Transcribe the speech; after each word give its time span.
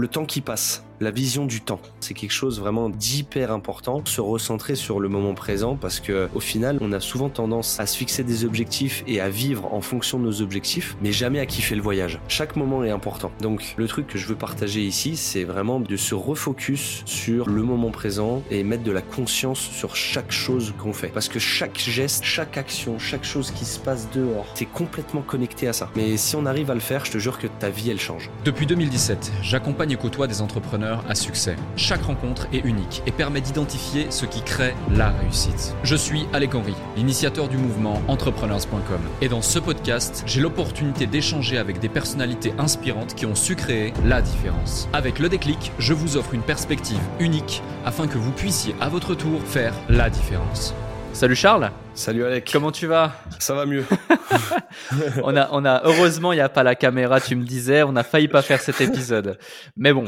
le 0.00 0.08
temps 0.08 0.24
qui 0.24 0.40
passe, 0.40 0.82
la 1.00 1.10
vision 1.10 1.46
du 1.46 1.62
temps. 1.62 1.80
C'est 2.00 2.12
quelque 2.12 2.32
chose 2.32 2.60
vraiment 2.60 2.90
d'hyper 2.90 3.52
important, 3.52 4.02
se 4.04 4.20
recentrer 4.20 4.74
sur 4.74 5.00
le 5.00 5.08
moment 5.08 5.34
présent 5.34 5.76
parce 5.76 5.98
que 5.98 6.28
au 6.34 6.40
final, 6.40 6.78
on 6.82 6.92
a 6.92 7.00
souvent 7.00 7.30
tendance 7.30 7.80
à 7.80 7.86
se 7.86 7.96
fixer 7.96 8.22
des 8.22 8.44
objectifs 8.44 9.02
et 9.06 9.20
à 9.20 9.30
vivre 9.30 9.72
en 9.72 9.80
fonction 9.80 10.18
de 10.18 10.24
nos 10.24 10.42
objectifs, 10.42 10.96
mais 11.02 11.12
jamais 11.12 11.40
à 11.40 11.46
kiffer 11.46 11.74
le 11.74 11.80
voyage. 11.80 12.20
Chaque 12.28 12.54
moment 12.54 12.84
est 12.84 12.90
important. 12.90 13.32
Donc 13.40 13.74
le 13.78 13.88
truc 13.88 14.06
que 14.06 14.18
je 14.18 14.26
veux 14.26 14.34
partager 14.34 14.82
ici, 14.82 15.16
c'est 15.16 15.44
vraiment 15.44 15.80
de 15.80 15.96
se 15.96 16.14
refocus 16.14 17.02
sur 17.06 17.48
le 17.48 17.62
moment 17.62 17.90
présent 17.90 18.42
et 18.50 18.62
mettre 18.62 18.82
de 18.82 18.92
la 18.92 19.02
conscience 19.02 19.60
sur 19.60 19.96
chaque 19.96 20.32
chose 20.32 20.74
qu'on 20.78 20.92
fait 20.92 21.08
parce 21.08 21.28
que 21.28 21.38
chaque 21.38 21.78
geste, 21.78 22.24
chaque 22.24 22.58
action, 22.58 22.98
chaque 22.98 23.24
chose 23.24 23.50
qui 23.52 23.64
se 23.64 23.78
passe 23.78 24.08
dehors, 24.14 24.46
t'es 24.54 24.66
complètement 24.66 25.22
connecté 25.22 25.66
à 25.66 25.72
ça. 25.72 25.90
Mais 25.96 26.18
si 26.18 26.36
on 26.36 26.44
arrive 26.44 26.70
à 26.70 26.74
le 26.74 26.80
faire, 26.80 27.06
je 27.06 27.12
te 27.12 27.18
jure 27.18 27.38
que 27.38 27.46
ta 27.46 27.70
vie 27.70 27.90
elle 27.90 28.00
change. 28.00 28.28
Depuis 28.44 28.66
2017, 28.66 29.32
j'accompagne 29.42 29.92
et 29.92 29.96
côtoie 29.96 30.26
des 30.26 30.42
entrepreneurs 30.42 30.89
à 31.08 31.14
succès. 31.14 31.56
Chaque 31.76 32.02
rencontre 32.02 32.46
est 32.52 32.64
unique 32.64 33.02
et 33.06 33.12
permet 33.12 33.40
d'identifier 33.40 34.06
ce 34.10 34.26
qui 34.26 34.42
crée 34.42 34.74
la 34.92 35.10
réussite. 35.10 35.74
Je 35.82 35.96
suis 35.96 36.26
Alec 36.32 36.54
Henry, 36.54 36.74
l'initiateur 36.96 37.48
du 37.48 37.56
mouvement 37.56 38.02
entrepreneurs.com. 38.08 39.00
Et 39.20 39.28
dans 39.28 39.42
ce 39.42 39.58
podcast, 39.58 40.22
j'ai 40.26 40.40
l'opportunité 40.40 41.06
d'échanger 41.06 41.58
avec 41.58 41.78
des 41.78 41.88
personnalités 41.88 42.52
inspirantes 42.58 43.14
qui 43.14 43.26
ont 43.26 43.34
su 43.34 43.56
créer 43.56 43.92
la 44.04 44.22
différence. 44.22 44.88
Avec 44.92 45.18
le 45.18 45.28
déclic, 45.28 45.72
je 45.78 45.92
vous 45.92 46.16
offre 46.16 46.34
une 46.34 46.42
perspective 46.42 47.00
unique 47.18 47.62
afin 47.84 48.06
que 48.06 48.18
vous 48.18 48.32
puissiez 48.32 48.74
à 48.80 48.88
votre 48.88 49.14
tour 49.14 49.40
faire 49.42 49.74
la 49.88 50.10
différence. 50.10 50.74
Salut 51.12 51.36
Charles. 51.36 51.70
Salut 51.94 52.24
Alec. 52.24 52.48
Comment 52.52 52.72
tu 52.72 52.86
vas? 52.86 53.12
Ça 53.38 53.54
va 53.54 53.66
mieux. 53.66 53.84
on 55.22 55.36
a, 55.36 55.48
on 55.52 55.64
a, 55.64 55.82
heureusement, 55.84 56.32
il 56.32 56.36
n'y 56.36 56.42
a 56.42 56.48
pas 56.48 56.62
la 56.62 56.74
caméra, 56.74 57.20
tu 57.20 57.36
me 57.36 57.44
disais, 57.44 57.82
on 57.82 57.96
a 57.96 58.02
failli 58.02 58.28
pas 58.28 58.42
faire 58.42 58.60
cet 58.60 58.80
épisode. 58.80 59.38
Mais 59.76 59.92
bon, 59.92 60.04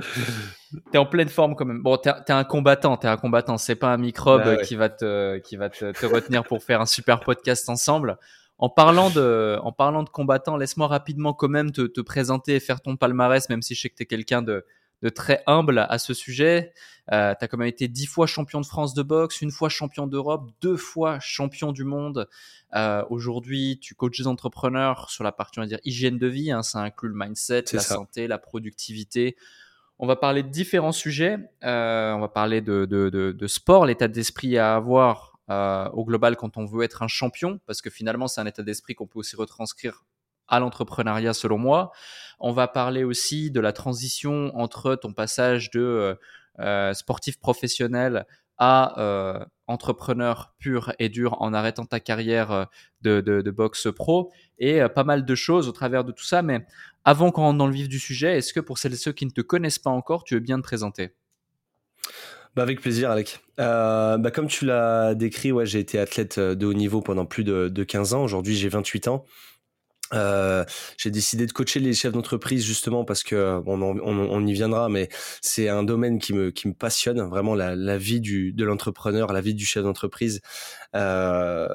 t'es 0.90 0.98
en 0.98 1.06
pleine 1.06 1.28
forme 1.28 1.54
quand 1.54 1.64
même. 1.64 1.82
Bon, 1.82 1.96
t'es, 1.96 2.10
es 2.10 2.32
un 2.32 2.44
combattant, 2.44 2.96
t'es 2.96 3.08
un 3.08 3.16
combattant. 3.16 3.58
C'est 3.58 3.76
pas 3.76 3.92
un 3.92 3.96
microbe 3.96 4.44
bah 4.44 4.56
qui 4.58 4.76
va 4.76 4.88
te, 4.88 5.38
qui 5.38 5.56
va 5.56 5.68
te, 5.68 5.92
te 5.92 6.06
retenir 6.06 6.44
pour 6.44 6.62
faire 6.62 6.80
un 6.80 6.86
super 6.86 7.20
podcast 7.20 7.68
ensemble. 7.68 8.18
En 8.58 8.68
parlant 8.68 9.10
de, 9.10 9.58
en 9.62 9.72
parlant 9.72 10.02
de 10.02 10.08
combattant, 10.08 10.56
laisse-moi 10.56 10.86
rapidement 10.86 11.34
quand 11.34 11.48
même 11.48 11.72
te, 11.72 11.82
te 11.82 12.00
présenter 12.00 12.54
et 12.54 12.60
faire 12.60 12.80
ton 12.80 12.96
palmarès, 12.96 13.48
même 13.48 13.62
si 13.62 13.74
je 13.74 13.80
sais 13.80 13.88
que 13.88 13.96
t'es 13.96 14.06
quelqu'un 14.06 14.40
de, 14.40 14.64
de 15.02 15.08
très 15.08 15.42
humble 15.46 15.84
à 15.88 15.98
ce 15.98 16.14
sujet. 16.14 16.72
Euh, 17.10 17.34
tu 17.36 17.44
as 17.44 17.48
quand 17.48 17.58
même 17.58 17.66
été 17.66 17.88
dix 17.88 18.06
fois 18.06 18.26
champion 18.26 18.60
de 18.60 18.66
France 18.66 18.94
de 18.94 19.02
boxe, 19.02 19.42
une 19.42 19.50
fois 19.50 19.68
champion 19.68 20.06
d'Europe, 20.06 20.48
deux 20.60 20.76
fois 20.76 21.18
champion 21.18 21.72
du 21.72 21.84
monde. 21.84 22.28
Euh, 22.74 23.02
Aujourd'hui, 23.10 23.80
tu 23.80 23.96
coaches 23.96 24.18
des 24.18 24.28
entrepreneurs 24.28 25.10
sur 25.10 25.24
la 25.24 25.32
partie, 25.32 25.58
on 25.58 25.62
va 25.62 25.68
dire, 25.68 25.80
hygiène 25.84 26.18
de 26.18 26.28
vie. 26.28 26.52
Hein, 26.52 26.62
ça 26.62 26.78
inclut 26.80 27.08
le 27.08 27.16
mindset, 27.16 27.64
la 27.72 27.80
santé, 27.80 28.28
la 28.28 28.38
productivité. 28.38 29.36
On 29.98 30.06
va 30.06 30.16
parler 30.16 30.42
de 30.42 30.48
différents 30.48 30.92
sujets. 30.92 31.38
Euh, 31.64 32.12
on 32.12 32.20
va 32.20 32.28
parler 32.28 32.60
de, 32.60 33.46
sport, 33.46 33.86
l'état 33.86 34.08
d'esprit 34.08 34.58
à 34.58 34.74
avoir 34.74 35.38
euh, 35.50 35.88
au 35.90 36.04
global 36.04 36.36
quand 36.36 36.56
on 36.56 36.64
veut 36.64 36.82
être 36.82 37.02
un 37.02 37.08
champion, 37.08 37.60
parce 37.66 37.82
que 37.82 37.90
finalement, 37.90 38.26
c'est 38.26 38.40
un 38.40 38.46
état 38.46 38.62
d'esprit 38.62 38.94
qu'on 38.94 39.06
peut 39.06 39.18
aussi 39.18 39.36
retranscrire 39.36 40.04
à 40.48 40.60
l'entrepreneuriat 40.60 41.34
selon 41.34 41.58
moi. 41.58 41.92
On 42.40 42.52
va 42.52 42.68
parler 42.68 43.04
aussi 43.04 43.50
de 43.50 43.60
la 43.60 43.72
transition 43.72 44.50
entre 44.58 44.96
ton 44.96 45.12
passage 45.12 45.70
de 45.70 46.18
euh, 46.58 46.94
sportif 46.94 47.38
professionnel 47.38 48.26
à 48.58 49.46
entrepreneur 49.72 50.54
pur 50.58 50.92
et 50.98 51.08
dur 51.08 51.40
en 51.40 51.52
arrêtant 51.52 51.84
ta 51.84 52.00
carrière 52.00 52.68
de, 53.00 53.20
de, 53.20 53.50
boxe 53.50 53.88
pro 53.94 54.30
et 54.58 54.80
pas 54.94 55.04
mal 55.04 55.24
de 55.24 55.34
choses 55.34 55.68
au 55.68 55.72
travers 55.72 56.04
de 56.04 56.12
tout 56.12 56.24
ça. 56.24 56.42
Mais 56.42 56.64
avant 57.04 57.30
qu'on 57.30 57.42
rentre 57.42 57.58
dans 57.58 57.66
le 57.66 57.72
vif 57.72 57.88
du 57.88 57.98
sujet, 57.98 58.38
est-ce 58.38 58.52
que 58.52 58.60
pour 58.60 58.78
celles 58.78 58.92
et 58.92 58.96
ceux 58.96 59.12
qui 59.12 59.26
ne 59.26 59.30
te 59.30 59.40
connaissent 59.40 59.78
pas 59.78 59.90
encore, 59.90 60.24
tu 60.24 60.34
veux 60.34 60.40
bien 60.40 60.58
te 60.58 60.62
présenter? 60.62 61.14
Bah 62.54 62.62
avec 62.62 62.80
plaisir, 62.80 63.10
Alec. 63.10 63.40
bah 63.56 64.30
comme 64.32 64.46
tu 64.46 64.66
l'as 64.66 65.14
décrit, 65.14 65.52
j'ai 65.64 65.80
été 65.80 65.98
athlète 65.98 66.38
de 66.38 66.66
haut 66.66 66.74
niveau 66.74 67.00
pendant 67.00 67.24
plus 67.24 67.44
de, 67.44 67.68
de 67.68 67.84
15 67.84 68.14
ans. 68.14 68.22
Aujourd'hui, 68.22 68.54
j'ai 68.54 68.68
28 68.68 69.08
ans. 69.08 69.24
Euh, 70.12 70.64
j'ai 70.98 71.10
décidé 71.10 71.46
de 71.46 71.52
coacher 71.52 71.80
les 71.80 71.94
chefs 71.94 72.12
d'entreprise 72.12 72.64
justement 72.64 73.04
parce 73.04 73.22
que 73.22 73.60
on, 73.66 73.80
on, 73.82 73.98
on, 74.00 74.46
y 74.46 74.52
viendra, 74.52 74.88
mais 74.88 75.08
c'est 75.40 75.68
un 75.68 75.82
domaine 75.82 76.18
qui 76.18 76.32
me 76.34 76.50
qui 76.50 76.68
me 76.68 76.74
passionne 76.74 77.20
vraiment 77.22 77.54
la, 77.54 77.74
la 77.74 77.98
vie 77.98 78.20
du 78.20 78.52
de 78.52 78.64
l'entrepreneur, 78.64 79.32
la 79.32 79.40
vie 79.40 79.54
du 79.54 79.64
chef 79.64 79.82
d'entreprise 79.84 80.40
euh, 80.94 81.68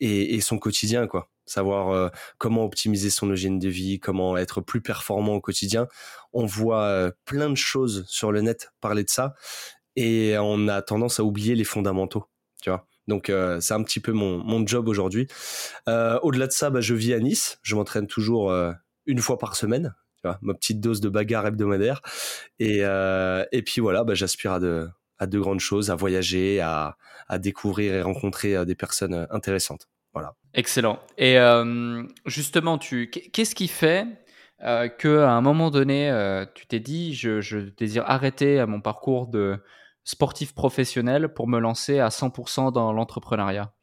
et, 0.00 0.34
et, 0.34 0.40
son 0.40 0.58
quotidien 0.58 1.06
quoi. 1.06 1.30
Savoir 1.46 1.90
euh, 1.90 2.08
comment 2.38 2.64
optimiser 2.64 3.10
son 3.10 3.32
hygiène 3.32 3.58
de 3.58 3.68
vie, 3.68 4.00
comment 4.00 4.36
être 4.36 4.60
plus 4.60 4.80
performant 4.80 5.34
au 5.34 5.40
quotidien. 5.40 5.86
On 6.32 6.44
voit 6.44 6.82
euh, 6.82 7.10
plein 7.24 7.50
de 7.50 7.56
choses 7.56 8.04
sur 8.08 8.32
le 8.32 8.42
net 8.42 8.70
parler 8.80 9.04
de 9.04 9.10
ça 9.10 9.34
et 9.96 10.36
on 10.38 10.68
a 10.68 10.82
tendance 10.82 11.20
à 11.20 11.24
oublier 11.24 11.54
les 11.54 11.64
fondamentaux, 11.64 12.26
tu 12.62 12.70
vois. 12.70 12.86
Donc 13.08 13.30
euh, 13.30 13.60
c'est 13.60 13.74
un 13.74 13.82
petit 13.82 14.00
peu 14.00 14.12
mon, 14.12 14.38
mon 14.38 14.66
job 14.66 14.88
aujourd'hui. 14.88 15.28
Euh, 15.88 16.18
Au-delà 16.22 16.46
de 16.46 16.52
ça, 16.52 16.70
bah, 16.70 16.80
je 16.80 16.94
vis 16.94 17.14
à 17.14 17.20
Nice. 17.20 17.58
Je 17.62 17.76
m'entraîne 17.76 18.06
toujours 18.06 18.50
euh, 18.50 18.72
une 19.06 19.18
fois 19.18 19.38
par 19.38 19.56
semaine. 19.56 19.94
Tu 20.16 20.28
vois, 20.28 20.38
ma 20.42 20.54
petite 20.54 20.80
dose 20.80 21.00
de 21.00 21.08
bagarre 21.08 21.46
hebdomadaire. 21.46 22.00
Et, 22.58 22.78
et 22.80 23.62
puis 23.62 23.80
voilà, 23.80 24.02
bah, 24.02 24.14
j'aspire 24.14 24.52
à 24.52 24.60
de, 24.60 24.88
à 25.18 25.26
de 25.26 25.38
grandes 25.38 25.60
choses, 25.60 25.90
à 25.90 25.94
voyager, 25.94 26.60
à, 26.60 26.96
à 27.28 27.38
découvrir 27.38 27.94
et 27.94 28.02
rencontrer 28.02 28.64
des 28.64 28.74
personnes 28.74 29.26
intéressantes. 29.30 29.88
Voilà. 30.14 30.34
Excellent. 30.54 30.98
Et 31.18 31.36
justement, 32.24 32.78
tu, 32.78 33.10
qu'est-ce 33.10 33.54
qui 33.54 33.68
fait 33.68 34.06
euh, 34.64 34.88
qu'à 34.88 35.30
un 35.30 35.42
moment 35.42 35.70
donné, 35.70 36.44
tu 36.54 36.66
t'es 36.66 36.80
dit, 36.80 37.14
je, 37.14 37.42
je 37.42 37.58
désire 37.58 38.04
arrêter 38.06 38.64
mon 38.66 38.80
parcours 38.80 39.28
de 39.28 39.58
sportif 40.06 40.54
professionnel 40.54 41.34
pour 41.34 41.48
me 41.48 41.58
lancer 41.58 41.98
à 41.98 42.08
100% 42.08 42.72
dans 42.72 42.94
l'entrepreneuriat 42.94 43.74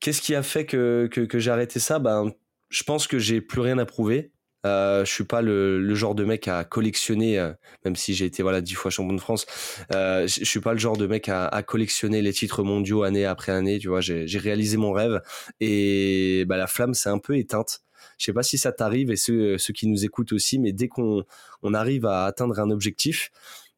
Qu'est-ce 0.00 0.22
qui 0.22 0.34
a 0.34 0.42
fait 0.42 0.64
que, 0.64 1.08
que, 1.10 1.20
que 1.22 1.38
j'ai 1.38 1.50
arrêté 1.50 1.80
ça? 1.80 1.98
Ben, 1.98 2.32
Je 2.70 2.84
pense 2.84 3.06
que 3.06 3.18
j'ai 3.18 3.42
plus 3.42 3.60
rien 3.60 3.76
à 3.78 3.84
prouver. 3.84 4.32
Euh, 4.66 5.04
je 5.04 5.12
suis 5.12 5.24
pas 5.24 5.40
le, 5.42 5.80
le, 5.80 5.94
genre 5.94 6.14
de 6.14 6.24
mec 6.24 6.48
à 6.48 6.64
collectionner, 6.64 7.38
euh, 7.38 7.52
même 7.84 7.94
si 7.94 8.14
j'ai 8.14 8.24
été 8.24 8.42
voilà 8.42 8.60
dix 8.60 8.74
fois 8.74 8.90
champion 8.90 9.14
de 9.14 9.20
France. 9.20 9.46
Euh, 9.94 10.26
je 10.26 10.44
suis 10.44 10.60
pas 10.60 10.72
le 10.72 10.78
genre 10.78 10.96
de 10.96 11.06
mec 11.06 11.28
à, 11.28 11.46
à, 11.46 11.62
collectionner 11.62 12.22
les 12.22 12.32
titres 12.32 12.62
mondiaux 12.64 13.02
année 13.02 13.24
après 13.24 13.52
année. 13.52 13.78
Tu 13.78 13.88
vois, 13.88 14.00
j'ai 14.00 14.38
réalisé 14.38 14.76
mon 14.76 14.92
rêve 14.92 15.20
et 15.60 16.44
bah, 16.46 16.56
la 16.56 16.66
flamme 16.66 16.94
s'est 16.94 17.08
un 17.08 17.18
peu 17.18 17.36
éteinte. 17.36 17.80
Je 18.18 18.24
sais 18.26 18.32
pas 18.32 18.42
si 18.42 18.58
ça 18.58 18.72
t'arrive 18.72 19.10
et 19.12 19.16
ceux, 19.16 19.58
ceux 19.58 19.72
qui 19.72 19.86
nous 19.86 20.04
écoutent 20.04 20.32
aussi, 20.32 20.58
mais 20.58 20.72
dès 20.72 20.88
qu'on 20.88 21.24
on 21.62 21.74
arrive 21.74 22.04
à 22.04 22.24
atteindre 22.24 22.58
un 22.58 22.70
objectif, 22.70 23.30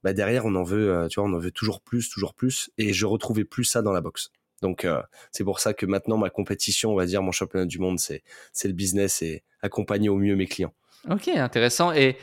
bah 0.03 0.13
derrière 0.13 0.45
on 0.47 0.55
en 0.55 0.63
veut, 0.63 0.91
euh, 0.91 1.09
tu 1.09 1.21
vois, 1.21 1.29
on 1.29 1.33
en 1.33 1.39
veut 1.39 1.51
toujours 1.51 1.81
plus, 1.81 2.09
toujours 2.09 2.35
plus, 2.35 2.71
et 2.79 2.93
je 2.93 3.07
retrouvais 3.07 3.45
plus 3.45 3.65
ça 3.65 3.83
dans 3.83 3.93
la 3.93 4.01
boxe. 4.01 4.31
Donc 4.63 4.85
euh, 4.85 5.01
c'est 5.33 5.45
pour 5.45 5.61
ça 5.61 5.73
que 5.75 5.87
maintenant 5.87 6.19
ma 6.19 6.31
compétition, 6.31 6.93
on 6.93 6.97
va 6.97 7.07
dire 7.07 7.23
mon 7.23 7.33
championnat 7.33 7.67
du 7.67 7.79
monde, 7.79 7.99
c'est 7.99 8.23
c'est 8.53 8.69
le 8.69 8.75
business 8.75 9.23
et 9.23 9.43
accompagner 9.63 10.09
au 10.09 10.17
mieux 10.17 10.37
mes 10.37 10.47
clients. 10.47 10.75
Ok, 11.09 11.29
intéressant. 11.29 11.93
Et 11.93 12.17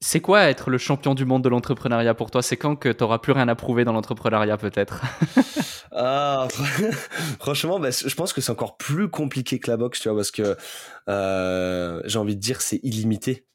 c'est 0.00 0.20
quoi 0.20 0.44
être 0.44 0.70
le 0.70 0.78
champion 0.78 1.14
du 1.14 1.24
monde 1.24 1.42
de 1.42 1.48
l'entrepreneuriat 1.48 2.14
pour 2.14 2.30
toi? 2.30 2.42
C'est 2.42 2.56
quand 2.56 2.76
que 2.76 2.88
tu 2.88 3.02
n'auras 3.02 3.18
plus 3.18 3.32
rien 3.32 3.48
à 3.48 3.54
prouver 3.54 3.84
dans 3.84 3.92
l'entrepreneuriat 3.92 4.56
peut-être? 4.56 5.02
Ah, 5.92 6.48
Franchement, 7.40 7.78
bah, 7.78 7.88
je 7.90 8.14
pense 8.14 8.32
que 8.34 8.42
c'est 8.42 8.52
encore 8.52 8.76
plus 8.76 9.08
compliqué 9.08 9.58
que 9.58 9.70
la 9.70 9.78
boxe, 9.78 10.00
tu 10.00 10.08
vois, 10.08 10.18
parce 10.18 10.30
que 10.30 10.56
euh, 11.08 12.02
j'ai 12.04 12.18
envie 12.18 12.36
de 12.36 12.40
dire 12.40 12.60
c'est 12.60 12.80
illimité 12.82 13.46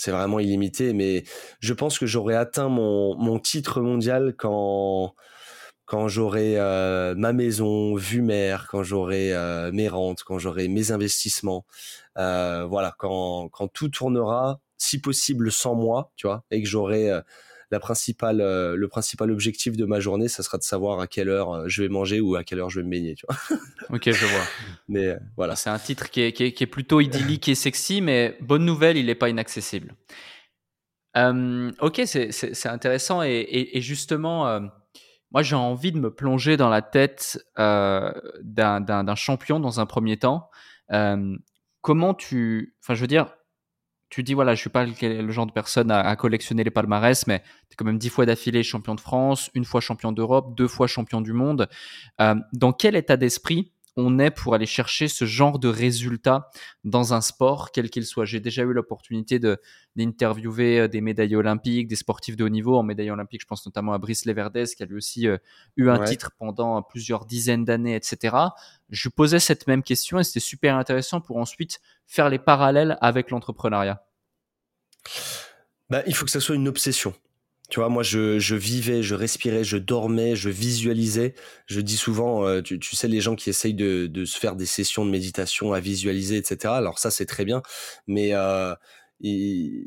c'est 0.00 0.10
vraiment 0.12 0.40
illimité. 0.40 0.92
Mais 0.94 1.24
je 1.60 1.74
pense 1.74 1.98
que 1.98 2.06
j'aurais 2.06 2.34
atteint 2.34 2.68
mon, 2.68 3.16
mon 3.16 3.38
titre 3.38 3.80
mondial 3.82 4.34
quand 4.36 5.14
quand 5.84 6.06
j'aurai 6.08 6.54
euh, 6.56 7.14
ma 7.16 7.32
maison 7.32 7.96
vue 7.96 8.22
mer, 8.22 8.68
quand 8.70 8.84
j'aurai 8.84 9.34
euh, 9.34 9.72
mes 9.72 9.88
rentes, 9.88 10.22
quand 10.22 10.38
j'aurai 10.38 10.68
mes 10.68 10.92
investissements, 10.92 11.66
euh, 12.16 12.64
voilà, 12.64 12.94
quand 12.98 13.48
quand 13.50 13.68
tout 13.68 13.88
tournera, 13.88 14.60
si 14.78 15.00
possible 15.00 15.50
sans 15.52 15.74
moi, 15.74 16.12
tu 16.16 16.28
vois, 16.28 16.44
et 16.50 16.62
que 16.62 16.68
j'aurai 16.68 17.10
la 17.70 17.78
principale, 17.78 18.40
euh, 18.40 18.76
le 18.76 18.88
principal 18.88 19.30
objectif 19.30 19.76
de 19.76 19.84
ma 19.84 20.00
journée, 20.00 20.28
ça 20.28 20.42
sera 20.42 20.58
de 20.58 20.62
savoir 20.62 21.00
à 21.00 21.06
quelle 21.06 21.28
heure 21.28 21.52
euh, 21.52 21.64
je 21.68 21.82
vais 21.82 21.88
manger 21.88 22.20
ou 22.20 22.34
à 22.34 22.42
quelle 22.42 22.58
heure 22.58 22.70
je 22.70 22.80
vais 22.80 22.86
me 22.86 22.90
baigner, 22.90 23.14
tu 23.14 23.24
vois. 23.28 23.58
ok, 23.90 24.10
je 24.10 24.26
vois. 24.26 24.44
Mais 24.88 25.06
euh, 25.06 25.18
voilà. 25.36 25.54
C'est 25.54 25.70
un 25.70 25.78
titre 25.78 26.10
qui 26.10 26.22
est, 26.22 26.32
qui, 26.32 26.44
est, 26.44 26.52
qui 26.52 26.64
est, 26.64 26.66
plutôt 26.66 27.00
idyllique 27.00 27.48
et 27.48 27.54
sexy, 27.54 28.00
mais 28.00 28.36
bonne 28.40 28.64
nouvelle, 28.64 28.96
il 28.96 29.06
n'est 29.06 29.14
pas 29.14 29.28
inaccessible. 29.28 29.94
Euh, 31.16 31.70
ok, 31.80 32.02
c'est 32.04 32.68
intéressant 32.68 33.22
et, 33.22 33.28
et, 33.28 33.78
et 33.78 33.80
justement, 33.80 34.60
moi 35.32 35.42
j'ai 35.42 35.56
envie 35.56 35.90
de 35.90 35.98
me 35.98 36.14
plonger 36.14 36.56
dans 36.56 36.68
la 36.68 36.82
tête 36.82 37.44
d'un 37.56 39.14
champion 39.16 39.58
dans 39.58 39.80
un 39.80 39.86
premier 39.86 40.18
temps. 40.18 40.50
comment 41.80 42.14
tu, 42.14 42.76
enfin 42.80 42.94
je 42.94 43.00
veux 43.00 43.08
dire, 43.08 43.34
tu 44.10 44.24
dis 44.24 44.34
voilà, 44.34 44.54
je 44.54 44.60
suis 44.60 44.70
pas 44.70 44.84
le, 44.84 45.30
genre 45.30 45.46
de 45.46 45.52
personne 45.52 45.90
à, 45.90 46.14
collectionner 46.16 46.64
les 46.64 46.70
palmarès, 46.70 47.26
mais 47.28 47.38
tu 47.38 47.72
es 47.72 47.76
quand 47.76 47.84
même 47.84 47.98
dix 47.98 48.08
fois 48.08 48.26
d'affilée 48.26 48.62
champion 48.64 48.96
de 48.96 49.00
France, 49.00 49.50
une 49.54 49.64
fois 49.64 49.80
champion 49.80 50.10
d'Europe, 50.10 50.56
deux 50.56 50.66
fois 50.68 50.88
champion 50.88 51.20
du 51.20 51.32
monde. 51.32 51.68
Euh, 52.20 52.34
dans 52.52 52.72
quel 52.72 52.96
état 52.96 53.16
d'esprit 53.16 53.72
on 53.96 54.18
est 54.18 54.30
pour 54.30 54.54
aller 54.54 54.66
chercher 54.66 55.08
ce 55.08 55.24
genre 55.24 55.58
de 55.58 55.68
résultats 55.68 56.50
dans 56.84 57.14
un 57.14 57.20
sport, 57.20 57.72
quel 57.72 57.90
qu'il 57.90 58.06
soit. 58.06 58.24
J'ai 58.24 58.40
déjà 58.40 58.62
eu 58.62 58.72
l'opportunité 58.72 59.40
d'interviewer 59.96 60.80
euh, 60.80 60.88
des 60.88 61.00
médaillés 61.00 61.36
olympiques, 61.36 61.88
des 61.88 61.96
sportifs 61.96 62.36
de 62.36 62.44
haut 62.44 62.48
niveau. 62.48 62.76
En 62.76 62.82
médaille 62.82 63.10
olympique, 63.10 63.40
je 63.42 63.46
pense 63.46 63.64
notamment 63.66 63.92
à 63.92 63.98
Brice 63.98 64.24
Leverdez, 64.24 64.64
qui 64.76 64.82
a 64.82 64.86
lui 64.86 64.96
aussi 64.96 65.28
euh, 65.28 65.38
eu 65.76 65.88
un 65.88 66.02
titre 66.04 66.32
pendant 66.38 66.82
plusieurs 66.82 67.26
dizaines 67.26 67.64
d'années, 67.64 67.94
etc. 67.94 68.36
Je 68.90 69.08
posais 69.08 69.40
cette 69.40 69.66
même 69.66 69.82
question 69.82 70.18
et 70.18 70.24
c'était 70.24 70.40
super 70.40 70.76
intéressant 70.76 71.20
pour 71.20 71.36
ensuite 71.36 71.80
faire 72.06 72.28
les 72.28 72.38
parallèles 72.38 72.98
avec 73.00 73.30
l'entrepreneuriat. 73.30 74.04
Bah, 75.88 76.02
il 76.06 76.14
faut 76.14 76.24
que 76.24 76.30
ça 76.30 76.40
soit 76.40 76.54
une 76.54 76.68
obsession. 76.68 77.14
Tu 77.70 77.78
vois, 77.78 77.88
moi, 77.88 78.02
je, 78.02 78.40
je, 78.40 78.56
vivais, 78.56 79.02
je 79.02 79.14
respirais, 79.14 79.62
je 79.62 79.76
dormais, 79.76 80.34
je 80.34 80.50
visualisais. 80.50 81.34
Je 81.66 81.80
dis 81.80 81.96
souvent, 81.96 82.44
euh, 82.44 82.62
tu, 82.62 82.80
tu, 82.80 82.96
sais, 82.96 83.06
les 83.06 83.20
gens 83.20 83.36
qui 83.36 83.48
essayent 83.48 83.74
de, 83.74 84.06
de, 84.08 84.24
se 84.24 84.38
faire 84.38 84.56
des 84.56 84.66
sessions 84.66 85.04
de 85.04 85.10
méditation 85.10 85.72
à 85.72 85.78
visualiser, 85.78 86.36
etc. 86.36 86.74
Alors 86.74 86.98
ça, 86.98 87.12
c'est 87.12 87.26
très 87.26 87.44
bien, 87.44 87.62
mais 88.08 88.34
euh, 88.34 88.74
il, 89.20 89.86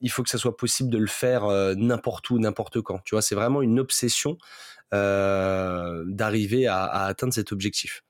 il, 0.00 0.10
faut 0.10 0.22
que 0.22 0.30
ça 0.30 0.38
soit 0.38 0.56
possible 0.56 0.88
de 0.88 0.98
le 0.98 1.08
faire 1.08 1.44
euh, 1.44 1.74
n'importe 1.74 2.30
où, 2.30 2.38
n'importe 2.38 2.80
quand. 2.80 3.00
Tu 3.04 3.16
vois, 3.16 3.22
c'est 3.22 3.34
vraiment 3.34 3.60
une 3.60 3.80
obsession 3.80 4.38
euh, 4.94 6.04
d'arriver 6.06 6.68
à, 6.68 6.84
à, 6.84 7.06
atteindre 7.06 7.34
cet 7.34 7.50
objectif. 7.50 8.04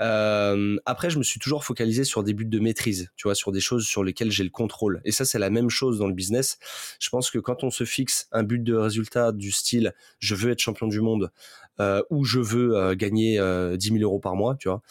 Euh, 0.00 0.76
après, 0.86 1.10
je 1.10 1.18
me 1.18 1.22
suis 1.22 1.40
toujours 1.40 1.64
focalisé 1.64 2.04
sur 2.04 2.22
des 2.22 2.34
buts 2.34 2.44
de 2.44 2.58
maîtrise, 2.58 3.10
tu 3.16 3.24
vois, 3.24 3.34
sur 3.34 3.52
des 3.52 3.60
choses 3.60 3.86
sur 3.86 4.04
lesquelles 4.04 4.30
j'ai 4.30 4.44
le 4.44 4.50
contrôle. 4.50 5.00
Et 5.04 5.12
ça, 5.12 5.24
c'est 5.24 5.38
la 5.38 5.50
même 5.50 5.70
chose 5.70 5.98
dans 5.98 6.06
le 6.06 6.14
business. 6.14 6.58
Je 7.00 7.08
pense 7.10 7.30
que 7.30 7.38
quand 7.38 7.64
on 7.64 7.70
se 7.70 7.84
fixe 7.84 8.28
un 8.32 8.42
but 8.42 8.62
de 8.62 8.74
résultat 8.74 9.32
du 9.32 9.52
style, 9.52 9.94
je 10.18 10.34
veux 10.34 10.50
être 10.50 10.60
champion 10.60 10.86
du 10.86 11.00
monde, 11.00 11.30
euh, 11.80 12.02
ou 12.10 12.24
je 12.24 12.40
veux 12.40 12.76
euh, 12.76 12.94
gagner 12.94 13.38
10 13.76 13.88
000 13.88 13.98
euros 14.02 14.20
par 14.20 14.36
mois, 14.36 14.56
tu 14.56 14.68
vois, 14.68 14.82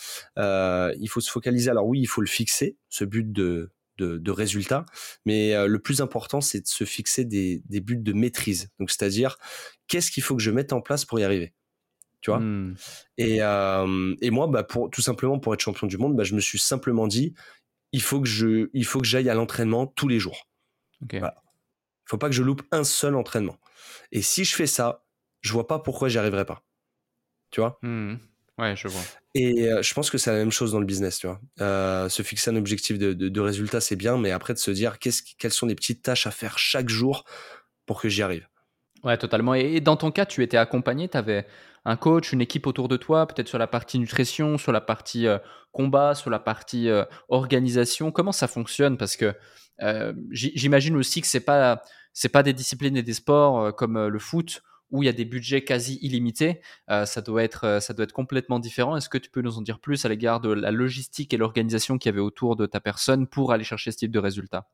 il 0.98 1.08
faut 1.08 1.22
se 1.22 1.32
focaliser. 1.32 1.70
Alors 1.70 1.86
oui, 1.86 2.00
il 2.00 2.08
faut 2.08 2.22
le 2.22 2.28
fixer, 2.28 2.78
ce 2.90 3.06
but 3.06 3.32
de, 3.32 3.72
de, 3.98 4.32
résultat. 4.32 4.86
Mais 5.26 5.68
le 5.68 5.80
plus 5.80 6.02
important, 6.02 6.42
c'est 6.42 6.62
de 6.62 6.68
se 6.68 6.84
fixer 6.86 7.26
des, 7.26 7.62
des, 7.66 7.82
buts 7.82 7.98
de 7.98 8.14
maîtrise. 8.14 8.70
Donc, 8.80 8.92
c'est-à-dire, 8.92 9.38
qu'est-ce 9.88 10.12
qu'il 10.12 10.24
faut 10.24 10.36
que 10.36 10.42
je 10.42 10.52
mette 10.52 10.74
en 10.74 10.82
place 10.82 11.06
pour 11.06 11.20
y 11.20 11.24
arriver? 11.24 11.54
Tu 12.22 12.32
vois. 12.32 12.40
Mmh. 12.40 12.76
Et, 13.18 13.42
euh, 13.42 14.16
et, 14.22 14.30
moi, 14.30 14.48
bah, 14.48 14.64
pour, 14.64 14.90
tout 14.90 15.02
simplement 15.02 15.40
pour 15.40 15.54
être 15.54 15.62
champion 15.62 15.88
du 15.88 15.98
monde, 15.98 16.16
bah, 16.16 16.24
je 16.24 16.36
me 16.36 16.40
suis 16.40 16.60
simplement 16.60 17.08
dit, 17.08 17.34
il 17.92 18.02
faut 18.02 18.22
que 18.22 18.28
je, 18.28 18.70
il 18.74 18.86
faut 18.86 19.00
que 19.00 19.08
j'aille 19.08 19.30
à 19.30 19.34
l'entraînement 19.34 19.88
tous 19.88 20.08
les 20.08 20.20
jours. 20.20 20.48
Okay. 21.04 21.20
Voilà. 21.20 21.36
Il 22.06 22.10
faut 22.10 22.18
pas 22.18 22.28
que 22.28 22.36
je 22.36 22.44
loupe 22.44 22.64
un 22.72 22.84
seul 22.84 23.16
entraînement. 23.16 23.58
Et 24.12 24.22
si 24.22 24.44
je 24.44 24.56
fais 24.56 24.68
ça, 24.68 25.06
je 25.42 25.54
vois 25.54 25.68
pas 25.68 25.80
pourquoi 25.80 26.10
j'y 26.10 26.18
arriverai 26.18 26.46
pas. 26.46 26.64
Tu 27.52 27.62
vois? 27.62 27.80
Mmh. 27.82 28.16
Ouais, 28.58 28.76
je 28.76 28.90
vois. 28.90 29.02
Et 29.36 29.72
euh, 29.72 29.82
je 29.82 29.94
pense 29.94 30.10
que 30.10 30.18
c'est 30.18 30.32
la 30.32 30.38
même 30.38 30.52
chose 30.52 30.74
dans 30.74 30.80
le 30.80 30.86
business, 30.86 31.20
tu 31.20 31.28
vois. 31.28 31.40
Euh, 31.62 32.10
se 32.10 32.24
fixer 32.24 32.52
un 32.52 32.58
objectif 32.58 32.98
de, 32.98 33.14
de, 33.14 33.30
de 33.30 33.40
résultat, 33.40 33.80
c'est 33.80 33.96
bien, 33.96 34.18
mais 34.18 34.32
après 34.32 34.54
de 34.54 34.60
se 34.60 34.72
dire 34.72 35.00
qu'est-ce, 35.00 35.24
quelles 35.38 35.54
sont 35.54 35.66
les 35.66 35.76
petites 35.76 36.02
tâches 36.02 36.28
à 36.28 36.32
faire 36.32 36.60
chaque 36.60 36.90
jour 36.90 37.24
pour 37.86 38.02
que 38.02 38.10
j'y 38.10 38.22
arrive? 38.22 38.48
Ouais, 39.04 39.18
totalement. 39.18 39.54
Et 39.54 39.80
dans 39.80 39.96
ton 39.96 40.12
cas, 40.12 40.26
tu 40.26 40.44
étais 40.44 40.58
accompagné, 40.58 41.08
tu 41.08 41.16
avais 41.16 41.48
un 41.86 41.96
coach, 41.96 42.34
une 42.34 42.42
équipe 42.42 42.68
autour 42.68 42.88
de 42.88 42.98
toi, 42.98 43.28
peut-être 43.28 43.48
sur 43.48 43.58
la 43.58 43.68
partie 43.68 44.00
nutrition, 44.00 44.58
sur 44.58 44.72
la 44.72 44.82
partie 44.82 45.28
euh, 45.28 45.38
combat, 45.72 46.16
sur 46.16 46.30
la 46.30 46.40
partie 46.40 46.90
euh, 46.90 47.06
organisation. 47.30 48.12
Comment 48.12 48.32
ça 48.32 48.48
fonctionne? 48.48 48.98
Parce 48.98 49.16
que 49.16 49.34
euh, 49.82 50.14
j'imagine 50.32 50.96
aussi 50.96 51.22
que 51.22 51.28
c'est 51.28 51.40
pas 51.40 51.82
pas 52.34 52.44
des 52.44 52.54
disciplines 52.54 52.98
et 52.98 53.04
des 53.04 53.14
sports 53.14 53.74
comme 53.76 54.08
le 54.08 54.20
foot 54.20 54.62
où 54.92 55.04
il 55.04 55.06
y 55.06 55.10
a 55.10 55.14
des 55.14 55.24
budgets 55.24 55.64
quasi 55.64 56.00
illimités. 56.02 56.60
ça 56.88 57.22
doit 57.22 57.44
être 57.44 57.80
ça 57.82 57.94
doit 57.94 58.04
être 58.04 58.12
complètement 58.12 58.60
différent. 58.60 58.98
Est-ce 58.98 59.08
que 59.08 59.18
tu 59.18 59.30
peux 59.30 59.42
nous 59.42 59.58
en 59.58 59.62
dire 59.62 59.80
plus 59.80 60.04
à 60.04 60.10
l'égard 60.10 60.42
de 60.42 60.52
la 60.52 60.72
logistique 60.72 61.34
et 61.34 61.38
l'organisation 61.38 61.98
qu'il 61.98 62.10
y 62.10 62.14
avait 62.14 62.20
autour 62.20 62.58
de 62.58 62.66
ta 62.66 62.82
personne 62.82 63.26
pour 63.26 63.54
aller 63.54 63.64
chercher 63.64 63.92
ce 63.92 63.98
type 63.98 64.12
de 64.12 64.20
résultats 64.20 64.68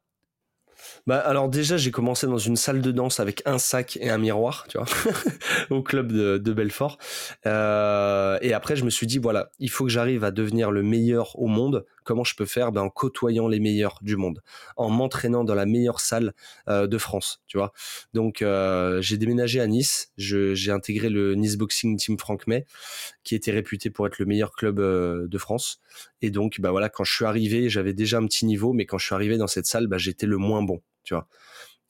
bah 1.08 1.20
alors 1.20 1.50
déjà 1.50 1.78
j'ai 1.78 1.92
commencé 1.92 2.28
dans 2.28 2.38
une 2.38 2.56
salle 2.56 2.82
de 2.82 2.92
danse 2.92 3.20
avec 3.20 3.42
un 3.46 3.58
sac 3.58 3.98
et 4.02 4.10
un 4.10 4.18
miroir, 4.18 4.66
tu 4.70 4.78
vois, 4.78 4.88
au 5.70 5.82
club 5.82 6.12
de, 6.12 6.38
de 6.38 6.54
Belfort. 6.54 6.98
Euh, 7.46 8.38
et 8.42 8.54
après 8.54 8.76
je 8.76 8.86
me 8.86 8.90
suis 8.90 9.08
dit 9.08 9.18
voilà, 9.18 9.52
il 9.60 9.70
faut 9.70 9.86
que 9.86 9.92
j'arrive 9.92 10.24
à 10.24 10.32
devenir 10.32 10.72
le 10.72 10.84
meilleur 10.84 11.38
au 11.40 11.48
monde. 11.48 11.86
Comment 12.06 12.24
je 12.24 12.36
peux 12.36 12.46
faire 12.46 12.72
ben, 12.72 12.84
En 12.84 12.90
côtoyant 12.90 13.48
les 13.48 13.60
meilleurs 13.60 13.98
du 14.02 14.16
monde, 14.16 14.42
en 14.78 14.90
m'entraînant 14.90 15.44
dans 15.44 15.56
la 15.56 15.66
meilleure 15.66 16.00
salle 16.00 16.34
euh, 16.70 16.86
de 16.86 16.98
France, 17.00 17.42
tu 17.48 17.58
vois. 17.58 17.74
Donc 18.14 18.42
euh, 18.42 19.02
j'ai 19.02 19.18
déménagé 19.18 19.60
à 19.60 19.68
Nice, 19.68 20.14
j'ai 20.18 20.72
intégré 20.72 21.10
le 21.10 21.34
Nice 21.34 21.58
Boxing 21.58 21.98
Team 21.98 22.18
Franck 22.20 22.46
May, 22.46 22.66
qui 23.24 23.34
était 23.34 23.52
réputé 23.52 23.90
pour 23.90 24.06
être 24.06 24.20
le 24.20 24.26
meilleur 24.26 24.52
club 24.52 24.80
euh, 24.80 25.28
de 25.28 25.38
France. 25.40 25.82
Et 26.22 26.30
donc 26.30 26.62
bah 26.62 26.70
voilà, 26.70 26.90
quand 26.90 27.04
je 27.04 27.14
suis 27.14 27.26
arrivé, 27.26 27.70
j'avais 27.70 27.94
déjà 27.94 28.20
un 28.20 28.26
petit 28.28 28.46
niveau, 28.46 28.72
mais 28.72 28.86
quand 28.86 29.00
je 29.00 29.06
suis 29.08 29.16
arrivé 29.16 29.38
dans 29.38 29.48
cette 29.48 29.66
salle, 29.66 29.88
bah, 29.88 29.98
j'étais 29.98 30.28
le 30.28 30.38
moins 30.38 30.62
bon 30.62 30.82
tu 31.04 31.14
vois. 31.14 31.28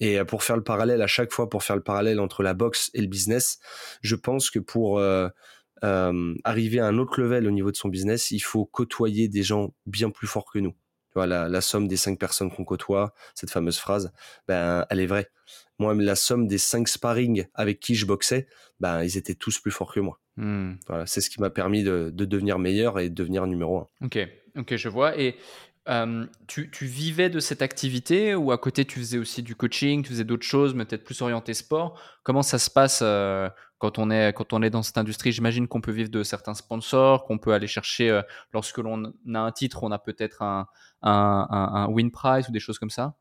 Et 0.02 0.22
pour 0.26 0.44
faire 0.44 0.58
le 0.58 0.64
parallèle 0.64 1.02
à 1.02 1.08
chaque 1.08 1.32
fois, 1.32 1.50
pour 1.50 1.64
faire 1.64 1.78
le 1.78 1.82
parallèle 1.82 2.20
entre 2.20 2.44
la 2.44 2.54
boxe 2.54 2.92
et 2.94 3.02
le 3.02 3.08
business, 3.08 3.60
je 4.02 4.16
pense 4.16 4.50
que 4.50 4.60
pour 4.60 5.00
euh, 5.83 6.36
arriver 6.44 6.80
à 6.80 6.88
un 6.88 6.98
autre 6.98 7.19
level 7.19 7.48
au 7.48 7.51
niveau 7.51 7.72
de 7.72 7.75
son 7.75 7.89
business, 7.89 8.31
il 8.31 8.39
faut 8.39 8.66
côtoyer 8.66 9.27
des 9.27 9.44
gens 9.44 9.74
bien 9.86 10.10
plus 10.10 10.27
forts 10.27 10.51
que 10.51 10.60
nous. 10.60 10.72
Tu 10.72 11.19
vois, 11.19 11.27
la, 11.27 11.48
la 11.48 11.62
somme 11.62 11.88
des 11.88 11.98
cinq 11.98 12.19
personnes 12.19 12.51
qu'on 12.51 12.66
côtoie, 12.66 13.13
cette 13.36 13.50
fameuse 13.50 13.77
phrase, 13.77 14.12
ben, 14.48 14.86
elle 14.89 15.00
est 15.00 15.06
vraie. 15.06 15.30
Moi, 15.80 15.94
la 15.95 16.16
somme 16.16 16.48
des 16.48 16.57
cinq 16.57 16.88
sparring 16.88 17.45
avec 17.54 17.80
qui 17.80 17.95
je 17.95 18.06
boxais, 18.06 18.48
ben, 18.80 19.04
ils 19.04 19.18
étaient 19.18 19.36
tous 19.36 19.60
plus 19.60 19.72
forts 19.72 19.94
que 19.94 20.00
moi. 20.00 20.19
Hmm. 20.38 20.74
Voilà, 20.88 21.06
c'est 21.06 21.22
ce 21.22 21.30
qui 21.30 21.39
m'a 21.39 21.50
permis 21.50 21.83
de, 21.83 22.12
de, 22.13 22.25
devenir 22.25 22.60
meilleur 22.60 23.00
et 23.00 23.10
de 23.10 23.16
devenir 23.16 23.48
numéro 23.48 23.80
un. 23.80 23.88
Ok, 24.01 24.19
ok, 24.57 24.75
je 24.75 24.89
vois. 24.89 25.18
Et 25.18 25.38
euh, 25.88 26.25
tu, 26.48 26.68
vivais 26.81 27.30
de 27.30 27.39
cette 27.39 27.62
activité 27.62 28.33
ou 28.33 28.51
à 28.51 28.57
côté 28.57 28.86
tu 28.86 29.00
faisais 29.00 29.19
aussi 29.19 29.44
du 29.44 29.56
coaching, 29.56 30.01
tu 30.01 30.10
faisais 30.10 30.24
d'autres 30.24 30.45
choses, 30.45 30.74
mais 30.74 30.83
peut-être 30.86 31.04
plus 31.04 31.21
orienté 31.21 31.54
sport 31.54 32.00
Comment 32.24 32.42
ça 32.42 32.57
se 32.57 32.71
passe 32.71 33.01
euh, 33.04 33.50
quand, 33.77 34.00
on 34.00 34.10
est, 34.12 34.33
quand 34.33 34.54
on 34.54 34.62
est 34.62 34.69
dans 34.69 34.83
cette 34.83 34.98
industrie 34.98 35.31
J'imagine 35.31 35.68
qu'on 35.68 35.81
peut 35.81 35.92
vivre 35.92 36.10
de 36.10 36.24
certains 36.24 36.54
sponsors, 36.54 37.25
qu'on 37.25 37.38
peut 37.38 37.54
aller 37.54 37.68
chercher, 37.68 38.10
euh, 38.10 38.22
lorsque 38.54 38.77
l'on 38.77 39.06
a 39.06 39.39
un 39.39 39.51
titre, 39.51 39.83
on 39.83 39.92
a 39.92 40.00
peut-être 40.00 40.42
un, 40.42 40.68
un, 41.01 41.88
win 41.89 42.12
prize 42.12 42.50
ou 42.50 42.51
des 42.51 42.60
choses 42.60 42.80
comme 42.80 42.89
ça? 42.89 43.16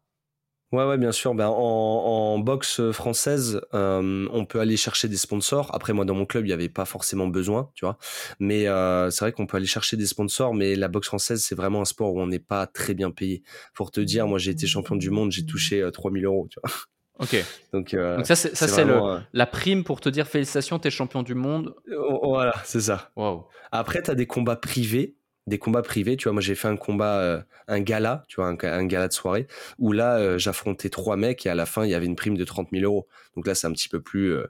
Ouais, 0.72 0.84
ouais, 0.84 0.98
bien 0.98 1.12
sûr. 1.12 1.34
Ben, 1.36 1.46
en, 1.46 2.38
boxe 2.40 2.90
française, 2.90 3.60
euh, 3.74 4.26
on 4.32 4.44
peut 4.44 4.58
aller 4.58 4.76
chercher 4.76 5.06
des 5.06 5.16
sponsors. 5.16 5.72
Après, 5.72 5.92
moi, 5.92 6.04
dans 6.04 6.16
mon 6.16 6.26
club, 6.26 6.44
il 6.46 6.48
n'y 6.48 6.52
avait 6.52 6.68
pas 6.68 6.84
forcément 6.84 7.28
besoin, 7.28 7.70
tu 7.74 7.84
vois. 7.84 7.96
Mais 8.40 8.66
euh, 8.66 9.08
c'est 9.10 9.20
vrai 9.24 9.32
qu'on 9.32 9.46
peut 9.46 9.56
aller 9.56 9.66
chercher 9.66 9.96
des 9.96 10.06
sponsors, 10.06 10.52
mais 10.52 10.74
la 10.74 10.88
boxe 10.88 11.06
française, 11.06 11.44
c'est 11.44 11.54
vraiment 11.54 11.82
un 11.82 11.84
sport 11.84 12.12
où 12.14 12.20
on 12.20 12.26
n'est 12.26 12.40
pas 12.40 12.66
très 12.66 12.94
bien 12.94 13.12
payé. 13.12 13.44
Pour 13.72 13.92
te 13.92 14.00
dire, 14.00 14.26
moi, 14.26 14.38
j'ai 14.38 14.50
été 14.50 14.66
champion 14.66 14.96
du 14.96 15.10
monde, 15.10 15.30
j'ai 15.30 15.46
touché 15.46 15.88
3000 15.92 16.24
euh, 16.24 16.28
euros, 16.28 16.48
tu 16.50 16.58
vois. 16.60 16.72
Ok. 17.20 17.37
Donc, 17.72 17.94
Donc 17.94 18.26
ça, 18.26 18.34
c'est, 18.34 18.56
ça, 18.56 18.66
c'est 18.66 18.84
la 19.32 19.46
prime 19.46 19.84
pour 19.84 20.00
te 20.00 20.08
dire 20.08 20.26
félicitations, 20.26 20.79
t'es 20.79 20.91
champion 20.91 21.22
du 21.22 21.34
monde. 21.34 21.74
Voilà, 22.22 22.55
c'est 22.65 22.81
ça. 22.81 23.10
Wow. 23.17 23.46
Après, 23.70 24.03
tu 24.03 24.10
as 24.10 24.15
des 24.15 24.27
combats 24.27 24.56
privés 24.56 25.17
des 25.46 25.58
combats 25.58 25.82
privés. 25.82 26.17
Tu 26.17 26.24
vois, 26.24 26.32
moi 26.32 26.43
j'ai 26.43 26.55
fait 26.55 26.69
un 26.69 26.77
combat, 26.77 27.19
euh, 27.19 27.43
un 27.69 27.81
gala, 27.81 28.24
tu 28.29 28.36
vois, 28.36 28.48
un, 28.48 28.84
gala 28.86 29.08
de 29.08 29.12
soirée, 29.12 29.46
où 29.79 29.93
là 29.93 30.19
euh, 30.19 30.38
j'affrontais 30.38 30.91
trois 30.91 31.17
mecs 31.17 31.44
et 31.46 31.50
à 31.50 31.55
la 31.55 31.67
fin 31.67 31.84
il 31.84 31.91
y 31.91 31.94
avait 31.94 32.06
une 32.06 32.17
prime 32.17 32.36
de 32.36 32.44
30 32.44 32.69
000 32.72 32.84
euros. 32.84 33.06
Donc 33.36 33.46
là 33.46 33.55
c'est 33.55 33.67
un 33.67 33.72
petit 33.72 33.88
peu 33.88 34.00
plus, 34.00 34.32
euh, 34.32 34.46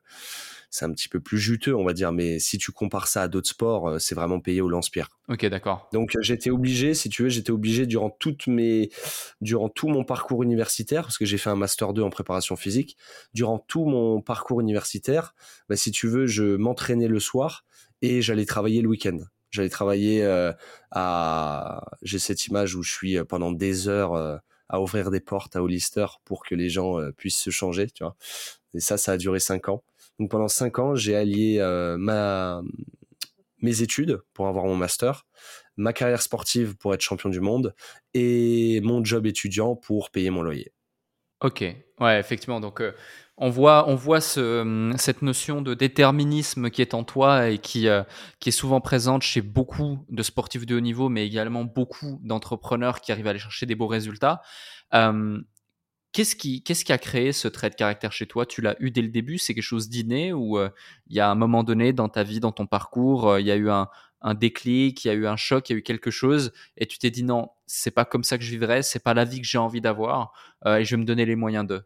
c'est 0.74 0.84
un 0.84 0.92
petit 0.92 1.08
peu 1.08 1.20
plus 1.20 1.38
juteux, 1.38 1.76
on 1.76 1.84
va 1.84 1.92
dire. 1.92 2.10
Mais 2.10 2.40
si 2.40 2.58
tu 2.58 2.72
compares 2.72 3.06
ça 3.06 3.22
à 3.22 3.28
d'autres 3.28 3.48
sports, 3.48 4.00
c'est 4.00 4.16
vraiment 4.16 4.40
payé 4.40 4.60
au 4.60 4.68
lance-pierre. 4.68 5.08
Ok, 5.28 5.46
d'accord. 5.46 5.88
Donc 5.92 6.16
j'étais 6.20 6.50
obligé, 6.50 6.94
si 6.94 7.08
tu 7.08 7.22
veux, 7.22 7.28
j'étais 7.28 7.52
obligé 7.52 7.86
durant 7.86 8.10
toutes 8.10 8.48
mes, 8.48 8.90
durant 9.40 9.68
tout 9.68 9.86
mon 9.86 10.02
parcours 10.02 10.42
universitaire, 10.42 11.02
parce 11.02 11.16
que 11.16 11.24
j'ai 11.24 11.38
fait 11.38 11.48
un 11.48 11.54
master 11.54 11.92
2 11.92 12.02
en 12.02 12.10
préparation 12.10 12.56
physique. 12.56 12.96
Durant 13.34 13.60
tout 13.60 13.84
mon 13.84 14.20
parcours 14.20 14.60
universitaire, 14.60 15.36
bah, 15.68 15.76
si 15.76 15.92
tu 15.92 16.08
veux, 16.08 16.26
je 16.26 16.56
m'entraînais 16.56 17.06
le 17.06 17.20
soir 17.20 17.64
et 18.02 18.20
j'allais 18.20 18.44
travailler 18.44 18.82
le 18.82 18.88
week-end. 18.88 19.18
J'allais 19.52 19.68
travailler 19.68 20.24
euh, 20.24 20.52
à. 20.90 21.84
J'ai 22.02 22.18
cette 22.18 22.48
image 22.48 22.74
où 22.74 22.82
je 22.82 22.92
suis 22.92 23.16
euh, 23.16 23.24
pendant 23.24 23.52
des 23.52 23.86
heures 23.86 24.14
euh, 24.14 24.36
à 24.68 24.80
ouvrir 24.80 25.12
des 25.12 25.20
portes 25.20 25.54
à 25.54 25.62
Hollister 25.62 26.06
pour 26.24 26.44
que 26.44 26.56
les 26.56 26.68
gens 26.68 26.98
puissent 27.16 27.38
se 27.38 27.50
changer, 27.50 27.86
tu 27.86 28.02
vois. 28.02 28.16
Et 28.74 28.80
ça, 28.80 28.98
ça 28.98 29.12
a 29.12 29.16
duré 29.16 29.38
cinq 29.38 29.68
ans. 29.68 29.84
Donc 30.18 30.30
pendant 30.30 30.48
cinq 30.48 30.78
ans, 30.78 30.94
j'ai 30.94 31.16
allié 31.16 31.58
ma 31.98 32.62
mes 33.60 33.80
études 33.80 34.20
pour 34.34 34.46
avoir 34.46 34.66
mon 34.66 34.76
master, 34.76 35.26
ma 35.76 35.92
carrière 35.92 36.20
sportive 36.20 36.76
pour 36.76 36.92
être 36.92 37.00
champion 37.00 37.30
du 37.30 37.40
monde 37.40 37.74
et 38.12 38.80
mon 38.82 39.02
job 39.02 39.26
étudiant 39.26 39.74
pour 39.74 40.10
payer 40.10 40.30
mon 40.30 40.42
loyer. 40.42 40.72
Ok, 41.40 41.64
ouais, 42.00 42.20
effectivement. 42.20 42.60
Donc, 42.60 42.82
on 43.36 43.50
voit, 43.50 43.88
on 43.88 43.96
voit 43.96 44.20
ce, 44.20 44.92
cette 44.96 45.22
notion 45.22 45.60
de 45.60 45.74
déterminisme 45.74 46.70
qui 46.70 46.82
est 46.82 46.94
en 46.94 47.02
toi 47.02 47.50
et 47.50 47.58
qui, 47.58 47.88
euh, 47.88 48.04
qui 48.38 48.50
est 48.50 48.52
souvent 48.52 48.80
présente 48.80 49.22
chez 49.22 49.42
beaucoup 49.42 49.98
de 50.08 50.22
sportifs 50.22 50.66
de 50.66 50.76
haut 50.76 50.80
niveau, 50.80 51.08
mais 51.08 51.26
également 51.26 51.64
beaucoup 51.64 52.20
d'entrepreneurs 52.22 53.00
qui 53.00 53.10
arrivent 53.10 53.26
à 53.26 53.30
aller 53.30 53.40
chercher 53.40 53.66
des 53.66 53.74
beaux 53.74 53.88
résultats. 53.88 54.40
Euh, 54.94 55.40
qu'est-ce 56.14 56.36
qui, 56.36 56.62
qu'est-ce 56.62 56.84
qui 56.86 56.92
a 56.92 56.98
créé 56.98 57.32
ce 57.32 57.48
trait 57.48 57.70
de 57.70 57.74
caractère 57.74 58.12
chez 58.12 58.26
toi? 58.26 58.46
Tu 58.46 58.62
l'as 58.62 58.76
eu 58.80 58.90
dès 58.90 59.02
le 59.02 59.08
début? 59.08 59.38
C'est 59.38 59.54
quelque 59.54 59.64
chose 59.64 59.90
d'inné 59.90 60.32
ou 60.32 60.58
euh, 60.58 60.70
il 61.08 61.16
y 61.16 61.20
a 61.20 61.30
un 61.30 61.34
moment 61.34 61.64
donné 61.64 61.92
dans 61.92 62.08
ta 62.08 62.22
vie, 62.22 62.40
dans 62.40 62.52
ton 62.52 62.66
parcours, 62.66 63.38
il 63.38 63.46
y 63.46 63.50
a 63.50 63.56
eu 63.56 63.68
un, 63.70 63.88
un 64.22 64.34
déclic, 64.34 65.04
il 65.04 65.08
y 65.08 65.10
a 65.10 65.14
eu 65.14 65.26
un 65.26 65.36
choc, 65.36 65.68
il 65.68 65.74
y 65.74 65.76
a 65.76 65.78
eu 65.78 65.82
quelque 65.82 66.10
chose, 66.10 66.52
et 66.78 66.86
tu 66.86 66.98
t'es 66.98 67.10
dit 67.10 67.24
non, 67.24 67.50
c'est 67.66 67.90
pas 67.90 68.06
comme 68.06 68.24
ça 68.24 68.38
que 68.38 68.44
je 68.44 68.50
vivrai, 68.50 68.82
c'est 68.82 69.02
pas 69.02 69.14
la 69.14 69.24
vie 69.26 69.40
que 69.40 69.46
j'ai 69.46 69.58
envie 69.58 69.82
d'avoir, 69.82 70.32
euh, 70.66 70.78
et 70.78 70.84
je 70.84 70.96
vais 70.96 71.00
me 71.00 71.06
donner 71.06 71.26
les 71.26 71.36
moyens 71.36 71.66
de? 71.66 71.84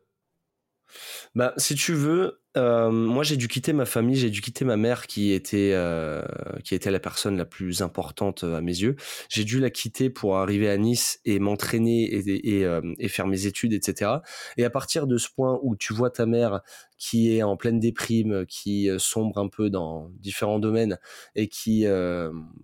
Bah, 1.34 1.54
si 1.56 1.74
tu 1.74 1.94
veux, 1.94 2.40
euh, 2.56 2.90
moi 2.90 3.22
j'ai 3.22 3.36
dû 3.36 3.46
quitter 3.46 3.72
ma 3.72 3.84
famille, 3.84 4.16
j'ai 4.16 4.30
dû 4.30 4.40
quitter 4.40 4.64
ma 4.64 4.76
mère 4.76 5.06
qui 5.06 5.32
était 5.32 5.72
euh, 5.74 6.22
qui 6.64 6.74
était 6.74 6.90
la 6.90 6.98
personne 6.98 7.36
la 7.36 7.44
plus 7.44 7.82
importante 7.82 8.44
à 8.44 8.60
mes 8.60 8.78
yeux. 8.78 8.96
J'ai 9.28 9.44
dû 9.44 9.60
la 9.60 9.70
quitter 9.70 10.10
pour 10.10 10.38
arriver 10.38 10.68
à 10.68 10.76
Nice 10.76 11.20
et 11.24 11.38
m'entraîner 11.38 12.12
et, 12.12 12.64
euh, 12.64 12.80
et, 12.98 13.08
faire 13.08 13.26
mes 13.26 13.46
études, 13.46 13.72
etc. 13.72 14.12
Et 14.56 14.64
à 14.64 14.70
partir 14.70 15.06
de 15.06 15.18
ce 15.18 15.28
point 15.34 15.58
où 15.62 15.76
tu 15.76 15.92
vois 15.92 16.10
ta 16.10 16.26
mère 16.26 16.60
qui 16.98 17.36
est 17.36 17.42
en 17.42 17.56
pleine 17.56 17.78
déprime, 17.78 18.44
qui 18.46 18.88
sombre 18.98 19.38
un 19.38 19.48
peu 19.48 19.70
dans 19.70 20.10
différents 20.18 20.58
domaines 20.58 20.98
et 21.36 21.48
qui 21.48 21.86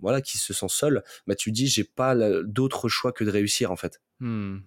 voilà 0.01 0.21
qui 0.21 0.39
se 0.39 0.53
sent 0.53 0.67
seule, 0.69 1.03
bah 1.27 1.35
tu 1.35 1.53
dis 1.53 1.67
j'ai 1.67 1.85
pas 1.85 2.17
d'autre 2.43 2.89
choix 2.89 3.13
que 3.13 3.25
de 3.25 3.31
réussir 3.31 3.71
en 3.71 3.77
fait. 3.77 4.01
Hmm. 4.21 4.59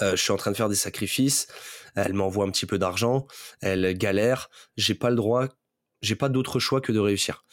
Je 0.00 0.16
suis 0.16 0.32
en 0.32 0.36
train 0.36 0.50
de 0.50 0.56
faire 0.56 0.68
des 0.68 0.74
sacrifices 0.74 1.46
elle 1.94 2.12
m'envoie 2.12 2.44
un 2.44 2.50
petit 2.50 2.66
peu 2.66 2.78
d'argent, 2.78 3.26
elle 3.60 3.96
galère, 3.96 4.50
j'ai 4.76 4.94
pas 4.94 5.10
le 5.10 5.16
droit, 5.16 5.48
j'ai 6.02 6.16
pas 6.16 6.28
d'autre 6.28 6.58
choix 6.58 6.80
que 6.80 6.92
de 6.92 6.98
réussir. 6.98 7.44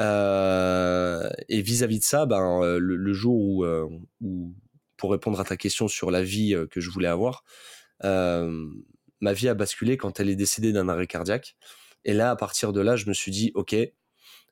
Euh, 0.00 1.28
et 1.48 1.62
vis-à-vis 1.62 1.98
de 1.98 2.04
ça, 2.04 2.26
ben 2.26 2.62
euh, 2.62 2.78
le, 2.78 3.12
jour 3.12 3.64
euh, 3.64 3.88
où, 4.20 4.54
pour 4.96 5.12
répondre 5.12 5.38
à 5.40 5.44
ta 5.44 5.56
question 5.56 5.88
sur 5.88 6.10
la 6.10 6.22
vie 6.22 6.56
que 6.70 6.80
je 6.80 6.90
voulais 6.90 7.08
avoir, 7.08 7.44
ma 8.02 9.32
vie 9.32 9.48
a 9.48 9.54
basculé 9.54 9.96
quand 9.96 10.18
elle 10.18 10.30
est 10.30 10.36
décédée 10.36 10.72
d'un 10.72 10.88
arrêt 10.88 11.06
cardiaque. 11.06 11.56
Et 12.04 12.14
là, 12.14 12.30
à 12.30 12.36
partir 12.36 12.72
de 12.72 12.80
là, 12.80 12.96
je 12.96 13.06
me 13.06 13.14
suis 13.14 13.30
dit, 13.30 13.52
ok, 13.54 13.76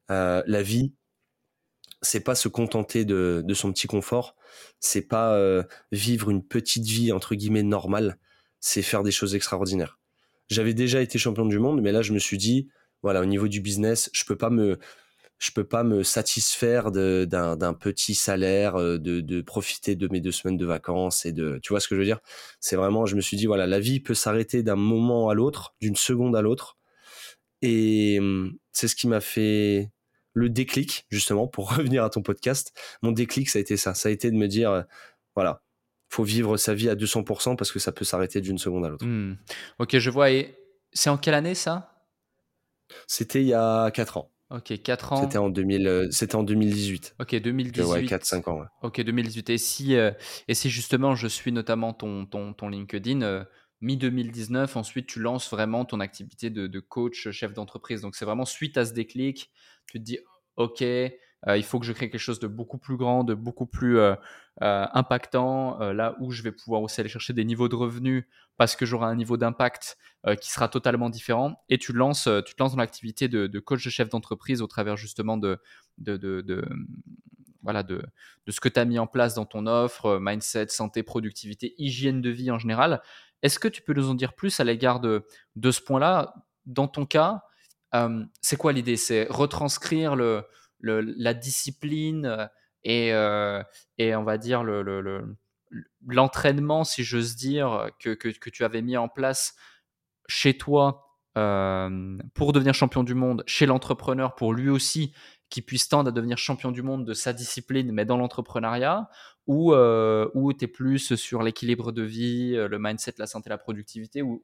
la 0.08 0.62
vie, 0.62 0.92
c'est 2.02 2.20
pas 2.20 2.34
se 2.34 2.48
contenter 2.48 3.04
de, 3.04 3.44
son 3.54 3.72
petit 3.72 3.86
confort, 3.86 4.36
c'est 4.80 5.06
pas 5.06 5.38
vivre 5.92 6.30
une 6.30 6.42
petite 6.42 6.84
vie 6.84 7.12
entre 7.12 7.34
guillemets 7.34 7.62
normale, 7.62 8.18
c'est 8.60 8.82
faire 8.82 9.02
des 9.02 9.10
choses 9.10 9.34
extraordinaires. 9.34 9.98
J'avais 10.48 10.74
déjà 10.74 11.00
été 11.00 11.18
champion 11.18 11.46
du 11.46 11.58
monde, 11.58 11.80
mais 11.80 11.92
là, 11.92 12.02
je 12.02 12.12
me 12.12 12.18
suis 12.18 12.38
dit, 12.38 12.68
voilà, 13.02 13.22
au 13.22 13.24
niveau 13.24 13.48
du 13.48 13.60
business, 13.60 14.10
je 14.12 14.24
peux 14.24 14.36
pas 14.36 14.50
me, 14.50 14.78
je 15.38 15.52
peux 15.52 15.64
pas 15.64 15.84
me 15.84 16.02
satisfaire 16.02 16.90
d'un 16.90 17.74
petit 17.74 18.14
salaire, 18.14 18.76
euh, 18.76 18.98
de, 18.98 19.20
de, 19.20 19.40
profiter 19.40 19.96
de 19.96 20.08
mes 20.10 20.20
deux 20.20 20.32
semaines 20.32 20.58
de 20.58 20.66
vacances 20.66 21.24
et 21.24 21.32
de, 21.32 21.58
tu 21.62 21.72
vois 21.72 21.80
ce 21.80 21.88
que 21.88 21.94
je 21.94 22.00
veux 22.00 22.06
dire? 22.06 22.20
C'est 22.60 22.76
vraiment, 22.76 23.06
je 23.06 23.16
me 23.16 23.20
suis 23.20 23.36
dit, 23.36 23.46
voilà, 23.46 23.66
la 23.66 23.80
vie 23.80 24.00
peut 24.00 24.14
s'arrêter 24.14 24.62
d'un 24.62 24.76
moment 24.76 25.30
à 25.30 25.34
l'autre, 25.34 25.74
d'une 25.80 25.96
seconde 25.96 26.36
à 26.36 26.42
l'autre, 26.42 26.76
et 27.62 28.18
hum, 28.20 28.56
c'est 28.72 28.88
ce 28.88 28.96
qui 28.96 29.08
m'a 29.08 29.20
fait 29.20 29.90
le 30.40 30.48
déclic, 30.48 31.06
justement, 31.10 31.46
pour 31.46 31.70
revenir 31.76 32.04
à 32.04 32.10
ton 32.10 32.22
podcast. 32.22 32.72
Mon 33.02 33.12
déclic, 33.12 33.48
ça 33.48 33.58
a 33.58 33.62
été 33.62 33.76
ça, 33.76 33.94
ça 33.94 34.08
a 34.08 34.12
été 34.12 34.30
de 34.30 34.36
me 34.36 34.48
dire, 34.48 34.70
euh, 34.70 34.82
voilà, 35.34 35.62
faut 36.08 36.24
vivre 36.24 36.56
sa 36.56 36.74
vie 36.74 36.88
à 36.88 36.96
200% 36.96 37.56
parce 37.56 37.70
que 37.70 37.78
ça 37.78 37.92
peut 37.92 38.04
s'arrêter 38.04 38.40
d'une 38.40 38.58
seconde 38.58 38.84
à 38.84 38.88
l'autre. 38.88 39.06
Hmm. 39.06 39.36
Ok, 39.78 39.98
je 39.98 40.10
vois. 40.10 40.30
Et 40.30 40.56
c'est 40.92 41.10
en 41.10 41.16
quelle 41.16 41.34
année 41.34 41.54
ça? 41.54 42.06
C'était 43.06 43.40
il 43.42 43.46
y 43.46 43.54
a 43.54 43.90
4 43.92 44.16
ans. 44.16 44.32
Ok, 44.50 44.82
4 44.82 45.12
ans. 45.12 45.22
C'était 45.22 45.38
en, 45.38 45.48
2000, 45.48 45.86
euh, 45.86 46.08
c'était 46.10 46.34
en 46.34 46.42
2018. 46.42 47.14
Ok, 47.20 47.36
2018. 47.36 47.84
Ouais, 47.84 48.02
4-5 48.02 48.50
ans. 48.50 48.58
Ouais. 48.58 48.66
Ok, 48.82 49.00
2018. 49.00 49.50
Et 49.50 49.58
si, 49.58 49.94
euh, 49.94 50.10
et 50.48 50.54
si 50.54 50.70
justement 50.70 51.14
je 51.14 51.28
suis 51.28 51.52
notamment 51.52 51.92
ton, 51.92 52.26
ton, 52.26 52.52
ton 52.52 52.68
LinkedIn, 52.68 53.44
mi-2019, 53.80 54.76
ensuite 54.76 55.06
tu 55.06 55.20
lances 55.20 55.50
vraiment 55.50 55.84
ton 55.84 56.00
activité 56.00 56.50
de, 56.50 56.80
coach, 56.80 57.30
chef 57.30 57.52
d'entreprise. 57.52 58.00
Donc 58.02 58.14
c'est 58.14 58.24
vraiment 58.24 58.44
suite 58.44 58.76
à 58.76 58.84
ce 58.84 58.92
déclic, 58.92 59.50
tu 59.86 59.98
te 59.98 60.04
dis, 60.04 60.18
ok, 60.56 60.82
euh, 60.82 61.56
il 61.56 61.64
faut 61.64 61.80
que 61.80 61.86
je 61.86 61.92
crée 61.92 62.10
quelque 62.10 62.20
chose 62.20 62.40
de 62.40 62.46
beaucoup 62.46 62.78
plus 62.78 62.96
grand, 62.96 63.24
de 63.24 63.34
beaucoup 63.34 63.66
plus 63.66 63.98
euh, 63.98 64.14
euh, 64.62 64.86
impactant, 64.92 65.78
là 65.92 66.14
où 66.20 66.30
je 66.30 66.42
vais 66.42 66.52
pouvoir 66.52 66.82
aussi 66.82 67.00
aller 67.00 67.08
chercher 67.08 67.32
des 67.32 67.44
niveaux 67.44 67.68
de 67.68 67.76
revenus 67.76 68.24
parce 68.58 68.76
que 68.76 68.84
j'aurai 68.84 69.06
un 69.06 69.16
niveau 69.16 69.38
d'impact 69.38 69.96
qui 70.38 70.50
sera 70.50 70.68
totalement 70.68 71.08
différent. 71.08 71.62
Et 71.70 71.78
tu, 71.78 71.94
lances, 71.94 72.28
tu 72.44 72.54
te 72.54 72.62
lances 72.62 72.72
dans 72.72 72.80
l'activité 72.80 73.26
de, 73.28 73.58
coach 73.58 73.88
chef 73.88 74.10
d'entreprise 74.10 74.60
au 74.60 74.66
travers 74.66 74.98
justement 74.98 75.38
de, 75.38 75.58
de, 75.96 76.18
de 76.18 76.68
voilà, 77.62 77.82
de, 77.82 78.02
de, 78.46 78.52
ce 78.52 78.60
que 78.60 78.68
tu 78.68 78.78
as 78.78 78.84
mis 78.84 78.98
en 78.98 79.06
place 79.06 79.34
dans 79.34 79.46
ton 79.46 79.66
offre, 79.66 80.18
mindset, 80.20 80.68
santé, 80.68 81.02
productivité, 81.02 81.74
hygiène 81.78 82.20
de 82.20 82.30
vie 82.30 82.50
en 82.50 82.58
général. 82.58 83.00
Est-ce 83.42 83.58
que 83.58 83.68
tu 83.68 83.82
peux 83.82 83.94
nous 83.94 84.10
en 84.10 84.14
dire 84.14 84.34
plus 84.34 84.60
à 84.60 84.64
l'égard 84.64 85.00
de, 85.00 85.24
ce 85.56 85.80
point-là? 85.80 86.34
Dans 86.66 86.88
ton 86.88 87.06
cas, 87.06 87.42
c'est 88.40 88.56
quoi 88.56 88.72
l'idée? 88.72 88.96
C'est 88.96 89.26
retranscrire 89.30 90.16
la 90.80 91.34
discipline 91.34 92.26
euh, 92.26 92.46
et, 92.82 93.12
euh, 93.12 93.62
et 93.98 94.12
l'entraînement, 96.06 96.84
si 96.84 97.04
j'ose 97.04 97.36
dire, 97.36 97.90
que, 97.98 98.14
tu 98.14 98.64
avais 98.64 98.82
mis 98.82 98.96
en 98.96 99.08
place 99.08 99.54
chez 100.28 100.56
toi 100.56 101.06
pour 101.34 102.52
devenir 102.52 102.74
champion 102.74 103.02
du 103.02 103.14
monde, 103.14 103.44
chez 103.46 103.66
l'entrepreneur, 103.66 104.34
pour 104.34 104.52
lui 104.52 104.68
aussi 104.68 105.14
qui 105.50 105.62
puisse 105.62 105.88
tendre 105.88 106.08
à 106.08 106.12
devenir 106.12 106.38
champion 106.38 106.70
du 106.70 106.80
monde 106.80 107.04
de 107.04 107.12
sa 107.12 107.32
discipline, 107.32 107.92
mais 107.92 108.04
dans 108.04 108.16
l'entrepreneuriat, 108.16 109.10
ou, 109.54 110.52
es 110.52 110.66
plus 110.66 111.14
sur 111.16 111.42
l'équilibre 111.42 111.92
de 111.92 112.02
vie, 112.02 112.52
le 112.54 112.78
mindset, 112.78 113.14
la 113.18 113.26
santé, 113.26 113.50
la 113.50 113.58
productivité, 113.58 114.22
ou, 114.22 114.40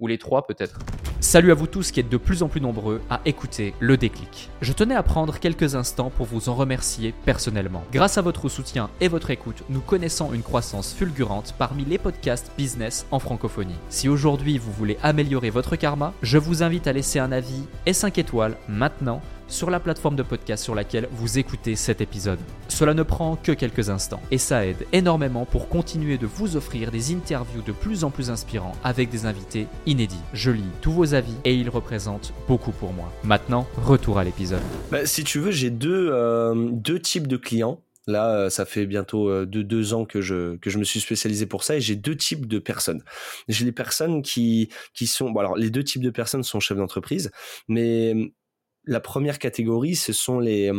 ou 0.00 0.06
les 0.06 0.18
trois 0.18 0.46
peut-être? 0.46 0.78
Salut 1.20 1.52
à 1.52 1.54
vous 1.54 1.66
tous 1.66 1.92
qui 1.92 2.00
êtes 2.00 2.08
de 2.08 2.16
plus 2.16 2.42
en 2.42 2.48
plus 2.48 2.62
nombreux 2.62 3.02
à 3.10 3.20
écouter 3.26 3.74
le 3.78 3.98
déclic. 3.98 4.48
Je 4.62 4.72
tenais 4.72 4.94
à 4.94 5.02
prendre 5.02 5.38
quelques 5.38 5.74
instants 5.74 6.10
pour 6.10 6.24
vous 6.24 6.48
en 6.48 6.54
remercier 6.54 7.14
personnellement. 7.26 7.84
Grâce 7.92 8.16
à 8.16 8.22
votre 8.22 8.48
soutien 8.48 8.88
et 9.02 9.08
votre 9.08 9.30
écoute, 9.30 9.62
nous 9.68 9.80
connaissons 9.80 10.32
une 10.32 10.42
croissance 10.42 10.94
fulgurante 10.94 11.54
parmi 11.58 11.84
les 11.84 11.98
podcasts 11.98 12.50
business 12.56 13.06
en 13.10 13.18
francophonie. 13.18 13.74
Si 13.90 14.08
aujourd'hui 14.08 14.56
vous 14.56 14.72
voulez 14.72 14.96
améliorer 15.02 15.50
votre 15.50 15.76
karma, 15.76 16.14
je 16.22 16.38
vous 16.38 16.62
invite 16.62 16.86
à 16.86 16.92
laisser 16.94 17.18
un 17.18 17.32
avis 17.32 17.64
et 17.84 17.92
5 17.92 18.16
étoiles 18.16 18.56
maintenant 18.66 19.20
sur 19.50 19.68
la 19.68 19.80
plateforme 19.80 20.16
de 20.16 20.22
podcast 20.22 20.64
sur 20.64 20.74
laquelle 20.74 21.08
vous 21.12 21.38
écoutez 21.38 21.76
cet 21.76 22.00
épisode. 22.00 22.38
Cela 22.68 22.94
ne 22.94 23.02
prend 23.02 23.36
que 23.36 23.52
quelques 23.52 23.90
instants 23.90 24.22
et 24.30 24.38
ça 24.38 24.66
aide 24.66 24.86
énormément 24.92 25.44
pour 25.44 25.68
continuer 25.68 26.16
de 26.16 26.26
vous 26.26 26.56
offrir 26.56 26.90
des 26.90 27.12
interviews 27.12 27.62
de 27.62 27.72
plus 27.72 28.04
en 28.04 28.10
plus 28.10 28.30
inspirants 28.30 28.76
avec 28.84 29.10
des 29.10 29.26
invités 29.26 29.66
inédits. 29.86 30.22
Je 30.32 30.50
lis 30.50 30.62
tous 30.80 30.92
vos 30.92 31.14
avis 31.14 31.34
et 31.44 31.54
ils 31.54 31.68
représentent 31.68 32.32
beaucoup 32.48 32.72
pour 32.72 32.92
moi. 32.92 33.12
Maintenant, 33.24 33.66
retour 33.76 34.18
à 34.18 34.24
l'épisode. 34.24 34.62
Bah, 34.90 35.04
si 35.04 35.24
tu 35.24 35.40
veux, 35.40 35.50
j'ai 35.50 35.70
deux, 35.70 36.08
euh, 36.10 36.68
deux 36.72 37.00
types 37.00 37.26
de 37.26 37.36
clients. 37.36 37.82
Là, 38.06 38.34
euh, 38.34 38.50
ça 38.50 38.64
fait 38.64 38.86
bientôt 38.86 39.28
euh, 39.28 39.46
deux, 39.46 39.94
ans 39.94 40.04
que 40.04 40.20
je, 40.20 40.56
que 40.56 40.70
je 40.70 40.78
me 40.78 40.84
suis 40.84 41.00
spécialisé 41.00 41.46
pour 41.46 41.64
ça 41.64 41.76
et 41.76 41.80
j'ai 41.80 41.96
deux 41.96 42.16
types 42.16 42.46
de 42.46 42.58
personnes. 42.58 43.02
J'ai 43.48 43.64
les 43.64 43.72
personnes 43.72 44.22
qui, 44.22 44.70
qui 44.94 45.06
sont... 45.06 45.30
Bon, 45.30 45.40
alors, 45.40 45.56
les 45.56 45.70
deux 45.70 45.84
types 45.84 46.02
de 46.02 46.10
personnes 46.10 46.42
sont 46.42 46.60
chefs 46.60 46.78
d'entreprise, 46.78 47.30
mais 47.68 48.32
la 48.90 49.00
première 49.00 49.38
catégorie, 49.38 49.94
ce 49.94 50.12
sont 50.12 50.40
les, 50.40 50.70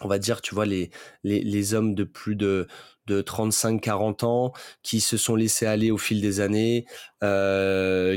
on 0.00 0.08
va 0.08 0.18
dire, 0.18 0.40
tu 0.40 0.54
vois, 0.54 0.66
les, 0.66 0.90
les, 1.24 1.74
hommes 1.74 1.94
de 1.94 2.04
plus 2.04 2.36
de, 2.36 2.68
de 3.06 3.22
35-40 3.22 4.24
ans 4.24 4.52
qui 4.84 5.00
se 5.00 5.16
sont 5.16 5.34
laissés 5.34 5.66
aller 5.66 5.90
au 5.90 5.98
fil 5.98 6.20
des 6.20 6.38
années, 6.40 6.86
euh, 7.24 8.16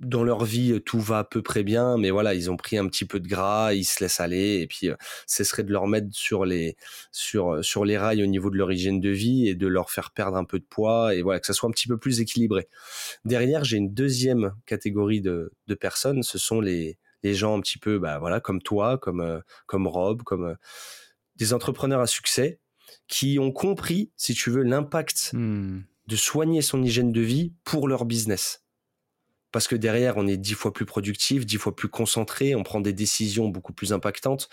dans 0.00 0.22
leur 0.22 0.44
vie 0.44 0.80
tout 0.84 1.00
va 1.00 1.20
à 1.20 1.24
peu 1.24 1.40
près 1.40 1.62
bien, 1.62 1.96
mais 1.96 2.10
voilà, 2.10 2.34
ils 2.34 2.50
ont 2.50 2.56
pris 2.58 2.76
un 2.76 2.86
petit 2.88 3.06
peu 3.06 3.20
de 3.20 3.28
gras, 3.28 3.72
ils 3.72 3.84
se 3.84 4.04
laissent 4.04 4.20
aller, 4.20 4.60
et 4.60 4.66
puis 4.66 4.90
euh, 4.90 4.96
ce 5.26 5.42
serait 5.42 5.64
de 5.64 5.72
leur 5.72 5.86
mettre 5.86 6.08
sur 6.12 6.44
les 6.44 6.76
sur 7.12 7.64
sur 7.64 7.86
les 7.86 7.96
rails 7.96 8.22
au 8.22 8.26
niveau 8.26 8.50
de 8.50 8.56
leur 8.56 8.70
hygiène 8.70 9.00
de 9.00 9.10
vie 9.10 9.48
et 9.48 9.54
de 9.54 9.66
leur 9.66 9.90
faire 9.90 10.10
perdre 10.10 10.36
un 10.36 10.44
peu 10.44 10.58
de 10.58 10.64
poids 10.64 11.14
et 11.14 11.22
voilà 11.22 11.40
que 11.40 11.46
ça 11.46 11.54
soit 11.54 11.68
un 11.68 11.72
petit 11.72 11.88
peu 11.88 11.98
plus 11.98 12.20
équilibré. 12.20 12.68
Derrière, 13.24 13.64
j'ai 13.64 13.78
une 13.78 13.92
deuxième 13.94 14.54
catégorie 14.66 15.22
de, 15.22 15.52
de 15.66 15.74
personnes, 15.74 16.22
ce 16.22 16.38
sont 16.38 16.60
les 16.60 16.98
les 17.22 17.34
gens 17.34 17.56
un 17.56 17.60
petit 17.60 17.78
peu, 17.78 17.98
bah 17.98 18.18
voilà, 18.18 18.40
comme 18.40 18.62
toi, 18.62 18.98
comme 18.98 19.20
euh, 19.20 19.40
comme 19.66 19.86
Rob, 19.86 20.22
comme 20.22 20.44
euh, 20.44 20.54
des 21.36 21.52
entrepreneurs 21.52 22.00
à 22.00 22.06
succès 22.06 22.60
qui 23.06 23.38
ont 23.38 23.52
compris, 23.52 24.10
si 24.16 24.34
tu 24.34 24.50
veux, 24.50 24.62
l'impact 24.62 25.30
mmh. 25.32 25.80
de 26.06 26.16
soigner 26.16 26.62
son 26.62 26.82
hygiène 26.82 27.12
de 27.12 27.20
vie 27.20 27.54
pour 27.64 27.88
leur 27.88 28.04
business. 28.04 28.64
Parce 29.52 29.66
que 29.66 29.76
derrière, 29.76 30.16
on 30.16 30.26
est 30.26 30.36
dix 30.36 30.54
fois 30.54 30.72
plus 30.72 30.86
productif, 30.86 31.44
dix 31.44 31.56
fois 31.56 31.74
plus 31.74 31.88
concentré, 31.88 32.54
on 32.54 32.62
prend 32.62 32.80
des 32.80 32.92
décisions 32.92 33.48
beaucoup 33.48 33.72
plus 33.72 33.92
impactantes, 33.92 34.48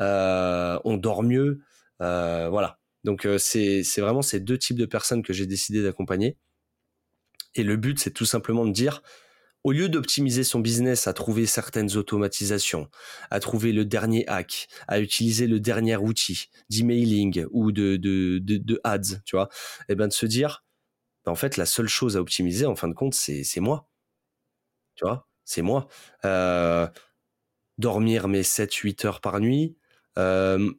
euh, 0.00 0.78
on 0.84 0.96
dort 0.96 1.22
mieux, 1.22 1.60
voilà. 1.98 2.78
Donc 3.04 3.26
c'est 3.38 3.82
vraiment 3.98 4.22
ces 4.22 4.38
deux 4.38 4.58
types 4.58 4.78
de 4.78 4.86
personnes 4.86 5.22
que 5.22 5.32
j'ai 5.32 5.46
décidé 5.46 5.82
d'accompagner. 5.82 6.36
Et 7.54 7.64
le 7.64 7.76
but, 7.76 7.98
c'est 7.98 8.12
tout 8.12 8.24
simplement 8.24 8.64
de 8.64 8.72
dire, 8.72 9.02
au 9.64 9.72
lieu 9.72 9.88
d'optimiser 9.88 10.44
son 10.44 10.60
business 10.60 11.06
à 11.06 11.12
trouver 11.12 11.46
certaines 11.46 11.96
automatisations, 11.96 12.88
à 13.30 13.40
trouver 13.40 13.72
le 13.72 13.84
dernier 13.84 14.26
hack, 14.28 14.68
à 14.86 15.00
utiliser 15.00 15.46
le 15.46 15.60
dernier 15.60 15.96
outil 15.96 16.46
d'emailing 16.70 17.46
ou 17.50 17.72
de, 17.72 17.96
de, 17.96 18.38
de, 18.38 18.80
ads, 18.84 19.20
tu 19.24 19.36
vois, 19.36 19.48
et 19.80 19.92
eh 19.92 19.94
ben 19.94 20.08
de 20.08 20.12
se 20.12 20.26
dire, 20.26 20.64
ben, 21.24 21.32
en 21.32 21.34
fait, 21.34 21.56
la 21.56 21.66
seule 21.66 21.88
chose 21.88 22.16
à 22.16 22.20
optimiser, 22.20 22.66
en 22.66 22.76
fin 22.76 22.88
de 22.88 22.94
compte, 22.94 23.14
c'est 23.14 23.60
moi. 23.60 23.88
Tu 24.94 25.04
vois, 25.04 25.28
c'est 25.44 25.62
moi. 25.62 25.88
Euh, 26.24 26.86
dormir 27.78 28.28
mes 28.28 28.42
7-8 28.42 29.06
heures 29.06 29.20
par 29.20 29.40
nuit, 29.40 29.76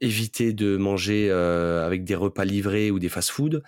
éviter 0.02 0.52
de 0.52 0.76
manger 0.78 1.32
avec 1.32 2.04
des 2.04 2.16
repas 2.16 2.46
livrés 2.46 2.92
ou 2.92 3.00
des 3.00 3.10
fast-food, 3.10 3.64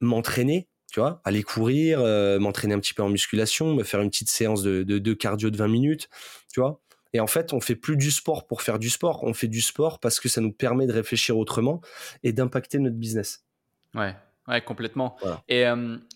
m'entraîner, 0.00 0.68
tu 0.96 1.00
vois, 1.00 1.20
aller 1.24 1.42
courir, 1.42 1.98
m'entraîner 2.40 2.72
un 2.72 2.80
petit 2.80 2.94
peu 2.94 3.02
en 3.02 3.10
musculation, 3.10 3.74
me 3.74 3.82
faire 3.82 4.00
une 4.00 4.08
petite 4.08 4.30
séance 4.30 4.62
de, 4.62 4.82
de, 4.82 5.12
cardio 5.12 5.50
de 5.50 5.56
20 5.58 5.68
minutes, 5.68 6.08
tu 6.50 6.58
vois. 6.58 6.80
Et 7.12 7.20
en 7.20 7.26
fait, 7.26 7.52
on 7.52 7.60
fait 7.60 7.76
plus 7.76 7.98
du 7.98 8.10
sport 8.10 8.46
pour 8.46 8.62
faire 8.62 8.78
du 8.78 8.88
sport, 8.88 9.22
on 9.22 9.34
fait 9.34 9.46
du 9.46 9.60
sport 9.60 10.00
parce 10.00 10.20
que 10.20 10.30
ça 10.30 10.40
nous 10.40 10.52
permet 10.52 10.86
de 10.86 10.94
réfléchir 10.94 11.36
autrement 11.36 11.82
et 12.22 12.32
d'impacter 12.32 12.78
notre 12.78 12.96
business. 12.96 13.44
Ouais, 13.92 14.16
ouais, 14.48 14.62
complètement. 14.62 15.18
Et 15.50 15.66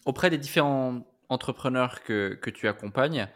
auprès 0.07 0.31
des 0.31 0.39
différents 0.39 1.07
entrepreneurs 1.29 2.03
que, 2.03 2.39
que 2.41 2.49
tu 2.49 2.67
accompagnes, 2.67 3.29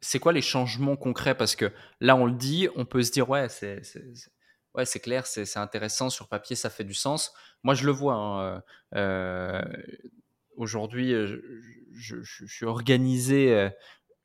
c'est 0.00 0.18
quoi 0.20 0.32
les 0.32 0.40
changements 0.40 0.94
concrets? 0.94 1.34
Parce 1.34 1.56
que 1.56 1.72
là, 1.98 2.14
on 2.14 2.26
le 2.26 2.34
dit, 2.34 2.68
on 2.76 2.84
peut 2.84 3.02
se 3.02 3.10
dire, 3.10 3.28
ouais, 3.28 3.48
c'est 3.48 3.82
ouais, 4.74 4.84
c'est 4.84 5.00
clair, 5.00 5.26
c'est 5.26 5.56
intéressant, 5.56 6.10
sur 6.10 6.28
papier, 6.28 6.56
ça 6.56 6.70
fait 6.70 6.84
du 6.84 6.94
sens. 6.94 7.32
Moi, 7.62 7.74
je 7.74 7.84
le 7.86 7.92
vois. 7.92 8.14
Hein, 8.14 8.62
euh, 8.94 9.62
aujourd'hui, 10.56 11.10
je, 11.10 12.22
je, 12.22 12.46
suis 12.46 12.66
organisé 12.66 13.70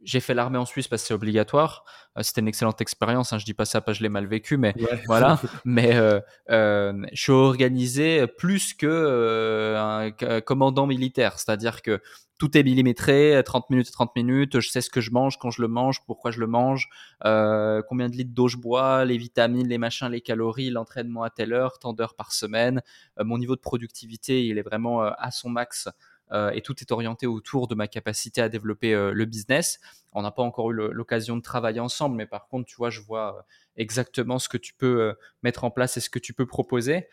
j'ai 0.04 0.20
fait 0.20 0.34
l'armée 0.34 0.58
en 0.58 0.66
Suisse 0.66 0.88
parce 0.88 1.02
que 1.02 1.08
c'est 1.10 1.14
obligatoire. 1.14 1.86
Euh, 2.18 2.24
c'était 2.24 2.42
une 2.42 2.48
excellente 2.48 2.82
expérience. 2.82 3.34
Hein, 3.34 3.38
je 3.38 3.46
dis 3.46 3.54
pas 3.54 3.66
ça 3.66 3.82
parce 3.82 3.98
que 3.98 4.00
je 4.00 4.04
l'ai 4.04 4.10
mal 4.10 4.28
vécu, 4.28 4.58
mais 4.58 4.74
voilà. 5.08 5.40
mais 5.66 5.96
euh, 5.96 6.20
euh, 6.50 6.94
je 7.14 7.22
suis 7.22 7.32
organisé 7.32 8.28
plus 8.28 8.74
que 8.74 8.88
euh, 8.88 10.12
un 10.12 10.42
commandant 10.42 10.88
militaire, 10.88 11.40
c'est-à-dire 11.40 11.82
que 11.82 12.02
tout 12.40 12.58
est 12.58 12.64
millimétré, 12.64 13.42
30 13.46 13.70
minutes 13.70 13.92
30 13.92 14.16
minutes. 14.16 14.60
Je 14.60 14.70
sais 14.70 14.82
ce 14.82 14.90
que 14.90 15.00
je 15.00 15.12
mange, 15.12 15.38
quand 15.38 15.50
je 15.50 15.62
le 15.62 15.68
mange, 15.70 16.02
pourquoi 16.06 16.32
je 16.32 16.40
le 16.40 16.48
mange, 16.48 16.90
combien 17.22 18.10
de 18.10 18.16
litres 18.16 18.34
d'eau 18.34 18.50
je 18.50 18.58
bois, 18.58 19.06
les 19.06 19.18
vitamines, 19.18 19.68
les 19.68 19.78
machins, 19.78 20.10
les 20.10 20.20
calories, 20.20 20.70
l'entraînement 20.70 21.24
à 21.24 21.30
telle 21.30 21.54
heure, 21.54 21.80
tant 21.80 21.94
d'heures 21.94 22.16
par 22.16 22.34
semaine. 22.34 22.82
mon 23.18 23.38
niveau 23.38 23.56
de 23.56 23.62
productivité, 23.62 24.46
il 24.46 24.58
est 24.58 24.64
vraiment 24.64 25.04
à 25.04 25.32
son 25.32 25.50
max 25.50 25.88
euh, 26.34 26.52
et 26.52 26.62
tout 26.62 26.76
est 26.82 26.92
orienté 26.92 27.28
autour 27.28 27.68
de 27.68 27.76
ma 27.76 27.88
capacité 27.88 28.42
à 28.42 28.50
développer 28.50 28.94
euh, 28.94 29.12
le 29.14 29.26
business. 29.26 29.80
On 30.14 30.22
n'a 30.22 30.32
pas 30.32 30.44
encore 30.44 30.72
eu 30.72 30.74
l'occasion 30.92 31.38
de 31.38 31.42
travailler 31.42 31.80
ensemble, 31.80 32.16
mais 32.16 32.26
par 32.26 32.48
contre, 32.48 32.66
tu 32.66 32.76
vois, 32.76 32.90
je 32.90 33.02
vois 33.02 33.38
euh, 33.38 33.42
exactement 33.78 34.40
ce 34.40 34.50
que 34.50 34.58
tu 34.58 34.74
peux 34.74 35.16
mettre 35.42 35.64
en 35.64 35.72
place 35.72 35.98
et 35.98 36.00
ce 36.00 36.10
que 36.10 36.20
tu 36.20 36.34
peux 36.34 36.46
proposer. 36.46 37.08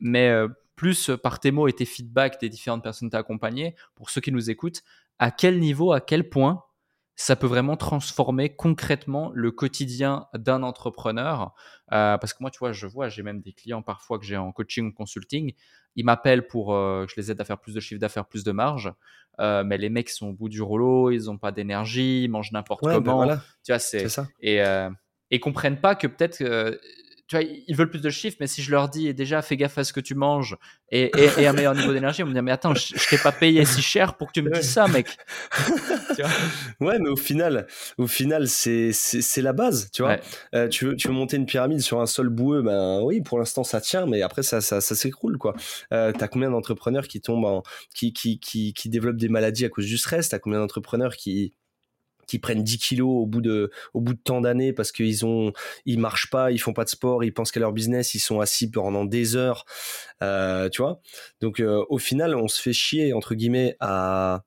mais 0.00 0.32
plus 0.76 1.10
par 1.22 1.40
tes 1.40 1.50
mots 1.50 1.66
et 1.66 1.72
tes 1.72 1.84
feedbacks 1.84 2.40
des 2.40 2.48
différentes 2.48 2.82
personnes 2.82 3.10
accompagnées, 3.12 3.74
pour 3.96 4.10
ceux 4.10 4.20
qui 4.20 4.30
nous 4.30 4.50
écoutent, 4.50 4.82
à 5.18 5.30
quel 5.30 5.58
niveau, 5.58 5.92
à 5.92 6.00
quel 6.00 6.28
point 6.28 6.64
ça 7.20 7.34
peut 7.34 7.48
vraiment 7.48 7.76
transformer 7.76 8.54
concrètement 8.54 9.32
le 9.34 9.50
quotidien 9.50 10.26
d'un 10.34 10.62
entrepreneur. 10.62 11.52
parce 11.90 12.32
que 12.32 12.38
moi, 12.40 12.50
tu 12.50 12.60
vois, 12.60 12.72
je 12.72 12.86
vois, 12.86 13.08
j'ai 13.08 13.22
même 13.22 13.40
des 13.40 13.52
clients 13.52 13.82
parfois 13.82 14.18
que 14.18 14.24
j'ai 14.24 14.36
en 14.36 14.52
coaching 14.52 14.88
ou 14.88 14.92
consulting, 14.92 15.52
ils 15.96 16.04
m'appellent 16.04 16.46
pour 16.46 16.74
euh, 16.74 17.06
que 17.06 17.12
je 17.12 17.20
les 17.20 17.32
aide 17.32 17.40
à 17.40 17.44
faire 17.44 17.58
plus 17.58 17.74
de 17.74 17.80
chiffre 17.80 18.00
d'affaires, 18.00 18.24
plus 18.24 18.44
de 18.44 18.52
marge. 18.52 18.92
Euh, 19.40 19.64
mais 19.64 19.78
les 19.78 19.88
mecs 19.88 20.10
sont 20.10 20.28
au 20.28 20.32
bout 20.32 20.48
du 20.48 20.62
rouleau, 20.62 21.10
ils 21.10 21.24
n'ont 21.24 21.38
pas 21.38 21.50
d'énergie, 21.50 22.22
ils 22.22 22.28
mangent 22.28 22.52
n'importe 22.52 22.84
ben 22.84 23.02
comment. 23.02 23.26
Tu 23.64 23.72
vois, 23.72 23.80
c'est 23.80 24.08
ça. 24.08 24.28
Et, 24.40 24.62
euh, 24.62 24.90
et 25.32 25.40
comprennent 25.40 25.80
pas 25.80 25.96
que 25.96 26.06
peut-être 26.06 26.40
tu 27.28 27.36
vois, 27.36 27.44
ils 27.44 27.76
veulent 27.76 27.90
plus 27.90 28.00
de 28.00 28.08
chiffres, 28.08 28.38
mais 28.40 28.46
si 28.46 28.62
je 28.62 28.70
leur 28.70 28.88
dis 28.88 29.12
déjà 29.12 29.42
fais 29.42 29.56
gaffe 29.58 29.76
à 29.76 29.84
ce 29.84 29.92
que 29.92 30.00
tu 30.00 30.14
manges 30.14 30.56
et, 30.90 31.12
et, 31.38 31.46
un 31.46 31.52
meilleur 31.52 31.74
niveau 31.74 31.92
d'énergie, 31.92 32.22
ils 32.22 32.24
vont 32.24 32.30
me 32.30 32.34
dire 32.34 32.42
mais 32.42 32.52
attends, 32.52 32.74
je, 32.74 32.94
je 32.96 33.08
t'ai 33.08 33.18
pas 33.18 33.32
payé 33.32 33.66
si 33.66 33.82
cher 33.82 34.14
pour 34.14 34.28
que 34.28 34.32
tu 34.32 34.42
me 34.42 34.50
dises 34.50 34.70
ça, 34.70 34.88
mec. 34.88 35.08
tu 36.16 36.22
vois? 36.22 36.30
Ouais, 36.88 36.98
mais 36.98 37.10
au 37.10 37.16
final, 37.16 37.66
au 37.98 38.06
final, 38.06 38.48
c'est 38.48 38.92
c'est 38.92 39.42
la 39.42 39.52
base, 39.52 39.90
tu 39.92 40.00
vois? 40.00 40.16
Euh, 40.54 40.68
tu 40.68 40.86
veux 40.86 40.96
tu 40.96 41.08
veux 41.08 41.14
monter 41.14 41.36
une 41.36 41.44
pyramide 41.44 41.80
sur 41.80 42.00
un 42.00 42.06
sol 42.06 42.30
boueux, 42.30 42.62
ben 42.62 43.02
oui, 43.02 43.20
pour 43.20 43.38
l'instant 43.38 43.62
ça 43.62 43.82
tient, 43.82 44.06
mais 44.06 44.22
après 44.22 44.42
ça 44.42 44.62
ça, 44.62 44.80
ça 44.80 44.94
s'écroule 44.94 45.36
quoi. 45.36 45.54
Euh, 45.92 46.12
T'as 46.18 46.28
combien 46.28 46.50
d'entrepreneurs 46.50 47.06
qui 47.08 47.20
tombent 47.20 47.44
en 47.44 47.62
qui, 47.94 48.14
qui 48.14 48.40
qui 48.40 48.72
qui 48.72 48.88
développent 48.88 49.16
des 49.16 49.28
maladies 49.28 49.66
à 49.66 49.68
cause 49.68 49.84
du 49.84 49.98
stress? 49.98 50.30
T'as 50.30 50.38
combien 50.38 50.60
d'entrepreneurs 50.60 51.14
qui 51.16 51.52
qui 52.28 52.38
prennent 52.38 52.62
10 52.62 52.78
kilos 52.78 53.08
au 53.08 53.26
bout 53.26 53.40
de 53.40 53.70
au 53.94 54.00
bout 54.00 54.14
de 54.14 54.20
tant 54.22 54.40
d'années 54.40 54.72
parce 54.72 54.92
qu'ils 54.92 55.26
ont 55.26 55.52
ils 55.86 55.98
marchent 55.98 56.30
pas, 56.30 56.52
ils 56.52 56.58
font 56.58 56.74
pas 56.74 56.84
de 56.84 56.90
sport, 56.90 57.24
ils 57.24 57.32
pensent 57.32 57.50
qu'à 57.50 57.60
leur 57.60 57.72
business, 57.72 58.14
ils 58.14 58.20
sont 58.20 58.38
assis 58.38 58.70
pendant 58.70 59.04
des 59.04 59.34
heures, 59.34 59.64
euh, 60.22 60.68
tu 60.68 60.82
vois. 60.82 61.00
Donc 61.40 61.58
euh, 61.60 61.84
au 61.88 61.98
final, 61.98 62.36
on 62.36 62.46
se 62.46 62.62
fait 62.62 62.72
chier 62.72 63.12
entre 63.12 63.34
guillemets 63.34 63.76
à 63.80 64.44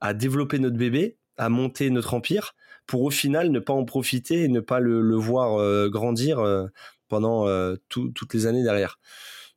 à 0.00 0.12
développer 0.14 0.58
notre 0.58 0.76
bébé, 0.76 1.16
à 1.38 1.48
monter 1.48 1.88
notre 1.90 2.14
empire 2.14 2.54
pour 2.86 3.02
au 3.02 3.10
final 3.10 3.50
ne 3.50 3.58
pas 3.58 3.72
en 3.72 3.84
profiter 3.84 4.42
et 4.44 4.48
ne 4.48 4.60
pas 4.60 4.78
le, 4.78 5.16
voir 5.16 5.58
euh, 5.58 5.88
grandir 5.88 6.44
pendant 7.08 7.46
toutes 7.88 8.34
les 8.34 8.46
années 8.46 8.62
derrière. 8.62 8.98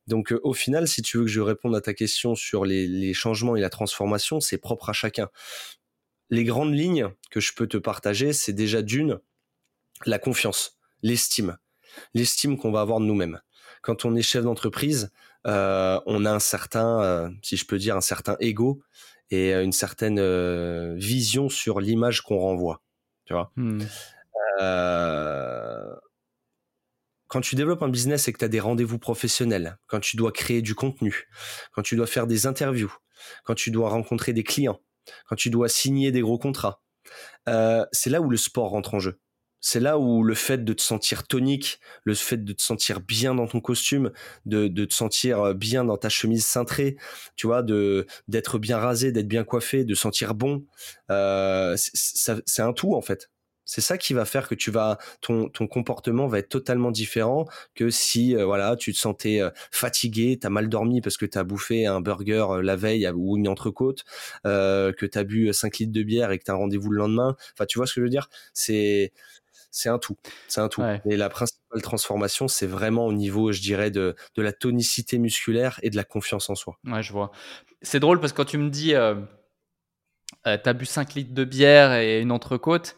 Donc 0.08 0.34
au 0.44 0.54
final, 0.54 0.88
si 0.88 1.02
tu 1.04 1.18
veux 1.18 1.26
que 1.26 1.30
je 1.30 1.42
réponde 1.42 1.76
à 1.76 1.82
ta 1.82 1.94
question 1.94 2.34
sur 2.36 2.66
les 2.66 3.14
changements 3.14 3.56
et 3.56 3.62
la 3.62 3.70
transformation, 3.70 4.40
c'est 4.40 4.58
propre 4.58 4.90
à 4.90 4.94
chacun 4.94 5.30
les 6.30 6.44
grandes 6.44 6.74
lignes 6.74 7.10
que 7.32 7.40
je 7.40 7.54
peux 7.54 7.68
te 7.68 7.78
partager, 7.78 8.34
c'est 8.34 8.54
déjà 8.54 8.82
d'une, 8.82 9.20
la 10.06 10.20
confiance, 10.20 10.78
l'estime, 11.02 11.58
l'estime 12.14 12.58
qu'on 12.58 12.72
va 12.72 12.82
avoir 12.82 13.00
de 13.00 13.06
nous-mêmes. 13.06 13.42
Quand 13.82 14.06
on 14.06 14.16
est 14.16 14.22
chef 14.22 14.44
d'entreprise, 14.44 15.12
euh, 15.48 16.00
on 16.06 16.26
a 16.26 16.32
un 16.32 16.40
certain, 16.40 17.02
euh, 17.02 17.30
si 17.42 17.58
je 17.58 17.66
peux 17.66 17.78
dire, 17.78 17.96
un 17.96 18.02
certain 18.02 18.36
ego 18.40 18.82
et 19.32 19.54
une 19.54 19.72
certaine 19.72 20.20
euh, 20.20 20.96
vision 20.98 21.50
sur 21.50 21.80
l'image 21.80 22.22
qu'on 22.22 22.40
renvoie. 22.40 22.82
Tu 23.26 23.34
vois. 23.34 23.52
Hmm. 23.56 23.84
quand 27.28 27.42
tu 27.42 27.56
développes 27.56 27.84
un 27.84 27.90
business 27.90 28.28
et 28.28 28.34
que 28.34 28.40
tu 28.40 28.46
as 28.46 28.50
des 28.50 28.60
rendez-vous 28.60 28.98
professionnels, 28.98 29.78
quand 29.86 30.00
tu 30.00 30.18
dois 30.18 30.32
créer 30.32 30.64
du 30.64 30.74
contenu, 30.74 31.30
quand 31.72 31.84
tu 31.84 31.96
dois 31.96 32.08
faire 32.08 32.26
des 32.26 32.48
interviews, 32.48 32.92
quand 33.44 33.54
tu 33.54 33.70
dois 33.70 33.90
rencontrer 33.90 34.34
des 34.34 34.44
clients, 34.44 34.82
quand 35.28 35.36
tu 35.36 35.50
dois 35.50 35.70
signer 35.70 36.12
des 36.12 36.22
gros 36.22 36.38
contrats. 36.38 36.82
Euh, 37.48 37.86
c'est 37.92 38.10
là 38.10 38.22
où 38.22 38.30
le 38.30 38.38
sport 38.38 38.70
rentre 38.70 38.94
en 38.94 39.00
jeu. 39.00 39.20
C'est 39.62 39.82
là 39.82 40.00
où 40.00 40.24
le 40.24 40.36
fait 40.36 40.64
de 40.64 40.72
te 40.72 40.82
sentir 40.82 41.28
tonique, 41.28 41.80
le 42.06 42.16
fait 42.16 42.38
de 42.38 42.54
te 42.54 42.62
sentir 42.62 43.02
bien 43.02 43.36
dans 43.36 43.48
ton 43.48 43.60
costume, 43.60 44.12
de, 44.46 44.68
te 44.68 44.94
sentir 44.94 45.42
euh, 45.42 45.54
bien 45.54 45.84
dans 45.84 45.98
ta 45.98 46.08
chemise 46.08 46.46
cintrée, 46.46 46.96
tu 47.36 47.48
vois, 47.48 47.62
de 47.62 48.08
d'être 48.30 48.58
bien 48.58 48.78
rasé, 48.78 49.12
d'être 49.12 49.28
bien 49.28 49.44
coiffé, 49.44 49.84
de 49.84 49.96
sentir 49.96 50.34
bon, 50.34 50.66
euh, 51.12 51.76
c'est 51.78 52.62
un 52.62 52.72
tout 52.72 52.96
en 52.96 53.02
fait. 53.02 53.30
C'est 53.70 53.82
ça 53.82 54.00
qui 54.00 54.16
va 54.16 54.26
faire 54.26 54.48
que 54.48 54.56
tu 54.56 54.72
vas 54.72 54.98
ton, 55.22 55.48
ton 55.48 55.68
comportement 55.68 56.26
va 56.26 56.40
être 56.40 56.50
totalement 56.50 56.90
différent 56.90 57.46
que 57.76 57.92
si 57.92 58.36
euh, 58.36 58.44
voilà 58.44 58.76
tu 58.76 58.92
te 58.94 58.98
sentais 58.98 59.42
euh, 59.42 59.52
fatigué, 59.70 60.40
t'as 60.42 60.50
mal 60.50 60.70
dormi 60.70 61.02
parce 61.02 61.18
que 61.18 61.28
t'as 61.28 61.44
bouffé 61.44 61.86
un 61.86 62.02
burger 62.02 62.48
euh, 62.50 62.62
la 62.64 62.76
veille 62.76 63.08
ou 63.14 63.38
une 63.38 63.48
entrecôte, 63.48 64.06
euh, 64.48 64.92
que 64.92 65.06
t'as 65.06 65.24
bu 65.24 65.54
5 65.54 65.78
litres 65.78 65.94
de 65.94 66.02
bière 66.02 66.32
et 66.32 66.40
que 66.40 66.46
t'as 66.46 66.54
un 66.54 66.56
rendez-vous 66.56 66.90
le 66.90 66.98
lendemain. 66.98 67.36
Enfin 67.54 67.68
tu 67.68 67.78
vois 67.78 67.86
ce 67.86 67.94
que 67.94 68.02
je 68.02 68.06
veux 68.06 68.10
dire? 68.10 68.28
C'est 68.56 69.14
c'est 69.70 69.90
un 69.90 70.00
tout, 70.00 70.18
c'est 70.48 70.62
un 70.62 70.68
tout. 70.68 70.84
Et 71.06 71.16
la 71.16 71.30
principale 71.30 71.84
transformation, 71.84 72.48
c'est 72.48 72.66
vraiment 72.66 73.06
au 73.06 73.14
niveau, 73.14 73.52
je 73.52 73.62
dirais, 73.62 73.92
de, 73.92 74.16
de 74.34 74.42
la 74.42 74.52
tonicité 74.52 75.20
musculaire 75.20 75.80
et 75.84 75.92
de 75.92 75.96
la 75.96 76.04
confiance 76.04 76.50
en 76.50 76.56
soi. 76.56 76.80
Ouais, 76.86 77.04
je 77.04 77.12
vois. 77.14 77.30
C'est 77.84 78.00
drôle 78.00 78.20
parce 78.20 78.32
que 78.34 78.38
quand 78.38 78.46
tu 78.46 78.58
me 78.58 78.72
dis, 78.72 78.96
euh, 78.96 79.14
t'as 80.44 80.74
bu 80.74 80.88
5 80.88 81.14
litres 81.14 81.36
de 81.36 81.44
bière 81.44 81.94
et 81.94 82.20
une 82.20 82.32
entrecôte, 82.32 82.98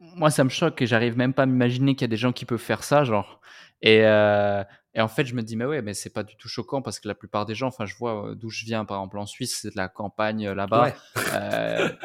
moi, 0.00 0.30
ça 0.30 0.44
me 0.44 0.48
choque 0.48 0.82
et 0.82 0.86
j'arrive 0.86 1.16
même 1.16 1.34
pas 1.34 1.42
à 1.44 1.46
m'imaginer 1.46 1.94
qu'il 1.94 2.02
y 2.02 2.04
a 2.04 2.08
des 2.08 2.16
gens 2.16 2.32
qui 2.32 2.44
peuvent 2.44 2.58
faire 2.58 2.84
ça, 2.84 3.04
genre. 3.04 3.40
Et, 3.82 4.00
euh, 4.04 4.62
et 4.94 5.00
en 5.00 5.08
fait, 5.08 5.24
je 5.24 5.34
me 5.34 5.42
dis, 5.42 5.56
mais 5.56 5.64
ouais, 5.64 5.82
mais 5.82 5.94
c'est 5.94 6.10
pas 6.10 6.22
du 6.22 6.36
tout 6.36 6.48
choquant 6.48 6.82
parce 6.82 7.00
que 7.00 7.08
la 7.08 7.14
plupart 7.14 7.46
des 7.46 7.54
gens, 7.54 7.68
enfin, 7.68 7.86
je 7.86 7.96
vois 7.96 8.28
euh, 8.28 8.34
d'où 8.34 8.50
je 8.50 8.64
viens, 8.64 8.84
par 8.84 8.98
exemple, 8.98 9.18
en 9.18 9.26
Suisse, 9.26 9.58
c'est 9.60 9.70
de 9.70 9.76
la 9.76 9.88
campagne 9.88 10.48
euh, 10.48 10.54
là-bas. 10.54 10.94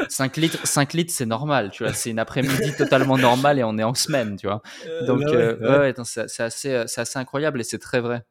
5 0.10 0.38
litres, 0.38 0.66
5 0.66 0.94
litres, 0.94 1.14
c'est 1.14 1.26
normal, 1.26 1.70
tu 1.72 1.84
vois. 1.84 1.94
C'est 1.94 2.10
une 2.10 2.20
après-midi 2.20 2.76
totalement 2.78 3.18
normale 3.18 3.60
et 3.60 3.64
on 3.64 3.78
est 3.78 3.84
en 3.84 3.94
semaine, 3.94 4.38
tu 4.38 4.48
vois. 4.48 4.62
Donc, 5.06 5.24
bah 5.26 5.80
ouais, 5.80 5.94
c'est 6.04 6.44
assez, 6.44 6.74
assez 6.76 7.20
incroyable 7.20 7.60
et 7.62 7.64
c'est 7.64 7.80
très 7.80 8.00
vrai. 8.00 8.24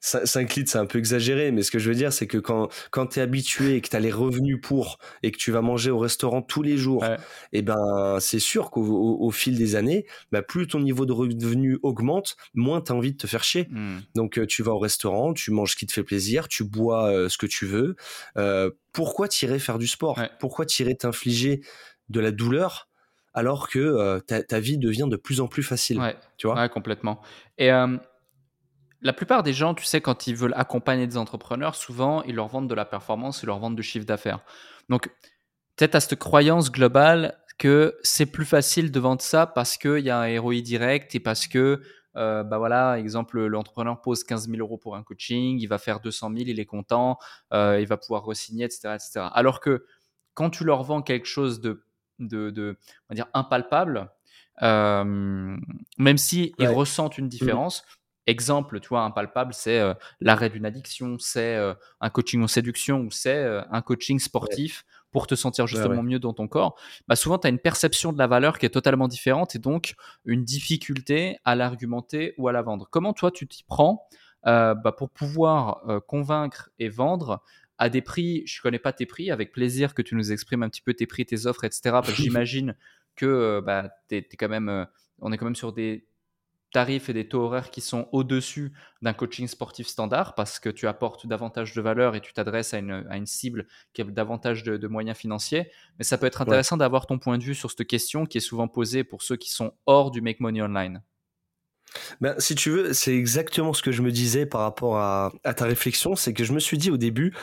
5 0.00 0.54
litres, 0.54 0.70
c'est 0.70 0.78
un 0.78 0.86
peu 0.86 0.98
exagéré, 0.98 1.50
mais 1.50 1.62
ce 1.62 1.70
que 1.70 1.78
je 1.78 1.88
veux 1.88 1.94
dire, 1.94 2.12
c'est 2.12 2.26
que 2.26 2.38
quand, 2.38 2.68
quand 2.90 3.06
tu 3.08 3.18
es 3.18 3.22
habitué 3.22 3.76
et 3.76 3.80
que 3.80 3.88
tu 3.88 3.96
as 3.96 4.00
les 4.00 4.10
revenus 4.10 4.58
pour 4.62 4.98
et 5.22 5.30
que 5.30 5.36
tu 5.36 5.52
vas 5.52 5.60
manger 5.60 5.90
au 5.90 5.98
restaurant 5.98 6.40
tous 6.42 6.62
les 6.62 6.76
jours, 6.76 7.04
et 7.04 7.16
eh 7.52 7.62
ben 7.62 8.18
c'est 8.18 8.38
sûr 8.38 8.70
qu'au 8.70 8.82
au, 8.82 9.30
fil 9.30 9.58
des 9.58 9.76
années, 9.76 10.06
bah, 10.32 10.42
plus 10.42 10.66
ton 10.66 10.80
niveau 10.80 11.04
de 11.06 11.12
revenus 11.12 11.78
augmente, 11.82 12.36
moins 12.54 12.80
tu 12.80 12.92
as 12.92 12.94
envie 12.94 13.12
de 13.12 13.18
te 13.18 13.26
faire 13.26 13.44
chier. 13.44 13.68
Mmh. 13.70 13.98
Donc 14.14 14.38
euh, 14.38 14.46
tu 14.46 14.62
vas 14.62 14.72
au 14.72 14.78
restaurant, 14.78 15.34
tu 15.34 15.50
manges 15.50 15.72
ce 15.72 15.76
qui 15.76 15.86
te 15.86 15.92
fait 15.92 16.02
plaisir, 16.02 16.48
tu 16.48 16.64
bois 16.64 17.10
euh, 17.10 17.28
ce 17.28 17.36
que 17.36 17.46
tu 17.46 17.66
veux. 17.66 17.96
Euh, 18.38 18.70
pourquoi 18.92 19.28
t'irais 19.28 19.58
faire 19.58 19.78
du 19.78 19.86
sport? 19.86 20.18
Pourquoi 20.38 20.64
t'irais 20.64 20.94
t'infliger 20.94 21.60
de 22.08 22.20
la 22.20 22.30
douleur 22.30 22.88
alors 23.32 23.68
que 23.68 24.18
ta, 24.26 24.42
ta, 24.42 24.58
vie 24.58 24.76
devient 24.76 25.06
de 25.08 25.16
plus 25.16 25.40
en 25.40 25.46
plus 25.46 25.62
facile? 25.62 26.00
Tu 26.36 26.48
vois? 26.48 26.60
Ouais, 26.60 26.68
complètement. 26.68 27.20
Et 27.58 27.70
la 29.02 29.12
plupart 29.12 29.42
des 29.42 29.52
gens, 29.52 29.74
tu 29.74 29.84
sais, 29.84 30.00
quand 30.00 30.26
ils 30.26 30.36
veulent 30.36 30.54
accompagner 30.56 31.06
des 31.06 31.16
entrepreneurs, 31.16 31.74
souvent, 31.74 32.22
ils 32.24 32.34
leur 32.34 32.48
vendent 32.48 32.68
de 32.68 32.74
la 32.74 32.84
performance, 32.84 33.42
ils 33.42 33.46
leur 33.46 33.58
vendent 33.58 33.76
du 33.76 33.82
chiffre 33.82 34.06
d'affaires. 34.06 34.40
Donc, 34.88 35.10
peut-être 35.76 35.94
à 35.94 36.00
cette 36.00 36.18
croyance 36.18 36.70
globale 36.70 37.36
que 37.58 37.98
c'est 38.02 38.26
plus 38.26 38.44
facile 38.44 38.90
de 38.90 39.00
vendre 39.00 39.22
ça 39.22 39.46
parce 39.46 39.76
qu'il 39.76 40.00
y 40.00 40.10
a 40.10 40.18
un 40.18 40.40
ROI 40.40 40.60
direct 40.62 41.14
et 41.14 41.20
parce 41.20 41.46
que, 41.46 41.82
euh, 42.16 42.42
bah 42.42 42.58
voilà, 42.58 42.98
exemple, 42.98 43.46
l'entrepreneur 43.46 44.00
pose 44.00 44.24
15 44.24 44.48
000 44.48 44.60
euros 44.60 44.78
pour 44.78 44.96
un 44.96 45.02
coaching, 45.02 45.58
il 45.58 45.66
va 45.66 45.78
faire 45.78 46.00
200 46.00 46.32
000, 46.34 46.44
il 46.48 46.60
est 46.60 46.66
content, 46.66 47.18
euh, 47.52 47.78
il 47.80 47.86
va 47.86 47.96
pouvoir 47.96 48.24
re-signer, 48.24 48.64
etc., 48.64 48.94
etc. 48.94 49.26
Alors 49.32 49.60
que 49.60 49.84
quand 50.34 50.50
tu 50.50 50.64
leur 50.64 50.82
vends 50.82 51.02
quelque 51.02 51.26
chose 51.26 51.60
de, 51.60 51.84
de, 52.18 52.78
on 53.08 53.14
va 53.14 53.14
dire, 53.14 53.26
impalpable, 53.34 54.10
euh, 54.62 55.56
même 55.98 56.18
si 56.18 56.54
ils 56.58 56.68
ressentent 56.68 57.18
une 57.18 57.26
mmh. 57.26 57.70
Exemple, 58.26 58.80
tu 58.80 58.88
vois, 58.88 59.02
impalpable, 59.02 59.54
c'est 59.54 59.80
l'arrêt 60.20 60.50
d'une 60.50 60.66
addiction, 60.66 61.16
c'est 61.18 61.56
un 62.00 62.10
coaching 62.10 62.42
en 62.42 62.46
séduction 62.46 63.00
ou 63.00 63.10
c'est 63.10 63.44
un 63.70 63.82
coaching 63.82 64.18
sportif 64.18 64.84
pour 65.10 65.26
te 65.26 65.34
sentir 65.34 65.66
justement 65.66 66.02
mieux 66.02 66.20
dans 66.20 66.32
ton 66.32 66.46
corps, 66.46 66.78
bah 67.08 67.16
souvent 67.16 67.38
tu 67.38 67.46
as 67.46 67.50
une 67.50 67.58
perception 67.58 68.12
de 68.12 68.18
la 68.18 68.28
valeur 68.28 68.58
qui 68.58 68.66
est 68.66 68.70
totalement 68.70 69.08
différente 69.08 69.56
et 69.56 69.58
donc 69.58 69.94
une 70.24 70.44
difficulté 70.44 71.38
à 71.44 71.56
l'argumenter 71.56 72.34
ou 72.38 72.46
à 72.46 72.52
la 72.52 72.62
vendre. 72.62 72.86
Comment 72.90 73.12
toi 73.12 73.30
tu 73.30 73.48
t'y 73.48 73.64
prends 73.64 74.06
bah, 74.44 74.94
pour 74.96 75.10
pouvoir 75.10 75.82
convaincre 76.06 76.70
et 76.78 76.88
vendre 76.88 77.42
à 77.80 77.88
des 77.88 78.02
prix, 78.02 78.42
je 78.44 78.60
connais 78.60 78.78
pas 78.78 78.92
tes 78.92 79.06
prix, 79.06 79.30
avec 79.30 79.52
plaisir 79.52 79.94
que 79.94 80.02
tu 80.02 80.14
nous 80.14 80.32
exprimes 80.32 80.62
un 80.62 80.68
petit 80.68 80.82
peu 80.82 80.92
tes 80.92 81.06
prix, 81.06 81.24
tes 81.24 81.46
offres, 81.46 81.64
etc. 81.64 82.00
J'imagine 82.14 82.76
que 83.16 83.24
euh, 83.24 83.60
bah, 83.62 83.88
es 84.10 84.22
quand 84.38 84.50
même, 84.50 84.86
on 85.18 85.32
est 85.32 85.38
quand 85.38 85.46
même 85.46 85.56
sur 85.56 85.72
des 85.72 86.06
tarifs 86.72 87.08
et 87.08 87.12
des 87.12 87.28
taux 87.28 87.42
horaires 87.42 87.70
qui 87.70 87.80
sont 87.80 88.08
au-dessus 88.12 88.72
d'un 89.02 89.12
coaching 89.12 89.48
sportif 89.48 89.86
standard 89.86 90.34
parce 90.34 90.58
que 90.58 90.68
tu 90.68 90.86
apportes 90.86 91.26
davantage 91.26 91.74
de 91.74 91.80
valeur 91.80 92.14
et 92.14 92.20
tu 92.20 92.32
t'adresses 92.32 92.74
à 92.74 92.78
une, 92.78 93.26
cible 93.26 93.66
qui 93.92 94.02
a 94.02 94.04
davantage 94.04 94.62
de, 94.62 94.88
moyens 94.88 95.16
financiers. 95.16 95.70
Mais 95.98 96.04
ça 96.04 96.18
peut 96.18 96.26
être 96.26 96.42
intéressant 96.42 96.76
d'avoir 96.76 97.06
ton 97.06 97.18
point 97.18 97.38
de 97.38 97.44
vue 97.44 97.54
sur 97.54 97.70
cette 97.70 97.86
question 97.86 98.26
qui 98.26 98.38
est 98.38 98.42
souvent 98.42 98.68
posée 98.68 99.04
pour 99.04 99.22
ceux 99.22 99.36
qui 99.36 99.50
sont 99.50 99.72
hors 99.86 100.10
du 100.10 100.20
Make 100.20 100.40
Money 100.40 100.62
Online. 100.62 101.02
Ben, 102.20 102.36
si 102.38 102.54
tu 102.54 102.70
veux, 102.70 102.92
c'est 102.92 103.16
exactement 103.16 103.72
ce 103.72 103.82
que 103.82 103.90
je 103.90 104.02
me 104.02 104.12
disais 104.12 104.46
par 104.46 104.60
rapport 104.60 104.98
à 104.98 105.32
ta 105.56 105.64
réflexion, 105.64 106.14
c'est 106.14 106.32
que 106.32 106.44
je 106.44 106.52
me 106.52 106.60
suis 106.60 106.78
dit 106.78 106.90
au 106.90 106.96
début, 106.96 107.34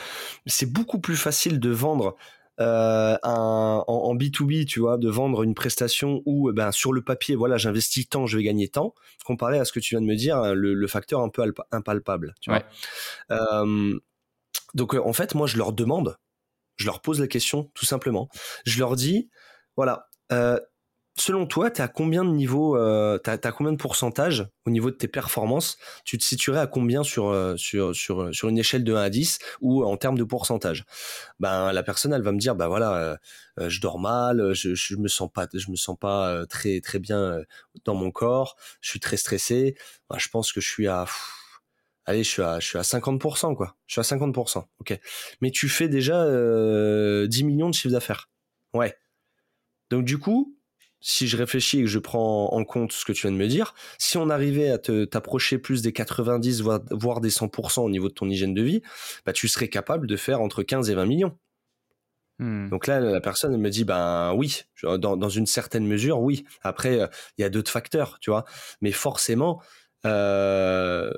c'est 0.46 0.72
beaucoup 0.72 1.00
plus 1.00 1.16
facile 1.16 1.60
de 1.60 1.68
vendre 1.68 2.16
euh, 2.60 3.16
un, 3.22 3.84
en, 3.86 4.14
B2B, 4.16 4.66
tu 4.66 4.80
vois, 4.80 4.98
de 4.98 5.08
vendre 5.08 5.42
une 5.42 5.54
prestation 5.54 6.22
où, 6.26 6.52
ben, 6.52 6.72
sur 6.72 6.92
le 6.92 7.02
papier, 7.02 7.36
voilà, 7.36 7.56
j'investis 7.56 8.08
tant, 8.08 8.26
je 8.26 8.36
vais 8.36 8.42
gagner 8.42 8.68
tant, 8.68 8.94
comparé 9.24 9.58
à 9.58 9.64
ce 9.64 9.72
que 9.72 9.80
tu 9.80 9.94
viens 9.94 10.00
de 10.00 10.06
me 10.06 10.16
dire, 10.16 10.54
le, 10.54 10.74
le 10.74 10.86
facteur 10.86 11.20
un 11.20 11.28
peu 11.28 11.42
impalpable, 11.72 12.34
tu 12.40 12.50
vois. 12.50 12.64
Euh, 13.30 13.98
donc, 14.74 14.94
en 14.94 15.12
fait, 15.12 15.34
moi, 15.34 15.46
je 15.46 15.56
leur 15.56 15.72
demande, 15.72 16.18
je 16.76 16.86
leur 16.86 17.00
pose 17.00 17.20
la 17.20 17.26
question, 17.26 17.70
tout 17.74 17.86
simplement. 17.86 18.28
Je 18.64 18.78
leur 18.78 18.96
dis, 18.96 19.30
voilà, 19.76 20.08
euh, 20.32 20.58
selon 21.20 21.46
toi, 21.46 21.70
tu 21.70 21.80
as 21.80 21.88
combien 21.88 22.24
de 22.24 22.30
niveaux, 22.30 22.76
euh, 22.76 23.18
tu 23.22 23.30
as, 23.30 23.52
combien 23.52 23.72
de 23.72 23.76
pourcentage 23.76 24.46
au 24.66 24.70
niveau 24.70 24.90
de 24.90 24.96
tes 24.96 25.08
performances? 25.08 25.78
Tu 26.04 26.18
te 26.18 26.24
situerais 26.24 26.60
à 26.60 26.66
combien 26.66 27.02
sur, 27.02 27.28
euh, 27.28 27.56
sur, 27.56 27.94
sur, 27.94 28.34
sur 28.34 28.48
une 28.48 28.58
échelle 28.58 28.84
de 28.84 28.94
1 28.94 29.02
à 29.02 29.10
10 29.10 29.38
ou 29.60 29.84
en 29.84 29.96
termes 29.96 30.18
de 30.18 30.24
pourcentage? 30.24 30.84
Ben 31.40 31.72
la 31.72 31.82
personne, 31.82 32.12
elle 32.12 32.22
va 32.22 32.32
me 32.32 32.38
dire, 32.38 32.54
ben 32.54 32.68
voilà, 32.68 33.18
euh, 33.58 33.68
je 33.68 33.80
dors 33.80 33.98
mal, 33.98 34.52
je, 34.54 34.74
je 34.74 34.96
me 34.96 35.08
sens 35.08 35.30
pas, 35.32 35.46
je 35.52 35.70
me 35.70 35.76
sens 35.76 35.96
pas 35.98 36.46
très 36.46 36.80
très 36.80 36.98
bien 36.98 37.38
dans 37.84 37.94
mon 37.94 38.10
corps, 38.10 38.56
je 38.80 38.90
suis 38.90 39.00
très 39.00 39.16
stressé. 39.16 39.76
Ben, 40.10 40.18
je 40.18 40.28
pense 40.28 40.52
que 40.52 40.60
je 40.60 40.68
suis 40.68 40.88
à 40.88 41.06
allez, 42.06 42.24
je 42.24 42.30
suis 42.30 42.42
à, 42.42 42.58
je 42.60 42.66
suis 42.66 42.78
à 42.78 42.82
50%, 42.82 43.54
quoi. 43.54 43.76
Je 43.86 44.00
suis 44.00 44.00
à 44.00 44.16
50%, 44.16 44.64
ok. 44.80 44.98
Mais 45.40 45.50
tu 45.50 45.68
fais 45.68 45.88
déjà 45.88 46.24
10 47.26 47.44
millions 47.44 47.70
de 47.70 47.74
chiffre 47.74 47.92
d'affaires. 47.92 48.30
Ouais. 48.74 48.96
Donc 49.90 50.04
du 50.04 50.18
coup, 50.18 50.57
si 51.00 51.28
je 51.28 51.36
réfléchis 51.36 51.80
et 51.80 51.82
que 51.82 51.88
je 51.88 51.98
prends 51.98 52.52
en 52.52 52.64
compte 52.64 52.92
ce 52.92 53.04
que 53.04 53.12
tu 53.12 53.22
viens 53.22 53.32
de 53.32 53.36
me 53.36 53.46
dire, 53.46 53.74
si 53.98 54.16
on 54.16 54.30
arrivait 54.30 54.70
à 54.70 54.78
t'approcher 54.78 55.58
plus 55.58 55.82
des 55.82 55.92
90 55.92 56.62
voire, 56.62 57.20
des 57.20 57.30
100% 57.30 57.80
au 57.80 57.90
niveau 57.90 58.08
de 58.08 58.14
ton 58.14 58.28
hygiène 58.28 58.54
de 58.54 58.62
vie, 58.62 58.82
bah 59.24 59.32
tu 59.32 59.48
serais 59.48 59.68
capable 59.68 60.06
de 60.06 60.16
faire 60.16 60.40
entre 60.40 60.62
15 60.62 60.90
et 60.90 60.94
20 60.94 61.06
millions. 61.06 61.38
Hmm. 62.40 62.68
Donc 62.68 62.86
là, 62.86 63.00
la 63.00 63.20
personne 63.20 63.56
me 63.56 63.70
dit, 63.70 63.84
ben 63.84 64.32
oui, 64.34 64.62
dans, 64.82 65.28
une 65.28 65.46
certaine 65.46 65.86
mesure, 65.86 66.20
oui. 66.20 66.44
Après, 66.62 67.08
il 67.36 67.42
y 67.42 67.44
a 67.44 67.48
d'autres 67.48 67.70
facteurs, 67.70 68.18
tu 68.20 68.30
vois. 68.30 68.44
Mais 68.80 68.92
forcément, 68.92 69.60
euh, 70.06 71.10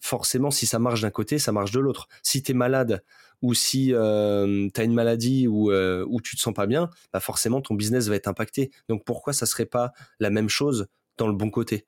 forcément, 0.00 0.50
si 0.50 0.66
ça 0.66 0.78
marche 0.78 1.00
d'un 1.00 1.10
côté, 1.10 1.38
ça 1.38 1.52
marche 1.52 1.72
de 1.72 1.80
l'autre. 1.80 2.08
Si 2.22 2.42
tu 2.42 2.52
es 2.52 2.54
malade 2.54 3.02
ou 3.42 3.54
si 3.54 3.88
tu 3.88 3.96
as 3.96 4.84
une 4.84 4.94
maladie 4.94 5.46
ou 5.46 5.70
euh, 5.70 6.06
où 6.08 6.20
tu 6.20 6.36
te 6.36 6.40
sens 6.40 6.54
pas 6.54 6.66
bien, 6.66 6.88
bah 7.12 7.20
forcément 7.20 7.60
ton 7.60 7.74
business 7.74 8.08
va 8.08 8.16
être 8.16 8.28
impacté. 8.28 8.70
Donc 8.88 9.04
pourquoi 9.04 9.32
ça 9.32 9.46
serait 9.46 9.66
pas 9.66 9.92
la 10.20 10.30
même 10.30 10.48
chose 10.48 10.86
dans 11.18 11.26
le 11.26 11.34
bon 11.34 11.50
côté 11.50 11.86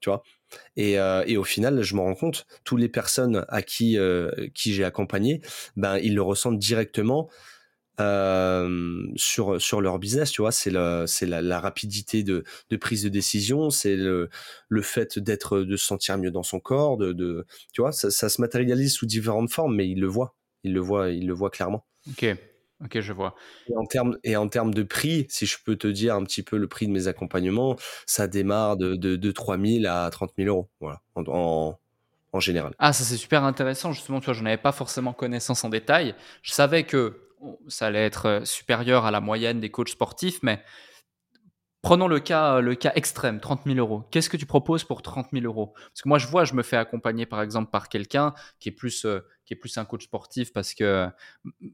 tu 0.00 0.10
vois? 0.10 0.22
Et, 0.76 0.98
au 1.36 1.44
final, 1.44 1.82
je 1.82 1.94
me 1.94 2.00
rends 2.00 2.16
compte, 2.16 2.46
toutes 2.64 2.80
les 2.80 2.88
personnes 2.88 3.44
à 3.48 3.62
qui, 3.62 3.96
j'ai 4.54 4.84
accompagné, 4.84 5.40
ben, 5.76 5.98
ils 5.98 6.14
le 6.14 6.22
ressentent 6.22 6.58
directement 6.58 7.30
sur, 7.98 9.80
leur 9.80 9.98
business, 10.00 10.32
tu 10.32 10.42
vois? 10.42 10.50
C'est 10.52 10.70
la, 10.70 11.60
rapidité 11.60 12.24
de, 12.24 12.44
prise 12.80 13.04
de 13.04 13.08
décision, 13.08 13.70
c'est 13.70 13.96
le, 13.96 14.28
fait 14.82 15.20
d'être, 15.20 15.60
de 15.60 15.76
se 15.76 15.86
sentir 15.86 16.18
mieux 16.18 16.32
dans 16.32 16.42
son 16.42 16.58
corps, 16.58 16.96
de 16.98 17.46
tu 17.72 17.80
vois, 17.80 17.92
ça, 17.92 18.10
ça, 18.10 18.28
se 18.28 18.40
matérialise 18.40 18.92
sous 18.92 19.06
différentes 19.06 19.52
formes, 19.52 19.76
mais 19.76 19.88
ils 19.88 20.00
le 20.00 20.08
voient 20.08 20.34
il 20.64 20.72
le 20.72 20.80
voit, 20.80 21.10
il 21.10 21.26
le 21.26 21.34
voit 21.34 21.50
clairement. 21.50 21.86
Ok, 22.10 22.26
ok, 22.84 23.00
je 23.00 23.12
vois. 23.12 23.34
Et 23.68 23.76
en 23.76 23.84
termes 23.84 24.18
et 24.24 24.36
en 24.36 24.48
termes 24.48 24.74
de 24.74 24.82
prix, 24.82 25.26
si 25.28 25.46
je 25.46 25.56
peux 25.64 25.76
te 25.76 25.86
dire 25.86 26.14
un 26.14 26.24
petit 26.24 26.42
peu 26.42 26.56
le 26.56 26.68
prix 26.68 26.86
de 26.86 26.92
mes 26.92 27.08
accompagnements, 27.08 27.76
ça 28.06 28.26
démarre 28.26 28.76
de, 28.76 28.96
de, 28.96 29.16
de 29.16 29.30
3 29.30 29.58
000 29.58 29.86
à 29.86 30.08
30 30.10 30.32
000 30.36 30.48
euros, 30.48 30.68
voilà, 30.80 31.00
en, 31.14 31.78
en, 32.32 32.40
général. 32.40 32.74
Ah, 32.78 32.92
ça 32.92 33.04
c'est 33.04 33.16
super 33.16 33.44
intéressant. 33.44 33.92
Justement, 33.92 34.20
tu 34.20 34.26
vois, 34.26 34.34
je 34.34 34.42
n'avais 34.42 34.56
pas 34.56 34.72
forcément 34.72 35.12
connaissance 35.12 35.64
en 35.64 35.68
détail. 35.68 36.14
Je 36.42 36.52
savais 36.52 36.84
que 36.84 37.28
ça 37.68 37.86
allait 37.86 38.04
être 38.04 38.26
euh, 38.26 38.44
supérieur 38.44 39.04
à 39.04 39.10
la 39.10 39.20
moyenne 39.20 39.60
des 39.60 39.70
coachs 39.70 39.88
sportifs, 39.88 40.40
mais 40.42 40.62
Prenons 41.82 42.06
le 42.06 42.20
cas, 42.20 42.60
le 42.60 42.76
cas 42.76 42.92
extrême, 42.94 43.40
30 43.40 43.62
000 43.66 43.76
euros. 43.76 44.04
Qu'est-ce 44.12 44.30
que 44.30 44.36
tu 44.36 44.46
proposes 44.46 44.84
pour 44.84 45.02
30 45.02 45.26
000 45.32 45.44
euros? 45.44 45.72
Parce 45.74 46.02
que 46.02 46.08
moi, 46.08 46.18
je 46.18 46.28
vois, 46.28 46.44
je 46.44 46.54
me 46.54 46.62
fais 46.62 46.76
accompagner 46.76 47.26
par 47.26 47.42
exemple 47.42 47.70
par 47.72 47.88
quelqu'un 47.88 48.34
qui 48.60 48.68
est 48.68 48.72
plus, 48.72 49.04
euh, 49.04 49.20
qui 49.44 49.54
est 49.54 49.56
plus 49.56 49.76
un 49.78 49.84
coach 49.84 50.04
sportif 50.04 50.52
parce 50.52 50.74
que 50.74 51.08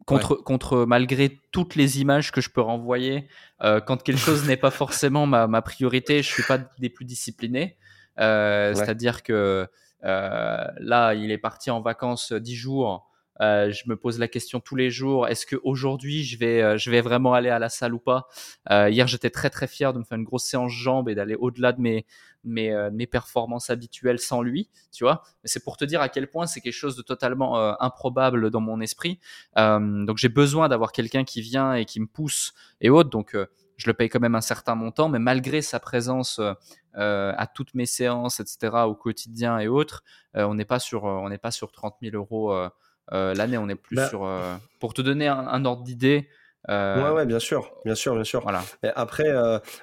contre, 0.06 0.36
contre 0.36 0.86
malgré 0.86 1.38
toutes 1.52 1.74
les 1.74 2.00
images 2.00 2.32
que 2.32 2.40
je 2.40 2.48
peux 2.48 2.62
renvoyer, 2.62 3.28
euh, 3.62 3.80
quand 3.80 4.02
quelque 4.02 4.18
chose 4.18 4.46
n'est 4.46 4.56
pas 4.56 4.70
forcément 4.70 5.26
ma, 5.26 5.46
ma, 5.46 5.60
priorité, 5.60 6.22
je 6.22 6.28
suis 6.28 6.42
pas 6.42 6.58
des 6.78 6.88
plus 6.88 7.04
disciplinés. 7.04 7.76
Euh, 8.18 8.74
C'est-à-dire 8.74 9.22
que 9.22 9.68
euh, 10.04 10.64
là, 10.78 11.14
il 11.14 11.30
est 11.30 11.38
parti 11.38 11.70
en 11.70 11.80
vacances 11.80 12.32
10 12.32 12.54
jours. 12.54 13.07
Euh, 13.40 13.70
je 13.70 13.88
me 13.88 13.96
pose 13.96 14.18
la 14.18 14.28
question 14.28 14.58
tous 14.60 14.74
les 14.74 14.90
jours 14.90 15.28
est-ce 15.28 15.46
que 15.46 15.56
aujourd'hui 15.62 16.24
je 16.24 16.38
vais 16.38 16.60
euh, 16.62 16.76
je 16.76 16.90
vais 16.90 17.00
vraiment 17.00 17.34
aller 17.34 17.50
à 17.50 17.58
la 17.58 17.68
salle 17.68 17.94
ou 17.94 17.98
pas? 17.98 18.26
Euh, 18.70 18.90
Hier 18.90 19.06
j'étais 19.06 19.30
très 19.30 19.50
très 19.50 19.66
fier 19.66 19.92
de 19.92 19.98
me 20.00 20.04
faire 20.04 20.18
une 20.18 20.24
grosse 20.24 20.44
séance 20.44 20.72
jambes 20.72 21.08
et 21.08 21.14
d'aller 21.14 21.36
au-delà 21.36 21.72
de 21.72 21.80
mes 21.80 22.06
mes, 22.44 22.72
euh, 22.72 22.90
mes 22.92 23.06
performances 23.06 23.68
habituelles 23.68 24.20
sans 24.20 24.42
lui, 24.42 24.70
tu 24.92 25.04
vois? 25.04 25.22
C'est 25.44 25.62
pour 25.62 25.76
te 25.76 25.84
dire 25.84 26.00
à 26.00 26.08
quel 26.08 26.28
point 26.30 26.46
c'est 26.46 26.60
quelque 26.60 26.72
chose 26.72 26.96
de 26.96 27.02
totalement 27.02 27.58
euh, 27.58 27.72
improbable 27.80 28.50
dans 28.50 28.60
mon 28.60 28.80
esprit. 28.80 29.18
donc 29.56 30.18
j'ai 30.18 30.28
besoin 30.28 30.68
d'avoir 30.68 30.92
quelqu'un 30.92 31.24
qui 31.24 31.40
vient 31.40 31.74
et 31.74 31.84
qui 31.84 32.00
me 32.00 32.06
pousse 32.06 32.54
et 32.80 32.90
autres. 32.90 33.10
Donc 33.10 33.36
je 33.76 33.86
le 33.86 33.94
paye 33.94 34.08
quand 34.08 34.20
même 34.20 34.34
un 34.34 34.40
certain 34.40 34.74
montant, 34.74 35.08
mais 35.08 35.18
malgré 35.18 35.62
sa 35.62 35.80
présence 35.80 36.40
euh, 36.40 37.32
à 37.36 37.46
toutes 37.46 37.74
mes 37.74 37.86
séances, 37.86 38.40
etc., 38.40 38.84
au 38.86 38.94
quotidien 38.94 39.58
et 39.58 39.68
autres, 39.68 40.02
on 40.34 40.54
n'est 40.54 40.64
pas 40.64 40.80
sur 40.80 41.04
on 41.04 41.28
n'est 41.28 41.38
pas 41.38 41.52
sur 41.52 41.70
30 41.70 41.96
000 42.02 42.16
euros 42.16 42.52
euh, 42.52 42.68
l'année, 43.10 43.58
on 43.58 43.68
est 43.68 43.74
plus 43.74 43.96
bah 43.96 44.08
sur. 44.08 44.24
Euh, 44.24 44.56
pour 44.80 44.94
te 44.94 45.02
donner 45.02 45.28
un, 45.28 45.64
ordre 45.64 45.82
d'idée. 45.82 46.28
Euh, 46.68 47.02
ouais, 47.02 47.10
ouais, 47.10 47.26
bien 47.26 47.38
sûr, 47.38 47.72
bien 47.84 47.94
sûr, 47.94 48.14
bien 48.14 48.24
sûr. 48.24 48.42
Voilà. 48.42 48.64
après, 48.94 49.32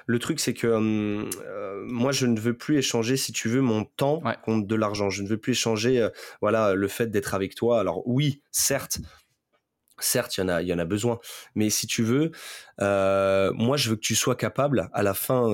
le 0.06 0.18
truc, 0.18 0.40
c'est 0.40 0.54
que 0.54 0.66
hum, 0.66 1.28
moi, 1.86 2.12
je 2.12 2.26
ne 2.26 2.38
veux 2.38 2.54
plus 2.54 2.78
échanger, 2.78 3.16
si 3.16 3.32
tu 3.32 3.48
veux, 3.48 3.60
mon 3.60 3.84
temps 3.84 4.22
contre 4.44 4.66
de 4.66 4.74
l'argent. 4.74 5.10
Je 5.10 5.22
ne 5.22 5.28
veux 5.28 5.38
plus 5.38 5.52
échanger, 5.52 6.08
voilà, 6.40 6.74
le 6.74 6.88
fait 6.88 7.08
d'être 7.08 7.34
avec 7.34 7.54
toi. 7.54 7.80
Alors 7.80 8.02
oui, 8.06 8.42
certes, 8.52 8.98
certes, 9.98 10.36
il 10.36 10.40
y 10.40 10.44
en 10.44 10.48
a, 10.48 10.62
il 10.62 10.68
y 10.68 10.72
en 10.72 10.78
a 10.78 10.84
besoin. 10.84 11.18
Mais 11.54 11.70
si 11.70 11.86
tu 11.86 12.02
veux, 12.02 12.30
moi, 12.78 13.76
je 13.76 13.90
veux 13.90 13.96
que 13.96 14.00
tu 14.00 14.14
sois 14.14 14.36
capable, 14.36 14.88
à 14.92 15.02
la 15.02 15.14
fin, 15.14 15.50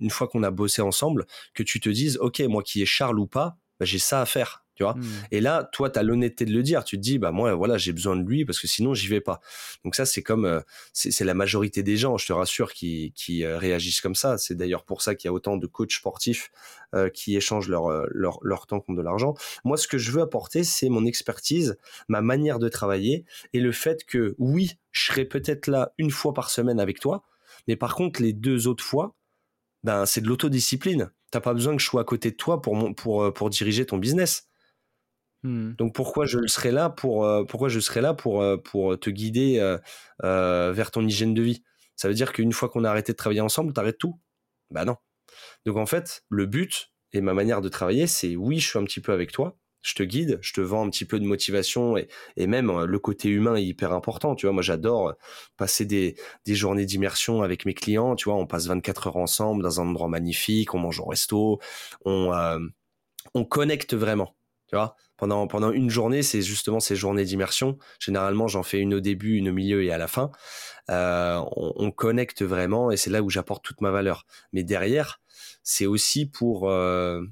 une 0.00 0.10
fois 0.10 0.26
qu'on 0.26 0.42
a 0.42 0.50
bossé 0.50 0.82
ensemble, 0.82 1.26
que 1.54 1.62
tu 1.62 1.80
te 1.80 1.88
dises, 1.88 2.18
ok, 2.20 2.40
moi 2.40 2.62
qui 2.62 2.82
est 2.82 2.86
Charles 2.86 3.20
ou 3.20 3.26
pas, 3.26 3.56
bah, 3.78 3.86
j'ai 3.86 3.98
ça 3.98 4.20
à 4.20 4.26
faire 4.26 4.63
tu 4.74 4.82
vois. 4.82 4.94
Mmh. 4.94 5.04
Et 5.30 5.40
là, 5.40 5.68
toi, 5.72 5.90
tu 5.90 5.98
as 5.98 6.02
l'honnêteté 6.02 6.44
de 6.44 6.52
le 6.52 6.62
dire. 6.62 6.84
Tu 6.84 6.96
te 6.96 7.02
dis, 7.02 7.18
bah 7.18 7.30
moi, 7.30 7.54
voilà, 7.54 7.78
j'ai 7.78 7.92
besoin 7.92 8.16
de 8.16 8.28
lui 8.28 8.44
parce 8.44 8.58
que 8.58 8.66
sinon, 8.66 8.94
j'y 8.94 9.08
vais 9.08 9.20
pas. 9.20 9.40
Donc 9.84 9.94
ça, 9.94 10.04
c'est 10.06 10.22
comme, 10.22 10.44
euh, 10.44 10.60
c'est 10.92 11.24
la 11.24 11.34
majorité 11.34 11.82
des 11.82 11.96
gens, 11.96 12.16
je 12.18 12.26
te 12.26 12.32
rassure, 12.32 12.72
qui, 12.72 13.12
qui 13.14 13.44
euh, 13.44 13.58
réagissent 13.58 14.00
comme 14.00 14.14
ça. 14.14 14.38
C'est 14.38 14.54
d'ailleurs 14.54 14.84
pour 14.84 15.02
ça 15.02 15.14
qu'il 15.14 15.28
y 15.28 15.30
a 15.30 15.32
autant 15.32 15.56
de 15.56 15.66
coachs 15.66 15.92
sportifs 15.92 16.50
euh, 16.94 17.08
qui 17.08 17.36
échangent 17.36 17.68
leur, 17.68 17.88
leur, 18.10 18.38
leur 18.42 18.66
temps 18.66 18.80
contre 18.80 18.98
de 18.98 19.04
l'argent. 19.04 19.34
Moi, 19.64 19.76
ce 19.76 19.88
que 19.88 19.98
je 19.98 20.10
veux 20.10 20.22
apporter, 20.22 20.64
c'est 20.64 20.88
mon 20.88 21.06
expertise, 21.06 21.78
ma 22.08 22.20
manière 22.20 22.58
de 22.58 22.68
travailler 22.68 23.24
et 23.52 23.60
le 23.60 23.72
fait 23.72 24.04
que, 24.04 24.34
oui, 24.38 24.72
je 24.90 25.06
serai 25.06 25.24
peut-être 25.24 25.66
là 25.66 25.92
une 25.98 26.10
fois 26.10 26.34
par 26.34 26.50
semaine 26.50 26.80
avec 26.80 27.00
toi, 27.00 27.24
Mais 27.66 27.76
par 27.76 27.94
contre, 27.94 28.22
les 28.22 28.32
deux 28.32 28.66
autres 28.66 28.84
fois, 28.84 29.14
ben, 29.82 30.06
c'est 30.06 30.20
de 30.20 30.28
l'autodiscipline. 30.28 31.10
T'as 31.30 31.40
pas 31.40 31.54
besoin 31.54 31.76
que 31.76 31.82
je 31.82 31.86
sois 31.86 32.02
à 32.02 32.04
côté 32.04 32.30
de 32.30 32.36
toi 32.36 32.62
pour, 32.62 32.94
pour, 32.94 33.32
pour 33.32 33.50
diriger 33.50 33.86
ton 33.86 33.98
business. 33.98 34.48
Hmm. 35.44 35.74
Donc 35.78 35.94
pourquoi 35.94 36.26
je 36.26 36.46
serais 36.46 36.72
là 36.72 36.90
pour 36.90 37.28
pourquoi 37.48 37.68
je 37.68 37.78
serais 37.80 38.00
là 38.00 38.14
pour 38.14 38.44
pour 38.64 38.98
te 38.98 39.10
guider 39.10 39.58
vers 40.22 40.90
ton 40.90 41.06
hygiène 41.06 41.34
de 41.34 41.42
vie? 41.42 41.62
Ça 41.96 42.08
veut 42.08 42.14
dire 42.14 42.32
qu'une 42.32 42.52
fois 42.52 42.68
qu'on 42.68 42.84
a 42.84 42.90
arrêté 42.90 43.12
de 43.12 43.16
travailler 43.16 43.40
ensemble, 43.42 43.72
t'arrêtes 43.72 43.98
tout? 43.98 44.18
Bah 44.70 44.84
non. 44.84 44.96
Donc 45.66 45.76
en 45.76 45.86
fait, 45.86 46.24
le 46.28 46.46
but 46.46 46.90
et 47.12 47.20
ma 47.20 47.34
manière 47.34 47.60
de 47.60 47.68
travailler, 47.68 48.06
c'est 48.06 48.36
oui, 48.36 48.58
je 48.60 48.68
suis 48.68 48.78
un 48.78 48.84
petit 48.84 49.00
peu 49.00 49.12
avec 49.12 49.32
toi, 49.32 49.56
je 49.82 49.94
te 49.94 50.02
guide, 50.02 50.38
je 50.42 50.52
te 50.52 50.60
vends 50.60 50.86
un 50.86 50.90
petit 50.90 51.04
peu 51.04 51.20
de 51.20 51.24
motivation 51.26 51.96
et, 51.96 52.08
et 52.36 52.46
même 52.46 52.70
euh, 52.70 52.86
le 52.86 52.98
côté 52.98 53.28
humain 53.28 53.56
est 53.56 53.64
hyper 53.64 53.92
important. 53.92 54.34
Tu 54.34 54.46
vois, 54.46 54.52
moi 54.52 54.62
j'adore 54.62 55.14
passer 55.56 55.84
des, 55.86 56.16
des 56.46 56.54
journées 56.54 56.86
d'immersion 56.86 57.42
avec 57.42 57.66
mes 57.66 57.74
clients. 57.74 58.16
Tu 58.16 58.24
vois, 58.28 58.38
on 58.38 58.46
passe 58.46 58.66
24 58.66 59.08
heures 59.08 59.16
ensemble 59.16 59.62
dans 59.62 59.80
un 59.80 59.88
endroit 59.88 60.08
magnifique, 60.08 60.74
on 60.74 60.78
mange 60.78 61.00
au 61.00 61.04
resto, 61.06 61.60
on, 62.04 62.32
euh, 62.32 62.58
on 63.34 63.44
connecte 63.44 63.94
vraiment. 63.94 64.36
Tu 64.68 64.76
vois, 64.76 64.96
pendant, 65.16 65.46
pendant 65.46 65.70
une 65.70 65.90
journée, 65.90 66.22
c'est 66.22 66.42
justement 66.42 66.80
ces 66.80 66.96
journées 66.96 67.24
d'immersion. 67.24 67.78
Généralement, 68.00 68.48
j'en 68.48 68.62
fais 68.62 68.80
une 68.80 68.94
au 68.94 69.00
début, 69.00 69.36
une 69.36 69.48
au 69.48 69.52
milieu 69.52 69.82
et 69.84 69.92
à 69.92 69.98
la 69.98 70.08
fin. 70.08 70.30
Euh, 70.90 71.40
on, 71.56 71.72
on, 71.76 71.90
connecte 71.90 72.42
vraiment 72.42 72.90
et 72.90 72.96
c'est 72.96 73.10
là 73.10 73.22
où 73.22 73.30
j'apporte 73.30 73.64
toute 73.64 73.80
ma 73.80 73.90
valeur. 73.90 74.26
Mais 74.52 74.64
derrière, 74.64 75.20
c'est 75.62 75.86
aussi 75.86 76.26
pour 76.26 76.68
euh, 76.68 77.22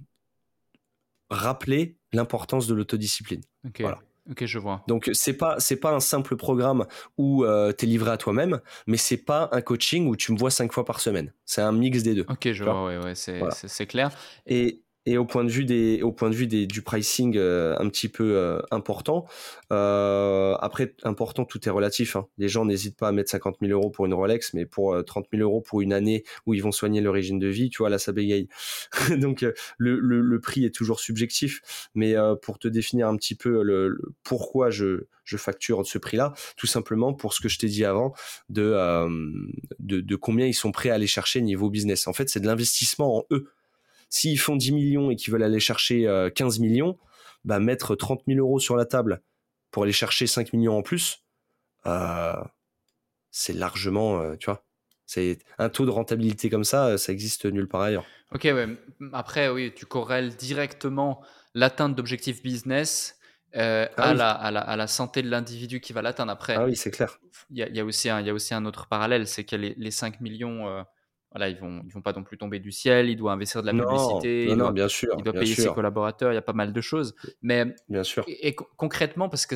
rappeler 1.29 1.97
l'importance 2.13 2.67
de 2.67 2.75
l'autodiscipline. 2.75 3.43
Ok, 3.67 3.81
voilà. 3.81 3.99
ok, 4.31 4.45
je 4.47 4.59
vois. 4.59 4.85
Donc 4.89 5.11
c'est 5.13 5.35
pas 5.35 5.57
c'est 5.59 5.77
pas 5.77 5.93
un 5.93 6.01
simple 6.01 6.37
programme 6.37 6.87
où 7.19 7.45
euh, 7.45 7.73
tu 7.77 7.85
es 7.85 7.89
livré 7.89 8.11
à 8.11 8.17
toi-même, 8.17 8.61
mais 8.87 8.97
c'est 8.97 9.19
pas 9.19 9.49
un 9.53 9.61
coaching 9.61 10.07
où 10.07 10.17
tu 10.17 10.33
me 10.33 10.39
vois 10.39 10.51
cinq 10.51 10.73
fois 10.73 10.85
par 10.85 11.01
semaine. 11.01 11.33
C'est 11.45 11.63
un 11.63 11.73
mix 11.73 12.03
des 12.03 12.15
deux. 12.15 12.27
Ok, 12.29 12.53
je 12.53 12.65
vois, 12.65 12.87
ouais, 12.87 12.99
ouais, 12.99 13.15
c'est 13.15 13.87
clair. 13.87 14.11
Et 14.47 14.83
et 15.05 15.19
au 15.19 15.25
point 15.25 15.45
de 15.45 15.51
vue 15.51 15.65
des, 15.65 16.03
au 16.03 16.13
point 16.13 16.31
de 16.31 16.35
vue 16.35 16.47
des, 16.47 16.67
du 16.67 16.83
pricing 16.83 17.37
euh, 17.37 17.77
un 17.79 17.89
petit 17.89 18.09
peu 18.09 18.37
euh, 18.37 18.61
important, 18.71 19.27
euh, 19.73 20.55
après 20.61 20.95
important 21.03 21.45
tout 21.45 21.67
est 21.69 21.71
relatif. 21.71 22.17
Hein. 22.17 22.27
Les 22.39 22.49
gens 22.49 22.65
n'hésitent 22.65 22.97
pas 22.97 23.09
à 23.09 23.13
mettre 23.13 23.31
50 23.31 23.57
000 23.61 23.73
euros 23.73 23.91
pour 23.91 24.07
une 24.07 24.15
Rolex, 24.15 24.55
mais 24.55 24.65
pour 24.65 24.97
30 25.05 25.27
000 25.33 25.43
euros 25.43 25.61
pour 25.61 25.81
une 25.81 25.93
année 25.93 26.23
où 26.47 26.55
ils 26.55 26.63
vont 26.63 26.73
soigner 26.73 27.01
leur 27.01 27.15
régime 27.15 27.39
de 27.39 27.49
vie, 27.49 27.69
tu 27.69 27.79
vois 27.79 27.91
là 27.91 27.99
ça 27.99 28.13
bégaye. 28.13 28.49
Donc 29.19 29.43
le, 29.79 29.99
le, 29.99 30.21
le, 30.21 30.41
prix 30.41 30.65
est 30.65 30.75
toujours 30.75 31.01
subjectif, 31.01 31.89
mais 31.95 32.15
pour 32.43 32.59
te 32.59 32.69
définir 32.69 33.09
un 33.09 33.17
petit 33.17 33.35
peu 33.35 33.63
le, 33.63 33.99
pourquoi 34.23 34.71
je, 34.71 35.07
je 35.25 35.37
facture 35.37 35.85
ce 35.87 35.99
prix-là, 35.99 36.33
tout 36.57 36.67
simplement 36.67 37.13
pour 37.13 37.33
ce 37.33 37.41
que 37.41 37.49
je 37.49 37.59
t'ai 37.59 37.69
dit 37.69 37.85
avant 37.85 38.13
de, 38.49 38.77
de, 39.79 40.01
de 40.01 40.17
combien 40.17 40.47
ils 40.47 40.55
sont 40.55 40.73
prêts 40.73 40.91
à 40.91 40.95
aller 40.95 41.07
chercher 41.07 41.41
niveau 41.43 41.71
business. 41.71 42.07
En 42.07 42.13
fait, 42.13 42.29
c'est 42.29 42.41
de 42.41 42.47
l'investissement 42.47 43.19
en 43.19 43.27
eux 43.31 43.49
S'ils 44.13 44.39
font 44.39 44.57
10 44.57 44.73
millions 44.73 45.11
et 45.11 45.17
qu'ils 45.17 45.33
veulent 45.33 45.43
aller 45.43 45.59
chercher 45.59 46.03
15 46.35 46.59
euh, 46.59 46.61
millions, 46.61 46.99
bah, 47.47 47.59
mettre 47.59 47.97
30 47.97 48.21
000 48.29 48.41
euros 48.41 48.61
sur 48.61 48.77
la 48.77 48.85
table 48.85 49.23
pour 49.71 49.85
aller 49.85 49.93
chercher 49.93 50.27
5 50.27 50.53
millions 50.53 50.77
en 50.77 50.83
plus, 50.83 51.25
euh, 51.87 52.35
c'est 53.31 53.55
largement, 53.55 54.21
euh, 54.21 54.37
tu 54.37 54.51
vois, 54.51 54.67
c'est 55.07 55.39
un 55.57 55.71
taux 55.71 55.87
de 55.87 55.91
rentabilité 55.91 56.51
comme 56.51 56.63
ça, 56.63 56.99
ça 56.99 57.11
existe 57.11 57.47
nulle 57.47 57.69
part 57.69 57.81
ailleurs. 57.81 58.05
Ok, 58.35 58.43
ouais. 58.45 58.67
Après, 59.15 59.49
oui, 59.49 59.73
tu 59.75 59.87
corrèles 59.87 60.37
directement 60.37 61.23
l'atteinte 61.55 61.95
d'objectifs 61.95 62.43
business 62.43 63.19
ah 63.55 63.87
à, 63.97 64.13
la, 64.13 64.31
à, 64.31 64.77
la, 64.77 64.87
santé 64.87 65.23
de 65.23 65.31
l'individu 65.31 65.81
qui 65.81 65.95
va 65.95 66.03
l'atteindre. 66.03 66.33
Après, 66.33 66.55
ah 66.55 66.67
oui, 66.67 66.77
c'est 66.77 66.91
clair. 66.91 67.19
Il 67.49 67.57
y, 67.57 67.81
a, 67.81 67.85
aussi 67.85 68.11
un, 68.11 68.21
y 68.21 68.29
a 68.29 68.35
aussi 68.35 68.53
un 68.53 68.67
autre 68.67 68.89
parallèle, 68.89 69.27
c'est 69.27 69.45
que 69.45 69.57
les, 69.57 69.75
les 69.79 69.91
5 69.91 70.21
millions 70.21 70.85
voilà, 71.33 71.49
ils 71.49 71.59
vont, 71.59 71.83
ils 71.85 71.93
vont 71.93 72.03
pas 72.03 72.13
non 72.13 72.23
plus 72.23 72.39
tomber 72.39 72.59
du 72.59 72.73
ciel. 72.73 73.09
Il 73.09 73.17
doit 73.17 73.33
investir 73.33 73.63
de 73.63 73.67
la 73.67 73.73
publicité. 73.73 74.47
il 74.49 74.57
doit, 74.57 74.73
bien 74.73 74.89
sûr. 74.89 75.15
Il 75.19 75.25
doit 75.25 75.33
payer 75.33 75.55
ses 75.55 75.69
collaborateurs. 75.69 76.33
Il 76.33 76.35
y 76.35 76.39
a 76.39 76.43
pas 76.43 76.53
mal 76.53 76.73
de 76.73 76.81
choses. 76.81 77.15
Mais 77.41 77.75
bien 77.89 78.03
sûr. 78.03 78.25
Et, 78.29 78.55
concrètement, 78.55 79.29
parce 79.29 79.47
que 79.47 79.55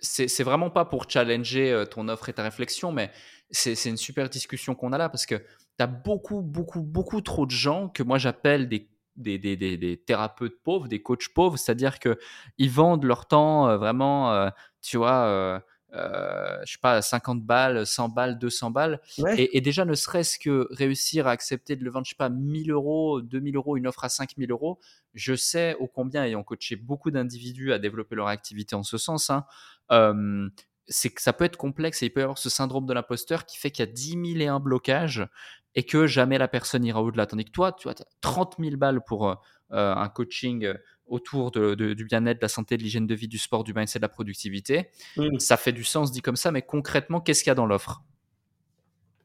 c'est 0.00 0.44
vraiment 0.44 0.70
pas 0.70 0.84
pour 0.84 1.10
challenger 1.10 1.72
euh, 1.72 1.84
ton 1.84 2.08
offre 2.08 2.28
et 2.28 2.32
ta 2.32 2.44
réflexion, 2.44 2.92
mais 2.92 3.10
c'est 3.50 3.84
une 3.86 3.96
super 3.96 4.28
discussion 4.28 4.76
qu'on 4.76 4.92
a 4.92 4.98
là 4.98 5.08
parce 5.08 5.26
que 5.26 5.34
tu 5.34 5.44
as 5.80 5.88
beaucoup, 5.88 6.40
beaucoup, 6.40 6.82
beaucoup 6.82 7.20
trop 7.20 7.46
de 7.46 7.50
gens 7.50 7.88
que 7.88 8.04
moi 8.04 8.18
j'appelle 8.18 8.68
des 8.68 8.88
des, 9.18 9.38
des, 9.38 9.56
des, 9.56 9.96
thérapeutes 9.96 10.62
pauvres, 10.62 10.88
des 10.88 11.02
coachs 11.02 11.28
pauvres, 11.34 11.58
c'est-à-dire 11.58 11.98
que 11.98 12.18
ils 12.56 12.70
vendent 12.70 13.04
leur 13.04 13.26
temps 13.26 13.68
euh, 13.68 13.76
vraiment, 13.76 14.32
euh, 14.32 14.48
tu 14.80 14.96
vois, 14.96 15.24
euh, 15.24 15.58
je 15.92 16.72
sais 16.72 16.78
pas, 16.80 17.00
50 17.02 17.42
balles, 17.42 17.86
100 17.86 18.08
balles, 18.10 18.38
200 18.38 18.70
balles. 18.70 19.00
Et, 19.36 19.60
déjà, 19.60 19.84
ne 19.84 19.94
serait-ce 19.94 20.38
que 20.38 20.68
réussir 20.70 21.26
à 21.26 21.30
accepter 21.30 21.76
de 21.76 21.84
le 21.84 21.90
vendre, 21.90 22.04
je 22.06 22.10
sais 22.10 22.16
pas, 22.16 22.28
1000 22.28 22.70
euros, 22.70 23.20
2000 23.20 23.56
euros, 23.56 23.76
une 23.76 23.86
offre 23.86 24.04
à 24.04 24.08
5000 24.08 24.50
euros, 24.50 24.78
je 25.14 25.34
sais 25.34 25.74
ô 25.80 25.86
combien, 25.86 26.24
ayant 26.24 26.42
coaché 26.42 26.76
beaucoup 26.76 27.10
d'individus 27.10 27.72
à 27.72 27.78
développer 27.78 28.14
leur 28.16 28.28
activité 28.28 28.74
en 28.74 28.82
ce 28.82 28.98
sens, 28.98 29.30
hein, 29.30 29.44
euh, 29.90 30.48
c'est 30.86 31.10
que 31.10 31.20
ça 31.20 31.32
peut 31.32 31.44
être 31.44 31.56
complexe 31.56 32.02
et 32.02 32.06
il 32.06 32.10
peut 32.10 32.20
y 32.20 32.22
avoir 32.22 32.38
ce 32.38 32.50
syndrome 32.50 32.86
de 32.86 32.94
l'imposteur 32.94 33.44
qui 33.44 33.58
fait 33.58 33.70
qu'il 33.70 33.84
y 33.84 33.88
a 33.88 33.92
10 33.92 34.10
000 34.10 34.24
et 34.40 34.46
un 34.46 34.60
blocages 34.60 35.26
et 35.74 35.84
que 35.84 36.06
jamais 36.06 36.38
la 36.38 36.48
personne 36.48 36.84
ira 36.84 37.02
au-delà. 37.02 37.26
Tandis 37.26 37.44
que 37.44 37.50
toi, 37.50 37.72
tu 37.72 37.88
as 37.88 37.94
30 38.20 38.56
000 38.58 38.76
balles 38.76 39.02
pour 39.04 39.28
euh, 39.28 39.34
un 39.70 40.08
coaching 40.08 40.72
autour 41.08 41.50
de, 41.50 41.74
du 41.74 42.04
bien-être, 42.04 42.38
de 42.38 42.44
la 42.44 42.48
santé, 42.48 42.76
de 42.76 42.82
l'hygiène 42.82 43.06
de 43.06 43.14
vie, 43.14 43.28
du 43.28 43.38
sport, 43.38 43.64
du 43.64 43.74
mindset, 43.74 43.98
de 43.98 44.02
la 44.04 44.08
productivité. 44.08 44.88
Mmh. 45.16 45.38
Ça 45.38 45.56
fait 45.56 45.72
du 45.72 45.84
sens 45.84 46.12
dit 46.12 46.20
comme 46.20 46.36
ça, 46.36 46.50
mais 46.50 46.62
concrètement, 46.62 47.20
qu'est-ce 47.20 47.42
qu'il 47.42 47.50
y 47.50 47.52
a 47.52 47.54
dans 47.54 47.66
l'offre? 47.66 48.02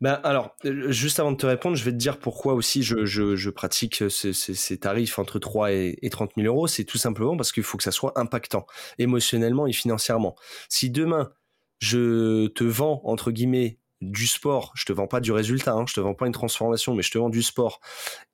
Ben 0.02 0.20
alors, 0.24 0.56
euh, 0.66 0.92
juste 0.92 1.22
avant 1.22 1.32
de 1.32 1.38
te 1.38 1.46
répondre, 1.46 1.78
je 1.78 1.84
vais 1.86 1.92
te 1.92 1.96
dire 1.96 2.20
pourquoi 2.20 2.56
aussi 2.56 2.84
je, 2.84 3.06
je, 3.06 3.38
je 3.38 3.50
pratique 3.50 4.04
ces, 4.10 4.34
ces, 4.34 4.78
tarifs 4.78 5.18
entre 5.18 5.40
3 5.40 5.72
et, 5.72 5.98
et 6.02 6.10
30 6.10 6.32
000 6.36 6.48
euros. 6.54 6.68
C'est 6.68 6.84
tout 6.84 6.98
simplement 6.98 7.38
parce 7.38 7.54
qu'il 7.54 7.64
faut 7.64 7.78
que 7.78 7.86
ça 7.86 7.92
soit 7.92 8.12
impactant, 8.20 8.66
émotionnellement 8.98 9.66
et 9.66 9.72
financièrement. 9.72 10.36
Si 10.68 10.90
demain, 10.90 11.32
je 11.80 12.48
te 12.48 12.66
vends, 12.66 13.00
entre 13.06 13.32
guillemets, 13.32 13.80
du 14.02 14.28
sport, 14.28 14.72
je 14.76 14.86
te 14.86 14.94
vends 14.94 15.08
pas 15.08 15.20
du 15.20 15.32
résultat, 15.32 15.74
hein, 15.74 15.86
je 15.88 15.94
te 15.94 16.00
vends 16.00 16.14
pas 16.14 16.28
une 16.28 16.34
transformation, 16.34 16.94
mais 16.94 17.04
je 17.04 17.12
te 17.12 17.18
vends 17.18 17.30
du 17.30 17.42
sport 17.42 17.80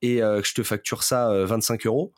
et 0.01 0.21
euh, 0.21 0.41
je 0.43 0.53
te 0.53 0.63
facture 0.63 1.03
ça 1.03 1.31
25 1.45 1.85
euh, 1.85 1.89
euros, 1.89 2.13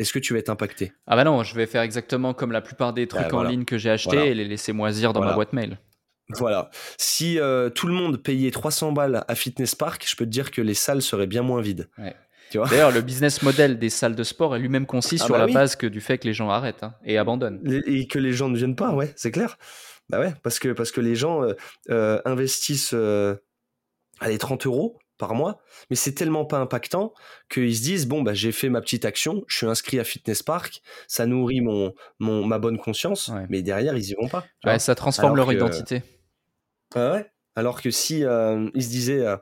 est-ce 0.00 0.14
que 0.14 0.18
tu 0.18 0.32
vas 0.32 0.38
être 0.38 0.48
impacté? 0.48 0.92
Ah 1.06 1.14
bah 1.14 1.24
non, 1.24 1.42
je 1.42 1.54
vais 1.54 1.66
faire 1.66 1.82
exactement 1.82 2.32
comme 2.32 2.52
la 2.52 2.62
plupart 2.62 2.94
des 2.94 3.06
trucs 3.06 3.28
bah, 3.28 3.36
en 3.36 3.42
ligne 3.42 3.66
que 3.66 3.76
j'ai 3.76 3.90
achetés 3.90 4.28
et 4.28 4.34
les 4.34 4.46
laisser 4.46 4.72
moisir 4.72 5.12
dans 5.12 5.20
ma 5.20 5.34
boîte 5.34 5.52
mail. 5.52 5.78
Voilà. 6.30 6.70
Si 6.96 7.38
euh, 7.38 7.68
tout 7.68 7.86
le 7.86 7.92
monde 7.92 8.22
payait 8.22 8.50
300 8.50 8.92
balles 8.92 9.24
à 9.28 9.34
Fitness 9.34 9.74
Park, 9.74 10.06
je 10.08 10.16
peux 10.16 10.24
te 10.24 10.30
dire 10.30 10.52
que 10.52 10.62
les 10.62 10.74
salles 10.74 11.02
seraient 11.02 11.26
bien 11.26 11.42
moins 11.42 11.60
vides. 11.60 11.90
D'ailleurs, 12.54 12.92
le 12.92 13.02
business 13.02 13.42
model 13.42 13.78
des 13.78 13.90
salles 13.90 14.16
de 14.16 14.24
sport 14.24 14.56
est 14.56 14.58
lui-même 14.58 14.86
concis 14.86 15.18
ah 15.20 15.24
sur 15.24 15.34
bah 15.34 15.46
la 15.46 15.52
base 15.52 15.76
que 15.76 15.86
du 15.86 16.00
fait 16.00 16.18
que 16.18 16.26
les 16.26 16.32
gens 16.32 16.48
arrêtent 16.48 16.82
hein, 16.82 16.94
et 17.04 17.18
abandonnent. 17.18 17.60
Et 17.86 18.06
que 18.08 18.18
les 18.18 18.32
gens 18.32 18.48
ne 18.48 18.56
viennent 18.56 18.76
pas, 18.76 18.94
ouais, 18.94 19.12
c'est 19.16 19.30
clair. 19.30 19.58
Bah 20.08 20.18
ouais, 20.18 20.34
parce 20.42 20.58
que, 20.58 20.70
parce 20.70 20.92
que 20.92 21.00
les 21.00 21.14
gens 21.14 21.44
euh, 21.44 21.52
euh, 21.90 22.22
investissent 22.24 22.94
allez, 24.20 24.38
30 24.38 24.66
euros 24.66 24.98
par 25.20 25.34
mois, 25.34 25.60
mais 25.90 25.96
c'est 25.96 26.14
tellement 26.14 26.44
pas 26.44 26.58
impactant 26.58 27.14
qu'ils 27.48 27.76
se 27.76 27.82
disent 27.82 28.08
bon 28.08 28.22
bah 28.22 28.34
j'ai 28.34 28.50
fait 28.50 28.68
ma 28.68 28.80
petite 28.80 29.04
action, 29.04 29.44
je 29.46 29.58
suis 29.58 29.66
inscrit 29.66 30.00
à 30.00 30.04
Fitness 30.04 30.42
Park, 30.42 30.82
ça 31.06 31.26
nourrit 31.26 31.60
mon, 31.60 31.94
mon 32.18 32.44
ma 32.44 32.58
bonne 32.58 32.78
conscience, 32.78 33.30
mais 33.48 33.62
derrière 33.62 33.96
ils 33.96 34.10
y 34.10 34.14
vont 34.14 34.28
pas. 34.28 34.44
Ouais, 34.64 34.80
ça 34.80 34.96
transforme 34.96 35.36
leur 35.36 35.52
identité. 35.52 36.02
ouais. 36.96 37.30
Alors 37.56 37.82
que 37.82 37.90
si 37.90 38.24
euh, 38.24 38.70
ils 38.74 38.82
se 38.84 38.88
disaient 38.88 39.26
euh, 39.26 39.36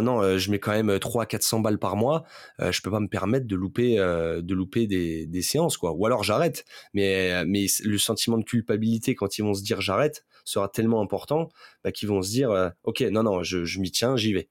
non 0.00 0.22
euh, 0.22 0.38
je 0.38 0.50
mets 0.50 0.60
quand 0.60 0.70
même 0.70 0.98
3 0.98 1.26
400 1.26 1.60
balles 1.60 1.78
par 1.78 1.96
mois, 1.96 2.24
je 2.58 2.80
peux 2.80 2.90
pas 2.90 3.00
me 3.00 3.08
permettre 3.08 3.46
de 3.46 3.56
louper 3.56 3.96
de 3.96 4.54
louper 4.54 4.86
des, 4.86 5.26
des 5.26 5.42
séances 5.42 5.76
quoi. 5.76 5.92
Ou 5.92 6.06
alors 6.06 6.22
j'arrête. 6.22 6.64
Mais 6.94 7.44
mais 7.44 7.66
le 7.84 7.98
sentiment 7.98 8.38
de 8.38 8.44
culpabilité 8.44 9.14
quand 9.14 9.38
ils 9.38 9.42
vont 9.42 9.54
se 9.54 9.62
dire 9.62 9.80
j'arrête 9.80 10.24
sera 10.44 10.68
tellement 10.68 11.02
important 11.02 11.50
bah, 11.84 11.92
qu'ils 11.92 12.08
vont 12.08 12.22
se 12.22 12.30
dire 12.30 12.72
ok 12.84 13.00
non 13.10 13.24
non 13.24 13.42
je, 13.42 13.64
je 13.64 13.80
m'y 13.80 13.90
tiens 13.90 14.16
j'y 14.16 14.32
vais 14.32 14.48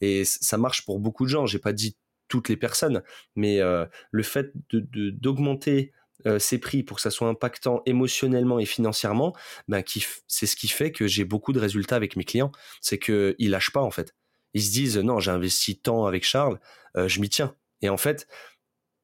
Et 0.00 0.24
ça 0.24 0.58
marche 0.58 0.84
pour 0.84 1.00
beaucoup 1.00 1.24
de 1.24 1.30
gens. 1.30 1.46
J'ai 1.46 1.58
pas 1.58 1.72
dit 1.72 1.96
toutes 2.32 2.48
les 2.48 2.56
personnes, 2.56 3.02
mais 3.36 3.60
euh, 3.60 3.84
le 4.10 4.22
fait 4.22 4.52
de 4.70 5.10
d'augmenter 5.10 5.92
euh, 6.26 6.38
ces 6.38 6.58
prix 6.58 6.82
pour 6.82 6.96
que 6.96 7.02
ça 7.02 7.10
soit 7.10 7.28
impactant 7.28 7.82
émotionnellement 7.84 8.58
et 8.58 8.64
financièrement, 8.64 9.36
ben 9.68 9.84
c'est 10.28 10.46
ce 10.46 10.56
qui 10.56 10.68
fait 10.68 10.92
que 10.92 11.06
j'ai 11.06 11.24
beaucoup 11.26 11.52
de 11.52 11.60
résultats 11.60 11.96
avec 11.96 12.16
mes 12.16 12.24
clients. 12.24 12.50
C'est 12.80 12.96
que 12.96 13.34
ils 13.38 13.50
lâchent 13.50 13.72
pas 13.72 13.82
en 13.82 13.90
fait. 13.90 14.14
Ils 14.54 14.62
se 14.62 14.70
disent 14.70 14.96
non, 14.96 15.20
j'ai 15.20 15.30
investi 15.30 15.78
tant 15.78 16.06
avec 16.06 16.24
Charles, 16.24 16.58
euh, 16.96 17.06
je 17.06 17.20
m'y 17.20 17.28
tiens. 17.28 17.54
Et 17.82 17.90
en 17.90 17.98
fait, 17.98 18.26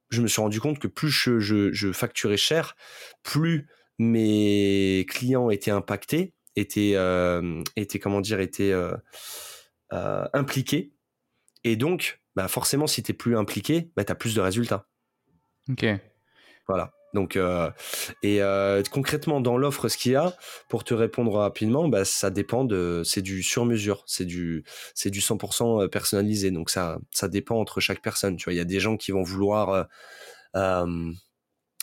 je 0.08 0.22
me 0.22 0.28
suis 0.28 0.40
rendu 0.40 0.58
compte 0.58 0.78
que 0.78 0.88
plus 0.88 1.10
je, 1.10 1.38
je, 1.38 1.92
facturais 1.92 2.38
cher, 2.38 2.76
plus 3.22 3.68
mes 3.98 5.04
clients 5.06 5.50
étaient 5.50 5.70
impactés, 5.70 6.32
étaient, 6.56 6.96
étaient 7.76 7.98
comment 7.98 8.22
dire, 8.22 8.40
étaient 8.40 8.72
impliqué. 9.90 10.92
Et 11.64 11.76
donc, 11.76 12.20
bah 12.36 12.48
forcément, 12.48 12.86
si 12.86 13.02
tu 13.02 13.12
es 13.12 13.14
plus 13.14 13.36
impliqué, 13.36 13.90
bah, 13.96 14.04
tu 14.04 14.12
as 14.12 14.14
plus 14.14 14.34
de 14.34 14.40
résultats. 14.40 14.86
Ok. 15.68 15.84
Voilà. 16.66 16.92
Donc, 17.14 17.36
euh, 17.36 17.70
et 18.22 18.42
euh, 18.42 18.82
concrètement, 18.90 19.40
dans 19.40 19.56
l'offre, 19.56 19.88
ce 19.88 19.96
qu'il 19.96 20.12
y 20.12 20.16
a, 20.16 20.34
pour 20.68 20.84
te 20.84 20.92
répondre 20.94 21.32
rapidement, 21.32 21.88
bah, 21.88 22.04
ça 22.04 22.30
dépend 22.30 22.64
de, 22.64 23.02
c'est 23.04 23.22
du 23.22 23.42
sur-mesure, 23.42 24.04
c'est 24.06 24.26
du, 24.26 24.64
c'est 24.94 25.10
du 25.10 25.20
100% 25.20 25.84
euh, 25.84 25.88
personnalisé. 25.88 26.50
Donc 26.50 26.70
ça, 26.70 26.98
ça 27.10 27.28
dépend 27.28 27.58
entre 27.58 27.80
chaque 27.80 28.02
personne. 28.02 28.36
Tu 28.36 28.44
vois, 28.44 28.52
il 28.52 28.56
y 28.56 28.60
a 28.60 28.64
des 28.64 28.80
gens 28.80 28.96
qui 28.96 29.10
vont 29.10 29.22
vouloir, 29.22 29.88
euh, 30.54 31.12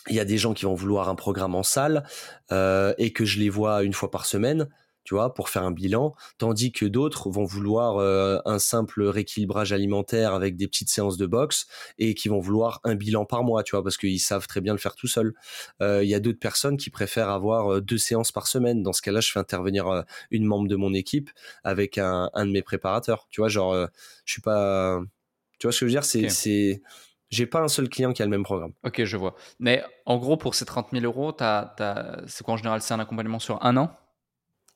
il 0.07 0.15
y 0.15 0.19
a 0.19 0.25
des 0.25 0.37
gens 0.37 0.53
qui 0.53 0.65
vont 0.65 0.75
vouloir 0.75 1.09
un 1.09 1.15
programme 1.15 1.55
en 1.55 1.63
salle 1.63 2.03
et 2.51 3.11
que 3.11 3.25
je 3.25 3.39
les 3.39 3.49
vois 3.49 3.83
une 3.83 3.93
fois 3.93 4.11
par 4.11 4.25
semaine 4.27 4.69
tu 5.05 5.13
vois, 5.13 5.33
pour 5.33 5.49
faire 5.49 5.63
un 5.63 5.71
bilan, 5.71 6.13
tandis 6.39 6.71
que 6.71 6.85
d'autres 6.85 7.29
vont 7.29 7.45
vouloir 7.45 7.97
euh, 7.97 8.39
un 8.43 8.59
simple 8.59 9.03
rééquilibrage 9.03 9.71
alimentaire 9.71 10.33
avec 10.33 10.57
des 10.57 10.67
petites 10.67 10.89
séances 10.89 11.15
de 11.15 11.27
boxe 11.27 11.67
et 11.99 12.15
qui 12.15 12.27
vont 12.27 12.39
vouloir 12.39 12.81
un 12.83 12.95
bilan 12.95 13.23
par 13.23 13.43
mois, 13.43 13.63
tu 13.63 13.75
vois, 13.75 13.83
parce 13.83 13.97
qu'ils 13.97 14.19
savent 14.19 14.47
très 14.47 14.61
bien 14.61 14.73
le 14.73 14.79
faire 14.79 14.95
tout 14.95 15.07
seul. 15.07 15.33
Euh, 15.81 16.03
il 16.03 16.09
y 16.09 16.15
a 16.15 16.19
d'autres 16.19 16.39
personnes 16.39 16.75
qui 16.75 16.89
préfèrent 16.89 17.29
avoir 17.29 17.75
euh, 17.75 17.81
deux 17.81 17.99
séances 17.99 18.31
par 18.31 18.47
semaine. 18.47 18.81
Dans 18.81 18.93
ce 18.93 19.03
cas-là, 19.03 19.21
je 19.21 19.31
fais 19.31 19.39
intervenir 19.39 20.03
une 20.31 20.43
membre 20.43 20.67
de 20.67 20.75
mon 20.75 20.93
équipe 20.93 21.29
avec 21.63 21.99
un, 21.99 22.31
un 22.33 22.45
de 22.47 22.51
mes 22.51 22.63
préparateurs. 22.63 23.27
Tu 23.29 23.41
vois, 23.41 23.47
genre, 23.47 23.75
je 24.25 24.31
suis 24.31 24.41
pas, 24.41 24.99
tu 25.59 25.67
vois 25.67 25.71
ce 25.71 25.79
que 25.79 25.85
je 25.85 25.85
veux 25.85 25.91
dire, 25.91 26.03
c'est, 26.03 26.29
c'est, 26.29 26.81
j'ai 27.29 27.45
pas 27.45 27.61
un 27.61 27.67
seul 27.67 27.89
client 27.89 28.11
qui 28.11 28.23
a 28.23 28.25
le 28.25 28.31
même 28.31 28.43
programme. 28.43 28.73
Ok, 28.83 29.03
je 29.03 29.17
vois. 29.17 29.35
Mais 29.59 29.83
en 30.07 30.17
gros, 30.17 30.35
pour 30.35 30.55
ces 30.55 30.65
30 30.65 30.87
000 30.91 31.05
euros, 31.05 31.31
c'est 31.37 32.43
quoi 32.43 32.55
en 32.55 32.57
général 32.57 32.81
C'est 32.81 32.95
un 32.95 32.99
accompagnement 32.99 33.39
sur 33.39 33.63
un 33.63 33.77
an? 33.77 33.95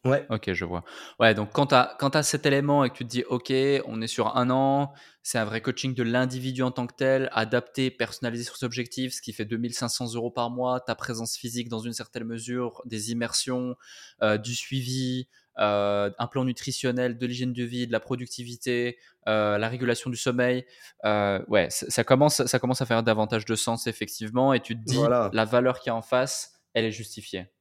Ouais. 0.05 0.25
Ok, 0.29 0.53
je 0.53 0.63
vois. 0.63 0.85
Ouais, 1.19 1.33
donc 1.33 1.51
quand 1.51 1.67
tu 1.67 1.75
as, 1.75 1.97
as, 1.99 2.23
cet 2.23 2.45
élément 2.45 2.85
et 2.85 2.89
que 2.89 2.95
tu 2.95 3.03
te 3.03 3.09
dis, 3.09 3.23
OK, 3.25 3.51
on 3.85 4.01
est 4.01 4.07
sur 4.07 4.38
un 4.38 4.49
an, 4.49 4.93
c'est 5.23 5.38
un 5.38 5.43
vrai 5.43 5.59
coaching 5.59 5.93
de 5.93 6.03
l'individu 6.03 6.63
en 6.63 6.71
tant 6.71 6.88
que 6.88 6.95
tel, 6.95 7.29
adapté, 7.33 7.91
personnalisé 7.91 8.45
sur 8.45 8.55
ses 8.55 8.65
objectifs, 8.65 9.13
ce 9.13 9.21
qui 9.21 9.33
fait 9.33 9.43
2500 9.43 10.13
euros 10.15 10.31
par 10.31 10.51
mois, 10.51 10.79
ta 10.79 10.95
présence 10.95 11.35
physique 11.35 11.67
dans 11.67 11.79
une 11.79 11.91
certaine 11.91 12.23
mesure, 12.23 12.81
des 12.85 13.12
immersions, 13.12 13.75
euh, 14.21 14.38
du 14.38 14.55
suivi, 14.55 15.27
euh, 15.57 16.09
un 16.17 16.27
plan 16.27 16.45
nutritionnel, 16.45 17.17
de 17.17 17.25
l'hygiène 17.25 17.51
de 17.51 17.63
vie, 17.65 17.85
de 17.85 17.91
la 17.91 17.99
productivité, 17.99 18.97
euh, 19.27 19.57
la 19.57 19.67
régulation 19.67 20.09
du 20.09 20.17
sommeil. 20.17 20.65
ouais, 21.03 21.67
ça, 21.69 22.05
commence, 22.05 22.45
ça 22.45 22.57
commence 22.57 22.81
à 22.81 22.85
faire 22.85 23.03
davantage 23.03 23.43
de 23.43 23.55
sens, 23.55 23.85
effectivement, 23.85 24.53
et 24.53 24.62
tu 24.62 24.79
te 24.79 24.83
dis, 24.85 25.01
la 25.33 25.45
valeur 25.45 25.81
qu'il 25.81 25.89
y 25.89 25.91
a 25.91 25.95
en 25.95 26.01
face, 26.01 26.53
elle 26.73 26.85
est 26.85 26.91
justifiée. 26.91 27.51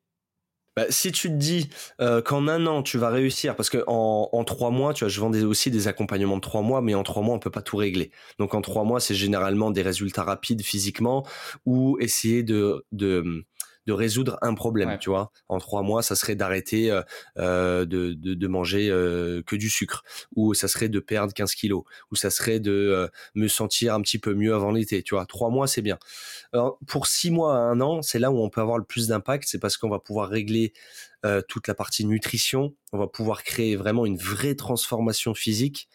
Bah, 0.79 0.85
si 0.91 1.11
tu 1.11 1.29
te 1.29 1.35
dis 1.35 1.71
euh, 2.01 2.23
qu'en 2.23 2.47
un 2.47 2.65
an 2.69 2.85
tu 2.85 2.99
vas 2.99 3.09
réussir, 3.09 3.57
parce 3.57 3.69
que 3.69 3.83
en, 3.89 4.45
trois 4.45 4.71
mois, 4.71 4.95
tu 4.95 5.03
vois, 5.03 5.09
je 5.09 5.21
aussi 5.45 5.73
des 5.73 5.89
accompagnements 5.89 6.37
de 6.37 6.41
trois 6.41 6.63
mois, 6.63 6.81
mais 6.83 6.95
en 6.95 7.03
trois 7.03 7.21
mois 7.21 7.35
on 7.35 7.41
peut 7.41 7.51
pas 7.51 7.63
tout 7.63 7.77
régler. 7.77 8.13
Donc 8.39 8.55
en 8.55 8.61
trois 8.61 8.85
mois, 8.85 9.01
c'est 9.01 9.17
généralement 9.17 9.73
des 9.73 9.83
résultats 9.83 10.23
rapides 10.23 10.63
physiquement 10.63 11.27
ou 11.67 11.99
essayer 11.99 12.45
de 12.45 12.85
de 13.89 13.93
résoudre 13.95 14.39
un 14.43 14.53
problème, 14.53 14.99
tu 15.01 15.09
vois. 15.09 15.33
En 15.49 15.59
trois 15.59 15.83
mois, 15.83 16.03
ça 16.03 16.15
serait 16.15 16.35
d'arrêter 16.35 16.91
euh, 16.91 17.01
euh 17.39 17.87
de, 17.87 18.13
de, 18.13 18.35
de, 18.35 18.47
manger 18.47 18.91
euh, 18.91 19.43
que 19.47 19.57
du 19.57 19.71
sucre, 19.71 20.05
ou 20.37 20.53
ça 20.53 20.69
serait 20.69 20.91
de 20.91 21.01
perdre 21.01 21.33
15 21.33 21.55
kilos, 21.55 21.85
ou 22.13 22.17
ça 22.17 22.29
serait 22.29 22.61
de 22.61 22.71
euh, 22.71 23.09
me 23.35 23.49
sentir 23.49 23.95
un 23.95 24.03
petit 24.03 24.19
peu 24.19 24.35
mieux 24.35 24.55
avant 24.55 24.73
l'été, 24.73 25.03
tu 25.03 25.15
vois. 25.15 25.25
Trois 25.25 25.49
mois, 25.49 25.67
c'est 25.67 25.81
bien. 25.81 25.99
Alors, 26.53 26.79
pour 26.87 27.07
six 27.07 27.31
mois 27.31 27.57
à 27.57 27.61
un 27.61 27.81
an, 27.81 28.03
c'est 28.03 28.19
là 28.19 28.31
où 28.31 28.39
on 28.43 28.51
peut 28.51 28.61
avoir 28.61 28.77
le 28.77 28.85
plus 28.85 29.09
d'impact, 29.09 29.45
c'est 29.49 29.59
parce 29.59 29.79
qu'on 29.79 29.89
va 29.89 29.99
pouvoir 29.99 30.29
régler 30.29 30.75
toute 31.49 31.67
la 31.67 31.75
partie 31.75 32.05
nutrition, 32.05 32.75
on 32.93 32.99
va 32.99 33.09
pouvoir 33.09 33.43
créer 33.43 33.75
vraiment 33.75 34.07
une 34.07 34.17
vraie 34.17 34.55
transformation 34.55 35.35
physique. 35.35 35.89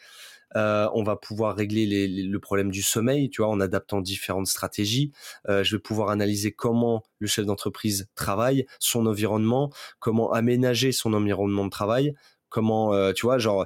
Euh, 0.56 0.90
on 0.94 1.04
va 1.04 1.16
pouvoir 1.16 1.56
régler 1.56 2.08
le 2.08 2.40
problème 2.40 2.72
du 2.72 2.82
sommeil, 2.82 3.30
tu 3.30 3.42
vois, 3.42 3.50
en 3.50 3.60
adaptant 3.60 4.02
différentes 4.02 4.48
stratégies. 4.48 5.12
Euh, 5.50 5.64
je 5.64 5.76
vais 5.76 5.82
pouvoir 5.82 6.10
analyser 6.10 6.52
comment 6.52 7.04
le 7.20 7.28
chef 7.28 7.46
d'entreprise 7.46 8.08
travaille, 8.16 8.66
son 8.80 9.06
environnement, 9.06 9.72
comment 10.00 10.32
aménager 10.32 10.92
son 10.92 11.14
environnement 11.14 11.66
de 11.66 11.70
travail, 11.70 12.14
comment, 12.50 12.94
euh, 12.94 13.14
tu 13.14 13.26
vois, 13.26 13.38
genre, 13.38 13.66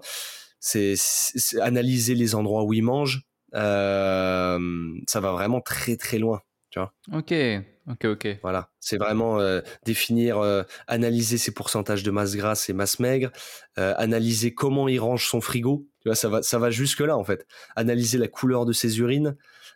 c'est 0.60 0.96
analyser 1.62 2.16
les 2.16 2.36
endroits 2.36 2.64
où 2.64 2.74
il 2.74 2.84
mange. 2.84 3.24
ça 3.54 4.60
va 4.60 5.32
vraiment 5.32 5.62
très 5.62 5.98
très 5.98 6.20
loin, 6.20 6.42
tu 6.70 6.80
vois. 6.80 6.94
Ok, 7.14 7.34
ok, 7.88 8.06
ok. 8.06 8.28
Voilà, 8.42 8.70
c'est 8.80 8.98
vraiment 8.98 9.40
définir, 9.86 10.42
analyser 10.88 11.38
ses 11.38 11.54
pourcentages 11.54 12.04
de 12.04 12.12
masse 12.12 12.36
grasse 12.36 12.70
et 12.70 12.74
masse 12.74 13.00
maigre, 13.00 13.32
analyser 13.76 14.54
comment 14.54 14.88
il 14.88 15.00
range 15.00 15.28
son 15.28 15.42
frigo, 15.42 15.88
ça 16.16 16.30
va, 16.30 16.42
ça 16.42 16.60
va 16.60 16.70
jusque 16.70 17.02
là 17.02 17.18
en 17.18 17.24
fait. 17.24 17.46
Analyser 17.76 18.18
la 18.18 18.28
couleur 18.28 18.66
de 18.66 18.74
ses 18.74 19.00
urines, 19.00 19.36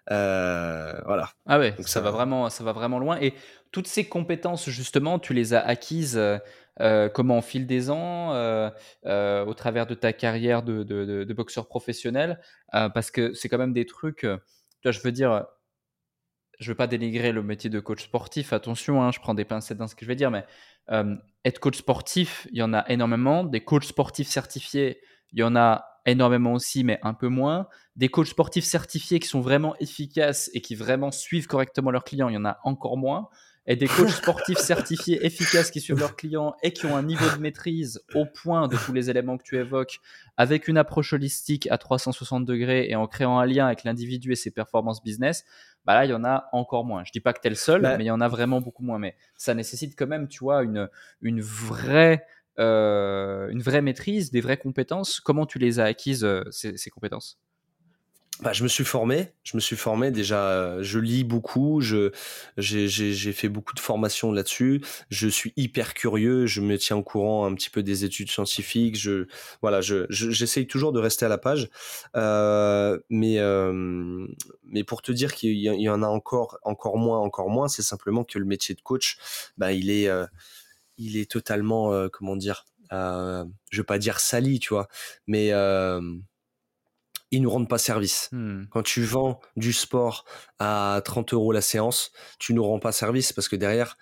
euh, 0.09 0.93
voilà. 1.05 1.29
Ah 1.45 1.59
ouais, 1.59 1.71
Donc 1.73 1.87
ça, 1.87 2.01
va 2.01 2.11
vraiment, 2.11 2.49
ça 2.49 2.63
va 2.63 2.71
vraiment 2.71 2.99
loin. 2.99 3.17
Et 3.19 3.33
toutes 3.71 3.87
ces 3.87 4.07
compétences 4.07 4.69
justement, 4.69 5.19
tu 5.19 5.33
les 5.33 5.53
as 5.53 5.61
acquises 5.61 6.17
euh, 6.17 6.37
euh, 6.79 7.09
comment 7.09 7.39
au 7.39 7.41
fil 7.41 7.67
des 7.67 7.91
ans, 7.91 8.31
au 8.31 9.53
travers 9.53 9.85
de 9.85 9.93
ta 9.93 10.13
carrière 10.13 10.63
de, 10.63 11.33
boxeur 11.33 11.67
professionnel, 11.67 12.39
parce 12.71 13.11
que 13.11 13.33
c'est 13.33 13.49
quand 13.49 13.57
même 13.57 13.73
des 13.73 13.85
trucs. 13.85 14.25
je 14.85 14.99
veux 15.01 15.11
dire, 15.11 15.45
je 16.59 16.71
veux 16.71 16.75
pas 16.75 16.87
dénigrer 16.87 17.31
le 17.31 17.43
métier 17.43 17.69
de 17.69 17.79
coach 17.79 18.03
sportif. 18.03 18.53
Attention, 18.53 19.03
hein, 19.03 19.11
je 19.11 19.19
prends 19.19 19.33
des 19.33 19.45
pincettes 19.45 19.77
dans 19.77 19.87
ce 19.87 19.95
que 19.95 20.05
je 20.05 20.07
vais 20.07 20.15
dire, 20.15 20.31
mais 20.31 20.45
être 21.45 21.59
coach 21.59 21.77
sportif, 21.77 22.47
il 22.51 22.57
y 22.57 22.63
en 22.63 22.73
a 22.73 22.85
énormément. 22.89 23.43
Des 23.43 23.63
coachs 23.63 23.83
sportifs 23.83 24.29
certifiés, 24.29 25.01
il 25.33 25.39
y 25.39 25.43
en 25.43 25.55
a 25.55 25.90
énormément 26.05 26.53
aussi, 26.53 26.83
mais 26.83 26.99
un 27.03 27.13
peu 27.13 27.27
moins. 27.27 27.67
Des 27.95 28.09
coachs 28.09 28.27
sportifs 28.27 28.65
certifiés 28.65 29.19
qui 29.19 29.27
sont 29.27 29.41
vraiment 29.41 29.75
efficaces 29.79 30.49
et 30.53 30.61
qui 30.61 30.75
vraiment 30.75 31.11
suivent 31.11 31.47
correctement 31.47 31.91
leurs 31.91 32.03
clients, 32.03 32.29
il 32.29 32.35
y 32.35 32.37
en 32.37 32.45
a 32.45 32.59
encore 32.63 32.97
moins. 32.97 33.29
Et 33.67 33.75
des 33.75 33.87
coachs 33.87 34.09
sportifs 34.09 34.57
certifiés 34.57 35.23
efficaces 35.23 35.69
qui 35.69 35.81
suivent 35.81 35.99
leurs 35.99 36.15
clients 36.15 36.55
et 36.63 36.73
qui 36.73 36.87
ont 36.87 36.97
un 36.97 37.03
niveau 37.03 37.29
de 37.29 37.39
maîtrise 37.39 38.01
au 38.15 38.25
point 38.25 38.67
de 38.67 38.75
tous 38.75 38.91
les 38.91 39.11
éléments 39.11 39.37
que 39.37 39.43
tu 39.43 39.57
évoques, 39.57 39.99
avec 40.35 40.67
une 40.67 40.77
approche 40.77 41.13
holistique 41.13 41.67
à 41.69 41.77
360 41.77 42.43
degrés 42.43 42.89
et 42.89 42.95
en 42.95 43.05
créant 43.05 43.37
un 43.37 43.45
lien 43.45 43.67
avec 43.67 43.83
l'individu 43.83 44.31
et 44.31 44.35
ses 44.35 44.49
performances 44.49 45.03
business, 45.03 45.45
bah 45.85 45.93
là, 45.93 46.05
il 46.05 46.11
y 46.11 46.13
en 46.13 46.23
a 46.23 46.47
encore 46.53 46.85
moins. 46.85 47.03
Je 47.03 47.11
dis 47.11 47.19
pas 47.19 47.33
que 47.33 47.39
tu 47.41 47.47
es 47.47 47.49
le 47.49 47.55
seul, 47.55 47.81
bah 47.81 47.97
mais 47.97 48.03
il 48.03 48.07
y 48.07 48.11
en 48.11 48.21
a 48.21 48.27
vraiment 48.27 48.61
beaucoup 48.61 48.83
moins. 48.83 48.99
Mais 48.99 49.15
ça 49.35 49.53
nécessite 49.53 49.95
quand 49.97 50.07
même, 50.07 50.27
tu 50.27 50.39
vois, 50.39 50.63
une, 50.63 50.89
une 51.21 51.41
vraie 51.41 52.25
euh, 52.61 53.49
une 53.49 53.61
vraie 53.61 53.81
maîtrise, 53.81 54.31
des 54.31 54.41
vraies 54.41 54.57
compétences. 54.57 55.19
Comment 55.19 55.45
tu 55.45 55.57
les 55.57 55.79
as 55.79 55.85
acquises, 55.85 56.23
euh, 56.23 56.43
ces, 56.51 56.89
compétences? 56.91 57.39
Bah, 58.41 58.53
je 58.53 58.63
me 58.63 58.67
suis 58.67 58.85
formé, 58.85 59.33
je 59.43 59.55
me 59.55 59.59
suis 59.59 59.75
formé 59.75 60.09
déjà, 60.09 60.47
euh, 60.47 60.79
je 60.81 60.97
lis 60.97 61.23
beaucoup, 61.23 61.79
je 61.81 62.11
j'ai 62.57 63.33
fait 63.33 63.49
beaucoup 63.49 63.75
de 63.75 63.79
formations 63.79 64.31
là-dessus, 64.31 64.81
je 65.09 65.27
suis 65.27 65.53
hyper 65.57 65.93
curieux, 65.93 66.47
je 66.47 66.61
me 66.61 66.77
tiens 66.77 66.97
au 66.97 67.03
courant 67.03 67.45
un 67.45 67.53
petit 67.53 67.69
peu 67.69 67.83
des 67.83 68.03
études 68.03 68.31
scientifiques, 68.31 68.97
je 68.97 69.27
voilà, 69.61 69.81
je 69.81 70.05
j'essaye 70.09 70.65
toujours 70.65 70.91
de 70.91 70.99
rester 70.99 71.25
à 71.25 71.29
la 71.29 71.37
page, 71.37 71.69
mais 72.15 73.37
mais 74.63 74.83
pour 74.83 75.03
te 75.03 75.11
dire 75.11 75.35
qu'il 75.35 75.57
y, 75.57 75.89
en 75.89 76.01
a 76.01 76.07
encore 76.07 76.57
encore 76.63 76.97
moins, 76.97 77.19
encore 77.19 77.49
moins, 77.49 77.67
c'est 77.67 77.83
simplement 77.83 78.23
que 78.23 78.39
le 78.39 78.45
métier 78.45 78.73
de 78.73 78.81
coach, 78.81 79.17
bah 79.57 79.71
il 79.71 79.91
est 79.91 80.09
il 80.97 81.17
est 81.17 81.29
totalement, 81.29 81.93
euh, 81.93 82.09
comment 82.11 82.35
dire, 82.35 82.65
euh, 82.93 83.45
je 83.69 83.77
veux 83.79 83.85
pas 83.85 83.99
dire 83.99 84.19
sali, 84.19 84.59
tu 84.59 84.69
vois, 84.69 84.87
mais 85.27 85.51
euh, 85.53 86.01
ils 87.31 87.41
nous 87.41 87.49
rendent 87.49 87.69
pas 87.69 87.77
service. 87.77 88.29
Hmm. 88.31 88.65
Quand 88.69 88.83
tu 88.83 89.03
vends 89.03 89.39
du 89.55 89.73
sport 89.73 90.25
à 90.59 91.01
30 91.03 91.33
euros 91.33 91.51
la 91.51 91.61
séance, 91.61 92.11
tu 92.39 92.53
nous 92.53 92.63
rends 92.63 92.79
pas 92.79 92.91
service 92.91 93.31
parce 93.33 93.47
que 93.47 93.55
derrière, 93.55 93.97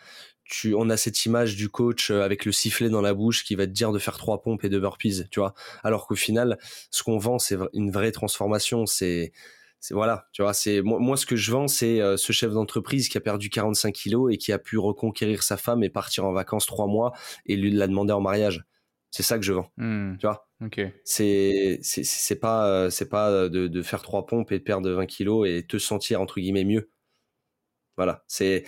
tu, 0.46 0.74
on 0.74 0.90
a 0.90 0.98
cette 0.98 1.26
image 1.26 1.56
du 1.56 1.70
coach 1.70 2.10
euh, 2.10 2.24
avec 2.24 2.44
le 2.46 2.52
sifflet 2.52 2.90
dans 2.90 3.02
la 3.02 3.14
bouche 3.14 3.44
qui 3.44 3.54
va 3.56 3.68
te 3.68 3.72
dire 3.72 3.92
de 3.92 4.00
faire 4.00 4.18
trois 4.18 4.42
pompes 4.42 4.64
et 4.64 4.70
deux 4.70 4.80
burpees, 4.80 5.28
tu 5.30 5.40
vois. 5.40 5.54
Alors 5.84 6.08
qu'au 6.08 6.16
final, 6.16 6.58
ce 6.90 7.04
qu'on 7.04 7.20
vend, 7.20 7.38
c'est 7.38 7.56
une 7.74 7.92
vraie 7.92 8.12
transformation. 8.12 8.88
C'est 8.88 9.32
c'est 9.80 9.94
voilà, 9.94 10.28
tu 10.34 10.42
vois, 10.42 10.54
c'est 10.54 10.82
moi, 10.82 11.16
ce 11.16 11.26
que 11.26 11.38
je 11.38 11.52
vends, 11.52 11.70
c'est 11.70 12.02
euh, 12.02 12.18
ce 12.18 12.34
chef 12.34 12.52
d'entreprise 12.52 13.08
qui 13.08 13.18
a 13.18 13.22
perdu 13.22 13.50
45 13.50 13.94
kilos 13.94 14.34
et 14.34 14.38
qui 14.38 14.52
a 14.52 14.60
pu 14.60 14.78
reconquérir 14.78 15.42
sa 15.42 15.56
femme 15.56 15.84
et 15.84 15.90
partir 15.90 16.26
en 16.26 16.34
vacances 16.34 16.66
trois 16.66 16.88
mois 16.88 17.14
et 17.46 17.56
lui 17.56 17.72
la 17.72 17.88
demander 17.88 18.12
en 18.12 18.20
mariage. 18.20 18.66
C'est 19.12 19.24
ça 19.24 19.38
que 19.38 19.46
je 19.46 19.54
vends, 19.54 19.72
mmh. 19.78 20.18
tu 20.18 20.28
vois? 20.28 20.48
Ok. 20.62 20.82
C'est 21.06 21.80
c'est 21.82 22.40
pas 22.40 22.68
euh, 22.68 22.90
c'est 22.90 23.08
pas 23.08 23.48
de, 23.48 23.68
de, 23.68 23.82
faire 23.82 24.02
trois 24.02 24.26
pompes 24.26 24.52
et 24.52 24.60
de 24.60 24.64
perdre 24.64 24.90
20 24.92 25.06
kilos 25.06 25.48
et 25.48 25.66
te 25.66 25.78
sentir 25.78 26.20
entre 26.22 26.40
guillemets 26.42 26.66
mieux. 26.66 26.92
Voilà, 27.96 28.24
c'est 28.28 28.66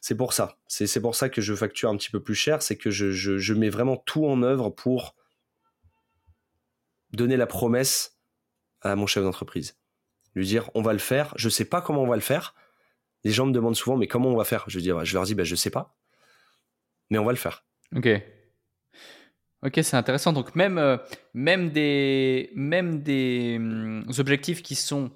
c'est 0.00 0.16
pour 0.16 0.32
ça. 0.32 0.58
C'est 0.68 1.00
pour 1.00 1.16
ça 1.16 1.28
que 1.28 1.40
je 1.40 1.54
facture 1.54 1.90
un 1.90 1.96
petit 1.96 2.10
peu 2.10 2.22
plus 2.22 2.36
cher, 2.36 2.62
c'est 2.62 2.76
que 2.76 2.90
je, 2.90 3.10
je, 3.10 3.38
je 3.38 3.54
mets 3.54 3.70
vraiment 3.70 3.96
tout 3.96 4.24
en 4.26 4.42
œuvre 4.42 4.70
pour 4.70 5.16
donner 7.12 7.36
la 7.36 7.46
promesse 7.48 8.16
à 8.82 8.94
mon 8.94 9.06
chef 9.06 9.24
d'entreprise 9.24 9.76
lui 10.36 10.46
dire 10.46 10.70
on 10.74 10.82
va 10.82 10.92
le 10.92 10.98
faire, 10.98 11.32
je 11.36 11.48
sais 11.48 11.64
pas 11.64 11.80
comment 11.80 12.02
on 12.02 12.06
va 12.06 12.14
le 12.14 12.22
faire. 12.22 12.54
Les 13.24 13.32
gens 13.32 13.46
me 13.46 13.52
demandent 13.52 13.76
souvent 13.76 13.96
mais 13.96 14.06
comment 14.06 14.28
on 14.28 14.36
va 14.36 14.44
faire? 14.44 14.64
Je 14.68 14.78
dis 14.78 14.90
je 15.02 15.14
leur 15.14 15.24
dis 15.24 15.34
bah, 15.34 15.44
je 15.44 15.56
sais 15.56 15.70
pas, 15.70 15.96
mais 17.10 17.18
on 17.18 17.24
va 17.24 17.32
le 17.32 17.38
faire. 17.38 17.64
Ok. 17.94 18.08
Ok, 19.62 19.80
c'est 19.82 19.96
intéressant. 19.96 20.32
Donc 20.32 20.54
même, 20.54 20.78
euh, 20.78 20.96
même 21.34 21.70
des, 21.70 22.52
même 22.54 23.02
des 23.02 23.56
hum, 23.58 24.04
objectifs 24.18 24.62
qui 24.62 24.74
sont 24.74 25.10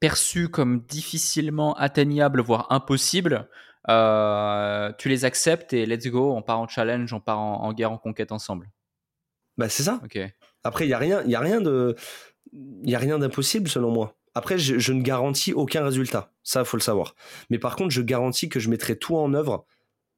perçus 0.00 0.48
comme 0.48 0.80
difficilement 0.80 1.74
atteignables, 1.74 2.40
voire 2.40 2.66
impossibles, 2.70 3.48
tu 3.86 5.08
les 5.08 5.24
acceptes 5.24 5.72
et 5.72 5.86
let's 5.86 6.06
go, 6.08 6.34
on 6.34 6.42
part 6.42 6.60
en 6.60 6.68
challenge, 6.68 7.12
on 7.12 7.20
part 7.20 7.38
en, 7.38 7.72
guerre, 7.72 7.92
en 7.92 7.98
conquête 7.98 8.32
ensemble. 8.32 8.70
Bah 9.56 9.68
c'est 9.68 9.82
ça. 9.82 10.00
Après, 10.64 10.86
il 10.86 10.90
y 10.90 10.94
a 10.94 10.98
rien, 10.98 11.22
il 11.24 11.30
y 11.30 11.34
a 11.34 11.40
rien 11.40 11.60
de, 11.60 11.96
il 12.52 12.90
y 12.90 12.94
a 12.94 12.98
rien 12.98 13.18
d'impossible 13.18 13.68
selon 13.68 13.90
moi. 13.90 14.16
Après, 14.34 14.58
je, 14.58 14.92
ne 14.92 15.02
garantis 15.02 15.52
aucun 15.52 15.84
résultat. 15.84 16.32
Ça, 16.42 16.64
faut 16.64 16.76
le 16.76 16.82
savoir. 16.82 17.14
Mais 17.50 17.58
par 17.58 17.76
contre, 17.76 17.90
je 17.90 18.02
garantis 18.02 18.48
que 18.48 18.60
je 18.60 18.70
mettrai 18.70 18.96
tout 18.96 19.16
en 19.16 19.34
œuvre 19.34 19.66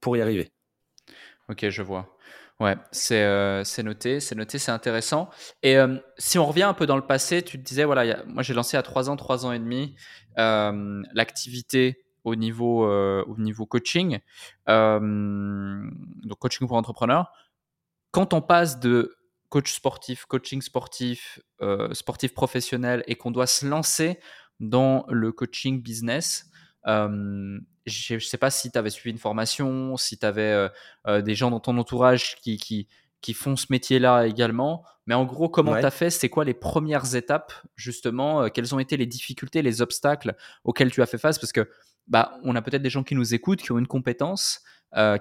pour 0.01 0.17
y 0.17 0.21
arriver. 0.21 0.53
Ok, 1.49 1.69
je 1.69 1.83
vois. 1.83 2.17
Ouais, 2.61 2.77
c'est 2.93 3.25
euh, 3.25 3.65
noté, 3.83 4.21
c'est 4.21 4.35
noté, 4.35 4.59
c'est 4.59 4.71
intéressant. 4.71 5.31
Et 5.63 5.77
euh, 5.77 5.97
si 6.19 6.39
on 6.39 6.47
revient 6.47 6.63
un 6.63 6.75
peu 6.75 6.87
dans 6.87 6.97
le 6.97 7.07
passé, 7.07 7.43
tu 7.43 7.59
te 7.59 7.65
disais, 7.65 7.85
voilà, 7.85 8.23
moi 8.27 8.43
j'ai 8.43 8.55
lancé 8.55 8.77
à 8.77 8.83
3 8.83 9.11
ans, 9.11 9.17
3 9.17 9.47
ans 9.47 9.53
et 9.53 9.59
demi 9.59 9.97
euh, 10.39 11.03
l'activité 11.13 12.05
au 12.23 12.37
niveau, 12.37 12.87
au 12.87 13.37
niveau 13.39 13.67
coaching, 13.67 14.21
donc 14.69 16.39
coaching 16.39 16.69
pour 16.69 16.77
entrepreneurs. 16.77 17.33
Quand 18.13 18.33
on 18.33 18.41
passe 18.41 18.79
de 18.79 19.17
coach 19.53 19.73
sportif, 19.75 20.25
coaching 20.25 20.63
sportif, 20.63 21.39
sportif 21.93 22.33
professionnel 22.33 23.05
et 23.07 23.17
qu'on 23.17 23.31
doit 23.31 23.47
se 23.47 23.67
lancer 23.67 24.19
dans 24.61 25.05
le 25.11 25.31
coaching 25.31 25.83
business, 25.83 26.51
je 27.87 28.15
ne 28.15 28.19
sais 28.21 28.39
pas 28.39 28.51
si 28.51 28.71
tu 28.71 28.79
avais 28.79 28.91
suivi 28.91 29.11
une 29.11 29.19
formation, 29.19 29.97
si 29.97 30.19
tu 30.19 30.27
avais 30.27 30.43
euh, 30.43 30.69
euh, 31.07 31.23
des 31.23 31.35
gens 31.35 31.51
dans 31.51 31.61
ton 31.61 31.77
entourage 31.79 32.37
qui, 32.37 32.57
qui, 32.57 32.89
qui 33.21 33.35
font 33.35 33.57
ce 33.57 33.67
métier-là 33.71 34.27
également. 34.27 34.85
Mais 35.07 35.15
en 35.15 35.25
gros, 35.25 35.49
comment 35.49 35.79
tu 35.79 35.85
as 35.85 35.91
fait? 35.91 36.11
C'est 36.11 36.29
quoi 36.29 36.45
les 36.45 36.55
premières 36.55 37.17
étapes, 37.17 37.53
justement? 37.75 38.43
Euh, 38.43 38.49
Quelles 38.49 38.75
ont 38.75 38.79
été 38.79 38.97
les 38.97 39.07
difficultés, 39.07 39.63
les 39.63 39.83
obstacles 39.83 40.37
auxquels 40.65 40.93
tu 40.93 41.03
as 41.03 41.07
fait 41.07 41.19
face? 41.19 41.39
Parce 41.39 41.53
que 41.53 41.69
bah, 42.07 42.39
on 42.45 42.55
a 42.55 42.63
peut-être 42.63 42.83
des 42.83 42.91
gens 42.91 43.03
qui 43.03 43.15
nous 43.15 43.35
écoutent, 43.35 43.63
qui 43.63 43.73
ont 43.73 43.79
une 43.79 43.87
compétence, 43.87 44.61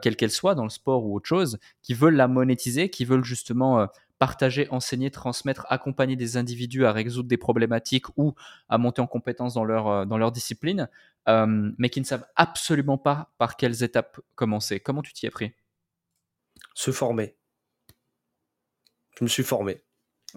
quelle 0.02 0.18
qu'elle 0.18 0.32
soit, 0.32 0.54
dans 0.54 0.66
le 0.66 0.70
sport 0.70 1.06
ou 1.06 1.16
autre 1.16 1.30
chose, 1.30 1.58
qui 1.82 1.94
veulent 1.94 2.16
la 2.16 2.28
monétiser, 2.28 2.90
qui 2.90 3.06
veulent 3.06 3.24
justement 3.24 3.88
partager, 4.22 4.68
enseigner, 4.70 5.10
transmettre, 5.10 5.66
accompagner 5.70 6.16
des 6.16 6.38
individus 6.38 6.86
à 6.86 6.92
résoudre 6.92 7.28
des 7.28 7.38
problématiques 7.38 8.06
ou 8.18 8.36
à 8.70 8.78
monter 8.78 9.02
en 9.02 9.08
compétence 9.08 9.56
dans 9.56 9.64
leur, 9.64 9.88
euh, 9.88 10.06
dans 10.06 10.20
leur 10.20 10.32
discipline, 10.32 10.90
euh, 11.28 11.72
mais 11.80 11.90
qui 11.90 12.02
ne 12.02 12.06
savent 12.06 12.28
absolument 12.36 13.00
pas 13.00 13.34
par 13.40 13.58
quelles 13.58 13.82
étapes 13.82 14.20
commencer. 14.36 14.80
Comment 14.80 15.02
tu 15.02 15.12
t'y 15.12 15.26
es 15.26 15.32
pris? 15.32 15.54
Se 16.76 16.92
former. 16.92 17.36
Je 19.18 19.24
me 19.24 19.28
suis 19.28 19.42
formé. 19.42 19.82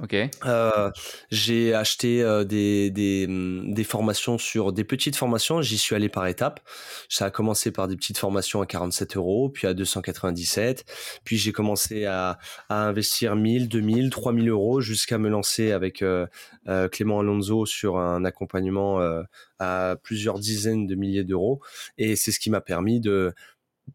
Ok. 0.03 0.17
Euh, 0.45 0.91
j'ai 1.31 1.73
acheté 1.73 2.21
euh, 2.21 2.43
des, 2.43 2.91
des, 2.91 3.27
mm, 3.29 3.75
des, 3.75 3.85
formations 3.85 4.39
sur 4.39 4.73
des 4.73 4.83
petites 4.83 5.15
formations. 5.15 5.63
J'y 5.63 5.79
suis 5.79 5.95
allé 5.95 6.09
par 6.09 6.27
étapes. 6.27 6.61
Ça 7.09 7.27
a 7.27 7.31
commencé 7.31 7.71
par 7.71 7.87
des 7.87 7.97
petites 7.97 8.19
formations 8.19 8.61
à 8.61 8.67
47 8.67 9.17
euros, 9.17 9.51
puis 9.51 9.69
à 9.69 9.75
297. 9.75 10.85
Puis 11.25 11.37
j'ai 11.37 11.53
commencé 11.53 12.07
à, 12.07 12.39
à, 12.69 12.83
investir 12.87 13.37
1000, 13.37 13.69
2000, 13.69 14.11
3000 14.11 14.49
euros 14.49 14.81
jusqu'à 14.81 15.19
me 15.19 15.29
lancer 15.29 15.71
avec 15.71 16.03
euh, 16.03 16.27
Clément 16.91 17.21
Alonso 17.21 17.65
sur 17.65 17.99
un 17.99 18.25
accompagnement 18.25 19.01
à 19.61 19.97
plusieurs 20.03 20.41
dizaines 20.41 20.87
de 20.87 20.95
milliers 20.97 21.25
d'euros. 21.25 21.61
Et 21.99 22.17
c'est 22.17 22.33
ce 22.33 22.41
qui 22.41 22.51
m'a 22.51 22.61
permis 22.61 23.01
de 23.01 23.33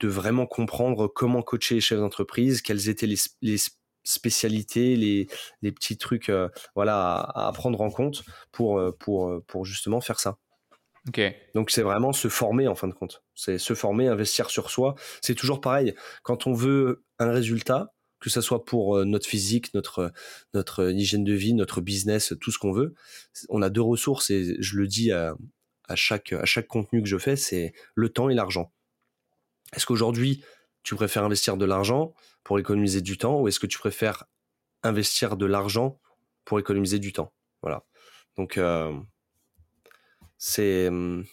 vraiment 0.02 0.46
comprendre 0.46 1.08
comment 1.08 1.42
coacher 1.42 1.76
les 1.76 1.82
chefs 1.82 2.00
d'entreprise, 2.00 2.62
quels 2.62 2.88
étaient 2.88 3.08
les, 3.08 3.18
les 3.42 3.58
spécialités, 4.10 4.96
les, 4.96 5.28
les 5.62 5.72
petits 5.72 5.98
trucs 5.98 6.30
euh, 6.30 6.50
voilà, 6.76 7.20
à, 7.36 7.52
prendre 7.54 7.80
en 7.82 7.92
compte 7.92 8.24
pour, 8.52 8.80
euh, 8.80 8.92
pour, 9.00 9.30
euh, 9.30 9.44
pour 9.48 9.66
justement 9.66 10.02
faire 10.02 10.20
ça. 10.20 10.38
Donc 11.56 11.72
c'est 11.72 11.82
vraiment 11.82 12.12
se 12.12 12.28
former 12.28 12.68
en 12.68 12.76
fin 12.76 12.88
de 12.88 12.94
compte. 12.94 13.24
C'est 13.36 13.58
se 13.58 13.74
former, 13.74 14.08
investir 14.08 14.50
sur 14.50 14.70
soi. 14.70 14.96
C'est 15.22 15.36
toujours 15.36 15.62
pareil. 15.62 15.96
Quand 16.24 16.48
on 16.48 16.54
veut 16.54 17.04
un 17.20 17.32
résultat, 17.32 17.94
que 18.20 18.30
ce 18.30 18.42
soit 18.42 18.66
pour 18.66 19.06
notre 19.06 19.26
physique, 19.26 19.74
notre, 19.74 20.12
notre 20.54 20.92
hygiène 20.92 21.24
de 21.24 21.34
vie, 21.34 21.54
notre 21.54 21.80
business, 21.80 22.34
tout 22.42 22.52
ce 22.52 22.60
qu'on 22.60 22.74
veut, 22.74 22.94
on 23.48 23.62
a 23.62 23.70
deux 23.70 23.82
ressources 23.82 24.30
et 24.30 24.58
je 24.60 24.76
le 24.76 24.88
dis 24.88 25.14
à, 25.14 25.36
à, 25.88 25.96
chaque, 25.96 26.34
à 26.34 26.46
chaque 26.46 26.68
contenu 26.68 27.02
que 27.02 27.08
je 27.08 27.18
fais, 27.18 27.38
c'est 27.38 27.74
le 27.96 28.10
temps 28.10 28.30
et 28.30 28.36
l'argent. 28.36 28.74
Est-ce 29.74 29.86
qu'aujourd'hui, 29.86 30.44
tu 30.84 30.96
préfères 30.96 31.24
investir 31.24 31.58
de 31.58 31.66
l'argent 31.66 32.14
pour 32.44 32.60
économiser 32.60 33.02
du 33.02 33.18
temps 33.18 33.40
ou 33.40 33.48
est-ce 33.48 33.60
que 33.60 33.68
tu 33.68 33.78
préfères 33.78 34.26
investir 34.84 35.38
de 35.38 35.46
l'argent 35.46 36.00
pour 36.46 36.60
économiser 36.60 37.00
du 37.00 37.14
temps? 37.14 37.34
Voilà. 37.62 37.84
Donc, 38.38 38.58
euh, 38.58 38.94
c'est 40.42 40.88
hum, 40.88 41.26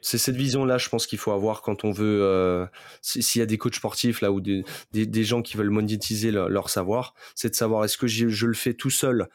c'est 0.00 0.18
cette 0.18 0.36
vision-là, 0.36 0.78
je 0.78 0.88
pense 0.88 1.08
qu'il 1.08 1.18
faut 1.18 1.32
avoir 1.32 1.60
quand 1.60 1.84
on 1.84 1.90
veut. 1.90 2.22
Euh, 2.22 2.66
s'il 3.02 3.40
y 3.40 3.42
a 3.42 3.46
des 3.46 3.58
coachs 3.58 3.74
sportifs 3.74 4.20
là 4.20 4.30
ou 4.30 4.40
des, 4.40 4.64
des, 4.92 5.24
gens 5.24 5.42
qui 5.42 5.56
veulent 5.56 5.70
monétiser 5.70 6.30
leur, 6.30 6.70
savoir, 6.70 7.14
c'est 7.34 7.50
de 7.50 7.56
savoir 7.56 7.84
est-ce 7.84 7.98
que 7.98 8.06
je, 8.06 8.46
le 8.46 8.54
fais 8.54 8.72
tout 8.72 8.90
seul, 8.90 9.28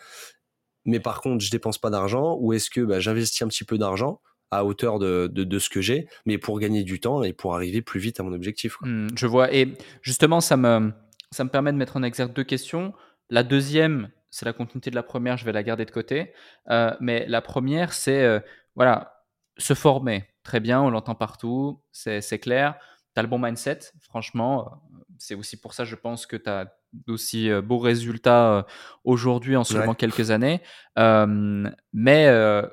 mais 0.86 1.02
par 1.02 1.20
contre 1.20 1.44
je 1.44 1.52
dépense 1.52 1.78
pas 1.78 1.90
d'argent, 1.90 2.38
ou 2.40 2.54
est-ce 2.54 2.70
que 2.70 2.80
bah, 2.80 3.02
j'investis 3.02 3.42
un 3.42 3.50
petit 3.50 3.66
peu 3.66 3.78
d'argent 3.78 4.22
à 4.52 4.66
hauteur 4.66 5.00
de, 5.00 5.28
de, 5.28 5.60
ce 5.60 5.70
que 5.70 5.82
j'ai, 5.82 6.08
mais 6.26 6.38
pour 6.38 6.60
gagner 6.60 6.84
du 6.84 7.00
temps 7.00 7.24
et 7.24 7.34
pour 7.34 7.56
arriver 7.56 7.82
plus 7.82 8.00
vite 8.00 8.20
à 8.20 8.24
mon 8.24 8.34
objectif. 8.34 8.78
Mmh, 8.82 9.10
je 9.16 9.28
vois. 9.28 9.54
Et 9.54 9.74
justement, 10.02 10.42
ça 10.42 10.58
me, 10.58 10.92
ça 11.32 11.44
me 11.44 11.50
permet 11.50 11.72
de 11.72 11.78
mettre 11.78 11.98
en 11.98 12.04
exergue 12.04 12.34
deux 12.34 12.44
questions. 12.44 12.94
La 13.30 13.44
deuxième, 13.44 14.10
c'est 14.32 14.46
la 14.46 14.54
continuité 14.54 14.90
de 14.90 14.96
la 14.96 15.04
première, 15.04 15.38
je 15.38 15.46
vais 15.46 15.52
la 15.52 15.64
garder 15.64 15.86
de 15.86 15.92
côté. 15.92 16.34
Euh, 16.70 16.94
mais 17.00 17.26
la 17.28 17.42
première, 17.42 17.94
c'est 17.94 18.24
euh, 18.24 18.40
voilà, 18.76 19.24
se 19.58 19.74
former. 19.74 20.26
Très 20.44 20.60
bien, 20.60 20.82
on 20.82 20.90
l'entend 20.90 21.16
partout, 21.16 21.82
c'est 21.92 22.40
clair. 22.40 22.76
Tu 23.14 23.20
as 23.20 23.22
le 23.22 23.28
bon 23.28 23.40
mindset, 23.40 23.80
franchement. 24.02 24.82
C'est 25.20 25.36
aussi 25.36 25.60
pour 25.60 25.74
ça, 25.74 25.84
je 25.84 25.96
pense, 25.96 26.26
que 26.26 26.38
tu 26.38 26.50
as 26.50 26.74
d'aussi 26.94 27.50
beaux 27.62 27.78
résultats 27.78 28.66
aujourd'hui 29.04 29.56
en 29.58 29.64
seulement 29.64 29.94
quelques 29.94 30.32
années. 30.32 30.62
mais 30.96 32.64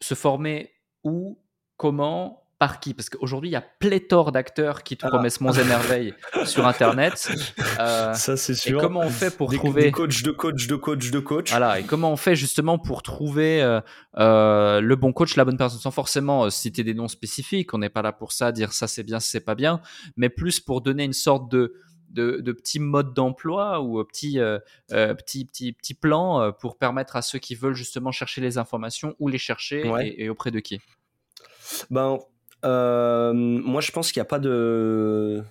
se 0.00 0.14
former 0.14 0.71
où, 1.04 1.38
comment, 1.76 2.44
par 2.58 2.78
qui? 2.78 2.94
Parce 2.94 3.10
qu'aujourd'hui, 3.10 3.50
il 3.50 3.52
y 3.52 3.56
a 3.56 3.60
pléthore 3.60 4.30
d'acteurs 4.30 4.82
qui 4.82 4.96
te 4.96 5.04
ah. 5.04 5.08
promettent 5.08 5.40
monts 5.40 5.52
et 5.52 5.64
merveilles 5.64 6.14
sur 6.44 6.66
Internet. 6.66 7.32
Euh, 7.80 8.14
ça, 8.14 8.36
c'est 8.36 8.54
sûr. 8.54 8.78
Et 8.78 8.80
comment 8.80 9.00
on 9.00 9.10
fait 9.10 9.36
pour 9.36 9.52
trouver. 9.52 9.82
Des 9.82 9.90
coachs 9.90 10.22
de 10.22 10.30
coach, 10.30 10.66
de 10.66 10.76
coach, 10.76 11.10
de 11.10 11.18
coach. 11.18 11.50
Voilà. 11.50 11.80
Et 11.80 11.82
comment 11.82 12.12
on 12.12 12.16
fait 12.16 12.36
justement 12.36 12.78
pour 12.78 13.02
trouver 13.02 13.62
euh, 13.62 13.80
euh, 14.18 14.80
le 14.80 14.96
bon 14.96 15.12
coach, 15.12 15.34
la 15.36 15.44
bonne 15.44 15.56
personne, 15.56 15.80
sans 15.80 15.90
forcément 15.90 16.48
citer 16.50 16.84
des 16.84 16.94
noms 16.94 17.08
spécifiques. 17.08 17.74
On 17.74 17.78
n'est 17.78 17.88
pas 17.88 18.02
là 18.02 18.12
pour 18.12 18.32
ça, 18.32 18.52
dire 18.52 18.72
ça 18.72 18.86
c'est 18.86 19.02
bien, 19.02 19.18
c'est 19.18 19.40
pas 19.40 19.54
bien, 19.56 19.80
mais 20.16 20.28
plus 20.28 20.60
pour 20.60 20.82
donner 20.82 21.04
une 21.04 21.12
sorte 21.12 21.50
de. 21.50 21.74
De, 22.12 22.40
de 22.40 22.52
petits 22.52 22.78
modes 22.78 23.14
d'emploi 23.14 23.80
ou 23.80 24.04
petits, 24.04 24.38
petits, 24.88 25.44
petits, 25.46 25.72
petits 25.72 25.94
plans 25.94 26.52
pour 26.52 26.76
permettre 26.76 27.16
à 27.16 27.22
ceux 27.22 27.38
qui 27.38 27.54
veulent 27.54 27.74
justement 27.74 28.12
chercher 28.12 28.42
les 28.42 28.58
informations 28.58 29.16
où 29.18 29.28
les 29.28 29.38
chercher 29.38 29.82
et, 30.02 30.24
et 30.24 30.28
auprès 30.28 30.50
de 30.50 30.60
qui? 30.60 30.80
Ben, 31.90 32.18
euh, 32.64 33.32
moi, 33.32 33.80
je 33.80 33.90
pense 33.92 34.12
qu'il 34.12 34.20
n'y 34.20 34.26
a 34.26 34.26
pas 34.26 34.38
de 34.38 35.42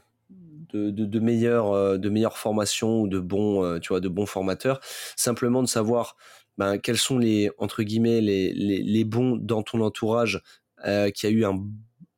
de, 0.74 0.90
de, 0.90 1.06
de 1.06 1.20
meilleure 1.20 1.72
euh, 1.74 1.98
de 1.98 2.10
meilleure 2.10 2.38
formation 2.38 3.02
ou 3.02 3.08
de 3.08 3.20
bons 3.20 3.64
euh, 3.64 3.80
tu 3.80 3.90
vois 3.90 4.00
de 4.00 4.08
bons 4.08 4.26
formateurs 4.26 4.80
simplement 5.18 5.62
de 5.62 5.68
savoir 5.68 6.16
ben, 6.58 6.78
quels 6.78 6.98
sont 6.98 7.18
les 7.18 7.52
entre 7.58 7.84
guillemets 7.84 8.22
les, 8.22 8.54
les, 8.54 8.82
les 8.82 9.04
bons 9.04 9.36
dans 9.36 9.64
ton 9.64 9.82
entourage 9.82 10.42
euh, 10.86 11.10
qui 11.10 11.26
a 11.28 11.30
eu 11.30 11.44
un 11.44 11.62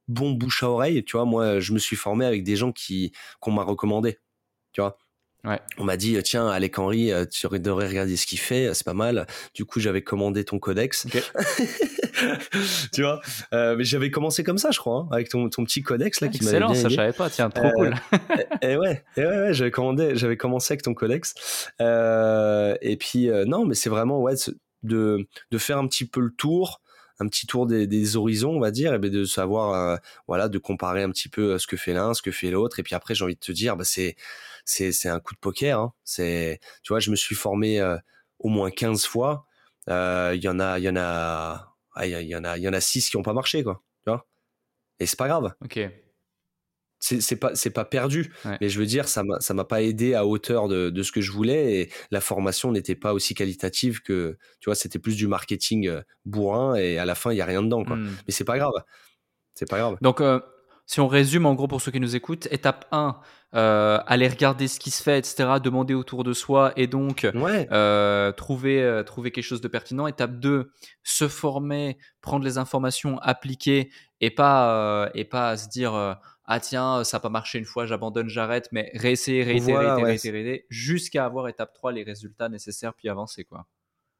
bon 0.07 0.31
bouche 0.31 0.61
à 0.63 0.69
oreille. 0.69 1.03
Tu 1.03 1.17
vois 1.17 1.25
moi 1.25 1.59
je 1.59 1.73
me 1.73 1.79
suis 1.79 1.95
formé 1.95 2.25
avec 2.25 2.43
des 2.43 2.55
gens 2.55 2.71
qui 2.71 3.11
qu'on 3.39 3.51
m'a 3.51 3.63
recommandé 3.63 4.19
tu 4.73 4.81
vois. 4.81 4.97
Ouais. 5.45 5.59
On 5.77 5.83
m'a 5.83 5.97
dit 5.97 6.17
tiens 6.23 6.47
Alec 6.47 6.79
Henry 6.79 7.11
tu 7.29 7.47
devrais 7.59 7.87
regarder 7.89 8.15
ce 8.15 8.25
qu'il 8.25 8.39
fait 8.39 8.73
c'est 8.73 8.85
pas 8.85 8.93
mal. 8.93 9.27
Du 9.53 9.65
coup 9.65 9.79
j'avais 9.79 10.01
commandé 10.01 10.45
ton 10.45 10.59
codex. 10.59 11.05
Tu 12.91 13.01
vois 13.01 13.21
euh, 13.53 13.75
mais 13.75 13.83
j'avais 13.83 14.11
commencé 14.11 14.43
comme 14.43 14.57
ça 14.57 14.71
je 14.71 14.79
crois 14.79 14.99
hein, 14.99 15.07
avec 15.11 15.29
ton, 15.29 15.49
ton, 15.49 15.63
petit 15.63 15.81
codex 15.81 16.21
là 16.21 16.27
qui 16.27 16.37
excellent 16.37 16.73
ça 16.73 16.89
je 16.89 16.95
savais 16.95 17.13
pas. 17.13 17.29
Tiens 17.29 17.49
trop 17.49 17.65
euh, 17.65 17.71
cool. 17.71 17.93
et, 18.61 18.77
ouais, 18.77 19.03
et 19.17 19.21
ouais, 19.21 19.41
ouais 19.41 19.53
j'avais 19.53 19.71
commandé 19.71 20.15
j'avais 20.15 20.37
commencé 20.37 20.73
avec 20.73 20.83
ton 20.83 20.93
codex. 20.93 21.71
Euh, 21.81 22.75
et 22.81 22.97
puis 22.97 23.29
euh, 23.29 23.45
non 23.45 23.65
mais 23.65 23.75
c'est 23.75 23.89
vraiment 23.89 24.21
ouais 24.21 24.35
de 24.83 25.27
de 25.51 25.57
faire 25.57 25.77
un 25.77 25.87
petit 25.87 26.05
peu 26.05 26.21
le 26.21 26.31
tour 26.31 26.81
un 27.19 27.27
petit 27.27 27.45
tour 27.47 27.67
des, 27.67 27.87
des 27.87 28.15
horizons 28.15 28.51
on 28.51 28.59
va 28.59 28.71
dire 28.71 28.93
et 28.93 28.99
ben 28.99 29.11
de 29.11 29.23
savoir 29.23 29.73
euh, 29.73 29.97
voilà 30.27 30.49
de 30.49 30.57
comparer 30.57 31.03
un 31.03 31.09
petit 31.09 31.29
peu 31.29 31.57
ce 31.57 31.67
que 31.67 31.77
fait 31.77 31.93
l'un 31.93 32.13
ce 32.13 32.21
que 32.21 32.31
fait 32.31 32.51
l'autre. 32.51 32.79
Et 32.79 32.83
puis 32.83 32.95
après 32.95 33.15
j'ai 33.15 33.23
envie 33.23 33.35
de 33.35 33.39
te 33.39 33.51
dire 33.51 33.75
bah 33.75 33.85
c'est 33.85 34.15
c'est 34.65 34.91
c'est 34.91 35.09
un 35.09 35.19
coup 35.19 35.33
de 35.33 35.39
poker 35.39 35.79
hein. 35.79 35.93
c'est 36.03 36.59
tu 36.83 36.93
vois 36.93 36.99
je 36.99 37.11
me 37.11 37.15
suis 37.15 37.35
formé 37.35 37.81
au 38.39 38.49
moins 38.49 38.71
15 38.71 39.05
fois 39.05 39.45
il 39.87 40.39
y 40.41 40.47
en 40.47 40.59
a 40.59 40.79
il 40.79 40.83
y 40.83 40.89
en 40.89 40.95
a 40.95 41.73
ah, 41.95 42.07
il 42.07 42.27
y, 42.27 42.35
en 42.35 42.43
a, 42.43 42.57
il 42.57 42.63
y 42.63 42.67
en 42.67 42.73
a 42.73 42.81
six 42.81 43.09
qui 43.09 43.17
n'ont 43.17 43.23
pas 43.23 43.33
marché, 43.33 43.63
quoi. 43.63 43.83
Tu 44.03 44.09
vois 44.09 44.27
Et 44.99 45.05
c'est 45.05 45.17
pas 45.17 45.27
grave. 45.27 45.53
Ok. 45.63 45.79
C'est 46.99 47.35
pas, 47.35 47.53
c'est 47.53 47.69
pas 47.69 47.83
perdu. 47.83 48.33
Mais 48.61 48.69
je 48.69 48.79
veux 48.79 48.85
dire, 48.85 49.09
ça 49.09 49.23
m'a, 49.23 49.39
ça 49.41 49.53
m'a 49.53 49.65
pas 49.65 49.81
aidé 49.81 50.13
à 50.13 50.25
hauteur 50.25 50.69
de, 50.69 50.89
de, 50.89 51.03
ce 51.03 51.11
que 51.11 51.19
je 51.19 51.33
voulais 51.33 51.81
et 51.81 51.91
la 52.11 52.21
formation 52.21 52.71
n'était 52.71 52.95
pas 52.95 53.13
aussi 53.13 53.35
qualitative 53.35 54.01
que, 54.01 54.37
tu 54.61 54.69
vois, 54.69 54.75
c'était 54.75 54.99
plus 54.99 55.17
du 55.17 55.27
marketing 55.27 55.89
euh, 55.89 56.01
bourrin 56.23 56.75
et 56.75 56.97
à 56.97 57.05
la 57.05 57.13
fin, 57.13 57.33
il 57.33 57.37
y 57.37 57.41
a 57.41 57.45
rien 57.45 57.61
dedans, 57.61 57.83
quoi. 57.83 57.97
Hmm. 57.97 58.15
Mais 58.25 58.31
c'est 58.31 58.45
pas 58.45 58.57
grave. 58.57 58.71
C'est 59.53 59.69
pas 59.69 59.79
grave. 59.79 59.97
Donc, 60.01 60.21
euh, 60.21 60.39
si 60.85 60.99
on 60.99 61.07
résume 61.07 61.45
en 61.45 61.53
gros 61.53 61.67
pour 61.67 61.81
ceux 61.81 61.91
qui 61.91 61.99
nous 61.99 62.15
écoutent, 62.15 62.47
étape 62.51 62.85
1, 62.91 63.19
euh, 63.55 63.99
aller 64.05 64.27
regarder 64.27 64.67
ce 64.67 64.79
qui 64.79 64.91
se 64.91 65.01
fait, 65.01 65.19
etc., 65.19 65.45
demander 65.63 65.93
autour 65.93 66.23
de 66.23 66.33
soi 66.33 66.73
et 66.75 66.87
donc 66.87 67.25
euh, 67.25 68.31
trouver, 68.33 68.81
euh, 68.81 69.03
trouver 69.03 69.31
quelque 69.31 69.45
chose 69.45 69.61
de 69.61 69.67
pertinent. 69.67 70.07
Étape 70.07 70.39
2, 70.39 70.71
se 71.03 71.27
former, 71.27 71.97
prendre 72.21 72.43
les 72.43 72.57
informations, 72.57 73.17
appliquer 73.19 73.91
et 74.21 74.31
pas, 74.31 75.09
et 75.13 75.23
pas 75.23 75.55
se 75.55 75.69
dire 75.69 76.17
ah 76.45 76.59
tiens, 76.59 77.03
ça 77.03 77.17
n'a 77.17 77.21
pas 77.21 77.29
marché 77.29 77.59
une 77.59 77.65
fois, 77.65 77.85
j'abandonne, 77.85 78.27
j'arrête, 78.27 78.67
mais 78.71 78.91
réessayer, 78.95 79.43
réitérer, 79.43 80.03
réitérer, 80.03 80.65
jusqu'à 80.69 81.25
avoir 81.25 81.47
étape 81.47 81.73
3 81.73 81.93
les 81.93 82.03
résultats 82.03 82.49
nécessaires 82.49 82.93
puis 82.93 83.07
avancer 83.07 83.45
quoi. 83.45 83.67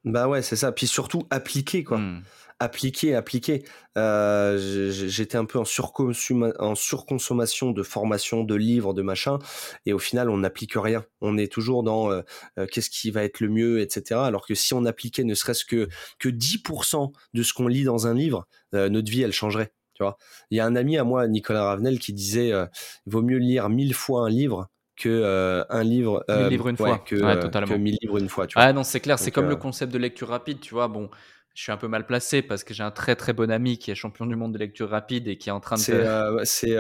Bah 0.06 0.28
ouais, 0.28 0.42
c'est 0.42 0.58
ça. 0.58 0.72
Puis 0.72 0.88
surtout 0.88 1.24
appliquer 1.30 1.84
quoi. 1.84 1.98
Mmh. 1.98 2.24
Appliquer, 2.60 3.16
appliquer. 3.16 3.64
Euh, 3.98 4.58
j'étais 4.92 5.38
un 5.38 5.46
peu 5.46 5.60
en, 5.60 5.64
en 5.64 6.76
surconsommation 6.76 7.72
de 7.72 7.84
formation, 7.84 8.44
de 8.44 8.56
livres, 8.56 8.94
de 8.94 9.02
machin, 9.02 9.40
et 9.86 9.94
au 9.94 10.00
final 10.00 10.30
on 10.30 10.38
n'applique 10.38 10.74
rien. 10.76 11.06
On 11.22 11.38
est 11.38 11.52
toujours 11.52 11.84
dans 11.84 12.12
euh, 12.12 12.22
euh, 12.58 12.66
qu'est-ce 12.66 12.90
qui 12.90 13.12
va 13.12 13.24
être 13.24 13.40
le 13.40 13.50
mieux, 13.50 13.82
etc. 13.82 14.20
Alors 14.24 14.46
que 14.46 14.56
si 14.56 14.74
on 14.74 14.86
appliquait 14.86 15.24
ne 15.24 15.36
serait-ce 15.36 15.66
que 15.66 15.88
que 16.20 16.30
10% 16.30 17.12
de 17.34 17.44
ce 17.44 17.54
qu'on 17.54 17.68
lit 17.68 17.84
dans 17.84 18.08
un 18.08 18.14
livre, 18.14 18.48
notre 18.72 19.12
vie 19.12 19.22
elle 19.22 19.34
changerait. 19.34 19.74
Tu 19.94 20.02
vois. 20.02 20.18
Il 20.50 20.58
y 20.58 20.60
a 20.60 20.66
un 20.66 20.76
ami 20.76 20.98
à 20.98 21.04
moi, 21.04 21.28
Nicolas 21.28 21.66
Ravenel, 21.66 22.00
qui 22.00 22.14
disait 22.14 22.50
il 22.50 23.12
vaut 23.12 23.22
mieux 23.22 23.38
lire 23.38 23.70
mille 23.70 23.94
fois 23.94 24.26
un 24.26 24.30
livre 24.30 24.70
que 24.96 25.10
euh, 25.10 25.64
un 25.70 25.84
livre 25.84 26.24
euh, 26.30 26.50
livres 26.50 26.70
une 26.70 26.78
fois 26.78 27.00
que, 27.00 27.16
ouais, 27.16 27.40
que 27.40 27.74
livres 27.74 28.18
une 28.18 28.30
fois 28.30 28.48
tu 28.48 28.54
vois. 28.56 28.64
ah 28.64 28.74
non 28.74 28.84
c'est 28.84 29.00
clair 29.00 29.18
c'est 29.18 29.32
comme 29.32 29.50
le 29.50 29.56
concept 29.56 29.92
de 29.92 29.98
lecture 29.98 30.28
rapide 30.28 30.60
tu 30.60 30.74
vois 30.74 30.88
bon 30.88 31.10
je 31.54 31.62
suis 31.62 31.72
un 31.72 31.78
peu 31.78 31.88
mal 31.88 32.06
placé 32.06 32.42
parce 32.42 32.64
que 32.64 32.74
j'ai 32.74 32.84
un 32.84 32.92
très 32.92 33.16
très 33.16 33.32
bon 33.32 33.52
ami 33.52 33.78
qui 33.78 33.92
est 33.92 33.96
champion 33.96 34.26
du 34.26 34.36
monde 34.36 34.54
de 34.54 34.58
lecture 34.58 34.90
rapide 34.90 35.28
et 35.28 35.38
qui 35.38 35.50
est 35.50 35.52
en 35.52 35.60
train 35.60 35.76
de. 35.76 35.82
C'est 35.82 35.94
euh, 35.94 36.44
c'est 36.44 36.76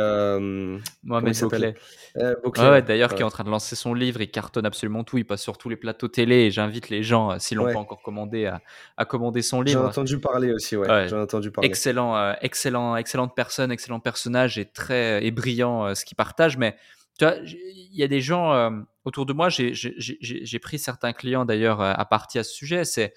Mohamed 1.04 1.40
Bouclet. 1.40 1.76
ouais, 2.16 2.82
d'ailleurs 2.82 3.14
qui 3.14 3.22
est 3.22 3.26
en 3.26 3.30
train 3.30 3.44
de 3.44 3.50
lancer 3.50 3.76
son 3.76 3.94
livre. 3.94 4.22
Il 4.22 4.32
cartonne 4.32 4.66
absolument 4.66 5.04
tout. 5.04 5.18
Il 5.18 5.26
passe 5.26 5.42
sur 5.42 5.58
tous 5.58 5.70
les 5.70 5.76
plateaux 5.76 6.08
télé 6.08 6.46
et 6.46 6.52
j'invite 6.52 6.90
les 6.90 7.04
gens, 7.04 7.38
s'ils 7.40 7.58
l'ont 7.58 7.72
pas 7.72 7.80
encore 7.80 8.02
commandé, 8.02 8.48
à, 8.48 8.62
à, 8.98 9.06
commander 9.06 9.42
son 9.42 9.62
livre. 9.62 9.82
J'ai 9.82 9.88
entendu 9.88 10.20
parler 10.20 10.52
aussi. 10.52 10.76
Ouais. 10.76 11.08
J'ai 11.08 11.16
entendu 11.16 11.52
parler. 11.52 11.68
Excellent, 11.68 12.34
excellent, 12.42 12.96
excellente 12.96 13.36
personne, 13.36 13.72
excellent 13.72 14.00
personnage 14.00 14.58
et 14.58 14.66
très 14.66 15.26
et 15.26 15.32
brillant 15.32 15.94
ce 15.94 16.04
qu'il 16.04 16.16
partage, 16.16 16.58
mais 16.58 16.76
tu 17.18 17.26
vois, 17.26 17.36
il 17.46 17.96
y 17.96 18.04
a 18.04 18.08
des 18.08 18.22
gens 18.22 18.54
euh, 18.54 18.72
autour 19.06 19.26
de 19.26 19.34
moi, 19.34 19.50
j'ai 19.50 20.60
pris 20.60 20.80
certains 20.80 21.14
clients 21.14 21.46
d'ailleurs 21.46 21.82
euh, 21.82 21.94
à 21.96 22.06
partir 22.06 22.42
à 22.42 22.44
ce 22.44 22.54
sujet, 22.54 22.86
c'est 22.86 23.14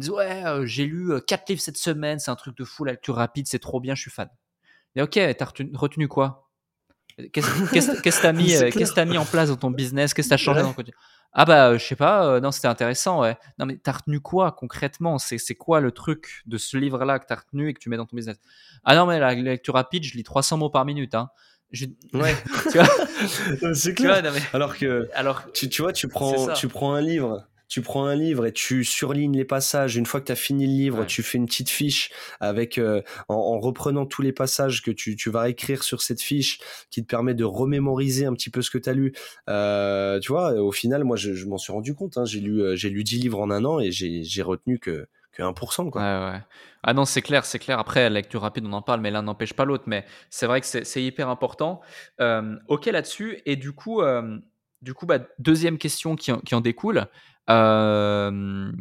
ils 0.00 0.04
disent 0.04 0.10
ouais, 0.10 0.44
euh, 0.46 0.66
j'ai 0.66 0.86
lu 0.86 1.12
quatre 1.26 1.48
livres 1.48 1.60
cette 1.60 1.76
semaine, 1.76 2.18
c'est 2.18 2.30
un 2.30 2.36
truc 2.36 2.56
de 2.56 2.64
fou, 2.64 2.84
la 2.84 2.92
lecture 2.92 3.16
rapide, 3.16 3.46
c'est 3.46 3.58
trop 3.58 3.80
bien, 3.80 3.94
je 3.94 4.02
suis 4.02 4.10
fan. 4.10 4.28
Et 4.96 5.02
ok, 5.02 5.20
t'as 5.36 5.44
retenu, 5.44 5.70
retenu 5.74 6.08
quoi? 6.08 6.48
Qu'est-ce 7.32 8.00
que 8.00 8.22
t'as 8.22 8.32
mis, 8.32 8.46
qu'est-ce 8.46 8.98
as 8.98 9.04
mis 9.04 9.18
en 9.18 9.26
place 9.26 9.50
dans 9.50 9.56
ton 9.56 9.70
business? 9.70 10.14
Qu'est-ce 10.14 10.28
que 10.28 10.30
t'as 10.30 10.38
changé 10.38 10.62
dans 10.62 10.72
ton 10.72 10.82
Ah 11.34 11.44
bah 11.44 11.76
je 11.76 11.84
sais 11.84 11.96
pas, 11.96 12.40
non 12.40 12.50
c'était 12.50 12.68
intéressant, 12.68 13.20
ouais. 13.20 13.36
Non 13.58 13.66
mais 13.66 13.76
t'as 13.76 13.92
retenu 13.92 14.20
quoi 14.20 14.52
concrètement? 14.52 15.18
C'est 15.18 15.54
quoi 15.54 15.80
le 15.80 15.92
truc 15.92 16.42
de 16.46 16.56
ce 16.56 16.78
livre-là 16.78 17.18
que 17.18 17.26
t'as 17.26 17.34
retenu 17.34 17.68
et 17.68 17.74
que 17.74 17.78
tu 17.78 17.90
mets 17.90 17.98
dans 17.98 18.06
ton 18.06 18.16
business? 18.16 18.38
Ah 18.84 18.96
non 18.96 19.04
mais 19.04 19.18
la 19.18 19.34
lecture 19.34 19.74
rapide, 19.74 20.04
je 20.04 20.14
lis 20.14 20.22
300 20.22 20.56
mots 20.56 20.70
par 20.70 20.86
minute, 20.86 21.14
hein. 21.14 21.30
Ouais, 22.12 22.34
tu 22.72 22.78
vois, 22.78 23.74
c'est 23.74 23.94
clair. 23.94 24.22
Alors 24.52 24.76
que, 24.76 25.08
alors, 25.14 25.44
tu, 25.52 25.68
tu 25.68 25.82
vois, 25.82 25.92
tu 25.92 26.08
prends, 26.08 26.52
tu 26.52 26.68
prends 26.68 26.94
un 26.94 27.00
livre, 27.00 27.46
tu 27.70 27.80
prends 27.80 28.04
un 28.04 28.14
livre 28.14 28.44
et 28.44 28.52
tu 28.52 28.84
surlignes 28.84 29.36
les 29.36 29.46
passages. 29.46 29.96
Une 29.96 30.04
fois 30.04 30.20
que 30.20 30.26
tu 30.26 30.32
as 30.32 30.36
fini 30.36 30.66
le 30.66 30.72
livre, 30.72 31.04
tu 31.06 31.22
fais 31.22 31.38
une 31.38 31.46
petite 31.46 31.70
fiche 31.70 32.10
avec, 32.40 32.76
euh, 32.76 33.00
en, 33.28 33.58
reprenant 33.60 34.04
tous 34.04 34.20
les 34.20 34.32
passages 34.32 34.82
que 34.82 34.90
tu, 34.90 35.16
tu 35.16 35.30
vas 35.30 35.48
écrire 35.48 35.82
sur 35.82 36.02
cette 36.02 36.20
fiche, 36.20 36.58
qui 36.90 37.02
te 37.02 37.06
permet 37.06 37.32
de 37.32 37.44
remémoriser 37.44 38.26
un 38.26 38.34
petit 38.34 38.50
peu 38.50 38.60
ce 38.60 38.70
que 38.70 38.78
tu 38.78 38.90
as 38.90 38.92
lu. 38.92 39.14
Euh, 39.48 40.18
tu 40.20 40.32
vois, 40.32 40.52
au 40.54 40.72
final, 40.72 41.04
moi, 41.04 41.16
je, 41.16 41.32
je 41.32 41.46
m'en 41.46 41.58
suis 41.58 41.72
rendu 41.72 41.94
compte. 41.94 42.18
Hein. 42.18 42.24
J'ai 42.26 42.40
lu, 42.40 42.60
euh, 42.60 42.76
j'ai 42.76 42.90
lu 42.90 43.04
10 43.04 43.20
livres 43.20 43.40
en 43.40 43.50
un 43.50 43.64
an 43.64 43.80
et 43.80 43.90
j'ai 43.92 44.42
retenu 44.42 44.78
que 44.78 45.06
que 45.32 45.42
1%. 45.42 45.90
Quoi. 45.90 46.02
Ouais, 46.02 46.32
ouais. 46.32 46.40
Ah 46.82 46.92
non, 46.92 47.04
c'est 47.04 47.22
clair, 47.22 47.44
c'est 47.44 47.58
clair. 47.58 47.78
Après, 47.78 48.02
la 48.02 48.10
lecture 48.10 48.40
rapide, 48.40 48.64
on 48.66 48.72
en 48.72 48.82
parle, 48.82 49.00
mais 49.00 49.10
l'un 49.10 49.22
n'empêche 49.22 49.52
pas 49.52 49.64
l'autre. 49.64 49.84
Mais 49.86 50.04
c'est 50.28 50.46
vrai 50.46 50.60
que 50.60 50.66
c'est 50.66 51.02
hyper 51.02 51.28
important. 51.28 51.80
Euh, 52.20 52.56
ok 52.68 52.86
là-dessus. 52.86 53.40
Et 53.46 53.56
du 53.56 53.72
coup, 53.72 54.00
euh, 54.02 54.38
du 54.82 54.94
coup 54.94 55.06
bah, 55.06 55.18
deuxième 55.38 55.78
question 55.78 56.16
qui 56.16 56.32
en, 56.32 56.38
qui 56.38 56.54
en 56.54 56.60
découle. 56.60 57.06
Euh, 57.50 58.72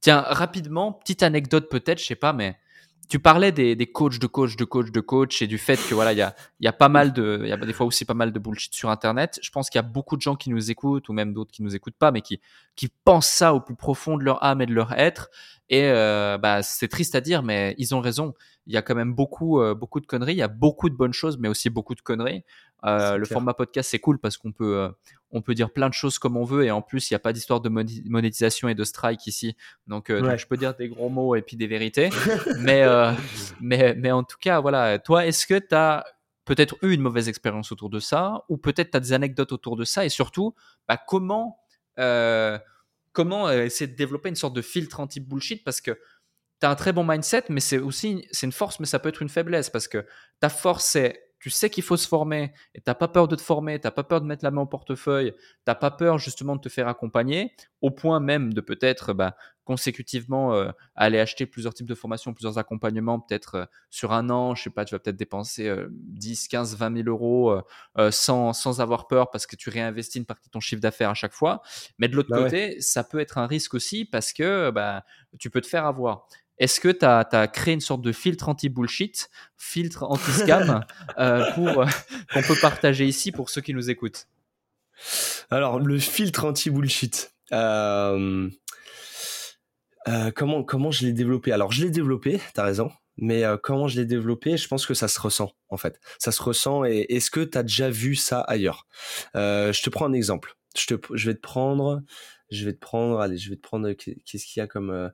tiens, 0.00 0.24
rapidement, 0.26 0.92
petite 0.92 1.22
anecdote 1.22 1.68
peut-être, 1.70 2.00
je 2.00 2.06
sais 2.06 2.14
pas, 2.14 2.32
mais 2.32 2.56
tu 3.08 3.18
parlais 3.18 3.52
des, 3.52 3.76
coachs 3.86 4.18
de 4.18 4.26
coach 4.26 4.56
de 4.56 4.64
coach 4.64 4.90
de 4.90 5.00
coach 5.00 5.42
et 5.42 5.46
du 5.46 5.58
fait 5.58 5.76
que 5.76 5.94
voilà 5.94 6.14
il 6.14 6.18
y 6.60 6.66
a, 6.66 6.72
pas 6.72 6.88
mal 6.88 7.12
de 7.12 7.40
il 7.42 7.48
y 7.48 7.52
a 7.52 7.56
des 7.58 7.74
fois 7.74 7.84
aussi 7.84 8.06
pas 8.06 8.14
mal 8.14 8.32
de 8.32 8.38
bullshit 8.38 8.72
sur 8.72 8.88
internet 8.88 9.38
je 9.42 9.50
pense 9.50 9.68
qu'il 9.68 9.78
y 9.78 9.84
a 9.84 9.86
beaucoup 9.86 10.16
de 10.16 10.22
gens 10.22 10.36
qui 10.36 10.48
nous 10.48 10.70
écoutent 10.70 11.10
ou 11.10 11.12
même 11.12 11.34
d'autres 11.34 11.52
qui 11.52 11.62
nous 11.62 11.76
écoutent 11.76 11.98
pas 11.98 12.10
mais 12.12 12.22
qui 12.22 12.40
qui 12.76 12.88
pensent 13.04 13.28
ça 13.28 13.52
au 13.52 13.60
plus 13.60 13.76
profond 13.76 14.16
de 14.16 14.24
leur 14.24 14.42
âme 14.42 14.62
et 14.62 14.66
de 14.66 14.72
leur 14.72 14.92
être 14.92 15.28
et 15.70 15.84
euh, 15.84 16.36
bah, 16.38 16.62
c'est 16.62 16.88
triste 16.88 17.14
à 17.14 17.20
dire, 17.20 17.42
mais 17.42 17.74
ils 17.78 17.94
ont 17.94 18.00
raison. 18.00 18.34
Il 18.66 18.74
y 18.74 18.76
a 18.76 18.82
quand 18.82 18.94
même 18.94 19.14
beaucoup, 19.14 19.60
euh, 19.60 19.74
beaucoup 19.74 20.00
de 20.00 20.06
conneries. 20.06 20.32
Il 20.32 20.38
y 20.38 20.42
a 20.42 20.48
beaucoup 20.48 20.90
de 20.90 20.94
bonnes 20.94 21.12
choses, 21.12 21.38
mais 21.38 21.48
aussi 21.48 21.70
beaucoup 21.70 21.94
de 21.94 22.00
conneries. 22.00 22.44
Euh, 22.84 23.16
le 23.16 23.24
format 23.24 23.54
podcast, 23.54 23.90
c'est 23.90 23.98
cool 23.98 24.18
parce 24.18 24.36
qu'on 24.36 24.52
peut, 24.52 24.78
euh, 24.78 24.88
on 25.30 25.42
peut 25.42 25.54
dire 25.54 25.70
plein 25.70 25.88
de 25.88 25.94
choses 25.94 26.18
comme 26.18 26.36
on 26.36 26.44
veut. 26.44 26.64
Et 26.64 26.70
en 26.70 26.82
plus, 26.82 27.10
il 27.10 27.14
n'y 27.14 27.16
a 27.16 27.20
pas 27.20 27.32
d'histoire 27.32 27.60
de 27.60 27.68
monétisation 27.68 28.68
et 28.68 28.74
de 28.74 28.84
strike 28.84 29.26
ici. 29.26 29.56
Donc, 29.86 30.10
donc, 30.10 30.36
je 30.36 30.46
peux 30.46 30.56
dire 30.56 30.74
des 30.74 30.88
gros 30.88 31.08
mots 31.08 31.34
et 31.34 31.42
puis 31.42 31.56
des 31.56 31.66
vérités. 31.66 32.10
mais, 32.60 32.84
mais, 33.60 33.94
mais 33.94 34.12
en 34.12 34.24
tout 34.24 34.38
cas, 34.40 34.60
voilà. 34.60 34.98
Toi, 34.98 35.26
est-ce 35.26 35.46
que 35.46 35.58
tu 35.58 35.74
as 35.74 36.04
peut-être 36.44 36.76
eu 36.82 36.92
une 36.92 37.00
mauvaise 37.00 37.28
expérience 37.28 37.72
autour 37.72 37.88
de 37.88 38.00
ça 38.00 38.44
ou 38.48 38.58
peut-être 38.58 38.90
tu 38.90 38.96
as 38.96 39.00
des 39.00 39.12
anecdotes 39.12 39.52
autour 39.52 39.76
de 39.76 39.84
ça 39.84 40.04
et 40.04 40.10
surtout, 40.10 40.54
bah, 40.86 40.98
comment 40.98 41.58
comment 43.14 43.48
euh, 43.48 43.64
essayer 43.64 43.90
de 43.90 43.96
développer 43.96 44.28
une 44.28 44.34
sorte 44.34 44.54
de 44.54 44.60
filtre 44.60 45.00
anti-bullshit? 45.00 45.64
Parce 45.64 45.80
que 45.80 45.92
tu 46.60 46.66
as 46.66 46.70
un 46.70 46.74
très 46.74 46.92
bon 46.92 47.04
mindset, 47.04 47.44
mais 47.48 47.60
c'est 47.60 47.78
aussi 47.78 48.28
c'est 48.30 48.44
une 48.44 48.52
force, 48.52 48.78
mais 48.80 48.86
ça 48.86 48.98
peut 48.98 49.08
être 49.08 49.22
une 49.22 49.30
faiblesse 49.30 49.70
parce 49.70 49.88
que 49.88 50.04
ta 50.40 50.50
force, 50.50 50.84
c'est 50.84 51.23
tu 51.44 51.50
sais 51.50 51.68
qu'il 51.68 51.82
faut 51.82 51.98
se 51.98 52.08
former 52.08 52.54
et 52.74 52.80
t'as 52.80 52.94
pas 52.94 53.06
peur 53.06 53.28
de 53.28 53.36
te 53.36 53.42
former, 53.42 53.78
t'as 53.78 53.90
pas 53.90 54.02
peur 54.02 54.22
de 54.22 54.26
mettre 54.26 54.42
la 54.42 54.50
main 54.50 54.62
au 54.62 54.66
portefeuille, 54.66 55.34
t'as 55.66 55.74
pas 55.74 55.90
peur 55.90 56.16
justement 56.16 56.56
de 56.56 56.60
te 56.62 56.70
faire 56.70 56.88
accompagner, 56.88 57.52
au 57.82 57.90
point 57.90 58.18
même 58.18 58.54
de 58.54 58.62
peut-être 58.62 59.12
bah, 59.12 59.36
consécutivement 59.64 60.54
euh, 60.54 60.70
aller 60.94 61.20
acheter 61.20 61.44
plusieurs 61.44 61.74
types 61.74 61.86
de 61.86 61.94
formations, 61.94 62.32
plusieurs 62.32 62.56
accompagnements, 62.56 63.20
peut-être 63.20 63.54
euh, 63.56 63.64
sur 63.90 64.14
un 64.14 64.30
an, 64.30 64.54
je 64.54 64.62
sais 64.62 64.70
pas, 64.70 64.86
tu 64.86 64.94
vas 64.94 64.98
peut-être 64.98 65.18
dépenser 65.18 65.70
10, 65.90 66.48
15, 66.48 66.78
20 66.78 66.96
000 67.02 67.08
euros 67.10 67.60
euh, 67.98 68.10
sans, 68.10 68.54
sans 68.54 68.80
avoir 68.80 69.06
peur 69.06 69.30
parce 69.30 69.46
que 69.46 69.54
tu 69.54 69.68
réinvestis 69.68 70.20
une 70.20 70.24
partie 70.24 70.48
de 70.48 70.52
ton 70.52 70.60
chiffre 70.60 70.80
d'affaires 70.80 71.10
à 71.10 71.14
chaque 71.14 71.34
fois. 71.34 71.60
Mais 71.98 72.08
de 72.08 72.16
l'autre 72.16 72.30
bah 72.30 72.42
côté, 72.42 72.80
ça 72.80 73.04
peut 73.04 73.20
être 73.20 73.36
un 73.36 73.46
risque 73.46 73.74
aussi 73.74 74.06
parce 74.06 74.32
que 74.32 74.70
bah, 74.70 75.04
tu 75.38 75.50
peux 75.50 75.60
te 75.60 75.66
faire 75.66 75.84
avoir. 75.84 76.26
Est-ce 76.58 76.80
que 76.80 76.88
tu 76.88 77.04
as, 77.04 77.48
créé 77.48 77.74
une 77.74 77.80
sorte 77.80 78.02
de 78.02 78.12
filtre 78.12 78.48
anti-bullshit, 78.48 79.28
filtre 79.56 80.04
anti-scam 80.04 80.84
euh, 81.18 81.50
pour 81.52 81.82
euh, 81.82 81.86
qu'on 82.32 82.42
peut 82.42 82.56
partager 82.60 83.06
ici 83.06 83.32
pour 83.32 83.50
ceux 83.50 83.60
qui 83.60 83.74
nous 83.74 83.90
écoutent? 83.90 84.28
Alors, 85.50 85.80
le 85.80 85.98
filtre 85.98 86.44
anti-bullshit. 86.44 87.34
Euh, 87.52 88.48
comment, 90.34 90.62
comment 90.62 90.90
je 90.90 91.06
l'ai 91.06 91.12
développé? 91.12 91.50
Alors, 91.50 91.72
je 91.72 91.82
l'ai 91.82 91.90
développé, 91.90 92.40
tu 92.54 92.60
as 92.60 92.64
raison. 92.64 92.90
Mais 93.16 93.44
comment 93.62 93.86
je 93.86 94.00
l'ai 94.00 94.06
développé, 94.06 94.56
je 94.56 94.66
pense 94.66 94.86
que 94.86 94.94
ça 94.94 95.06
se 95.06 95.20
ressent 95.20 95.52
en 95.68 95.76
fait. 95.76 96.00
Ça 96.18 96.32
se 96.32 96.42
ressent 96.42 96.84
et 96.84 97.06
est-ce 97.10 97.30
que 97.30 97.44
tu 97.44 97.56
as 97.56 97.62
déjà 97.62 97.88
vu 97.88 98.16
ça 98.16 98.40
ailleurs? 98.40 98.88
Je 99.34 99.82
te 99.82 99.88
prends 99.88 100.06
un 100.06 100.12
exemple. 100.12 100.56
Je, 100.76 100.86
te, 100.86 101.16
je 101.16 101.30
vais 101.30 101.36
te 101.36 101.40
prendre, 101.40 102.02
je 102.50 102.64
vais 102.64 102.72
te 102.72 102.80
prendre, 102.80 103.20
allez, 103.20 103.38
je 103.38 103.50
vais 103.50 103.56
te 103.56 103.60
prendre, 103.60 103.92
qu'est-ce 103.92 104.44
qu'il 104.44 104.58
y 104.58 104.60
a 104.60 104.66
comme, 104.66 105.12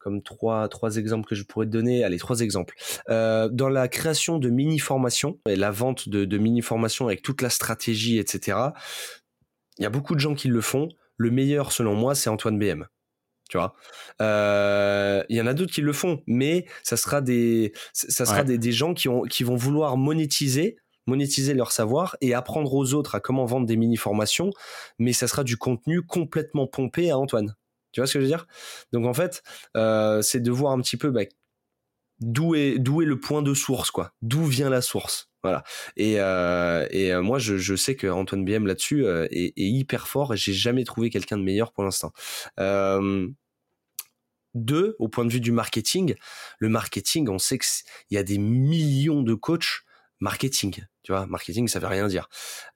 comme 0.00 0.22
trois, 0.22 0.68
trois 0.68 0.96
exemples 0.96 1.28
que 1.28 1.34
je 1.34 1.44
pourrais 1.44 1.66
te 1.66 1.70
donner. 1.70 2.02
Allez, 2.02 2.18
trois 2.18 2.40
exemples. 2.40 2.74
Euh, 3.08 3.48
dans 3.48 3.68
la 3.68 3.86
création 3.86 4.38
de 4.38 4.48
mini-formations 4.48 5.38
et 5.48 5.56
la 5.56 5.70
vente 5.70 6.08
de, 6.08 6.24
de 6.24 6.38
mini-formations 6.38 7.06
avec 7.06 7.22
toute 7.22 7.42
la 7.42 7.50
stratégie, 7.50 8.18
etc., 8.18 8.58
il 9.78 9.84
y 9.84 9.86
a 9.86 9.90
beaucoup 9.90 10.14
de 10.14 10.20
gens 10.20 10.34
qui 10.34 10.48
le 10.48 10.60
font. 10.60 10.88
Le 11.16 11.30
meilleur, 11.30 11.70
selon 11.70 11.94
moi, 11.94 12.14
c'est 12.14 12.30
Antoine 12.30 12.58
BM. 12.58 12.86
Tu 13.48 13.58
vois, 13.58 13.74
euh, 14.22 15.24
il 15.28 15.36
y 15.36 15.40
en 15.40 15.46
a 15.46 15.54
d'autres 15.54 15.72
qui 15.72 15.80
le 15.80 15.92
font, 15.92 16.22
mais 16.26 16.66
ça 16.84 16.96
sera 16.96 17.20
des, 17.20 17.72
ça 17.92 18.24
sera 18.24 18.44
des, 18.44 18.58
des, 18.58 18.72
gens 18.72 18.94
qui, 18.94 19.08
ont, 19.08 19.22
qui 19.22 19.42
vont 19.42 19.56
vouloir 19.56 19.96
monétiser 19.96 20.76
monétiser 21.06 21.54
leur 21.54 21.72
savoir 21.72 22.16
et 22.20 22.34
apprendre 22.34 22.72
aux 22.72 22.94
autres 22.94 23.16
à 23.16 23.20
comment 23.20 23.44
vendre 23.44 23.66
des 23.66 23.76
mini-formations, 23.76 24.50
mais 24.98 25.12
ça 25.12 25.26
sera 25.26 25.42
du 25.42 25.56
contenu 25.56 26.02
complètement 26.02 26.68
pompé 26.68 27.10
à 27.10 27.18
Antoine. 27.18 27.56
Tu 27.92 28.00
vois 28.00 28.06
ce 28.06 28.14
que 28.14 28.20
je 28.20 28.24
veux 28.24 28.30
dire? 28.30 28.46
Donc 28.92 29.06
en 29.06 29.14
fait, 29.14 29.42
euh, 29.76 30.22
c'est 30.22 30.40
de 30.40 30.50
voir 30.50 30.72
un 30.72 30.80
petit 30.80 30.96
peu 30.96 31.10
bah, 31.10 31.22
d'où 32.20 32.54
est 32.54 32.78
d'où 32.78 33.00
le 33.00 33.18
point 33.18 33.42
de 33.42 33.54
source, 33.54 33.90
quoi. 33.90 34.12
D'où 34.22 34.44
vient 34.44 34.70
la 34.70 34.82
source. 34.82 35.30
Voilà. 35.42 35.64
Et, 35.96 36.20
euh, 36.20 36.86
euh, 36.92 37.22
moi, 37.22 37.38
je, 37.38 37.74
sais 37.74 37.96
que 37.96 38.06
Antoine 38.06 38.44
BM 38.44 38.66
là-dessus 38.66 39.06
est, 39.06 39.32
est, 39.32 39.52
hyper 39.56 40.06
fort 40.06 40.34
et 40.34 40.36
j'ai 40.36 40.52
jamais 40.52 40.84
trouvé 40.84 41.08
quelqu'un 41.08 41.38
de 41.38 41.42
meilleur 41.42 41.72
pour 41.72 41.84
l'instant. 41.84 42.12
deux, 44.54 44.96
au 44.98 45.08
point 45.08 45.24
de 45.24 45.32
vue 45.32 45.40
du 45.40 45.52
marketing, 45.52 46.14
le 46.58 46.68
marketing, 46.68 47.28
on 47.28 47.38
sait 47.38 47.58
qu'il 47.58 47.84
y 48.10 48.18
a 48.18 48.22
des 48.24 48.38
millions 48.38 49.22
de 49.22 49.34
coachs 49.34 49.84
marketing. 50.18 50.84
Tu 51.02 51.12
vois, 51.12 51.26
marketing, 51.26 51.66
ça 51.68 51.78
veut 51.78 51.86
rien 51.86 52.08
dire. 52.08 52.28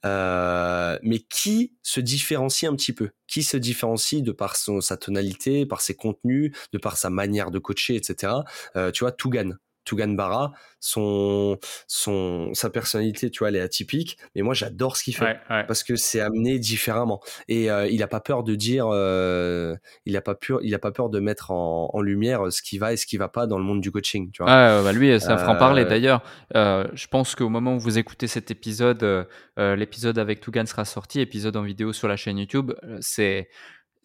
Euh, 0.04 0.98
mais 1.02 1.18
qui 1.20 1.74
se 1.82 2.00
différencie 2.00 2.70
un 2.70 2.74
petit 2.74 2.92
peu? 2.92 3.10
Qui 3.26 3.42
se 3.42 3.56
différencie 3.56 4.22
de 4.22 4.32
par 4.32 4.56
son, 4.56 4.80
sa 4.80 4.96
tonalité, 4.96 5.66
par 5.66 5.80
ses 5.80 5.94
contenus, 5.94 6.52
de 6.72 6.78
par 6.78 6.96
sa 6.96 7.10
manière 7.10 7.50
de 7.50 7.58
coacher, 7.58 7.96
etc. 7.96 8.32
Euh, 8.76 8.90
tu 8.90 9.04
vois, 9.04 9.12
Tougan. 9.12 9.52
Tougan 9.84 10.08
Barra, 10.08 10.52
son, 10.80 11.58
son, 11.86 12.52
sa 12.52 12.70
personnalité, 12.70 13.30
tu 13.30 13.40
vois, 13.40 13.48
elle 13.48 13.56
est 13.56 13.60
atypique, 13.60 14.18
mais 14.34 14.42
moi 14.42 14.54
j'adore 14.54 14.96
ce 14.96 15.04
qu'il 15.04 15.16
fait 15.16 15.38
parce 15.48 15.82
que 15.82 15.96
c'est 15.96 16.20
amené 16.20 16.58
différemment 16.58 17.20
et 17.48 17.70
euh, 17.70 17.86
il 17.88 18.02
a 18.02 18.06
pas 18.06 18.20
peur 18.20 18.44
de 18.44 18.54
dire, 18.54 18.86
euh, 18.90 19.74
il 20.04 20.16
a 20.16 20.20
pas 20.20 20.34
peur, 20.34 20.60
il 20.62 20.74
a 20.74 20.78
pas 20.78 20.92
peur 20.92 21.08
de 21.08 21.20
mettre 21.20 21.50
en, 21.50 21.90
en, 21.92 22.00
lumière 22.00 22.52
ce 22.52 22.62
qui 22.62 22.78
va 22.78 22.92
et 22.92 22.96
ce 22.96 23.06
qui 23.06 23.16
va 23.16 23.28
pas 23.28 23.46
dans 23.46 23.58
le 23.58 23.64
monde 23.64 23.80
du 23.80 23.90
coaching, 23.90 24.30
tu 24.30 24.42
vois. 24.42 24.52
Ah, 24.52 24.82
bah 24.82 24.92
lui, 24.92 25.18
c'est 25.20 25.28
un 25.28 25.38
franc 25.38 25.56
parler. 25.56 25.84
Euh, 25.84 25.88
D'ailleurs, 25.88 26.22
je 26.54 27.06
pense 27.06 27.34
qu'au 27.34 27.48
moment 27.48 27.76
où 27.76 27.78
vous 27.78 27.98
écoutez 27.98 28.26
cet 28.26 28.50
épisode, 28.50 29.26
l'épisode 29.56 30.18
avec 30.18 30.40
Tougan 30.40 30.66
sera 30.66 30.84
sorti, 30.84 31.20
épisode 31.20 31.56
en 31.56 31.62
vidéo 31.62 31.92
sur 31.92 32.08
la 32.08 32.16
chaîne 32.16 32.38
YouTube. 32.38 32.72
C'est 33.00 33.48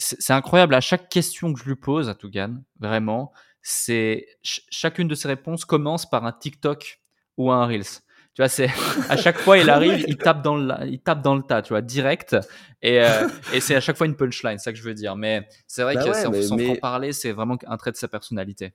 c'est 0.02 0.32
incroyable 0.32 0.76
à 0.76 0.80
chaque 0.80 1.10
question 1.10 1.54
que 1.54 1.60
je 1.60 1.66
lui 1.66 1.76
pose 1.76 2.08
à 2.08 2.16
Tougan, 2.16 2.56
vraiment 2.80 3.34
c'est 3.62 4.26
chacune 4.44 5.08
de 5.08 5.16
ces 5.16 5.28
réponses 5.28 5.66
commence 5.66 6.10
par 6.10 6.26
un 6.26 6.32
TikTok 6.32 7.02
ou 7.38 7.52
un 7.52 7.66
Reels. 7.66 8.02
Tu 8.36 8.42
vois, 8.42 8.50
c'est 8.50 8.70
à 9.10 9.18
chaque 9.18 9.38
fois 9.38 9.58
il 9.58 9.70
arrive, 9.70 10.06
il 10.08 10.18
tape 10.18 10.42
dans 10.42 10.56
le, 10.56 10.74
il 10.88 11.00
tape 11.02 11.22
dans 11.22 11.36
le 11.36 11.44
tas, 11.44 11.62
tu 11.62 11.70
vois, 11.70 11.82
direct. 11.82 12.38
Et, 12.82 13.02
euh, 13.02 13.28
et 13.54 13.60
c'est 13.60 13.76
à 13.76 13.82
chaque 13.82 13.98
fois 13.98 14.08
une 14.08 14.16
punchline, 14.16 14.58
c'est 14.58 14.66
ça 14.66 14.72
que 14.72 14.78
je 14.78 14.84
veux 14.84 14.94
dire. 14.94 15.16
Mais 15.16 15.48
c'est 15.68 15.84
vrai 15.84 15.96
bah 15.96 16.06
que 16.06 16.42
sans, 16.42 16.76
parler, 16.76 17.12
c'est 17.12 17.32
vraiment 17.32 17.58
un 17.68 17.78
trait 17.78 17.92
de 17.92 17.98
sa 17.98 18.08
personnalité. 18.08 18.74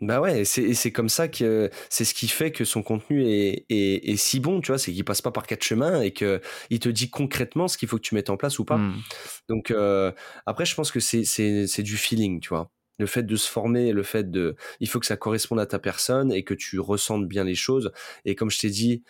Bah 0.00 0.20
ouais, 0.20 0.44
c'est 0.44 0.74
c'est 0.74 0.90
comme 0.90 1.08
ça 1.08 1.28
que 1.28 1.70
c'est 1.88 2.04
ce 2.04 2.14
qui 2.14 2.26
fait 2.26 2.50
que 2.50 2.64
son 2.64 2.82
contenu 2.82 3.24
est, 3.24 3.64
est, 3.70 4.10
est 4.10 4.16
si 4.16 4.40
bon, 4.40 4.60
tu 4.60 4.72
vois, 4.72 4.78
c'est 4.78 4.92
qu'il 4.92 5.04
passe 5.04 5.22
pas 5.22 5.30
par 5.30 5.46
quatre 5.46 5.62
chemins 5.62 6.02
et 6.02 6.10
que 6.10 6.40
il 6.68 6.80
te 6.80 6.88
dit 6.88 7.10
concrètement 7.10 7.68
ce 7.68 7.78
qu'il 7.78 7.88
faut 7.88 7.96
que 7.96 8.02
tu 8.02 8.14
mettes 8.16 8.28
en 8.28 8.36
place 8.36 8.58
ou 8.58 8.64
pas. 8.64 8.76
Mmh. 8.76 9.02
Donc 9.48 9.70
euh, 9.70 10.10
après, 10.46 10.64
je 10.64 10.74
pense 10.74 10.90
que 10.90 10.98
c'est 10.98 11.24
c'est 11.24 11.82
du 11.82 11.96
feeling, 11.96 12.40
tu 12.40 12.48
vois 12.48 12.70
le 12.98 13.06
fait 13.06 13.22
de 13.24 13.36
se 13.36 13.48
former, 13.50 13.92
le 13.92 14.02
fait 14.02 14.30
de, 14.30 14.56
il 14.80 14.88
faut 14.88 15.00
que 15.00 15.06
ça 15.06 15.16
corresponde 15.16 15.60
à 15.60 15.66
ta 15.66 15.78
personne 15.78 16.32
et 16.32 16.44
que 16.44 16.54
tu 16.54 16.78
ressentes 16.78 17.26
bien 17.26 17.44
les 17.44 17.54
choses. 17.54 17.92
Et 18.24 18.34
comme 18.34 18.50
je 18.50 18.58
t'ai 18.58 18.70
dit, 18.70 19.02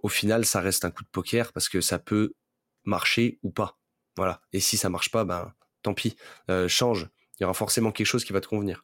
au 0.00 0.08
final, 0.08 0.44
ça 0.44 0.60
reste 0.60 0.84
un 0.84 0.90
coup 0.90 1.04
de 1.04 1.08
poker 1.08 1.52
parce 1.52 1.68
que 1.68 1.80
ça 1.80 1.98
peut 1.98 2.32
marcher 2.84 3.38
ou 3.42 3.50
pas. 3.50 3.78
Voilà. 4.16 4.40
Et 4.52 4.60
si 4.60 4.76
ça 4.76 4.88
marche 4.88 5.10
pas, 5.10 5.24
ben 5.24 5.52
tant 5.82 5.94
pis, 5.94 6.16
euh, 6.50 6.68
change. 6.68 7.08
Il 7.38 7.42
y 7.42 7.44
aura 7.44 7.54
forcément 7.54 7.92
quelque 7.92 8.06
chose 8.06 8.24
qui 8.24 8.32
va 8.32 8.40
te 8.40 8.48
convenir. 8.48 8.82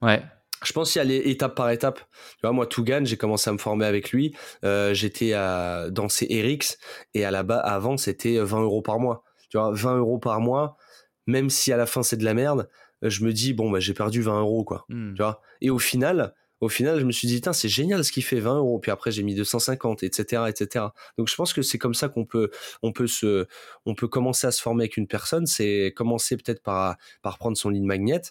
Ouais. 0.00 0.22
Je 0.64 0.72
pense 0.72 0.92
qu'il 0.92 1.00
y 1.00 1.02
a 1.02 1.04
les 1.04 1.18
étape 1.30 1.54
par 1.54 1.70
étape. 1.70 2.00
Tu 2.30 2.38
vois, 2.42 2.52
moi, 2.52 2.66
Tougan, 2.66 3.04
j'ai 3.04 3.18
commencé 3.18 3.50
à 3.50 3.52
me 3.52 3.58
former 3.58 3.84
avec 3.84 4.10
lui. 4.12 4.34
Euh, 4.64 4.94
j'étais 4.94 5.34
à 5.34 5.90
danser 5.90 6.26
Erix 6.30 6.78
et 7.12 7.26
à 7.26 7.30
la 7.30 7.42
bas 7.42 7.58
avant, 7.58 7.98
c'était 7.98 8.38
20 8.38 8.62
euros 8.62 8.80
par 8.80 8.98
mois. 8.98 9.22
Tu 9.50 9.58
vois, 9.58 9.72
20 9.74 9.98
euros 9.98 10.18
par 10.18 10.40
mois, 10.40 10.78
même 11.26 11.50
si 11.50 11.72
à 11.72 11.76
la 11.76 11.86
fin 11.86 12.02
c'est 12.02 12.16
de 12.16 12.24
la 12.24 12.32
merde, 12.34 12.68
je 13.08 13.24
me 13.24 13.32
dis 13.32 13.52
bon 13.52 13.70
bah 13.70 13.80
j'ai 13.80 13.94
perdu 13.94 14.22
20 14.22 14.40
euros 14.40 14.64
quoi 14.64 14.86
mmh. 14.88 15.14
tu 15.14 15.22
vois? 15.22 15.40
Et 15.60 15.70
au 15.70 15.78
final 15.78 16.34
au 16.60 16.68
final, 16.68 16.98
je 16.98 17.04
me 17.04 17.12
suis 17.12 17.28
dit, 17.28 17.40
c'est 17.52 17.68
génial 17.68 18.04
ce 18.04 18.12
qu'il 18.12 18.24
fait, 18.24 18.40
20 18.40 18.58
euros. 18.58 18.78
Puis 18.78 18.90
après, 18.90 19.10
j'ai 19.10 19.22
mis 19.22 19.34
250, 19.34 20.02
etc., 20.02 20.44
etc. 20.48 20.86
Donc, 21.18 21.28
je 21.28 21.34
pense 21.34 21.52
que 21.52 21.62
c'est 21.62 21.78
comme 21.78 21.94
ça 21.94 22.08
qu'on 22.08 22.24
peut, 22.24 22.50
on 22.82 22.92
peut 22.92 23.06
se, 23.06 23.46
on 23.84 23.94
peut 23.94 24.08
commencer 24.08 24.46
à 24.46 24.50
se 24.50 24.62
former 24.62 24.84
avec 24.84 24.96
une 24.96 25.06
personne. 25.06 25.46
C'est 25.46 25.92
commencer 25.94 26.36
peut-être 26.36 26.62
par, 26.62 26.96
par 27.22 27.38
prendre 27.38 27.56
son 27.56 27.70
ligne 27.70 27.84
magnet, 27.84 28.22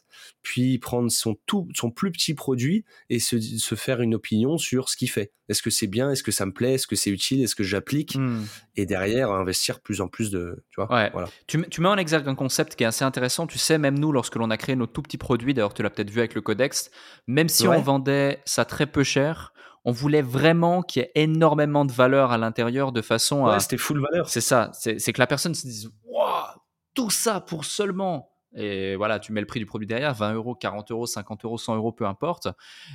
puis 0.42 0.80
prendre 0.80 1.12
son 1.12 1.36
tout, 1.46 1.68
son 1.74 1.92
plus 1.92 2.12
petit 2.12 2.34
produit 2.34 2.84
et 3.10 3.20
se, 3.20 3.40
se 3.40 3.76
faire 3.76 4.02
une 4.02 4.16
opinion 4.16 4.58
sur 4.58 4.90
ce 4.90 4.98
qu'il 4.98 5.10
fait. 5.10 5.32
Est-ce 5.48 5.62
que 5.62 5.70
c'est 5.70 5.88
bien? 5.88 6.10
Est-ce 6.10 6.24
que 6.24 6.32
ça 6.32 6.46
me 6.46 6.52
plaît? 6.52 6.74
Est-ce 6.74 6.88
que 6.88 6.96
c'est 6.96 7.12
utile? 7.12 7.44
Est-ce 7.44 7.56
que 7.56 7.64
j'applique? 7.64 8.16
Mmh. 8.16 8.46
Et 8.78 8.86
derrière, 8.88 9.32
investir 9.32 9.80
plus 9.80 10.02
en 10.02 10.08
plus 10.08 10.32
de, 10.32 10.64
tu 10.72 10.82
vois. 10.82 10.88
Voilà. 10.88 11.30
Tu, 11.46 11.64
tu, 11.70 11.82
mets 11.82 11.88
en 11.88 11.98
exergue 11.98 12.28
un 12.28 12.34
concept 12.34 12.76
qui 12.76 12.84
est 12.84 12.88
assez 12.88 13.06
intéressant. 13.06 13.46
Tu 13.46 13.60
sais, 13.60 13.78
même 13.78 14.00
nous, 14.00 14.12
lorsque 14.12 14.36
l'on 14.38 14.50
a 14.50 14.58
créé 14.58 14.76
nos 14.76 14.88
tout 14.88 15.04
petits 15.04 15.20
produits, 15.20 15.54
d'ailleurs, 15.54 15.76
tu 15.76 15.84
l'as 15.84 15.92
peut-être 15.92 16.10
vu 16.10 16.20
avec 16.20 16.34
le 16.34 16.42
Codex, 16.42 16.90
même 17.28 17.48
si 17.48 17.68
on 17.68 17.80
vendait 17.80 18.15
ça 18.46 18.66
très 18.66 18.86
peu 18.86 19.04
cher. 19.04 19.54
On 19.84 19.92
voulait 19.92 20.24
vraiment 20.24 20.82
qu'il 20.82 21.04
y 21.04 21.06
ait 21.06 21.12
énormément 21.16 21.86
de 21.86 21.92
valeur 21.92 22.32
à 22.32 22.38
l'intérieur 22.38 22.92
de 22.92 23.02
façon 23.02 23.46
à. 23.46 23.60
C'était 23.60 23.78
full 23.78 24.02
valeur. 24.02 24.28
C'est 24.28 24.42
ça. 24.42 24.72
C'est 24.74 25.14
que 25.14 25.20
la 25.20 25.28
personne 25.28 25.54
se 25.54 25.68
dise 25.68 25.92
Waouh, 26.06 26.60
tout 26.94 27.12
ça 27.12 27.40
pour 27.40 27.66
seulement. 27.66 28.32
Et 28.58 28.96
voilà, 28.96 29.20
tu 29.20 29.34
mets 29.34 29.42
le 29.42 29.48
prix 29.48 29.60
du 29.60 29.66
produit 29.66 29.86
derrière 29.86 30.14
20 30.14 30.34
euros, 30.34 30.56
40 30.56 30.90
euros, 30.92 31.06
50 31.06 31.44
euros, 31.44 31.58
100 31.58 31.76
euros, 31.76 31.92
peu 31.92 32.06
importe. 32.06 32.48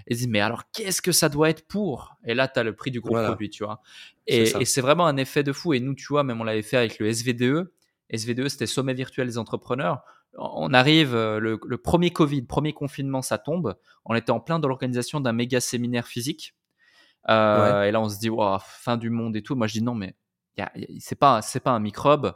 Et 0.06 0.14
dis 0.14 0.26
Mais 0.26 0.40
alors, 0.40 0.64
qu'est-ce 0.72 1.02
que 1.02 1.12
ça 1.12 1.28
doit 1.28 1.50
être 1.50 1.68
pour? 1.68 2.16
Et 2.24 2.34
là, 2.34 2.48
tu 2.48 2.58
as 2.58 2.62
le 2.62 2.74
prix 2.74 2.90
du 2.90 3.00
gros 3.00 3.22
produit, 3.22 3.50
tu 3.50 3.64
vois. 3.64 3.82
Et 4.26 4.46
c'est 4.46 4.80
vraiment 4.80 5.06
un 5.06 5.16
effet 5.16 5.42
de 5.42 5.52
fou. 5.52 5.74
Et 5.74 5.80
nous, 5.80 5.94
tu 5.94 6.06
vois, 6.08 6.24
même 6.24 6.40
on 6.40 6.44
l'avait 6.44 6.62
fait 6.62 6.78
avec 6.78 6.98
le 6.98 7.06
SVDE. 7.06 7.70
SVDE, 8.08 8.48
c'était 8.48 8.66
Sommet 8.66 8.94
virtuel 8.94 9.28
des 9.28 9.38
entrepreneurs 9.38 10.02
on 10.36 10.72
arrive, 10.72 11.14
euh, 11.14 11.38
le, 11.40 11.78
premier 11.78 12.10
Covid, 12.10 12.42
premier 12.42 12.72
confinement, 12.72 13.22
ça 13.22 13.38
tombe. 13.38 13.76
On 14.04 14.14
était 14.14 14.30
en 14.30 14.40
plein 14.40 14.58
dans 14.58 14.68
l'organisation 14.68 15.20
d'un 15.20 15.32
méga 15.32 15.60
séminaire 15.60 16.06
physique. 16.06 16.54
Euh, 17.28 17.82
et 17.82 17.90
là, 17.90 18.00
on 18.00 18.08
se 18.08 18.18
dit, 18.18 18.30
fin 18.60 18.96
du 18.96 19.10
monde 19.10 19.36
et 19.36 19.42
tout. 19.42 19.54
Moi, 19.54 19.66
je 19.66 19.74
dis 19.74 19.82
non, 19.82 19.94
mais 19.94 20.14
c'est 20.98 21.18
pas, 21.18 21.42
c'est 21.42 21.60
pas 21.60 21.72
un 21.72 21.80
microbe. 21.80 22.34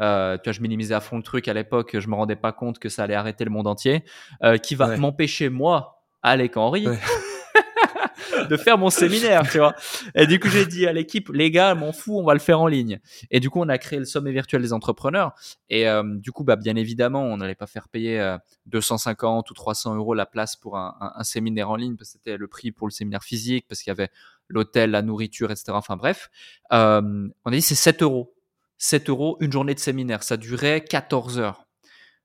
Euh, 0.00 0.36
tu 0.38 0.44
vois, 0.44 0.52
je 0.52 0.60
minimisais 0.60 0.94
à 0.94 1.00
fond 1.00 1.16
le 1.16 1.22
truc 1.22 1.48
à 1.48 1.54
l'époque. 1.54 1.98
Je 1.98 2.08
me 2.08 2.14
rendais 2.14 2.36
pas 2.36 2.52
compte 2.52 2.78
que 2.78 2.88
ça 2.88 3.04
allait 3.04 3.14
arrêter 3.14 3.44
le 3.44 3.50
monde 3.50 3.66
entier. 3.66 4.04
qui 4.62 4.74
va 4.74 4.96
m'empêcher, 4.96 5.48
moi, 5.48 6.04
Alec 6.22 6.56
Henry, 6.56 6.86
de 8.50 8.56
faire 8.56 8.78
mon 8.78 8.90
séminaire, 8.90 9.48
tu 9.48 9.58
vois. 9.58 9.74
Et 10.16 10.26
du 10.26 10.40
coup, 10.40 10.48
j'ai 10.48 10.66
dit 10.66 10.86
à 10.86 10.92
l'équipe, 10.92 11.30
les 11.32 11.52
gars, 11.52 11.74
m'en 11.76 11.92
fous, 11.92 12.18
on 12.18 12.24
va 12.24 12.34
le 12.34 12.40
faire 12.40 12.60
en 12.60 12.66
ligne. 12.66 12.98
Et 13.30 13.38
du 13.38 13.48
coup, 13.48 13.60
on 13.60 13.68
a 13.68 13.78
créé 13.78 13.98
le 13.98 14.04
sommet 14.04 14.32
virtuel 14.32 14.60
des 14.60 14.72
entrepreneurs. 14.72 15.34
Et 15.68 15.88
euh, 15.88 16.02
du 16.04 16.32
coup, 16.32 16.42
bah, 16.42 16.56
bien 16.56 16.74
évidemment, 16.74 17.22
on 17.22 17.36
n'allait 17.36 17.54
pas 17.54 17.68
faire 17.68 17.88
payer 17.88 18.36
250 18.66 19.46
euh, 19.46 19.50
ou 19.50 19.54
300 19.54 19.94
euros 19.94 20.14
la 20.14 20.26
place 20.26 20.56
pour 20.56 20.76
un, 20.76 20.96
un, 21.00 21.22
séminaire 21.22 21.70
en 21.70 21.76
ligne, 21.76 21.96
parce 21.96 22.10
que 22.10 22.18
c'était 22.18 22.36
le 22.36 22.48
prix 22.48 22.72
pour 22.72 22.88
le 22.88 22.92
séminaire 22.92 23.22
physique, 23.22 23.66
parce 23.68 23.82
qu'il 23.82 23.90
y 23.90 23.92
avait 23.92 24.10
l'hôtel, 24.48 24.90
la 24.90 25.02
nourriture, 25.02 25.52
etc. 25.52 25.66
Enfin 25.70 25.96
bref, 25.96 26.28
euh, 26.72 27.28
on 27.44 27.52
a 27.52 27.54
dit 27.54 27.62
c'est 27.62 27.76
7 27.76 28.02
euros. 28.02 28.34
7 28.78 29.10
euros, 29.10 29.36
une 29.40 29.52
journée 29.52 29.74
de 29.74 29.78
séminaire. 29.78 30.24
Ça 30.24 30.36
durait 30.36 30.82
14 30.82 31.38
heures. 31.38 31.66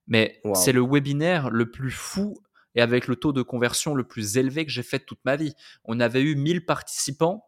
Mais 0.08 0.42
c'est 0.54 0.72
le 0.72 0.82
webinaire 0.82 1.50
le 1.50 1.70
plus 1.70 1.92
fou 1.92 2.36
et 2.76 2.82
avec 2.82 3.08
le 3.08 3.16
taux 3.16 3.34
de 3.34 3.42
conversion 3.42 3.96
le 3.96 4.04
plus 4.04 4.38
élevé 4.38 4.66
que 4.66 4.72
j'ai 4.72 4.84
fait 4.84 5.00
de 5.00 5.06
toute 5.06 5.24
ma 5.26 5.36
vie. 5.36 5.54
On 5.84 6.00
avait 6.00 6.22
eu 6.22 6.36
1000 6.36 6.66
participants, 6.66 7.46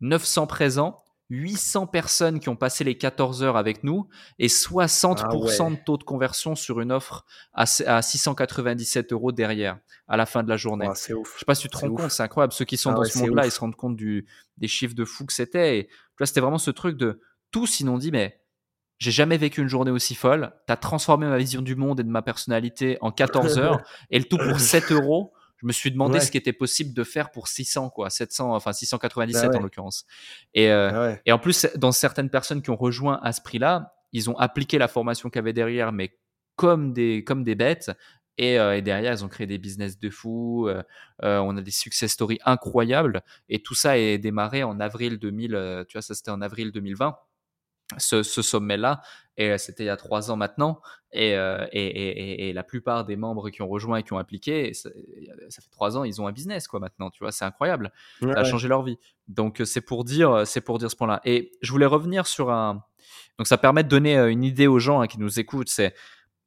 900 0.00 0.46
présents, 0.46 1.02
800 1.30 1.88
personnes 1.88 2.38
qui 2.38 2.48
ont 2.48 2.56
passé 2.56 2.84
les 2.84 2.96
14 2.96 3.42
heures 3.42 3.56
avec 3.56 3.82
nous 3.82 4.08
et 4.38 4.46
60% 4.46 5.22
ah 5.24 5.70
de 5.70 5.84
taux 5.84 5.96
de 5.96 6.04
conversion 6.04 6.54
sur 6.54 6.80
une 6.80 6.92
offre 6.92 7.24
à, 7.52 7.66
697 7.66 9.12
euros 9.12 9.32
derrière 9.32 9.78
à 10.06 10.16
la 10.16 10.26
fin 10.26 10.44
de 10.44 10.48
la 10.48 10.56
journée. 10.56 10.88
c'est 10.94 11.14
ouf. 11.14 11.32
Je 11.34 11.40
sais 11.40 11.44
pas 11.44 11.56
si 11.56 11.62
tu 11.62 11.68
te 11.68 11.78
rends 11.78 11.92
compte, 11.92 12.10
c'est 12.10 12.22
incroyable. 12.22 12.52
Ceux 12.52 12.64
qui 12.64 12.76
sont 12.76 12.92
ah 12.92 12.96
dans 12.96 13.04
ce 13.04 13.18
monde-là, 13.18 13.44
ils 13.46 13.50
se 13.50 13.58
rendent 13.58 13.74
compte 13.74 13.96
du, 13.96 14.26
des 14.58 14.68
chiffres 14.68 14.94
de 14.94 15.04
fou 15.04 15.26
que 15.26 15.32
c'était. 15.32 15.78
Et 15.78 15.88
c'était 16.24 16.40
vraiment 16.40 16.58
ce 16.58 16.70
truc 16.70 16.96
de 16.96 17.20
tous, 17.50 17.80
ils 17.80 17.88
ont 17.88 17.98
dit, 17.98 18.12
mais 18.12 18.40
j'ai 18.98 19.10
jamais 19.10 19.36
vécu 19.36 19.60
une 19.60 19.68
journée 19.68 19.90
aussi 19.90 20.14
folle. 20.14 20.52
Tu 20.66 20.72
as 20.72 20.76
transformé 20.76 21.26
ma 21.26 21.38
vision 21.38 21.62
du 21.62 21.76
monde 21.76 22.00
et 22.00 22.02
de 22.02 22.08
ma 22.08 22.22
personnalité 22.22 22.98
en 23.00 23.10
14 23.10 23.58
heures 23.58 23.82
et 24.10 24.18
le 24.18 24.24
tout 24.24 24.38
pour 24.38 24.60
7 24.60 24.92
euros. 24.92 25.32
Je 25.58 25.66
me 25.66 25.72
suis 25.72 25.90
demandé 25.90 26.20
ce 26.20 26.30
qui 26.30 26.36
était 26.36 26.52
possible 26.52 26.92
de 26.92 27.02
faire 27.02 27.30
pour 27.30 27.48
600, 27.48 27.88
quoi, 27.88 28.10
700, 28.10 28.54
enfin 28.54 28.74
697 28.74 29.50
bah 29.50 29.58
en 29.58 29.62
l'occurrence. 29.62 30.04
Et, 30.52 30.70
euh, 30.70 30.90
bah 30.90 31.18
et 31.24 31.32
en 31.32 31.38
plus, 31.38 31.66
dans 31.76 31.92
certaines 31.92 32.28
personnes 32.28 32.60
qui 32.60 32.68
ont 32.68 32.76
rejoint 32.76 33.18
à 33.22 33.32
ce 33.32 33.40
prix-là, 33.40 33.94
ils 34.12 34.28
ont 34.28 34.36
appliqué 34.36 34.76
la 34.76 34.86
formation 34.86 35.30
qu'il 35.30 35.38
y 35.38 35.40
avait 35.40 35.54
derrière, 35.54 35.92
mais 35.92 36.18
comme 36.56 36.92
des, 36.92 37.24
comme 37.24 37.42
des 37.42 37.54
bêtes. 37.54 37.90
Et, 38.36 38.58
euh, 38.58 38.76
et, 38.76 38.82
derrière, 38.82 39.14
ils 39.14 39.24
ont 39.24 39.28
créé 39.28 39.46
des 39.46 39.56
business 39.56 39.98
de 39.98 40.10
fou. 40.10 40.68
Euh, 40.68 40.82
on 41.22 41.56
a 41.56 41.62
des 41.62 41.70
success 41.70 42.12
stories 42.12 42.38
incroyables. 42.44 43.22
Et 43.48 43.62
tout 43.62 43.74
ça 43.74 43.96
est 43.96 44.18
démarré 44.18 44.62
en 44.62 44.78
avril 44.78 45.18
2000. 45.18 45.84
tu 45.88 45.94
vois, 45.94 46.02
ça 46.02 46.14
c'était 46.14 46.30
en 46.30 46.42
avril 46.42 46.70
2020 46.70 47.16
ce, 47.98 48.22
sommet-là. 48.22 49.00
Et 49.36 49.50
euh, 49.50 49.58
c'était 49.58 49.84
il 49.84 49.86
y 49.86 49.90
a 49.90 49.96
trois 49.96 50.30
ans 50.30 50.36
maintenant. 50.36 50.80
Euh, 51.14 51.66
et, 51.72 51.86
et, 51.86 52.48
et, 52.48 52.52
la 52.52 52.62
plupart 52.62 53.04
des 53.04 53.16
membres 53.16 53.48
qui 53.50 53.62
ont 53.62 53.68
rejoint 53.68 53.98
et 53.98 54.02
qui 54.02 54.12
ont 54.12 54.18
appliqué, 54.18 54.74
ça, 54.74 54.90
fait 54.90 55.70
trois 55.70 55.96
ans, 55.96 56.04
ils 56.04 56.20
ont 56.20 56.26
un 56.26 56.32
business 56.32 56.68
quoi 56.68 56.80
maintenant. 56.80 57.10
Tu 57.10 57.20
vois, 57.20 57.32
c'est 57.32 57.44
incroyable. 57.44 57.92
ça 58.20 58.32
a 58.32 58.44
changé 58.44 58.68
leur 58.68 58.82
vie. 58.82 58.98
Donc 59.28 59.62
c'est 59.64 59.80
pour 59.80 60.04
dire, 60.04 60.46
c'est 60.46 60.60
pour 60.60 60.78
dire 60.78 60.90
ce 60.90 60.96
point-là. 60.96 61.20
Et 61.24 61.52
je 61.62 61.72
voulais 61.72 61.86
revenir 61.86 62.26
sur 62.26 62.50
un. 62.50 62.82
Donc 63.38 63.46
ça 63.46 63.58
permet 63.58 63.84
de 63.84 63.88
donner 63.88 64.16
euh, 64.16 64.30
une 64.30 64.44
idée 64.44 64.66
aux 64.66 64.78
gens 64.78 65.00
hein, 65.00 65.06
qui 65.06 65.18
nous 65.18 65.38
écoutent. 65.38 65.68
C'est 65.68 65.94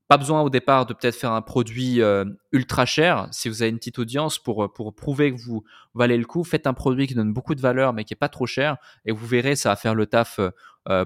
pas 0.10 0.18
besoin 0.18 0.42
au 0.42 0.50
départ 0.50 0.88
de 0.88 0.96
peut-être 0.96 1.16
faire 1.16 1.34
un 1.34 1.44
produit 1.44 2.02
euh, 2.02 2.26
ultra 2.52 2.88
cher. 2.88 3.28
Si 3.32 3.48
vous 3.48 3.62
avez 3.62 3.70
une 3.70 3.78
petite 3.78 4.00
audience 4.00 4.40
pour, 4.40 4.64
euh, 4.64 4.68
pour 4.68 4.96
prouver 4.96 5.32
que 5.32 5.40
vous 5.40 5.64
valez 5.94 6.18
le 6.18 6.26
coup, 6.26 6.44
faites 6.44 6.66
un 6.66 6.74
produit 6.74 7.06
qui 7.06 7.14
donne 7.14 7.32
beaucoup 7.32 7.54
de 7.54 7.62
valeur 7.62 7.94
mais 7.94 8.04
qui 8.06 8.16
est 8.16 8.18
pas 8.18 8.28
trop 8.28 8.48
cher 8.48 8.78
et 9.06 9.12
vous 9.12 9.28
verrez, 9.28 9.56
ça 9.56 9.70
va 9.70 9.76
faire 9.76 9.94
le 9.94 10.08
taf 10.08 10.40
euh, 10.40 10.50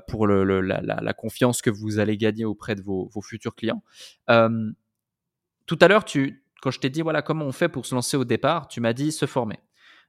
pour 0.07 0.27
le, 0.27 0.61
la, 0.61 1.13
confiance 1.13 1.61
que 1.61 1.69
vous 1.69 1.99
allez 1.99 2.17
gagner 2.17 2.45
auprès 2.45 2.75
de 2.75 2.81
vos, 2.81 3.09
futurs 3.21 3.55
clients. 3.55 3.83
tout 4.27 5.79
à 5.81 5.87
l'heure, 5.87 6.05
quand 6.61 6.71
je 6.71 6.79
t'ai 6.79 6.89
dit 6.89 7.01
voilà 7.01 7.21
comment 7.21 7.45
on 7.45 7.51
fait 7.51 7.69
pour 7.69 7.85
se 7.85 7.93
lancer 7.95 8.17
au 8.17 8.25
départ, 8.25 8.67
tu 8.67 8.81
m'as 8.81 8.93
dit 8.93 9.11
se 9.11 9.25
former. 9.25 9.59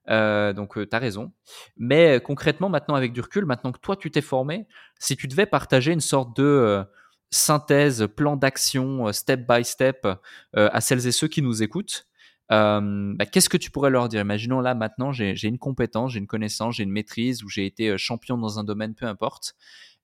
donc, 0.09 0.75
tu 0.75 0.89
as 0.93 0.99
raison. 0.99 1.33
Mais 1.77 2.21
concrètement, 2.21 2.69
maintenant, 2.69 2.95
avec 2.95 3.13
du 3.13 3.21
recul, 3.21 3.45
maintenant 3.45 3.73
que 3.73 3.81
toi, 3.81 3.97
tu 3.97 4.11
t'es 4.11 4.23
formé, 4.23 4.67
si 4.99 5.17
tu 5.17 5.29
devais 5.29 5.47
partager 5.47 5.93
une 5.93 6.01
sorte 6.01 6.37
de 6.37 6.85
synthèse, 7.31 8.07
plan 8.15 8.37
d'action, 8.37 9.13
step 9.13 9.47
by 9.49 9.65
step 9.65 10.07
à 10.55 10.81
celles 10.81 11.07
et 11.07 11.13
ceux 11.13 11.29
qui 11.29 11.43
nous 11.43 11.63
écoutent, 11.63 12.07
bah, 12.51 13.27
qu'est-ce 13.31 13.49
que 13.49 13.57
tu 13.57 13.71
pourrais 13.71 13.91
leur 13.91 14.09
dire? 14.09 14.21
Imaginons 14.21 14.61
là 14.61 14.75
maintenant, 14.75 15.13
j'ai 15.13 15.47
une 15.47 15.59
compétence, 15.59 16.13
j'ai 16.13 16.19
une 16.19 16.27
connaissance, 16.27 16.77
j'ai 16.77 16.85
une 16.85 16.93
maîtrise, 16.93 17.43
ou 17.43 17.49
j'ai 17.49 17.67
été 17.67 17.97
champion 17.99 18.39
dans 18.39 18.59
un 18.59 18.65
domaine, 18.65 18.95
peu 18.95 19.07
importe, 19.07 19.55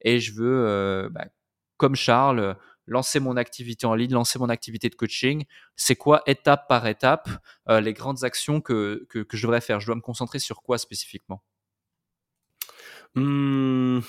et 0.03 0.21
je 0.21 0.33
veux, 0.35 1.09
bah, 1.13 1.27
comme 1.77 1.97
Charles, 1.97 2.57
lancer 2.87 3.21
mon 3.21 3.37
activité 3.37 3.87
en 3.87 3.95
ligne, 3.95 4.13
lancer 4.13 4.39
mon 4.39 4.49
activité 4.49 4.89
de 4.89 4.95
coaching. 4.95 5.45
C'est 5.77 5.97
quoi, 5.97 6.23
étape 6.27 6.69
par 6.69 6.87
étape, 6.87 7.29
les 7.69 7.93
grandes 7.93 8.25
actions 8.25 8.61
que, 8.61 9.07
que, 9.09 9.25
je 9.33 9.43
devrais 9.43 9.61
faire? 9.61 9.81
Je 9.81 9.87
dois 9.87 9.97
me 9.97 10.01
concentrer 10.01 10.39
sur 10.39 10.63
quoi 10.63 10.79
spécifiquement? 10.79 11.43
Mmh, 13.15 14.01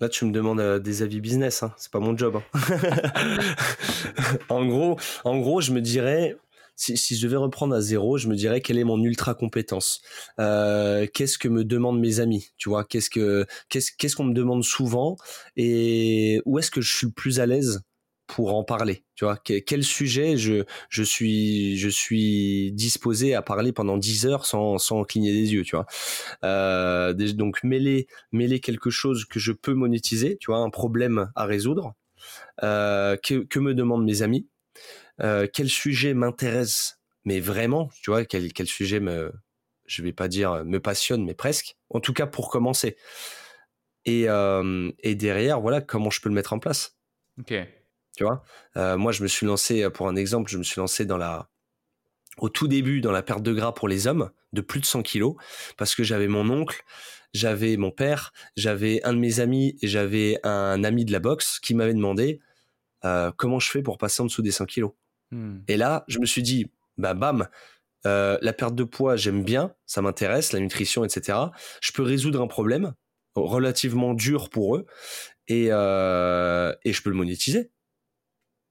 Là, 0.00 0.08
tu 0.08 0.24
me 0.26 0.30
demandes 0.30 0.80
des 0.80 1.02
avis 1.02 1.20
business, 1.20 1.64
hein. 1.64 1.74
c'est 1.76 1.90
pas 1.90 1.98
mon 1.98 2.16
job. 2.16 2.36
Hein. 2.36 2.78
en, 4.48 4.64
gros, 4.64 4.96
en 5.24 5.38
gros, 5.38 5.60
je 5.60 5.72
me 5.72 5.80
dirais, 5.80 6.36
si, 6.78 7.16
je 7.16 7.26
devais 7.26 7.36
reprendre 7.36 7.74
à 7.74 7.80
zéro, 7.80 8.18
je 8.18 8.28
me 8.28 8.36
dirais 8.36 8.60
quelle 8.60 8.78
est 8.78 8.84
mon 8.84 9.02
ultra 9.02 9.34
compétence. 9.34 10.00
Euh, 10.40 11.06
qu'est-ce 11.12 11.38
que 11.38 11.48
me 11.48 11.64
demandent 11.64 12.00
mes 12.00 12.20
amis, 12.20 12.50
tu 12.56 12.68
vois? 12.68 12.84
Qu'est-ce 12.84 13.10
que 13.10 13.46
qu'est-ce 13.68 14.16
qu'on 14.16 14.24
me 14.24 14.34
demande 14.34 14.64
souvent? 14.64 15.16
Et 15.56 16.40
où 16.46 16.58
est-ce 16.58 16.70
que 16.70 16.80
je 16.80 16.94
suis 16.94 17.06
le 17.06 17.12
plus 17.12 17.40
à 17.40 17.46
l'aise 17.46 17.80
pour 18.26 18.54
en 18.54 18.62
parler 18.64 19.04
tu 19.14 19.24
vois? 19.24 19.36
Quel 19.38 19.82
sujet 19.84 20.36
je 20.36 20.64
je 20.90 21.02
suis 21.02 21.76
je 21.78 21.88
suis 21.88 22.72
disposé 22.72 23.34
à 23.34 23.42
parler 23.42 23.72
pendant 23.72 23.96
10 23.98 24.26
heures 24.26 24.46
sans 24.46 24.78
sans 24.78 25.02
cligner 25.04 25.32
des 25.32 25.52
yeux 25.54 25.64
tu 25.64 25.76
vois? 25.76 25.86
Euh, 26.44 27.12
donc 27.14 27.62
mêler 27.64 28.06
mêler 28.32 28.60
quelque 28.60 28.90
chose 28.90 29.24
que 29.24 29.38
je 29.40 29.52
peux 29.52 29.74
monétiser 29.74 30.36
tu 30.38 30.50
vois 30.50 30.60
un 30.60 30.70
problème 30.70 31.30
à 31.34 31.44
résoudre. 31.46 31.94
Euh, 32.62 33.16
que, 33.22 33.44
que 33.44 33.58
me 33.60 33.74
demandent 33.74 34.04
mes 34.04 34.22
amis? 34.22 34.48
Euh, 35.20 35.46
quel 35.52 35.68
sujet 35.68 36.14
m'intéresse, 36.14 37.00
mais 37.24 37.40
vraiment, 37.40 37.90
tu 38.02 38.10
vois, 38.10 38.24
quel, 38.24 38.52
quel 38.52 38.66
sujet 38.66 39.00
me, 39.00 39.32
je 39.86 40.02
vais 40.02 40.12
pas 40.12 40.28
dire 40.28 40.64
me 40.64 40.78
passionne, 40.78 41.24
mais 41.24 41.34
presque. 41.34 41.76
En 41.90 42.00
tout 42.00 42.12
cas, 42.12 42.26
pour 42.26 42.50
commencer. 42.50 42.96
Et, 44.04 44.28
euh, 44.28 44.90
et 45.00 45.14
derrière, 45.14 45.60
voilà, 45.60 45.80
comment 45.80 46.10
je 46.10 46.20
peux 46.20 46.28
le 46.28 46.34
mettre 46.34 46.52
en 46.52 46.58
place. 46.58 46.96
Ok. 47.38 47.54
Tu 48.16 48.24
vois, 48.24 48.42
euh, 48.76 48.96
moi, 48.96 49.12
je 49.12 49.22
me 49.22 49.28
suis 49.28 49.46
lancé, 49.46 49.88
pour 49.90 50.08
un 50.08 50.16
exemple, 50.16 50.50
je 50.50 50.58
me 50.58 50.62
suis 50.62 50.80
lancé 50.80 51.04
dans 51.04 51.18
la, 51.18 51.48
au 52.38 52.48
tout 52.48 52.68
début, 52.68 53.00
dans 53.00 53.12
la 53.12 53.22
perte 53.22 53.42
de 53.42 53.52
gras 53.52 53.72
pour 53.72 53.88
les 53.88 54.06
hommes, 54.06 54.30
de 54.52 54.60
plus 54.60 54.80
de 54.80 54.86
100 54.86 55.02
kilos, 55.02 55.34
parce 55.76 55.94
que 55.94 56.02
j'avais 56.02 56.28
mon 56.28 56.48
oncle, 56.50 56.82
j'avais 57.32 57.76
mon 57.76 57.90
père, 57.90 58.32
j'avais 58.56 59.02
un 59.04 59.12
de 59.12 59.18
mes 59.18 59.40
amis 59.40 59.76
et 59.82 59.88
j'avais 59.88 60.38
un 60.42 60.82
ami 60.82 61.04
de 61.04 61.12
la 61.12 61.20
boxe 61.20 61.60
qui 61.60 61.74
m'avait 61.74 61.94
demandé 61.94 62.40
comment 63.36 63.60
je 63.60 63.70
fais 63.70 63.82
pour 63.82 63.98
passer 63.98 64.22
en 64.22 64.26
dessous 64.26 64.42
des 64.42 64.50
100 64.50 64.66
kilos. 64.66 64.92
Hmm. 65.30 65.58
Et 65.68 65.76
là, 65.76 66.04
je 66.08 66.18
me 66.18 66.26
suis 66.26 66.42
dit, 66.42 66.70
bah 66.96 67.14
bam, 67.14 67.48
euh, 68.06 68.38
la 68.42 68.52
perte 68.52 68.74
de 68.74 68.84
poids, 68.84 69.16
j'aime 69.16 69.44
bien, 69.44 69.74
ça 69.86 70.02
m'intéresse, 70.02 70.52
la 70.52 70.60
nutrition, 70.60 71.04
etc. 71.04 71.38
Je 71.80 71.92
peux 71.92 72.02
résoudre 72.02 72.40
un 72.40 72.46
problème 72.46 72.94
relativement 73.34 74.14
dur 74.14 74.50
pour 74.50 74.76
eux 74.76 74.86
et, 75.46 75.68
euh, 75.70 76.72
et 76.84 76.92
je 76.92 77.02
peux 77.02 77.10
le 77.10 77.16
monétiser. 77.16 77.70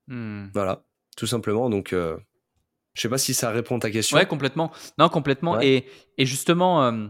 Hmm. 0.07 0.47
Voilà, 0.53 0.83
tout 1.15 1.27
simplement. 1.27 1.69
Donc, 1.69 1.93
euh, 1.93 2.17
je 2.93 3.01
sais 3.01 3.09
pas 3.09 3.17
si 3.17 3.33
ça 3.33 3.51
répond 3.51 3.77
à 3.77 3.79
ta 3.79 3.91
question. 3.91 4.17
Ouais, 4.17 4.25
complètement. 4.25 4.71
Non, 4.97 5.09
complètement. 5.09 5.61
Et, 5.61 5.85
et, 6.17 6.25
justement, 6.25 7.09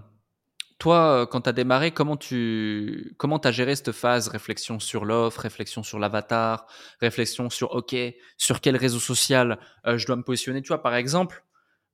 toi, 0.80 1.28
quand 1.32 1.42
tu 1.42 1.50
as 1.50 1.54
démarré, 1.54 1.92
comment 1.92 2.18
tu 2.18 3.16
comment 3.18 3.38
as 3.38 3.52
géré 3.52 3.76
cette 3.76 3.92
phase? 3.92 4.28
Réflexion 4.28 4.80
sur 4.80 5.06
l'offre, 5.06 5.42
réflexion 5.42 5.82
sur 5.82 5.98
l'avatar, 5.98 6.68
réflexion 7.02 7.50
sur 7.50 7.74
OK, 7.74 7.96
sur 8.38 8.62
quel 8.62 8.76
réseau 8.76 9.00
social 9.00 9.60
euh, 9.88 9.98
je 9.98 10.06
dois 10.06 10.16
me 10.16 10.24
positionner? 10.24 10.62
Tu 10.62 10.68
vois, 10.68 10.84
par 10.84 10.94
exemple, 10.94 11.44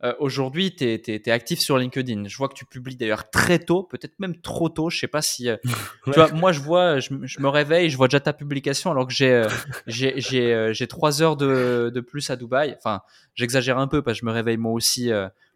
euh, 0.03 0.13
aujourd'hui, 0.19 0.75
tu 0.75 0.83
es, 0.85 1.29
actif 1.31 1.59
sur 1.59 1.77
LinkedIn. 1.77 2.27
Je 2.27 2.35
vois 2.35 2.49
que 2.49 2.55
tu 2.55 2.65
publies 2.65 2.97
d'ailleurs 2.97 3.29
très 3.29 3.57
tôt, 3.57 3.83
peut-être 3.83 4.19
même 4.19 4.41
trop 4.41 4.67
tôt. 4.67 4.89
Je 4.89 4.99
sais 4.99 5.07
pas 5.07 5.21
si. 5.21 5.47
Euh, 5.47 5.55
tu 6.05 6.11
vois, 6.11 6.29
moi, 6.33 6.51
je 6.51 6.59
vois, 6.59 6.99
je, 6.99 7.13
me 7.13 7.47
réveille, 7.47 7.89
je 7.89 7.95
vois 7.95 8.09
déjà 8.09 8.19
ta 8.19 8.33
publication 8.33 8.91
alors 8.91 9.07
que 9.07 9.13
j'ai 9.13 9.47
j'ai 9.87 10.87
trois 10.87 11.21
heures 11.21 11.37
de, 11.37 11.89
de, 11.93 12.01
plus 12.01 12.29
à 12.29 12.35
Dubaï. 12.35 12.75
Enfin, 12.77 13.01
j'exagère 13.33 13.77
un 13.77 13.87
peu 13.87 14.01
parce 14.01 14.17
que 14.17 14.21
je 14.21 14.25
me 14.25 14.31
réveille 14.31 14.57
moi 14.57 14.73
aussi 14.73 15.09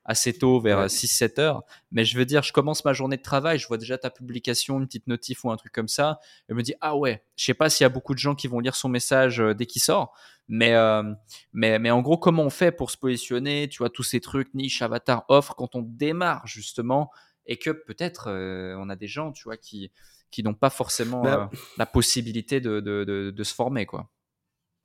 assez 0.07 0.33
tôt, 0.33 0.59
vers 0.59 0.87
6-7 0.87 1.39
heures. 1.39 1.63
Mais 1.91 2.05
je 2.05 2.17
veux 2.17 2.25
dire, 2.25 2.41
je 2.41 2.53
commence 2.53 2.83
ma 2.85 2.93
journée 2.93 3.17
de 3.17 3.21
travail, 3.21 3.59
je 3.59 3.67
vois 3.67 3.77
déjà 3.77 3.97
ta 3.97 4.09
publication, 4.09 4.79
une 4.79 4.87
petite 4.87 5.07
notif 5.07 5.43
ou 5.43 5.51
un 5.51 5.57
truc 5.57 5.73
comme 5.73 5.89
ça, 5.89 6.19
et 6.47 6.53
je 6.53 6.55
me 6.55 6.63
dis, 6.63 6.73
ah 6.81 6.95
ouais, 6.95 7.23
je 7.35 7.45
sais 7.45 7.53
pas 7.53 7.69
s'il 7.69 7.83
y 7.83 7.85
a 7.85 7.89
beaucoup 7.89 8.13
de 8.13 8.19
gens 8.19 8.33
qui 8.33 8.47
vont 8.47 8.59
lire 8.59 8.75
son 8.75 8.89
message 8.89 9.41
euh, 9.41 9.53
dès 9.53 9.65
qu'il 9.65 9.81
sort, 9.81 10.13
mais, 10.47 10.73
euh, 10.73 11.03
mais, 11.51 11.77
mais 11.77 11.91
en 11.91 12.01
gros, 12.01 12.17
comment 12.17 12.43
on 12.43 12.49
fait 12.49 12.71
pour 12.71 12.89
se 12.89 12.97
positionner, 12.97 13.67
tu 13.67 13.79
vois, 13.79 13.89
tous 13.89 14.03
ces 14.03 14.21
trucs, 14.21 14.53
niche, 14.53 14.81
avatar, 14.81 15.25
offre, 15.27 15.53
quand 15.55 15.75
on 15.75 15.81
démarre 15.81 16.47
justement, 16.47 17.11
et 17.45 17.57
que 17.57 17.69
peut-être 17.69 18.29
euh, 18.29 18.75
on 18.79 18.89
a 18.89 18.95
des 18.95 19.07
gens, 19.07 19.33
tu 19.33 19.43
vois, 19.43 19.57
qui, 19.57 19.91
qui 20.31 20.41
n'ont 20.41 20.53
pas 20.53 20.69
forcément 20.69 21.21
bah 21.21 21.49
la 21.77 21.85
possibilité 21.85 22.61
de, 22.61 22.79
de, 22.79 23.03
de, 23.03 23.31
de 23.31 23.43
se 23.43 23.53
former, 23.53 23.85
quoi 23.85 24.09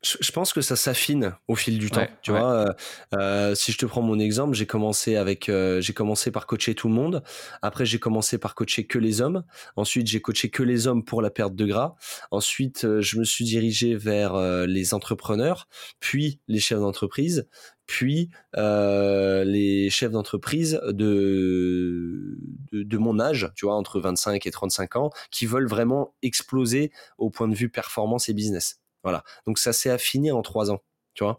je 0.03 0.33
pense 0.33 0.53
que 0.53 0.61
ça 0.61 0.75
s'affine 0.75 1.35
au 1.47 1.55
fil 1.55 1.79
du 1.79 1.91
temps. 1.91 2.07
Tu 2.23 2.33
vois, 2.33 2.53
euh, 2.53 2.73
euh, 3.15 3.55
si 3.55 3.71
je 3.71 3.79
te 3.79 3.87
prends 3.87 4.03
mon 4.03 4.19
exemple, 4.19 4.55
j'ai 4.55 4.67
commencé 4.67 5.15
avec, 5.15 5.49
euh, 5.49 5.81
j'ai 5.81 5.93
commencé 5.93 6.33
par 6.33 6.47
coacher 6.47 6.75
tout 6.75 6.89
le 6.89 6.95
monde. 6.95 7.23
Après, 7.63 7.87
j'ai 7.87 8.01
commencé 8.01 8.39
par 8.39 8.57
coacher 8.57 8.85
que 8.85 8.99
les 8.99 9.21
hommes. 9.21 9.45
Ensuite, 9.77 10.09
j'ai 10.09 10.21
coaché 10.21 10.51
que 10.51 10.65
les 10.65 10.89
hommes 10.89 11.05
pour 11.05 11.23
la 11.23 11.31
perte 11.31 11.55
de 11.55 11.67
gras. 11.67 11.95
Ensuite, 12.33 13.01
je 13.01 13.19
me 13.19 13.25
suis 13.25 13.45
dirigé 13.45 13.95
vers 13.95 14.37
les 14.67 14.93
entrepreneurs, 14.93 15.69
puis 16.01 16.41
les 16.49 16.59
chefs 16.59 16.81
d'entreprise, 16.81 17.47
puis 17.87 18.31
les 18.57 19.89
chefs 19.89 20.11
d'entreprise 20.11 20.81
de, 20.89 22.39
de, 22.73 22.83
de 22.83 22.99
mon 22.99 23.21
âge, 23.21 23.53
tu 23.55 23.67
vois, 23.67 23.77
entre 23.77 24.01
25 24.01 24.45
et 24.47 24.51
35 24.51 24.97
ans, 24.97 25.11
qui 25.31 25.47
veulent 25.47 25.69
vraiment 25.69 26.15
exploser 26.23 26.91
au 27.19 27.31
point 27.31 27.47
de 27.47 27.55
vue 27.55 27.69
performance 27.69 28.29
et 28.29 28.35
business. 28.35 28.82
Voilà. 29.03 29.25
Donc 29.47 29.59
ça 29.59 29.73
s'est 29.73 29.91
affiné 29.91 30.33
en 30.33 30.43
trois 30.43 30.71
ans, 30.71 30.83
tu 31.15 31.25
vois. 31.25 31.39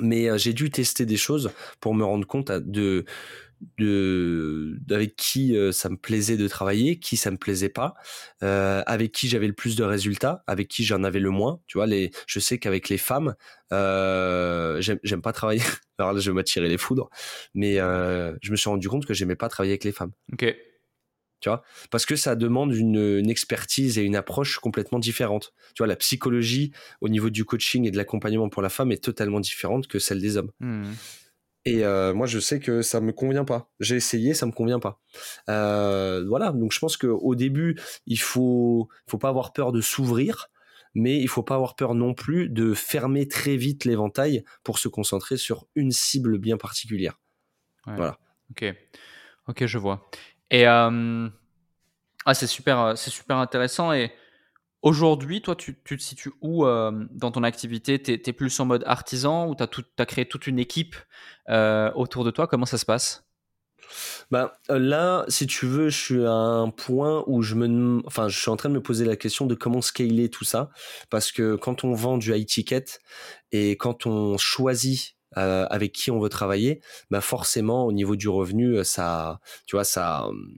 Mais 0.00 0.28
euh, 0.28 0.38
j'ai 0.38 0.52
dû 0.52 0.70
tester 0.70 1.06
des 1.06 1.16
choses 1.16 1.50
pour 1.80 1.94
me 1.94 2.04
rendre 2.04 2.26
compte 2.26 2.50
de 2.50 3.04
de 3.78 4.78
avec 4.90 5.16
qui 5.16 5.56
euh, 5.56 5.72
ça 5.72 5.88
me 5.88 5.96
plaisait 5.96 6.36
de 6.36 6.46
travailler, 6.46 6.98
qui 6.98 7.16
ça 7.16 7.30
me 7.30 7.38
plaisait 7.38 7.70
pas, 7.70 7.94
euh, 8.42 8.82
avec 8.86 9.12
qui 9.12 9.28
j'avais 9.28 9.46
le 9.46 9.54
plus 9.54 9.76
de 9.76 9.84
résultats, 9.84 10.44
avec 10.46 10.68
qui 10.68 10.84
j'en 10.84 11.02
avais 11.04 11.20
le 11.20 11.30
moins. 11.30 11.60
Tu 11.66 11.78
vois, 11.78 11.86
je 12.26 12.40
sais 12.40 12.58
qu'avec 12.58 12.90
les 12.90 12.98
femmes, 12.98 13.34
j'aime 13.70 15.22
pas 15.22 15.32
travailler. 15.32 15.62
Alors 15.98 16.12
là, 16.12 16.20
je 16.20 16.30
vais 16.30 16.34
m'attirer 16.34 16.68
les 16.68 16.76
foudres, 16.76 17.08
mais 17.54 17.76
je 17.76 18.50
me 18.50 18.56
suis 18.56 18.68
rendu 18.68 18.90
compte 18.90 19.06
que 19.06 19.14
j'aimais 19.14 19.36
pas 19.36 19.48
travailler 19.48 19.72
avec 19.72 19.84
les 19.84 19.92
femmes. 19.92 20.12
Ok 20.34 20.54
tu 21.46 21.50
vois 21.50 21.62
parce 21.92 22.06
que 22.06 22.16
ça 22.16 22.34
demande 22.34 22.74
une, 22.74 23.30
expertise 23.30 23.98
et 23.98 24.02
une 24.02 24.16
approche 24.16 24.58
complètement 24.58 24.98
différente 24.98 25.52
tu 25.74 25.82
vois 25.82 25.86
la 25.86 25.94
psychologie 25.94 26.72
au 27.00 27.08
niveau 27.08 27.30
du 27.30 27.44
coaching 27.44 27.86
et 27.86 27.92
de 27.92 27.96
l'accompagnement 27.96 28.48
pour 28.48 28.62
la 28.62 28.68
femme 28.68 28.90
est 28.90 29.02
totalement 29.02 29.38
différente 29.38 29.86
que 29.86 30.00
celle 30.00 30.20
des 30.20 30.36
hommes. 30.36 30.50
Mmh. 30.58 30.92
et 31.64 31.84
euh, 31.84 32.12
moi 32.14 32.26
je 32.26 32.40
sais 32.40 32.58
que 32.58 32.82
ça 32.82 33.00
me 33.00 33.12
convient 33.12 33.44
pas. 33.44 33.70
J'ai 33.78 33.94
essayé 33.94 34.34
ça 34.34 34.46
me 34.46 34.50
convient 34.50 34.80
pas. 34.80 35.00
Euh, 35.48 36.24
voilà. 36.26 36.50
Donc 36.50 36.72
je 36.72 36.80
pense 36.80 36.96
que 36.96 37.06
au 37.06 37.36
début 37.36 37.78
il 38.06 38.18
faut 38.18 38.88
faut 39.06 39.18
pas 39.18 39.28
avoir 39.28 39.52
peur 39.52 39.70
de 39.70 39.80
s'ouvrir 39.80 40.48
mais 40.94 41.20
il 41.20 41.28
faut 41.28 41.44
pas 41.44 41.54
avoir 41.54 41.76
peur 41.76 41.94
non 41.94 42.12
plus 42.12 42.48
de 42.48 42.74
fermer 42.74 43.28
très 43.28 43.56
vite 43.56 43.84
l'éventail 43.84 44.42
pour 44.64 44.80
se 44.80 44.88
concentrer 44.88 45.36
sur 45.36 45.66
une 45.76 45.92
cible 45.92 46.38
bien 46.38 46.56
particulière. 46.56 47.20
Voilà. 47.86 48.18
Ok. 48.50 48.64
Ok 49.46 49.66
je 49.66 49.78
vois 49.78 50.10
et 50.50 50.66
ah, 52.26 52.34
c'est 52.34 52.48
super, 52.48 52.80
euh, 52.80 52.94
c'est 52.96 53.10
super 53.10 53.36
intéressant. 53.36 53.92
Et 53.92 54.12
aujourd'hui, 54.82 55.40
toi, 55.42 55.54
tu, 55.54 55.78
tu, 55.84 55.96
te 55.96 56.02
situes 56.02 56.32
où 56.40 56.66
euh, 56.66 57.06
dans 57.12 57.30
ton 57.30 57.44
activité? 57.44 58.02
Tu 58.02 58.12
es, 58.12 58.32
plus 58.32 58.58
en 58.58 58.66
mode 58.66 58.82
artisan 58.84 59.48
ou 59.48 59.54
tu 59.54 59.62
as, 59.62 59.68
as, 59.98 60.06
créé 60.06 60.26
toute 60.26 60.48
une 60.48 60.58
équipe 60.58 60.96
autour 61.48 62.24
de 62.24 62.30
toi? 62.32 62.48
Comment 62.48 62.66
ça 62.66 62.78
se 62.78 62.84
passe? 62.84 63.22
Bah, 64.32 64.58
là, 64.68 65.24
si 65.28 65.46
tu 65.46 65.66
veux, 65.66 65.88
je 65.88 65.96
suis 65.96 66.24
à 66.24 66.32
un 66.32 66.70
point 66.70 67.22
où 67.28 67.42
je 67.42 67.54
me, 67.54 68.02
enfin, 68.06 68.26
je 68.28 68.36
suis 68.36 68.50
en 68.50 68.56
train 68.56 68.68
de 68.68 68.74
me 68.74 68.82
poser 68.82 69.04
la 69.04 69.14
question 69.14 69.46
de 69.46 69.54
comment 69.54 69.80
scaler 69.80 70.28
tout 70.28 70.44
ça, 70.44 70.70
parce 71.10 71.30
que 71.30 71.54
quand 71.54 71.84
on 71.84 71.92
vend 71.94 72.18
du 72.18 72.34
high 72.34 72.44
ticket 72.44 72.84
et 73.52 73.76
quand 73.76 74.06
on 74.06 74.36
choisit 74.38 75.15
euh, 75.38 75.66
avec 75.70 75.92
qui 75.92 76.10
on 76.10 76.20
veut 76.20 76.28
travailler, 76.28 76.80
bah 77.10 77.20
forcément 77.20 77.86
au 77.86 77.92
niveau 77.92 78.16
du 78.16 78.28
revenu, 78.28 78.78
euh, 78.78 78.84
ça, 78.84 79.40
tu 79.66 79.76
vois, 79.76 79.84
ça, 79.84 80.26
hum, 80.28 80.56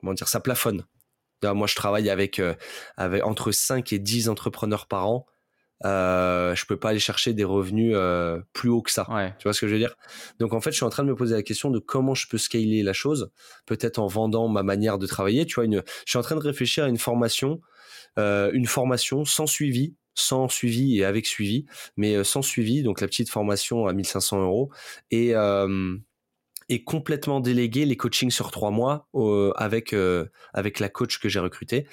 comment 0.00 0.14
dire, 0.14 0.28
ça 0.28 0.40
plafonne. 0.40 0.84
Moi, 1.44 1.66
je 1.68 1.76
travaille 1.76 2.10
avec, 2.10 2.40
euh, 2.40 2.54
avec 2.96 3.24
entre 3.24 3.52
5 3.52 3.92
et 3.92 3.98
10 4.00 4.28
entrepreneurs 4.28 4.86
par 4.88 5.08
an. 5.08 5.26
euh, 5.84 6.54
je 6.56 6.66
peux 6.66 6.76
pas 6.78 6.90
aller 6.90 6.98
chercher 7.00 7.34
des 7.34 7.44
revenus 7.44 7.92
euh, 7.96 8.40
plus 8.52 8.68
haut 8.70 8.82
que 8.82 8.90
ça. 8.90 9.12
Tu 9.38 9.44
vois 9.44 9.52
ce 9.54 9.60
que 9.60 9.68
je 9.68 9.74
veux 9.74 9.78
dire? 9.78 9.94
Donc 10.40 10.52
en 10.54 10.60
fait, 10.60 10.72
je 10.72 10.76
suis 10.76 10.84
en 10.86 10.90
train 10.90 11.04
de 11.04 11.08
me 11.08 11.14
poser 11.16 11.36
la 11.36 11.42
question 11.44 11.70
de 11.70 11.78
comment 11.78 12.14
je 12.14 12.28
peux 12.28 12.38
scaler 12.38 12.82
la 12.82 12.92
chose, 12.92 13.30
peut-être 13.66 13.98
en 14.00 14.08
vendant 14.08 14.48
ma 14.48 14.62
manière 14.64 14.98
de 14.98 15.06
travailler. 15.06 15.46
Tu 15.46 15.54
vois, 15.56 15.64
une, 15.66 15.82
je 16.06 16.10
suis 16.10 16.18
en 16.18 16.22
train 16.22 16.34
de 16.36 16.40
réfléchir 16.40 16.84
à 16.84 16.88
une 16.88 16.98
formation, 16.98 17.60
euh, 18.18 18.50
une 18.54 18.66
formation 18.66 19.24
sans 19.24 19.46
suivi, 19.46 19.94
sans 20.18 20.48
suivi 20.48 20.98
et 20.98 21.04
avec 21.04 21.26
suivi, 21.26 21.66
mais 21.96 22.14
euh, 22.14 22.24
sans 22.24 22.42
suivi. 22.42 22.82
Donc 22.82 23.00
la 23.00 23.06
petite 23.06 23.30
formation 23.30 23.86
à 23.86 23.92
1500 23.92 24.42
euros 24.42 24.70
et 25.10 25.34
euh, 25.34 25.96
et 26.68 26.84
complètement 26.84 27.40
déléguer 27.40 27.86
les 27.86 27.96
coachings 27.96 28.30
sur 28.30 28.50
trois 28.50 28.70
mois 28.70 29.08
avec 29.56 29.94
avec 30.52 30.80
la 30.80 30.90
coach 30.90 31.18
que 31.18 31.30
j'ai 31.30 31.40
recrutée, 31.40 31.86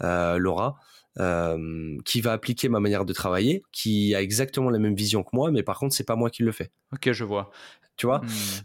Laura 0.00 0.78
euh, 1.20 1.98
qui 2.04 2.20
va 2.20 2.32
appliquer 2.32 2.68
ma 2.68 2.80
manière 2.80 3.04
de 3.04 3.12
travailler, 3.12 3.62
qui 3.70 4.14
a 4.14 4.22
exactement 4.22 4.70
la 4.70 4.78
même 4.78 4.94
vision 4.94 5.22
que 5.22 5.30
moi, 5.34 5.50
mais 5.50 5.62
par 5.62 5.78
contre, 5.78 5.94
c'est 5.94 6.06
pas 6.06 6.16
moi 6.16 6.30
qui 6.30 6.42
le 6.42 6.52
fais. 6.52 6.70
Ok, 6.92 7.12
je 7.12 7.24
vois. 7.24 7.50
Tu 7.96 8.06
vois? 8.06 8.20
Hmm. 8.20 8.62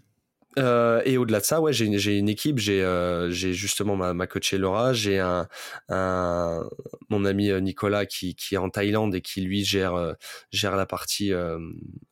Euh, 0.57 1.01
et 1.05 1.17
au-delà 1.17 1.39
de 1.39 1.45
ça, 1.45 1.61
ouais, 1.61 1.73
j'ai 1.73 1.85
une, 1.85 1.99
une, 1.99 2.29
équipe, 2.29 2.59
j'ai 2.59 2.83
euh, 2.83 3.29
justement 3.31 3.95
ma, 3.95 4.13
ma 4.13 4.27
coachée 4.27 4.57
Laura, 4.57 4.93
j'ai 4.93 5.19
un, 5.19 5.47
un, 5.89 6.67
mon 7.09 7.25
ami 7.25 7.49
euh, 7.49 7.59
Nicolas 7.59 8.05
qui, 8.05 8.35
qui 8.35 8.55
est 8.55 8.57
en 8.57 8.69
Thaïlande 8.69 9.15
et 9.15 9.21
qui 9.21 9.41
lui 9.41 9.63
gère, 9.63 9.95
euh, 9.95 10.13
gère 10.51 10.75
la 10.75 10.85
partie 10.85 11.31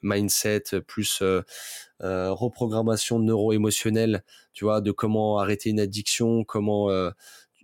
mindset 0.02 0.82
plus 0.88 1.24
reprogrammation 2.00 3.20
neuro-émotionnelle, 3.20 4.24
tu 4.54 4.66
vois, 4.66 4.82
de 4.82 4.92
comment 4.92 5.40
arrêter 5.40 5.70
une 5.70 5.80
addiction, 5.80 6.44
comment 6.44 6.90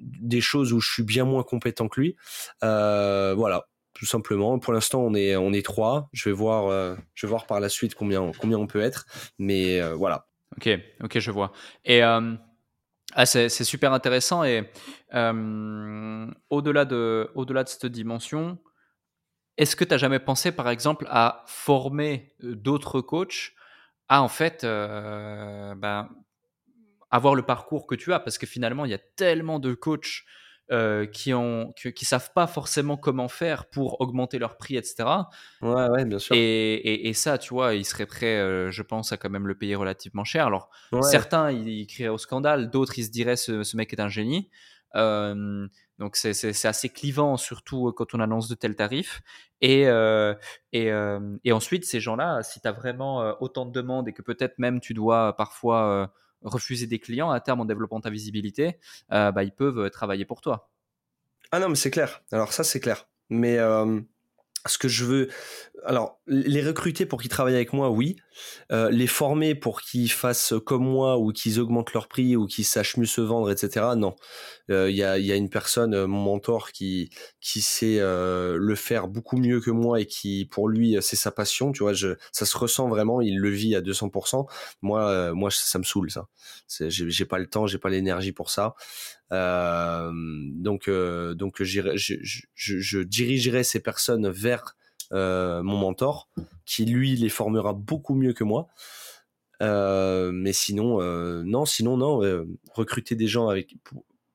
des 0.01 0.41
choses 0.41 0.73
où 0.73 0.79
je 0.79 0.91
suis 0.91 1.03
bien 1.03 1.25
moins 1.25 1.43
compétent 1.43 1.87
que 1.87 1.99
lui. 1.99 2.15
Euh, 2.63 3.33
voilà, 3.35 3.67
tout 3.93 4.05
simplement. 4.05 4.59
Pour 4.59 4.73
l'instant, 4.73 5.01
on 5.01 5.13
est 5.13 5.35
on 5.35 5.53
est 5.53 5.65
trois. 5.65 6.09
Je 6.13 6.29
vais 6.29 6.33
voir 6.33 6.67
euh, 6.67 6.95
je 7.13 7.25
vais 7.25 7.29
voir 7.29 7.45
par 7.45 7.59
la 7.59 7.69
suite 7.69 7.95
combien 7.95 8.31
combien 8.39 8.57
on 8.57 8.67
peut 8.67 8.81
être, 8.81 9.05
mais 9.37 9.79
euh, 9.81 9.95
voilà. 9.95 10.27
Ok, 10.57 10.69
ok, 11.03 11.19
je 11.19 11.31
vois. 11.31 11.51
Et 11.85 12.01
ah, 12.01 13.25
c'est 13.25 13.49
super 13.49 13.93
intéressant 13.93 14.43
et 14.43 14.69
au-delà 16.49 16.85
de 16.85 17.29
au-delà 17.35 17.63
de 17.63 17.69
cette 17.69 17.85
dimension. 17.87 18.57
Est-ce 19.57 19.75
que 19.75 19.83
tu 19.83 19.93
as 19.93 19.97
jamais 19.97 20.19
pensé, 20.19 20.51
par 20.51 20.69
exemple, 20.69 21.05
à 21.09 21.43
former 21.45 22.33
d'autres 22.41 23.01
coachs 23.01 23.53
à 24.07 24.21
en 24.21 24.29
fait 24.29 24.63
ben, 24.63 26.09
avoir 27.11 27.35
le 27.35 27.43
parcours 27.43 27.85
que 27.85 27.95
tu 27.95 28.13
as, 28.13 28.19
parce 28.19 28.37
que 28.37 28.45
finalement, 28.45 28.85
il 28.85 28.91
y 28.91 28.93
a 28.93 28.99
tellement 29.15 29.59
de 29.59 29.73
coachs 29.73 30.23
euh, 30.71 31.05
qui 31.05 31.33
ont 31.33 31.73
qui, 31.73 32.05
savent 32.05 32.31
pas 32.33 32.47
forcément 32.47 32.95
comment 32.95 33.27
faire 33.27 33.65
pour 33.65 33.99
augmenter 33.99 34.39
leur 34.39 34.55
prix, 34.55 34.77
etc. 34.77 35.03
Ouais, 35.61 35.89
ouais, 35.89 36.05
bien 36.05 36.17
sûr. 36.17 36.33
Et, 36.33 37.09
et, 37.09 37.13
ça, 37.13 37.37
tu 37.37 37.53
vois, 37.53 37.75
ils 37.75 37.83
seraient 37.83 38.05
prêts, 38.05 38.39
euh, 38.39 38.71
je 38.71 38.81
pense, 38.81 39.11
à 39.11 39.17
quand 39.17 39.29
même 39.29 39.47
le 39.47 39.55
payer 39.55 39.75
relativement 39.75 40.23
cher. 40.23 40.47
Alors, 40.47 40.69
certains, 41.01 41.51
ils, 41.51 41.87
crieraient 41.87 42.09
au 42.09 42.17
scandale, 42.17 42.69
d'autres, 42.69 42.97
ils 42.97 43.03
se 43.03 43.11
diraient 43.11 43.35
ce, 43.35 43.63
ce 43.63 43.75
mec 43.75 43.91
est 43.91 43.99
un 43.99 44.07
génie. 44.07 44.49
Euh, 44.95 45.67
donc 45.99 46.15
c'est 46.15 46.65
assez 46.65 46.89
clivant, 46.89 47.35
surtout 47.35 47.91
quand 47.91 48.13
on 48.13 48.21
annonce 48.21 48.47
de 48.47 48.55
tels 48.55 48.75
tarifs. 48.75 49.21
Et, 49.59 49.81
et, 50.71 50.91
et 51.43 51.51
ensuite, 51.51 51.83
ces 51.83 51.99
gens-là, 51.99 52.43
si 52.43 52.61
tu 52.61 52.67
as 52.67 52.71
vraiment 52.71 53.35
autant 53.41 53.65
de 53.65 53.71
demandes 53.71 54.07
et 54.07 54.13
que 54.13 54.21
peut-être 54.21 54.57
même 54.57 54.79
tu 54.79 54.93
dois 54.93 55.35
parfois 55.35 56.13
refuser 56.43 56.87
des 56.87 56.99
clients 56.99 57.31
à 57.31 57.39
terme 57.39 57.61
en 57.61 57.65
développant 57.65 57.99
ta 58.01 58.09
visibilité, 58.09 58.77
euh, 59.11 59.31
bah, 59.31 59.43
ils 59.43 59.51
peuvent 59.51 59.79
euh, 59.79 59.89
travailler 59.89 60.25
pour 60.25 60.41
toi. 60.41 60.71
Ah 61.51 61.59
non, 61.59 61.69
mais 61.69 61.75
c'est 61.75 61.91
clair. 61.91 62.23
Alors 62.31 62.53
ça, 62.53 62.63
c'est 62.63 62.79
clair. 62.79 63.07
Mais 63.29 63.57
euh, 63.57 63.99
ce 64.65 64.77
que 64.77 64.87
je 64.87 65.05
veux, 65.05 65.29
alors 65.85 66.19
les 66.27 66.61
recruter 66.61 67.05
pour 67.05 67.21
qu'ils 67.21 67.29
travaillent 67.29 67.55
avec 67.55 67.73
moi, 67.73 67.89
oui. 67.89 68.15
les 68.69 69.07
former 69.07 69.55
pour 69.55 69.81
qu'ils 69.81 70.11
fassent 70.11 70.53
comme 70.65 70.83
moi 70.83 71.17
ou 71.17 71.31
qu'ils 71.31 71.59
augmentent 71.59 71.93
leur 71.93 72.07
prix 72.07 72.35
ou 72.35 72.45
qu'ils 72.47 72.65
sachent 72.65 72.97
mieux 72.97 73.05
se 73.05 73.21
vendre, 73.21 73.51
etc. 73.51 73.87
Non. 73.97 74.15
Il 74.69 74.95
y, 74.95 75.03
a, 75.03 75.17
y, 75.17 75.31
a, 75.31 75.35
une 75.35 75.49
personne, 75.49 76.05
mon 76.05 76.21
mentor, 76.21 76.71
qui 76.71 77.09
qui 77.41 77.61
sait 77.61 77.99
le 77.99 78.75
faire 78.75 79.07
beaucoup 79.07 79.37
mieux 79.37 79.59
que 79.59 79.71
moi 79.71 79.99
et 79.99 80.05
qui, 80.05 80.45
pour 80.45 80.69
lui, 80.69 80.97
c'est 81.01 81.17
sa 81.17 81.31
passion. 81.31 81.71
Tu 81.71 81.83
vois, 81.83 81.93
je, 81.93 82.15
ça 82.31 82.45
se 82.45 82.57
ressent 82.57 82.87
vraiment. 82.87 83.19
Il 83.21 83.39
le 83.39 83.49
vit 83.49 83.75
à 83.75 83.81
200%. 83.81 84.45
Moi, 84.81 85.33
moi, 85.33 85.49
ça 85.51 85.79
me 85.79 85.83
saoule 85.83 86.11
ça. 86.11 86.27
J'ai 86.89 87.25
pas 87.25 87.39
le 87.39 87.47
temps, 87.47 87.67
j'ai 87.67 87.79
pas 87.79 87.89
l'énergie 87.89 88.31
pour 88.31 88.49
ça. 88.49 88.75
Euh, 89.31 90.11
donc, 90.55 90.87
euh, 90.87 91.33
donc 91.33 91.63
je, 91.63 91.95
je, 91.95 92.15
je, 92.55 92.99
dirigerai 92.99 93.63
ces 93.63 93.79
personnes 93.79 94.29
vers 94.29 94.75
euh, 95.11 95.61
mon 95.63 95.77
mentor, 95.77 96.29
qui 96.65 96.85
lui 96.85 97.15
les 97.15 97.29
formera 97.29 97.73
beaucoup 97.73 98.15
mieux 98.15 98.33
que 98.33 98.43
moi. 98.43 98.67
mais 99.59 100.53
sinon, 100.53 101.01
non, 101.43 101.65
sinon 101.65 101.97
non. 101.97 102.45
recruter 102.73 103.15
des 103.15 103.27
gens 103.27 103.47
avec 103.47 103.75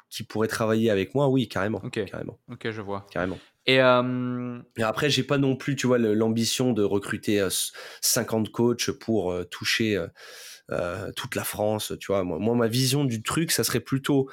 qui 0.09 0.22
pourraient 0.22 0.49
travailler 0.49 0.91
avec 0.91 1.14
moi, 1.14 1.29
oui, 1.29 1.49
carrément, 1.49 1.81
ok, 1.85 2.05
carrément. 2.05 2.39
Ok, 2.51 2.70
je 2.70 2.81
vois. 2.81 3.07
Carrément. 3.11 3.39
Et, 3.66 3.74
Et 3.77 4.83
après, 4.83 5.11
j'ai 5.11 5.24
pas 5.24 5.39
non 5.39 5.57
plus, 5.57 5.74
tu 5.74 5.89
vois, 5.89 5.99
l'ambition 5.99 6.72
de 6.72 6.85
recruter 6.85 7.45
50 8.01 8.51
coachs 8.51 8.91
pour 8.93 9.35
toucher 9.51 10.01
toute 11.16 11.35
la 11.35 11.45
France. 11.45 11.93
Tu 11.99 12.07
vois, 12.07 12.22
moi, 12.22 12.39
moi, 12.39 12.55
ma 12.55 12.68
vision 12.68 13.05
du 13.05 13.22
truc, 13.22 13.51
ça 13.51 13.64
serait 13.64 13.81
plutôt 13.81 14.29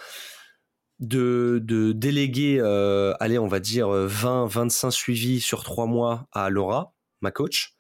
de, 1.00 1.60
de 1.64 1.92
déléguer, 1.92 2.60
euh, 2.60 3.14
allez, 3.20 3.40
on 3.40 3.48
va 3.48 3.60
dire 3.60 3.90
20, 3.90 4.48
25 4.48 4.92
suivis 4.92 5.42
sur 5.42 5.64
trois 5.64 5.86
mois 5.86 6.28
à 6.32 6.50
Laura, 6.50 6.94
ma 7.22 7.32
coach. 7.32 7.76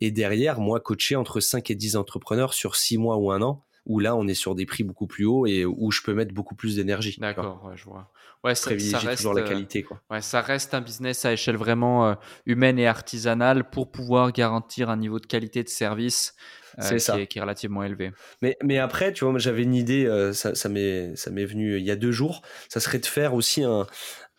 Et 0.00 0.10
derrière, 0.10 0.60
moi, 0.60 0.80
coacher 0.80 1.16
entre 1.16 1.40
5 1.40 1.70
et 1.70 1.74
10 1.74 1.96
entrepreneurs 1.96 2.54
sur 2.54 2.76
6 2.76 2.98
mois 2.98 3.16
ou 3.16 3.32
un 3.32 3.42
an, 3.42 3.64
où 3.88 3.98
là, 3.98 4.14
on 4.14 4.28
est 4.28 4.34
sur 4.34 4.54
des 4.54 4.66
prix 4.66 4.84
beaucoup 4.84 5.06
plus 5.06 5.24
hauts 5.24 5.46
et 5.46 5.64
où 5.64 5.90
je 5.90 6.02
peux 6.02 6.14
mettre 6.14 6.32
beaucoup 6.32 6.54
plus 6.54 6.76
d'énergie. 6.76 7.16
D'accord, 7.18 7.72
je 7.74 7.84
vois. 7.84 8.12
Ouais, 8.44 8.54
ça, 8.54 8.70
reste 8.70 9.16
toujours 9.16 9.34
la 9.34 9.42
euh, 9.42 9.48
qualité. 9.48 9.82
Quoi. 9.82 10.00
Ouais, 10.10 10.20
ça 10.20 10.40
reste 10.40 10.72
un 10.72 10.80
business 10.80 11.24
à 11.24 11.32
échelle 11.32 11.56
vraiment 11.56 12.06
euh, 12.06 12.14
humaine 12.46 12.78
et 12.78 12.86
artisanale 12.86 13.68
pour 13.68 13.90
pouvoir 13.90 14.30
garantir 14.30 14.90
un 14.90 14.96
niveau 14.96 15.18
de 15.18 15.26
qualité 15.26 15.64
de 15.64 15.68
service 15.68 16.36
euh, 16.78 16.98
qui, 16.98 17.10
est, 17.10 17.26
qui, 17.26 17.38
est, 17.38 17.42
relativement 17.42 17.82
élevé. 17.82 18.12
Mais, 18.40 18.56
mais 18.62 18.78
après, 18.78 19.12
tu 19.12 19.24
vois, 19.24 19.36
j'avais 19.38 19.64
une 19.64 19.74
idée, 19.74 20.06
euh, 20.06 20.32
ça, 20.32 20.54
ça 20.54 20.68
m'est 20.68 21.14
venu 21.44 21.78
il 21.78 21.84
y 21.84 21.90
a 21.90 21.96
deux 21.96 22.12
jours, 22.12 22.42
ça 22.68 22.78
serait 22.78 23.00
de 23.00 23.06
faire 23.06 23.34
aussi 23.34 23.64
un, 23.64 23.86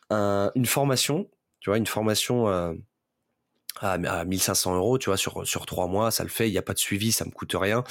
un, 0.10 0.52
une 0.56 0.66
formation, 0.66 1.30
tu 1.60 1.70
vois, 1.70 1.78
une 1.78 1.88
formation 1.88 2.48
euh, 2.48 2.74
à, 3.80 3.94
à 3.94 4.26
1500 4.26 4.76
euros, 4.76 4.98
tu 4.98 5.10
vois, 5.10 5.18
sur, 5.18 5.48
sur 5.48 5.66
trois 5.66 5.88
mois, 5.88 6.12
ça 6.12 6.24
le 6.24 6.30
fait, 6.30 6.48
il 6.48 6.52
n'y 6.52 6.58
a 6.58 6.62
pas 6.62 6.74
de 6.74 6.80
suivi, 6.80 7.12
ça 7.12 7.26
me 7.26 7.32
coûte 7.32 7.56
rien. 7.56 7.84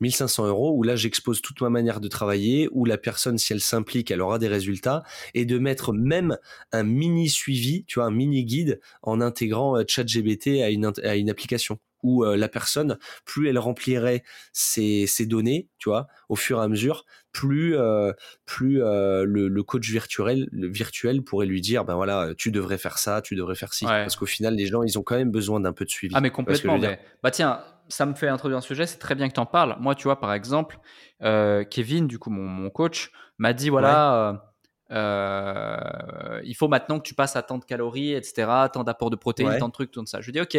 1500 0.00 0.46
euros, 0.46 0.72
où 0.74 0.82
là, 0.82 0.96
j'expose 0.96 1.40
toute 1.40 1.60
ma 1.60 1.70
manière 1.70 2.00
de 2.00 2.08
travailler, 2.08 2.68
où 2.72 2.84
la 2.84 2.98
personne, 2.98 3.38
si 3.38 3.52
elle 3.52 3.60
s'implique, 3.60 4.10
elle 4.10 4.20
aura 4.20 4.38
des 4.38 4.48
résultats, 4.48 5.02
et 5.34 5.44
de 5.44 5.58
mettre 5.58 5.92
même 5.92 6.38
un 6.72 6.82
mini 6.82 7.28
suivi, 7.28 7.84
tu 7.86 7.98
vois, 7.98 8.06
un 8.06 8.10
mini 8.10 8.44
guide 8.44 8.80
en 9.02 9.20
intégrant 9.20 9.80
ChatGBT 9.86 10.62
à 10.62 10.70
une, 10.70 10.92
à 11.02 11.16
une 11.16 11.30
application 11.30 11.78
où 12.02 12.24
euh, 12.24 12.36
la 12.36 12.48
personne, 12.48 12.98
plus 13.24 13.48
elle 13.48 13.58
remplirait 13.58 14.22
ses, 14.52 15.06
ses, 15.06 15.26
données, 15.26 15.68
tu 15.78 15.88
vois, 15.88 16.08
au 16.28 16.36
fur 16.36 16.60
et 16.60 16.62
à 16.62 16.68
mesure, 16.68 17.04
plus 17.32 17.76
euh, 17.76 18.12
plus 18.46 18.82
euh, 18.82 19.24
le, 19.24 19.62
coach 19.62 19.88
virtuel 19.88 20.48
le 20.50 20.68
virtuel 20.68 21.22
pourrait 21.22 21.46
lui 21.46 21.60
dire 21.60 21.84
ben 21.84 21.94
voilà 21.94 22.30
tu 22.36 22.50
devrais 22.50 22.78
faire 22.78 22.98
ça 22.98 23.20
tu 23.20 23.34
devrais 23.36 23.54
faire 23.54 23.74
ci 23.74 23.84
parce 23.84 24.16
qu'au 24.16 24.26
final 24.26 24.54
les 24.54 24.66
gens 24.66 24.82
ils 24.82 24.98
ont 24.98 25.02
quand 25.02 25.16
même 25.16 25.30
besoin 25.30 25.60
d'un 25.60 25.72
peu 25.72 25.84
de 25.84 25.90
suivi 25.90 26.14
ah 26.16 26.20
mais 26.20 26.30
complètement 26.30 26.78
bah 27.22 27.30
tiens 27.30 27.60
ça 27.88 28.06
me 28.06 28.14
fait 28.14 28.28
introduire 28.28 28.58
un 28.58 28.62
sujet 28.62 28.86
c'est 28.86 28.98
très 28.98 29.14
bien 29.14 29.28
que 29.28 29.34
tu 29.34 29.40
en 29.40 29.46
parles 29.46 29.76
moi 29.78 29.94
tu 29.94 30.04
vois 30.04 30.20
par 30.20 30.32
exemple 30.32 30.78
Kevin 31.20 32.06
du 32.06 32.18
coup 32.18 32.30
mon, 32.30 32.44
mon 32.44 32.70
coach 32.70 33.10
m'a 33.38 33.52
dit 33.52 33.68
voilà 33.68 34.48
euh, 34.90 36.40
il 36.44 36.54
faut 36.54 36.68
maintenant 36.68 36.98
que 36.98 37.06
tu 37.06 37.14
passes 37.14 37.36
à 37.36 37.42
tant 37.42 37.58
de 37.58 37.64
calories, 37.64 38.12
etc., 38.12 38.50
tant 38.72 38.84
d'apports 38.84 39.10
de 39.10 39.16
protéines, 39.16 39.58
tant 39.58 39.68
de 39.68 39.72
trucs, 39.72 39.90
tout 39.90 40.04
ça. 40.06 40.20
Je 40.20 40.30
dis 40.30 40.40
ok. 40.40 40.58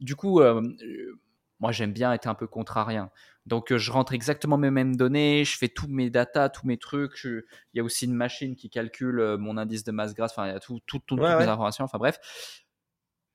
Du 0.00 0.16
coup, 0.16 0.40
euh, 0.40 0.62
moi 1.60 1.72
j'aime 1.72 1.92
bien 1.92 2.12
être 2.12 2.26
un 2.26 2.34
peu 2.34 2.46
contrarien. 2.46 3.10
Donc 3.48 3.72
euh, 3.72 3.78
je 3.78 3.90
rentre 3.90 4.12
exactement 4.12 4.56
mes 4.56 4.70
mêmes 4.70 4.96
données, 4.96 5.44
je 5.44 5.56
fais 5.56 5.68
tous 5.68 5.88
mes 5.88 6.10
data, 6.10 6.48
tous 6.48 6.66
mes 6.66 6.76
trucs. 6.76 7.24
il 7.24 7.42
y 7.74 7.80
a 7.80 7.84
aussi 7.84 8.04
une 8.04 8.14
machine 8.14 8.54
qui 8.54 8.70
calcule 8.70 9.36
mon 9.38 9.56
indice 9.56 9.84
de 9.84 9.92
masse 9.92 10.14
grasse. 10.14 10.32
Enfin, 10.32 10.46
il 10.46 10.52
y 10.52 10.56
a 10.56 10.60
tout, 10.60 10.78
tout, 10.86 11.00
toutes 11.06 11.20
mes 11.20 11.26
informations. 11.26 11.84
Enfin 11.84 11.98
bref. 11.98 12.18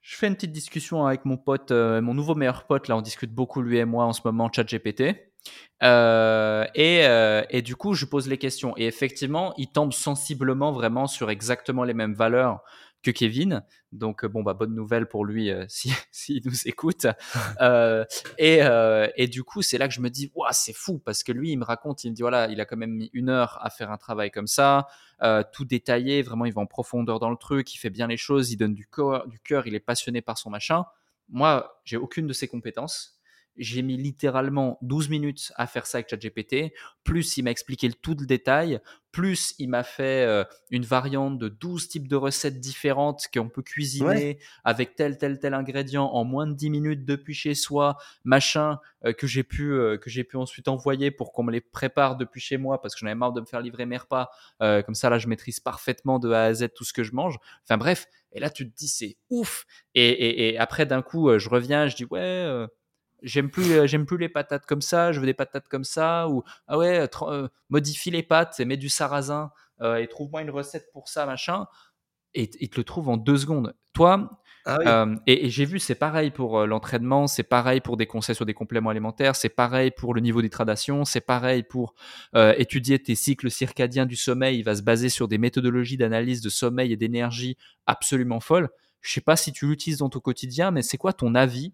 Je 0.01 0.17
fais 0.17 0.27
une 0.27 0.35
petite 0.35 0.51
discussion 0.51 1.05
avec 1.05 1.23
mon 1.23 1.37
pote, 1.37 1.71
mon 1.71 2.13
nouveau 2.13 2.35
meilleur 2.35 2.65
pote. 2.65 2.89
Là, 2.89 2.97
on 2.97 3.01
discute 3.01 3.33
beaucoup 3.33 3.61
lui 3.61 3.77
et 3.77 3.85
moi 3.85 4.03
en 4.03 4.11
ce 4.11 4.19
moment, 4.25 4.51
ChatGPT. 4.51 5.33
Euh, 5.81 6.65
et, 6.75 7.05
euh, 7.05 7.43
et, 7.49 7.61
du 7.61 7.75
coup, 7.75 7.93
je 7.93 8.05
pose 8.05 8.27
les 8.27 8.37
questions. 8.37 8.73
Et 8.77 8.85
effectivement, 8.85 9.53
il 9.57 9.67
tombe 9.67 9.91
sensiblement 9.91 10.71
vraiment 10.71 11.07
sur 11.07 11.29
exactement 11.29 11.83
les 11.83 11.93
mêmes 11.93 12.13
valeurs 12.13 12.61
que 13.03 13.11
Kevin. 13.11 13.63
Donc, 13.91 14.25
bon, 14.25 14.41
bah, 14.41 14.53
bonne 14.53 14.73
nouvelle 14.73 15.07
pour 15.07 15.25
lui 15.25 15.51
s'il 15.67 15.93
si, 16.11 16.41
nous 16.45 16.67
écoute. 16.67 17.05
euh, 17.61 18.05
et, 18.37 18.61
et, 19.15 19.27
du 19.27 19.43
coup, 19.43 19.61
c'est 19.61 19.77
là 19.77 19.87
que 19.87 19.93
je 19.93 20.01
me 20.01 20.09
dis, 20.09 20.31
waouh, 20.33 20.49
c'est 20.51 20.73
fou 20.73 20.99
parce 20.99 21.23
que 21.23 21.31
lui, 21.31 21.51
il 21.51 21.57
me 21.57 21.65
raconte, 21.65 22.03
il 22.03 22.11
me 22.11 22.15
dit, 22.15 22.21
voilà, 22.21 22.47
il 22.47 22.59
a 22.59 22.65
quand 22.65 22.77
même 22.77 22.93
mis 22.93 23.09
une 23.13 23.29
heure 23.29 23.59
à 23.61 23.69
faire 23.69 23.91
un 23.91 23.97
travail 23.97 24.31
comme 24.31 24.47
ça, 24.47 24.87
tout 25.51 25.65
détaillé, 25.65 26.21
vraiment, 26.21 26.45
il 26.45 26.53
va 26.53 26.61
en 26.61 26.65
profondeur 26.65 27.19
dans 27.19 27.29
le 27.29 27.37
truc, 27.37 27.73
il 27.75 27.77
fait 27.77 27.89
bien 27.89 28.07
les 28.07 28.17
choses, 28.17 28.51
il 28.51 28.57
donne 28.57 28.73
du, 28.73 28.87
corps, 28.87 29.27
du 29.27 29.39
cœur, 29.39 29.67
il 29.67 29.75
est 29.75 29.79
passionné 29.79 30.21
par 30.21 30.37
son 30.37 30.49
machin. 30.49 30.85
Moi, 31.29 31.79
j'ai 31.83 31.97
aucune 31.97 32.27
de 32.27 32.33
ces 32.33 32.47
compétences. 32.47 33.12
J'ai 33.57 33.83
mis 33.83 33.97
littéralement 33.97 34.79
12 34.81 35.09
minutes 35.09 35.51
à 35.55 35.67
faire 35.67 35.85
ça 35.85 35.99
avec 35.99 36.09
ChatGPT. 36.09 36.73
Plus 37.03 37.37
il 37.37 37.43
m'a 37.43 37.51
expliqué 37.51 37.91
tout 37.91 38.15
le 38.19 38.25
détail. 38.25 38.79
Plus 39.11 39.53
il 39.59 39.69
m'a 39.69 39.83
fait 39.83 40.25
euh, 40.25 40.43
une 40.71 40.85
variante 40.85 41.37
de 41.37 41.49
12 41.49 41.87
types 41.87 42.07
de 42.07 42.15
recettes 42.15 42.59
différentes 42.59 43.27
qu'on 43.31 43.49
peut 43.49 43.61
cuisiner 43.61 44.39
avec 44.63 44.95
tel, 44.95 45.19
tel, 45.19 45.39
tel 45.39 45.53
ingrédient 45.53 46.05
en 46.05 46.23
moins 46.23 46.47
de 46.47 46.53
10 46.53 46.71
minutes 46.71 47.05
depuis 47.05 47.35
chez 47.35 47.53
soi, 47.53 47.97
machin, 48.23 48.79
euh, 49.05 49.13
que 49.13 49.27
j'ai 49.27 49.43
pu, 49.43 49.71
euh, 49.71 49.97
que 49.97 50.09
j'ai 50.09 50.23
pu 50.23 50.37
ensuite 50.37 50.67
envoyer 50.67 51.11
pour 51.11 51.31
qu'on 51.31 51.43
me 51.43 51.51
les 51.51 51.61
prépare 51.61 52.17
depuis 52.17 52.41
chez 52.41 52.57
moi 52.57 52.81
parce 52.81 52.95
que 52.95 53.01
j'en 53.01 53.07
avais 53.07 53.15
marre 53.15 53.33
de 53.33 53.41
me 53.41 53.45
faire 53.45 53.61
livrer 53.61 53.85
mes 53.85 53.97
repas. 53.97 54.31
comme 54.59 54.95
ça, 54.95 55.11
là, 55.11 55.19
je 55.19 55.27
maîtrise 55.27 55.59
parfaitement 55.59 56.17
de 56.17 56.31
A 56.31 56.45
à 56.45 56.53
Z 56.53 56.69
tout 56.73 56.83
ce 56.83 56.93
que 56.93 57.03
je 57.03 57.13
mange. 57.13 57.37
Enfin 57.63 57.77
bref. 57.77 58.07
Et 58.35 58.39
là, 58.39 58.49
tu 58.49 58.67
te 58.67 58.75
dis, 58.75 58.87
c'est 58.87 59.17
ouf. 59.29 59.65
Et, 59.93 60.09
et, 60.09 60.53
et 60.53 60.57
après, 60.57 60.87
d'un 60.87 61.03
coup, 61.03 61.37
je 61.37 61.49
reviens, 61.49 61.87
je 61.87 61.95
dis, 61.95 62.05
ouais 62.05 62.65
j'aime 63.23 63.49
plus 63.49 63.71
euh, 63.71 63.87
j'aime 63.87 64.05
plus 64.05 64.17
les 64.17 64.29
patates 64.29 64.65
comme 64.65 64.81
ça 64.81 65.11
je 65.11 65.19
veux 65.19 65.25
des 65.25 65.33
patates 65.33 65.67
comme 65.67 65.83
ça 65.83 66.27
ou 66.29 66.43
ah 66.67 66.77
ouais 66.77 67.07
euh, 67.23 67.47
modifie 67.69 68.11
les 68.11 68.23
pâtes 68.23 68.59
et 68.59 68.65
mets 68.65 68.77
du 68.77 68.89
sarrasin 68.89 69.51
euh, 69.81 69.95
et 69.95 70.07
trouve-moi 70.07 70.41
une 70.41 70.51
recette 70.51 70.89
pour 70.91 71.07
ça 71.07 71.25
machin 71.25 71.67
et 72.35 72.49
il 72.59 72.69
te 72.69 72.77
le 72.77 72.83
trouve 72.83 73.09
en 73.09 73.17
deux 73.17 73.37
secondes. 73.37 73.75
Toi 73.93 74.39
ah 74.65 75.05
et, 75.27 75.49
j'ai 75.49 75.65
vu 75.65 75.77
c'est 75.77 75.93
pareil 75.93 76.31
pour 76.31 76.65
l'entraînement 76.65 77.27
c'est 77.27 77.43
pareil 77.43 77.81
pour 77.81 77.97
des 77.97 78.05
conseils 78.05 78.33
sur 78.35 78.45
des 78.45 78.53
compléments 78.53 78.91
alimentaires 78.91 79.35
c'est 79.35 79.49
pareil 79.49 79.91
pour 79.91 80.13
le 80.13 80.21
niveau 80.21 80.41
d'hydratation 80.41 81.03
c'est 81.03 81.19
pareil 81.19 81.63
pour 81.63 81.95
étudier 82.33 82.97
tes 82.97 83.13
cycles 83.13 83.51
circadiens 83.51 84.05
du 84.05 84.15
sommeil 84.15 84.57
il 84.57 84.63
va 84.63 84.75
se 84.75 84.81
baser 84.81 85.09
sur 85.09 85.27
des 85.27 85.37
méthodologies 85.37 85.97
d'analyse 85.97 86.39
de 86.39 86.49
sommeil 86.49 86.93
et 86.93 86.95
d'énergie 86.95 87.57
absolument 87.87 88.39
folles. 88.39 88.69
Je 89.01 89.11
sais 89.11 89.21
pas 89.21 89.35
si 89.35 89.51
tu 89.51 89.67
l'utilises 89.67 89.97
dans 89.97 90.09
ton 90.09 90.21
quotidien 90.21 90.71
mais 90.71 90.81
c'est 90.81 90.97
quoi 90.97 91.11
ton 91.11 91.35
avis 91.35 91.73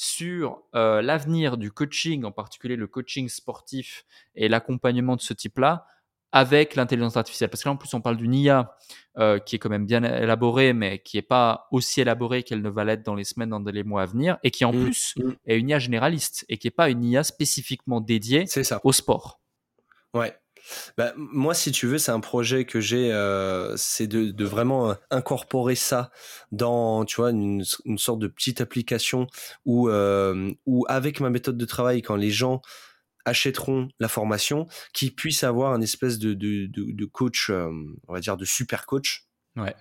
sur 0.00 0.62
euh, 0.74 1.02
l'avenir 1.02 1.58
du 1.58 1.70
coaching, 1.70 2.24
en 2.24 2.32
particulier 2.32 2.74
le 2.74 2.86
coaching 2.86 3.28
sportif 3.28 4.06
et 4.34 4.48
l'accompagnement 4.48 5.14
de 5.14 5.20
ce 5.20 5.34
type-là, 5.34 5.86
avec 6.32 6.74
l'intelligence 6.74 7.18
artificielle. 7.18 7.50
Parce 7.50 7.62
que 7.62 7.68
là, 7.68 7.74
en 7.74 7.76
plus, 7.76 7.92
on 7.92 8.00
parle 8.00 8.16
d'une 8.16 8.34
IA 8.34 8.74
euh, 9.18 9.38
qui 9.38 9.56
est 9.56 9.58
quand 9.58 9.68
même 9.68 9.84
bien 9.84 10.02
élaborée, 10.02 10.72
mais 10.72 11.00
qui 11.00 11.18
n'est 11.18 11.22
pas 11.22 11.68
aussi 11.70 12.00
élaborée 12.00 12.44
qu'elle 12.44 12.62
ne 12.62 12.70
va 12.70 12.84
l'être 12.84 13.02
dans 13.02 13.14
les 13.14 13.24
semaines, 13.24 13.50
dans 13.50 13.58
les 13.58 13.82
mois 13.82 14.00
à 14.00 14.06
venir, 14.06 14.38
et 14.42 14.50
qui 14.50 14.64
en 14.64 14.72
mmh, 14.72 14.84
plus 14.84 15.14
mmh. 15.18 15.30
est 15.44 15.58
une 15.58 15.68
IA 15.68 15.78
généraliste 15.78 16.46
et 16.48 16.56
qui 16.56 16.68
n'est 16.68 16.72
pas 16.72 16.88
une 16.88 17.04
IA 17.04 17.22
spécifiquement 17.22 18.00
dédiée 18.00 18.46
au 18.84 18.92
sport. 18.94 19.38
Ouais, 20.14 20.34
bah, 20.96 21.12
moi, 21.16 21.54
si 21.54 21.72
tu 21.72 21.86
veux, 21.86 21.98
c'est 21.98 22.12
un 22.12 22.20
projet 22.20 22.64
que 22.64 22.80
j'ai, 22.80 23.12
euh, 23.12 23.76
c'est 23.76 24.06
de, 24.06 24.30
de, 24.30 24.44
vraiment 24.44 24.90
euh, 24.90 24.94
incorporer 25.10 25.74
ça 25.74 26.10
dans, 26.52 27.04
tu 27.04 27.16
vois, 27.16 27.30
une, 27.30 27.64
une 27.84 27.98
sorte 27.98 28.18
de 28.18 28.26
petite 28.26 28.60
application 28.60 29.26
où, 29.64 29.88
euh, 29.88 30.52
où, 30.66 30.84
avec 30.88 31.20
ma 31.20 31.30
méthode 31.30 31.56
de 31.56 31.64
travail, 31.64 32.02
quand 32.02 32.16
les 32.16 32.30
gens 32.30 32.62
achèteront 33.24 33.88
la 33.98 34.08
formation, 34.08 34.66
qu'ils 34.92 35.14
puissent 35.14 35.44
avoir 35.44 35.72
un 35.72 35.80
espèce 35.80 36.18
de, 36.18 36.34
de, 36.34 36.66
de, 36.72 37.04
coach, 37.04 37.50
euh, 37.50 37.70
on 38.08 38.12
va 38.12 38.20
dire 38.20 38.36
de 38.36 38.44
super 38.44 38.86
coach. 38.86 39.26
Ouais. 39.56 39.74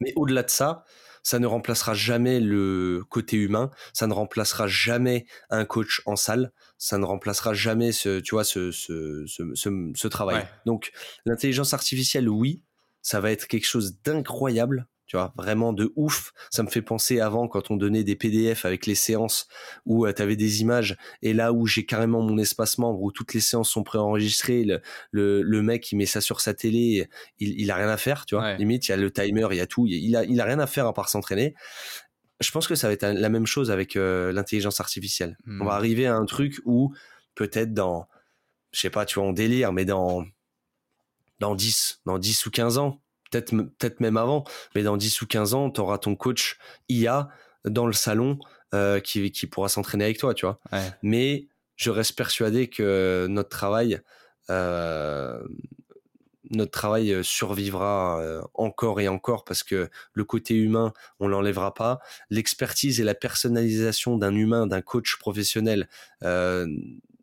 Mais 0.00 0.12
au-delà 0.16 0.42
de 0.42 0.50
ça, 0.50 0.84
ça 1.22 1.38
ne 1.38 1.46
remplacera 1.46 1.94
jamais 1.94 2.40
le 2.40 3.02
côté 3.08 3.36
humain, 3.36 3.70
ça 3.92 4.06
ne 4.06 4.12
remplacera 4.12 4.66
jamais 4.66 5.26
un 5.50 5.64
coach 5.64 6.02
en 6.06 6.16
salle, 6.16 6.52
ça 6.78 6.98
ne 6.98 7.04
remplacera 7.04 7.54
jamais 7.54 7.92
ce, 7.92 8.20
tu 8.20 8.34
vois, 8.34 8.44
ce, 8.44 8.70
ce, 8.70 9.24
ce, 9.26 9.92
ce 9.94 10.08
travail. 10.08 10.46
Donc, 10.66 10.92
l'intelligence 11.26 11.74
artificielle, 11.74 12.28
oui, 12.28 12.62
ça 13.02 13.20
va 13.20 13.30
être 13.30 13.46
quelque 13.46 13.66
chose 13.66 14.00
d'incroyable 14.02 14.86
tu 15.10 15.16
vois, 15.16 15.32
vraiment 15.36 15.72
de 15.72 15.92
ouf. 15.96 16.32
Ça 16.50 16.62
me 16.62 16.68
fait 16.68 16.82
penser 16.82 17.18
avant 17.18 17.48
quand 17.48 17.72
on 17.72 17.76
donnait 17.76 18.04
des 18.04 18.14
PDF 18.14 18.64
avec 18.64 18.86
les 18.86 18.94
séances 18.94 19.48
où 19.84 20.06
euh, 20.06 20.12
tu 20.12 20.22
avais 20.22 20.36
des 20.36 20.60
images 20.60 20.96
et 21.20 21.32
là 21.32 21.52
où 21.52 21.66
j'ai 21.66 21.84
carrément 21.84 22.22
mon 22.22 22.38
espace 22.38 22.78
membre 22.78 23.02
où 23.02 23.10
toutes 23.10 23.34
les 23.34 23.40
séances 23.40 23.70
sont 23.70 23.82
préenregistrées, 23.82 24.62
le, 24.62 24.80
le, 25.10 25.42
le 25.42 25.62
mec 25.62 25.90
il 25.90 25.96
met 25.96 26.06
ça 26.06 26.20
sur 26.20 26.40
sa 26.40 26.54
télé, 26.54 27.08
il, 27.40 27.60
il 27.60 27.72
a 27.72 27.74
rien 27.74 27.88
à 27.88 27.96
faire, 27.96 28.24
tu 28.24 28.36
vois. 28.36 28.54
Limite, 28.54 28.86
il 28.86 28.92
y 28.92 28.94
a 28.94 28.96
le 28.96 29.10
timer, 29.10 29.48
il 29.50 29.56
y 29.56 29.60
a 29.60 29.66
tout, 29.66 29.84
il 29.88 30.14
a, 30.14 30.22
il 30.22 30.40
a 30.40 30.44
rien 30.44 30.60
à 30.60 30.68
faire 30.68 30.86
à 30.86 30.94
part 30.94 31.08
s'entraîner. 31.08 31.56
Je 32.38 32.52
pense 32.52 32.68
que 32.68 32.76
ça 32.76 32.86
va 32.86 32.92
être 32.92 33.04
la 33.04 33.28
même 33.30 33.46
chose 33.46 33.72
avec 33.72 33.96
euh, 33.96 34.32
l'intelligence 34.32 34.78
artificielle. 34.78 35.36
On 35.44 35.64
va 35.64 35.64
hmm. 35.64 35.68
arriver 35.70 36.06
à 36.06 36.14
un 36.14 36.24
truc 36.24 36.60
où 36.66 36.94
peut-être 37.34 37.74
dans, 37.74 38.06
je 38.70 38.78
sais 38.78 38.90
pas, 38.90 39.06
tu 39.06 39.18
vois, 39.18 39.28
on 39.28 39.32
délire, 39.32 39.72
mais 39.72 39.84
dans 39.84 40.24
dans 41.40 41.56
10, 41.56 42.02
dans 42.06 42.18
10 42.20 42.46
ou 42.46 42.50
15 42.50 42.78
ans, 42.78 43.00
peut-être 43.30 43.50
peut-être 43.50 44.00
même 44.00 44.16
avant, 44.16 44.44
mais 44.74 44.82
dans 44.82 44.96
10 44.96 45.22
ou 45.22 45.26
15 45.26 45.54
ans, 45.54 45.70
tu 45.70 45.80
auras 45.80 45.98
ton 45.98 46.16
coach 46.16 46.58
IA 46.88 47.28
dans 47.64 47.86
le 47.86 47.92
salon 47.92 48.38
euh, 48.74 49.00
qui, 49.00 49.30
qui 49.30 49.46
pourra 49.46 49.68
s'entraîner 49.68 50.04
avec 50.04 50.18
toi, 50.18 50.34
tu 50.34 50.46
vois. 50.46 50.60
Mais 51.02 51.48
je 51.76 51.90
reste 51.90 52.16
persuadé 52.16 52.68
que 52.68 53.26
notre 53.28 53.48
travail, 53.48 54.00
euh, 54.50 55.42
notre 56.50 56.72
travail 56.72 57.22
survivra 57.22 58.20
euh, 58.20 58.42
encore 58.54 59.00
et 59.00 59.08
encore 59.08 59.44
parce 59.44 59.62
que 59.62 59.88
le 60.12 60.24
côté 60.24 60.54
humain, 60.54 60.92
on 61.20 61.28
l'enlèvera 61.28 61.74
pas. 61.74 62.00
L'expertise 62.28 63.00
et 63.00 63.04
la 63.04 63.14
personnalisation 63.14 64.18
d'un 64.18 64.34
humain, 64.34 64.66
d'un 64.66 64.82
coach 64.82 65.16
professionnel, 65.16 65.88
euh, 66.22 66.66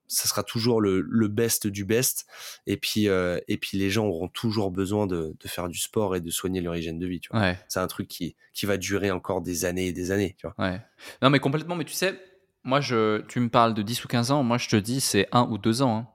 ça 0.08 0.28
sera 0.28 0.44
toujours 0.44 0.82
le, 0.82 1.02
le, 1.02 1.28
best 1.28 1.68
du 1.68 1.86
best. 1.86 2.26
Et 2.66 2.78
puis, 2.78 3.08
euh, 3.10 3.40
et 3.48 3.58
puis 3.58 3.78
les 3.78 3.90
gens 3.90 4.06
auront 4.06 4.30
toujours 4.30 4.72
besoin 4.72 5.08
de, 5.08 5.36
de, 5.40 5.48
faire 5.48 5.68
du 5.68 5.78
sport 5.78 6.16
et 6.16 6.22
de 6.22 6.30
soigner 6.30 6.62
leur 6.62 6.76
hygiène 6.76 7.00
de 7.00 7.08
vie. 7.08 7.20
Tu 7.20 7.30
vois. 7.32 7.56
C'est 7.68 7.80
un 7.80 7.88
truc 7.88 8.08
qui, 8.08 8.36
qui 8.54 8.66
va 8.66 8.78
durer 8.78 9.12
encore 9.12 9.42
des 9.42 9.66
années 9.66 9.88
et 9.88 9.94
des 9.94 10.12
années. 10.12 10.36
Tu 10.38 10.48
vois. 10.48 10.56
Ouais. 10.66 10.82
Non, 11.22 11.30
mais 11.30 11.40
complètement. 11.40 11.76
Mais 11.76 11.86
tu 11.86 11.94
sais, 11.94 12.20
moi, 12.64 12.82
je, 12.82 13.22
tu 13.28 13.40
me 13.40 13.50
parles 13.50 13.74
de 13.74 13.82
10 13.82 14.06
ou 14.06 14.08
15 14.08 14.32
ans. 14.32 14.44
Moi, 14.44 14.58
je 14.58 14.70
te 14.70 14.76
dis, 14.76 15.02
c'est 15.02 15.28
un 15.32 15.48
ou 15.50 15.58
deux 15.58 15.82
ans. 15.82 15.98
Hein. 15.98 16.08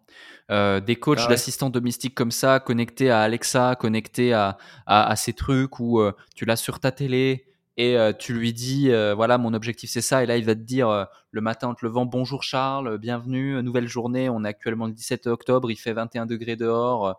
Euh, 0.51 0.81
des 0.81 0.97
coachs 0.97 1.21
ah 1.25 1.29
d'assistants 1.29 1.71
domestiques 1.71 2.15
comme 2.15 2.31
ça, 2.33 2.61
connectés 2.61 3.11
à 3.11 3.21
Alexa, 3.21 3.77
connectés 3.77 4.33
à, 4.33 4.59
à, 4.87 5.09
à 5.09 5.17
ces 5.17 5.33
trucs 5.33 5.79
où 5.79 6.01
euh, 6.01 6.13
tu 6.35 6.45
l'as 6.45 6.57
sur 6.57 6.81
ta 6.81 6.91
télé, 6.93 7.47
et 7.77 7.97
euh, 7.97 8.13
tu 8.13 8.35
lui 8.35 8.53
dis 8.53 8.91
euh, 8.91 9.15
voilà 9.15 9.39
mon 9.39 9.55
objectif 9.55 9.91
c'est 9.91 10.03
ça 10.03 10.23
et 10.23 10.27
là 10.27 10.37
il 10.37 10.45
va 10.45 10.55
te 10.55 10.61
dire 10.61 10.89
euh, 10.89 11.05
le 11.31 11.41
matin 11.41 11.69
en 11.69 11.75
te 11.75 11.85
levant 11.85 12.05
bonjour 12.05 12.43
Charles 12.43 12.99
bienvenue 12.99 13.63
nouvelle 13.63 13.89
journée 13.89 14.29
on 14.29 14.45
est 14.45 14.49
actuellement 14.49 14.87
le 14.87 14.93
17 14.93 15.27
octobre 15.27 15.71
il 15.71 15.77
fait 15.77 15.93
21 15.93 16.27
degrés 16.27 16.57
dehors 16.57 17.19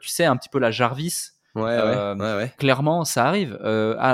tu 0.00 0.08
sais 0.08 0.24
un 0.24 0.36
petit 0.36 0.48
peu 0.48 0.58
la 0.58 0.70
Jarvis 0.70 1.30
Ouais, 1.54 1.64
ouais, 1.64 2.14
ouais, 2.36 2.52
Clairement, 2.58 3.04
ça 3.04 3.24
arrive. 3.24 3.58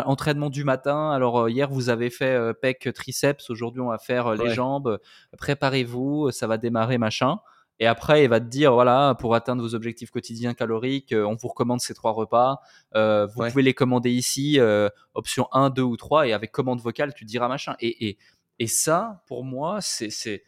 entraînement 0.06 0.48
du 0.48 0.64
matin. 0.64 1.10
Alors 1.10 1.48
hier, 1.50 1.68
vous 1.68 1.90
avez 1.90 2.08
fait 2.08 2.54
pec 2.54 2.88
triceps. 2.94 3.50
Aujourd'hui, 3.50 3.82
on 3.82 3.88
va 3.88 3.98
faire 3.98 4.34
les 4.34 4.50
jambes. 4.54 4.98
Préparez-vous, 5.36 6.30
ça 6.30 6.46
va 6.46 6.56
démarrer, 6.56 6.96
machin. 6.96 7.40
Et 7.80 7.86
après, 7.86 8.24
il 8.24 8.28
va 8.28 8.40
te 8.40 8.46
dire, 8.46 8.72
voilà, 8.72 9.16
pour 9.18 9.34
atteindre 9.34 9.62
vos 9.62 9.74
objectifs 9.74 10.10
quotidiens 10.10 10.54
caloriques, 10.54 11.12
euh, 11.12 11.24
on 11.24 11.34
vous 11.34 11.48
recommande 11.48 11.80
ces 11.80 11.94
trois 11.94 12.12
repas. 12.12 12.60
Euh, 12.94 13.26
vous 13.26 13.48
pouvez 13.48 13.62
les 13.62 13.74
commander 13.74 14.10
ici, 14.10 14.60
euh, 14.60 14.88
option 15.14 15.48
1, 15.52 15.70
2 15.70 15.82
ou 15.82 15.96
3. 15.96 16.28
Et 16.28 16.32
avec 16.32 16.52
commande 16.52 16.80
vocale, 16.80 17.14
tu 17.14 17.24
diras 17.24 17.48
machin. 17.48 17.74
Et, 17.80 18.08
et, 18.08 18.18
et 18.60 18.66
ça, 18.68 19.22
pour 19.26 19.44
moi, 19.44 19.80
c'est 19.80 20.10
c'est 20.10 20.44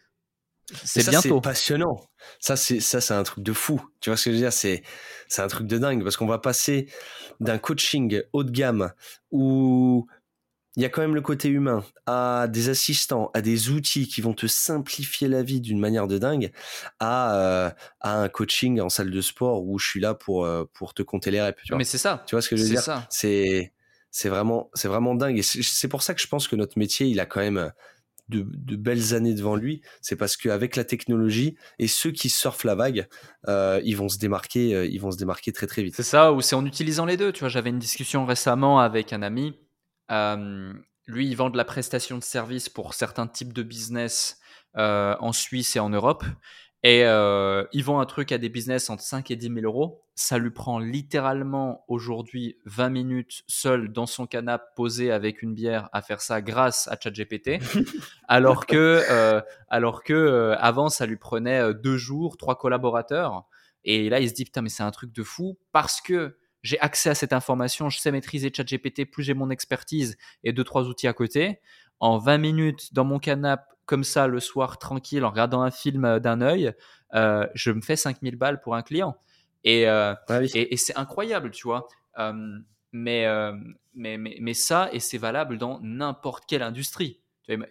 c'est 0.72 1.08
bientôt. 1.08 1.40
Passionnant. 1.40 1.96
Ça, 2.40 2.56
c'est 2.56 2.80
ça, 2.80 3.00
c'est 3.00 3.14
un 3.14 3.22
truc 3.22 3.44
de 3.44 3.52
fou. 3.52 3.80
Tu 4.00 4.10
vois 4.10 4.16
ce 4.16 4.26
que 4.26 4.30
je 4.30 4.36
veux 4.36 4.42
dire? 4.42 4.52
C'est 4.52 4.82
c'est 5.28 5.42
un 5.42 5.48
truc 5.48 5.66
de 5.66 5.78
dingue 5.78 6.02
parce 6.02 6.16
qu'on 6.16 6.26
va 6.26 6.38
passer 6.38 6.88
d'un 7.40 7.58
coaching 7.58 8.22
haut 8.32 8.44
de 8.44 8.50
gamme 8.50 8.92
où 9.30 10.06
il 10.76 10.82
y 10.82 10.84
a 10.84 10.88
quand 10.88 11.00
même 11.00 11.14
le 11.14 11.20
côté 11.20 11.48
humain, 11.48 11.84
à 12.06 12.46
des 12.48 12.68
assistants, 12.68 13.30
à 13.34 13.40
des 13.40 13.70
outils 13.70 14.06
qui 14.08 14.20
vont 14.20 14.34
te 14.34 14.46
simplifier 14.46 15.26
la 15.28 15.42
vie 15.42 15.60
d'une 15.60 15.78
manière 15.78 16.06
de 16.06 16.18
dingue, 16.18 16.52
à, 17.00 17.36
euh, 17.36 17.70
à 18.00 18.20
un 18.20 18.28
coaching 18.28 18.80
en 18.80 18.88
salle 18.88 19.10
de 19.10 19.20
sport 19.20 19.64
où 19.64 19.78
je 19.78 19.88
suis 19.88 20.00
là 20.00 20.14
pour, 20.14 20.44
euh, 20.44 20.64
pour 20.74 20.94
te 20.94 21.02
compter 21.02 21.30
les 21.30 21.40
reps. 21.40 21.58
Tu 21.62 21.72
vois. 21.72 21.78
Mais 21.78 21.84
c'est 21.84 21.98
ça. 21.98 22.22
Tu 22.26 22.34
vois 22.34 22.42
ce 22.42 22.48
que 22.48 22.56
je 22.56 22.62
veux 22.62 22.68
dire? 22.68 23.06
C'est 23.10 23.72
c'est 24.12 24.30
vraiment 24.30 24.70
c'est 24.72 24.88
vraiment 24.88 25.14
dingue 25.14 25.36
et 25.36 25.42
c'est 25.42 25.88
pour 25.88 26.02
ça 26.02 26.14
que 26.14 26.22
je 26.22 26.26
pense 26.26 26.48
que 26.48 26.56
notre 26.56 26.78
métier 26.78 27.06
il 27.06 27.20
a 27.20 27.26
quand 27.26 27.40
même 27.40 27.70
de, 28.28 28.46
de 28.48 28.76
belles 28.76 29.14
années 29.14 29.34
devant 29.34 29.56
lui. 29.56 29.82
C'est 30.00 30.16
parce 30.16 30.36
qu'avec 30.36 30.76
la 30.76 30.84
technologie 30.84 31.56
et 31.78 31.86
ceux 31.86 32.10
qui 32.10 32.28
surfent 32.28 32.64
la 32.64 32.74
vague, 32.74 33.08
euh, 33.48 33.80
ils 33.84 33.96
vont 33.96 34.08
se 34.08 34.18
démarquer, 34.18 34.74
euh, 34.74 34.86
ils 34.86 35.00
vont 35.00 35.10
se 35.10 35.16
démarquer 35.16 35.52
très 35.52 35.66
très 35.66 35.82
vite. 35.82 35.94
C'est 35.96 36.02
ça, 36.02 36.32
ou 36.32 36.40
c'est 36.40 36.56
en 36.56 36.64
utilisant 36.64 37.04
les 37.04 37.16
deux. 37.16 37.32
Tu 37.32 37.40
vois, 37.40 37.48
j'avais 37.48 37.70
une 37.70 37.78
discussion 37.78 38.26
récemment 38.26 38.80
avec 38.80 39.12
un 39.12 39.22
ami 39.22 39.48
euh, 39.48 39.65
lui, 40.08 41.28
il 41.28 41.34
vend 41.36 41.50
de 41.50 41.56
la 41.56 41.64
prestation 41.64 42.18
de 42.18 42.24
service 42.24 42.68
pour 42.68 42.94
certains 42.94 43.26
types 43.26 43.52
de 43.52 43.62
business 43.62 44.40
en 44.74 45.32
Suisse 45.32 45.76
et 45.76 45.80
en 45.80 45.90
Europe. 45.90 46.24
Et 46.82 47.00
ils 47.00 47.82
vendent 47.82 48.02
un 48.02 48.06
truc 48.06 48.32
à 48.32 48.38
des 48.38 48.48
business 48.48 48.90
entre 48.90 49.02
5 49.02 49.30
et 49.30 49.36
10 49.36 49.46
000 49.46 49.60
euros. 49.62 50.02
Ça 50.14 50.38
lui 50.38 50.50
prend 50.50 50.78
littéralement 50.78 51.84
aujourd'hui 51.88 52.58
20 52.64 52.88
minutes 52.90 53.42
seul 53.48 53.92
dans 53.92 54.06
son 54.06 54.26
canapé 54.26 54.64
posé 54.76 55.10
avec 55.10 55.42
une 55.42 55.54
bière 55.54 55.88
à 55.92 56.00
faire 56.00 56.20
ça 56.20 56.40
grâce 56.40 56.88
à 56.88 56.96
ChatGPT. 56.98 57.58
alors 58.28 58.66
que, 58.66 59.42
alors 59.68 60.02
que 60.04 60.54
avant, 60.58 60.88
ça 60.88 61.06
lui 61.06 61.16
prenait 61.16 61.74
deux 61.74 61.96
jours, 61.96 62.36
trois 62.36 62.56
collaborateurs. 62.56 63.46
Et 63.86 64.10
là, 64.10 64.20
il 64.20 64.28
se 64.28 64.34
dit, 64.34 64.44
putain, 64.44 64.62
mais 64.62 64.68
c'est 64.68 64.82
un 64.82 64.90
truc 64.90 65.12
de 65.12 65.22
fou 65.22 65.58
parce 65.72 66.00
que 66.00 66.36
j'ai 66.66 66.80
accès 66.80 67.10
à 67.10 67.14
cette 67.14 67.32
information, 67.32 67.88
je 67.88 67.98
sais 68.00 68.10
maîtriser 68.10 68.52
ChatGPT, 68.52 69.04
plus 69.04 69.22
j'ai 69.22 69.34
mon 69.34 69.50
expertise 69.50 70.16
et 70.42 70.52
deux, 70.52 70.64
trois 70.64 70.84
outils 70.84 71.06
à 71.06 71.12
côté. 71.12 71.60
En 72.00 72.18
20 72.18 72.38
minutes 72.38 72.92
dans 72.92 73.04
mon 73.04 73.18
canapé, 73.18 73.62
comme 73.86 74.02
ça, 74.02 74.26
le 74.26 74.40
soir, 74.40 74.78
tranquille, 74.78 75.24
en 75.24 75.30
regardant 75.30 75.62
un 75.62 75.70
film 75.70 76.04
euh, 76.04 76.18
d'un 76.18 76.40
œil, 76.40 76.72
euh, 77.14 77.46
je 77.54 77.70
me 77.70 77.80
fais 77.80 77.94
5000 77.94 78.34
balles 78.34 78.60
pour 78.60 78.74
un 78.74 78.82
client. 78.82 79.16
Et, 79.62 79.88
euh, 79.88 80.12
ah 80.28 80.40
et, 80.42 80.76
c'est 80.76 80.96
incroyable, 80.96 81.52
tu 81.52 81.68
vois. 81.68 81.86
mais, 82.92 83.26
mais, 83.94 84.18
mais, 84.18 84.36
mais, 84.40 84.54
ça, 84.54 84.88
et 84.92 84.98
c'est 84.98 85.18
valable 85.18 85.56
dans 85.56 85.78
n'importe 85.82 86.46
quelle 86.46 86.62
industrie. 86.62 87.20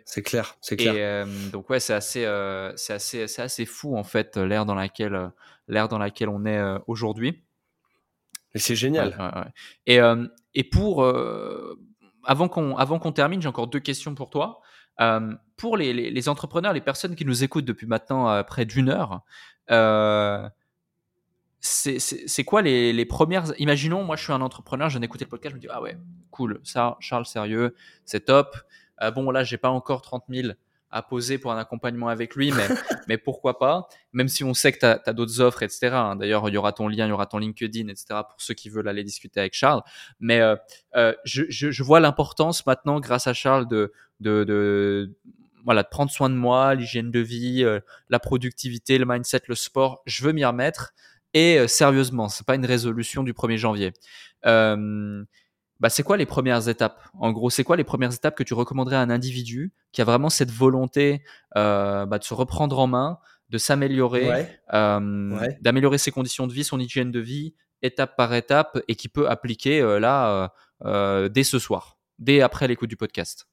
C'est 0.06 0.22
clair, 0.22 0.56
c'est 0.62 0.78
clair. 0.78 1.28
donc 1.52 1.70
ouais, 1.70 1.82
c'est 1.82 1.94
assez, 1.94 2.22
c'est 2.78 2.94
assez, 2.94 3.28
c'est 3.28 3.42
assez 3.42 3.66
fou 3.66 3.98
en 3.98 4.04
fait 4.04 4.38
l'ère 4.38 4.66
dans 4.66 4.76
laquelle, 4.76 5.32
l'ère 5.68 5.90
dans 5.90 5.98
laquelle 5.98 6.30
on 6.30 6.46
est 6.46 6.62
aujourd'hui. 6.88 7.44
C'est 8.56 8.76
génial. 8.76 9.52
Et, 9.86 10.00
euh, 10.00 10.28
et 10.54 10.64
pour 10.64 11.04
euh, 11.04 11.80
avant 12.24 12.48
qu'on 12.48 13.12
termine, 13.12 13.42
j'ai 13.42 13.48
encore 13.48 13.68
deux 13.68 13.80
questions 13.80 14.16
pour 14.16 14.30
toi. 14.30 14.62
Euh, 15.02 15.34
pour 15.58 15.76
les, 15.76 15.94
les, 15.94 16.30
entrepreneurs, 16.30 16.72
les 16.72 16.82
personnes 16.82 17.16
qui 17.16 17.26
nous 17.26 17.44
écoutent 17.44 17.66
depuis 17.66 17.86
maintenant 17.86 18.44
près 18.44 18.66
d'une 18.66 18.90
heure, 18.90 19.22
c'est 21.60 22.44
quoi 22.46 22.62
les, 22.62 22.94
les, 22.94 23.06
premières 23.06 23.52
Imaginons, 23.60 24.04
moi 24.04 24.16
je 24.16 24.24
suis 24.24 24.34
un 24.34 24.42
entrepreneur, 24.42 24.90
je 24.90 24.94
viens 24.94 25.02
d'écouter 25.02 25.26
le 25.26 25.30
podcast, 25.30 25.52
je 25.52 25.56
me 25.58 25.62
dis 25.62 25.68
ah 25.70 25.82
ouais, 25.82 25.98
cool, 26.32 26.62
ça, 26.64 26.98
Charles 27.00 27.26
sérieux, 27.26 27.76
c'est 28.06 28.26
top. 28.26 28.56
bon 29.16 29.32
là, 29.32 29.44
j'ai 29.44 29.58
pas 29.58 29.70
encore 29.70 30.02
30 30.02 30.24
000 30.30 30.54
à 30.96 31.02
poser 31.02 31.38
pour 31.38 31.52
un 31.52 31.58
accompagnement 31.58 32.08
avec 32.08 32.36
lui, 32.36 32.54
mais, 33.10 33.18
pourquoi 33.18 33.60
pas? 33.60 33.90
Même 34.14 34.30
si 34.30 34.46
on 34.46 34.54
sait 34.54 34.72
que 34.72 34.80
tu 34.80 34.86
as, 34.86 35.14
d'autres 35.14 35.42
offres, 35.42 35.62
etc. 35.62 35.90
Hein. 35.92 36.16
D'ailleurs, 36.16 36.48
il 36.48 36.54
y 36.54 36.58
aura 36.58 36.72
ton 36.72 36.88
lien, 36.88 37.06
il 37.06 37.10
y 37.10 37.12
aura 37.12 37.26
ton 37.26 37.38
LinkedIn, 37.38 37.90
etc. 37.90 38.06
pour 38.30 38.38
ceux 38.38 38.54
qui 38.54 38.70
veulent 38.70 38.88
aller 38.88 39.04
discuter 39.04 39.42
avec 39.42 39.54
Charles. 39.54 39.82
Mais 40.22 40.40
euh, 40.40 40.56
euh, 40.96 41.14
je, 41.26 41.84
vois 41.84 42.00
l'importance 42.00 42.66
maintenant, 42.66 43.02
grâce 43.02 43.28
à 43.28 43.34
Charles, 43.34 43.68
de, 43.68 43.92
prendre 45.92 46.12
soin 46.12 46.30
de 46.30 46.36
moi, 46.36 46.76
l'hygiène 46.76 47.12
de 47.12 47.20
vie, 47.20 47.66
euh, 47.66 47.82
la 48.10 48.20
productivité, 48.20 48.98
le 48.98 49.06
mindset, 49.06 49.42
le 49.50 49.56
sport. 49.56 50.02
Je 50.06 50.24
veux 50.24 50.32
m'y 50.32 50.46
remettre. 50.46 50.94
Et 51.34 51.68
sérieusement, 51.68 52.30
c'est 52.30 52.46
pas 52.46 52.56
une 52.56 52.66
résolution 52.66 53.22
du 53.22 53.34
1er 53.34 53.58
janvier. 53.58 53.92
Bah, 55.80 55.90
c'est 55.90 56.04
quoi 56.04 56.18
les 56.18 56.26
premières 56.26 56.70
étapes? 56.70 57.02
En 57.20 57.32
gros, 57.32 57.50
c'est 57.50 57.64
quoi 57.64 57.76
les 57.76 57.84
premières 57.84 58.14
étapes 58.14 58.36
que 58.36 58.44
tu 58.44 58.54
recommanderais 58.54 58.96
à 58.96 59.02
un 59.02 59.10
individu 59.10 59.74
qui 59.92 60.02
a 60.02 60.06
vraiment 60.06 60.30
cette 60.30 60.52
volonté 60.52 61.22
euh, 61.58 62.06
bah, 62.06 62.18
de 62.18 62.24
se 62.24 62.34
reprendre 62.34 62.80
en 62.80 62.88
main, 62.88 63.20
de 63.50 63.58
s'améliorer, 63.58 64.58
euh, 64.74 65.48
d'améliorer 65.62 65.98
ses 65.98 66.12
conditions 66.12 66.48
de 66.48 66.54
vie, 66.54 66.64
son 66.64 66.80
hygiène 66.80 67.12
de 67.12 67.20
vie, 67.20 67.56
étape 67.82 68.16
par 68.16 68.34
étape, 68.34 68.80
et 68.88 68.96
qui 68.96 69.10
peut 69.10 69.30
appliquer 69.30 69.82
euh, 69.82 70.00
là 70.00 70.54
dès 71.30 71.44
ce 71.44 71.60
soir, 71.60 71.98
dès 72.20 72.42
après 72.42 72.68
l'écoute 72.68 72.90
du 72.90 72.98
podcast? 72.98 73.48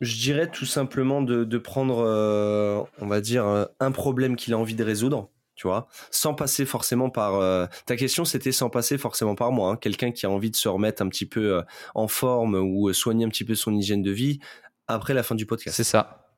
Je 0.00 0.14
dirais 0.16 0.48
tout 0.48 0.64
simplement 0.64 1.22
de, 1.22 1.44
de 1.44 1.58
prendre, 1.58 2.86
on 2.98 3.06
va 3.06 3.20
dire, 3.20 3.68
un 3.78 3.92
problème 3.92 4.36
qu'il 4.36 4.54
a 4.54 4.58
envie 4.58 4.74
de 4.74 4.84
résoudre 4.84 5.28
tu 5.58 5.66
vois, 5.66 5.88
sans 6.12 6.34
passer 6.34 6.64
forcément 6.64 7.10
par. 7.10 7.34
Euh, 7.34 7.66
ta 7.84 7.96
question, 7.96 8.24
c'était 8.24 8.52
sans 8.52 8.70
passer 8.70 8.96
forcément 8.96 9.34
par 9.34 9.50
moi, 9.50 9.72
hein. 9.72 9.76
quelqu'un 9.76 10.12
qui 10.12 10.24
a 10.24 10.30
envie 10.30 10.52
de 10.52 10.56
se 10.56 10.68
remettre 10.68 11.02
un 11.02 11.08
petit 11.08 11.26
peu 11.26 11.56
euh, 11.56 11.62
en 11.96 12.06
forme 12.06 12.54
ou 12.54 12.88
euh, 12.88 12.92
soigner 12.92 13.24
un 13.24 13.28
petit 13.28 13.44
peu 13.44 13.56
son 13.56 13.74
hygiène 13.74 14.00
de 14.00 14.12
vie 14.12 14.38
après 14.86 15.14
la 15.14 15.24
fin 15.24 15.34
du 15.34 15.46
podcast. 15.46 15.76
C'est 15.76 15.82
ça. 15.82 16.32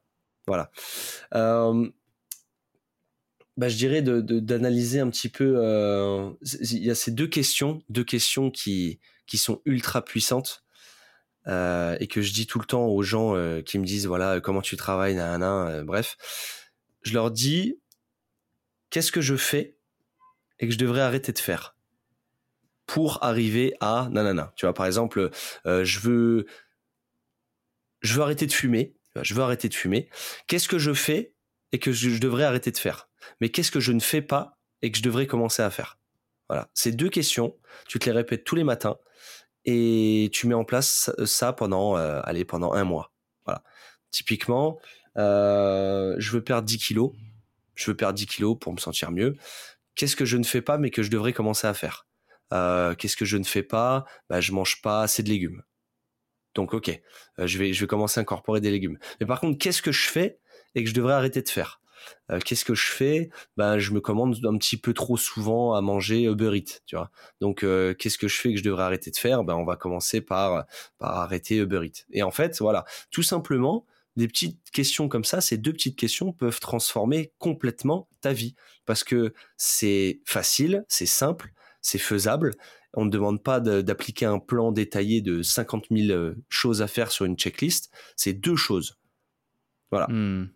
Voilà. 0.46 0.70
Bah, 3.56 3.68
je 3.68 3.76
dirais 3.76 4.00
d'analyser 4.00 4.98
de, 5.00 5.04
un 5.04 5.10
petit 5.10 5.28
peu. 5.28 5.60
Il 6.42 6.78
y 6.82 6.90
a 6.90 6.94
ces 6.94 7.10
deux 7.10 7.26
questions, 7.26 7.82
deux 7.90 8.04
questions 8.04 8.50
qui, 8.50 9.00
qui 9.26 9.36
sont 9.36 9.60
ultra 9.66 10.02
puissantes. 10.02 10.64
et 11.46 12.06
que 12.10 12.22
je 12.22 12.32
dis 12.32 12.46
tout 12.46 12.58
le 12.58 12.64
temps 12.64 12.86
aux 12.86 13.02
gens 13.02 13.34
qui 13.66 13.78
me 13.78 13.84
disent 13.84 14.06
voilà 14.06 14.40
comment 14.40 14.62
tu 14.62 14.78
travailles, 14.78 15.14
nan, 15.14 15.84
bref, 15.84 16.16
je 17.02 17.12
leur 17.12 17.30
dis 17.30 17.76
qu'est-ce 18.90 19.12
que 19.12 19.20
je 19.20 19.36
fais 19.36 19.76
et 20.58 20.66
que 20.66 20.72
je 20.72 20.78
devrais 20.78 21.00
arrêter 21.00 21.32
de 21.32 21.38
faire 21.38 21.76
pour 22.86 23.22
arriver 23.22 23.74
à 23.80 24.08
nanana. 24.10 24.52
Tu 24.56 24.66
vois, 24.66 24.74
par 24.74 24.84
exemple, 24.84 25.30
euh, 25.64 25.84
je 25.84 26.00
veux, 26.00 26.46
arrêter 28.18 28.46
de 28.46 28.52
fumer. 28.52 28.96
Je 29.22 29.34
veux 29.34 29.42
arrêter 29.42 29.68
de 29.68 29.74
fumer. 29.74 30.08
Qu'est-ce 30.48 30.68
que 30.68 30.78
je 30.78 30.92
fais 30.92 31.32
et 31.70 31.78
que 31.78 31.92
je, 31.92 32.18
devrais 32.18 32.42
arrêter 32.42 32.72
de 32.72 32.78
faire? 32.78 33.08
Mais 33.40 33.48
qu'est-ce 33.48 33.70
que 33.70 33.78
je 33.78 33.92
ne 33.92 34.00
fais 34.00 34.22
pas 34.22 34.58
et 34.82 34.90
que 34.90 34.98
je 34.98 35.02
devrais 35.04 35.28
commencer 35.28 35.62
à 35.62 35.70
faire? 35.70 35.98
Voilà. 36.48 36.68
Ces 36.74 36.90
deux 36.90 37.10
questions, 37.10 37.56
tu 37.86 38.00
te 38.00 38.06
les 38.06 38.12
répètes 38.12 38.42
tous 38.42 38.56
les 38.56 38.64
matins 38.64 38.98
et 39.64 40.28
tu 40.32 40.48
mets 40.48 40.54
en 40.54 40.64
place 40.64 41.12
ça 41.24 41.52
pendant, 41.52 41.96
euh, 41.96 42.20
pendant 42.48 42.72
un 42.72 42.82
mois. 42.82 43.12
Voilà. 43.44 43.62
Typiquement, 44.10 44.80
euh, 45.16 46.16
je 46.18 46.32
veux 46.32 46.42
perdre 46.42 46.66
10 46.66 46.78
kilos 46.78 47.12
je 47.80 47.90
veux 47.90 47.96
perdre 47.96 48.14
10 48.14 48.26
kilos 48.26 48.56
pour 48.60 48.72
me 48.72 48.78
sentir 48.78 49.10
mieux. 49.10 49.36
Qu'est-ce 49.94 50.16
que 50.16 50.24
je 50.24 50.36
ne 50.36 50.44
fais 50.44 50.62
pas 50.62 50.78
mais 50.78 50.90
que 50.90 51.02
je 51.02 51.10
devrais 51.10 51.32
commencer 51.32 51.66
à 51.66 51.74
faire? 51.74 52.06
Euh, 52.52 52.94
Qu'est-ce 52.94 53.16
que 53.16 53.24
je 53.24 53.36
ne 53.36 53.44
fais 53.44 53.62
pas? 53.62 54.04
Bah, 54.28 54.40
Je 54.40 54.52
mange 54.52 54.82
pas 54.82 55.02
assez 55.02 55.22
de 55.22 55.28
légumes. 55.28 55.62
Donc 56.54 56.74
ok, 56.74 56.88
euh, 57.38 57.46
je, 57.46 57.58
vais, 57.58 57.72
je 57.72 57.80
vais 57.80 57.86
commencer 57.86 58.18
à 58.18 58.22
incorporer 58.22 58.60
des 58.60 58.70
légumes. 58.70 58.98
Mais 59.20 59.26
par 59.26 59.40
contre, 59.40 59.58
qu'est-ce 59.58 59.82
que 59.82 59.92
je 59.92 60.08
fais 60.08 60.40
et 60.74 60.82
que 60.82 60.90
je 60.90 60.94
devrais 60.94 61.14
arrêter 61.14 61.42
de 61.42 61.48
faire? 61.48 61.80
Euh, 62.30 62.40
Qu'est-ce 62.40 62.64
que 62.64 62.74
je 62.74 62.86
fais? 62.86 63.30
Ben, 63.56 63.78
Je 63.78 63.92
me 63.92 64.00
commande 64.00 64.38
un 64.44 64.56
petit 64.58 64.78
peu 64.78 64.94
trop 64.94 65.16
souvent 65.16 65.74
à 65.74 65.80
manger 65.80 66.24
Uber 66.24 66.56
Eats. 66.56 66.80
Tu 66.86 66.96
vois 66.96 67.10
Donc 67.40 67.60
qu'est-ce 67.98 68.18
que 68.18 68.26
je 68.26 68.40
fais 68.40 68.52
que 68.52 68.58
je 68.58 68.64
devrais 68.64 68.84
arrêter 68.84 69.10
de 69.10 69.16
faire? 69.16 69.44
Ben, 69.44 69.54
On 69.54 69.64
va 69.64 69.76
commencer 69.76 70.20
par, 70.20 70.64
par 70.98 71.18
arrêter 71.18 71.56
Uber 71.56 71.82
Eats. 71.84 72.04
Et 72.10 72.22
en 72.22 72.30
fait, 72.30 72.58
voilà, 72.60 72.84
tout 73.10 73.22
simplement, 73.22 73.86
des 74.16 74.28
petites 74.28 74.70
questions 74.72 75.08
comme 75.08 75.24
ça, 75.24 75.40
ces 75.40 75.56
deux 75.56 75.72
petites 75.72 75.96
questions 75.96 76.32
peuvent 76.32 76.60
transformer 76.60 77.32
complètement 77.38 78.08
ta 78.20 78.32
vie 78.32 78.54
parce 78.86 79.04
que 79.04 79.34
c'est 79.56 80.20
facile, 80.24 80.84
c'est 80.88 81.06
simple, 81.06 81.52
c'est 81.80 81.98
faisable. 81.98 82.52
On 82.94 83.04
ne 83.04 83.10
demande 83.10 83.42
pas 83.42 83.60
d'appliquer 83.60 84.26
un 84.26 84.40
plan 84.40 84.72
détaillé 84.72 85.20
de 85.20 85.42
50 85.42 85.86
000 85.90 86.10
euh, 86.10 86.34
choses 86.48 86.82
à 86.82 86.88
faire 86.88 87.12
sur 87.12 87.24
une 87.24 87.36
checklist. 87.36 87.92
C'est 88.16 88.32
deux 88.32 88.56
choses. 88.56 88.98
Voilà. 89.90 90.08
Hmm. 90.08 90.50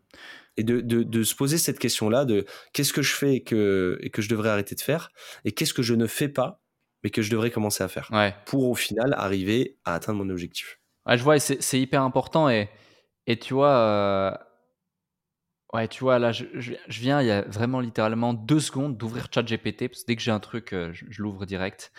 Et 0.57 0.63
de, 0.63 1.23
se 1.25 1.35
poser 1.35 1.59
cette 1.59 1.81
question-là 1.81 2.25
de 2.25 2.47
qu'est-ce 2.73 2.93
que 2.93 3.03
je 3.03 3.13
fais 3.13 3.37
et 3.37 3.43
que, 3.43 3.99
et 4.01 4.11
que 4.11 4.23
je 4.23 4.29
devrais 4.29 4.51
arrêter 4.51 4.77
de 4.77 4.81
faire 4.81 5.11
et 5.45 5.51
qu'est-ce 5.51 5.75
que 5.75 5.83
je 5.83 5.95
ne 5.95 6.07
fais 6.07 6.29
pas 6.29 6.61
mais 7.03 7.11
que 7.11 7.23
je 7.23 7.31
devrais 7.31 7.51
commencer 7.51 7.85
à 7.85 7.89
faire 7.89 8.11
pour 8.47 8.69
au 8.71 8.75
final 8.75 9.15
arriver 9.19 9.77
à 9.85 9.95
atteindre 9.95 10.25
mon 10.25 10.31
objectif. 10.31 10.81
je 11.07 11.23
vois, 11.23 11.39
c'est 11.39 11.79
hyper 11.79 12.03
important 12.03 12.49
et 12.49 12.71
et 13.27 13.39
tu 13.39 13.55
vois, 13.55 13.77
euh, 13.77 14.31
ouais, 15.73 15.89
tu 15.89 16.05
vois, 16.05 16.19
là, 16.19 16.33
je, 16.33 16.45
viens, 16.89 17.21
il 17.21 17.27
y 17.27 17.31
a 17.31 17.43
vraiment 17.43 17.81
littéralement 17.81 18.35
deux 18.35 18.61
secondes 18.61 18.97
d'ouvrir 18.97 19.29
ChatGPT, 19.33 19.89
parce 19.89 20.03
que 20.03 20.07
dès 20.09 20.17
que 20.17 20.23
j'ai 20.23 20.31
un 20.31 20.41
truc, 20.41 20.73
euh, 20.73 20.93
je, 20.93 21.23
l'ouvre 21.23 21.47
direct. 21.47 21.93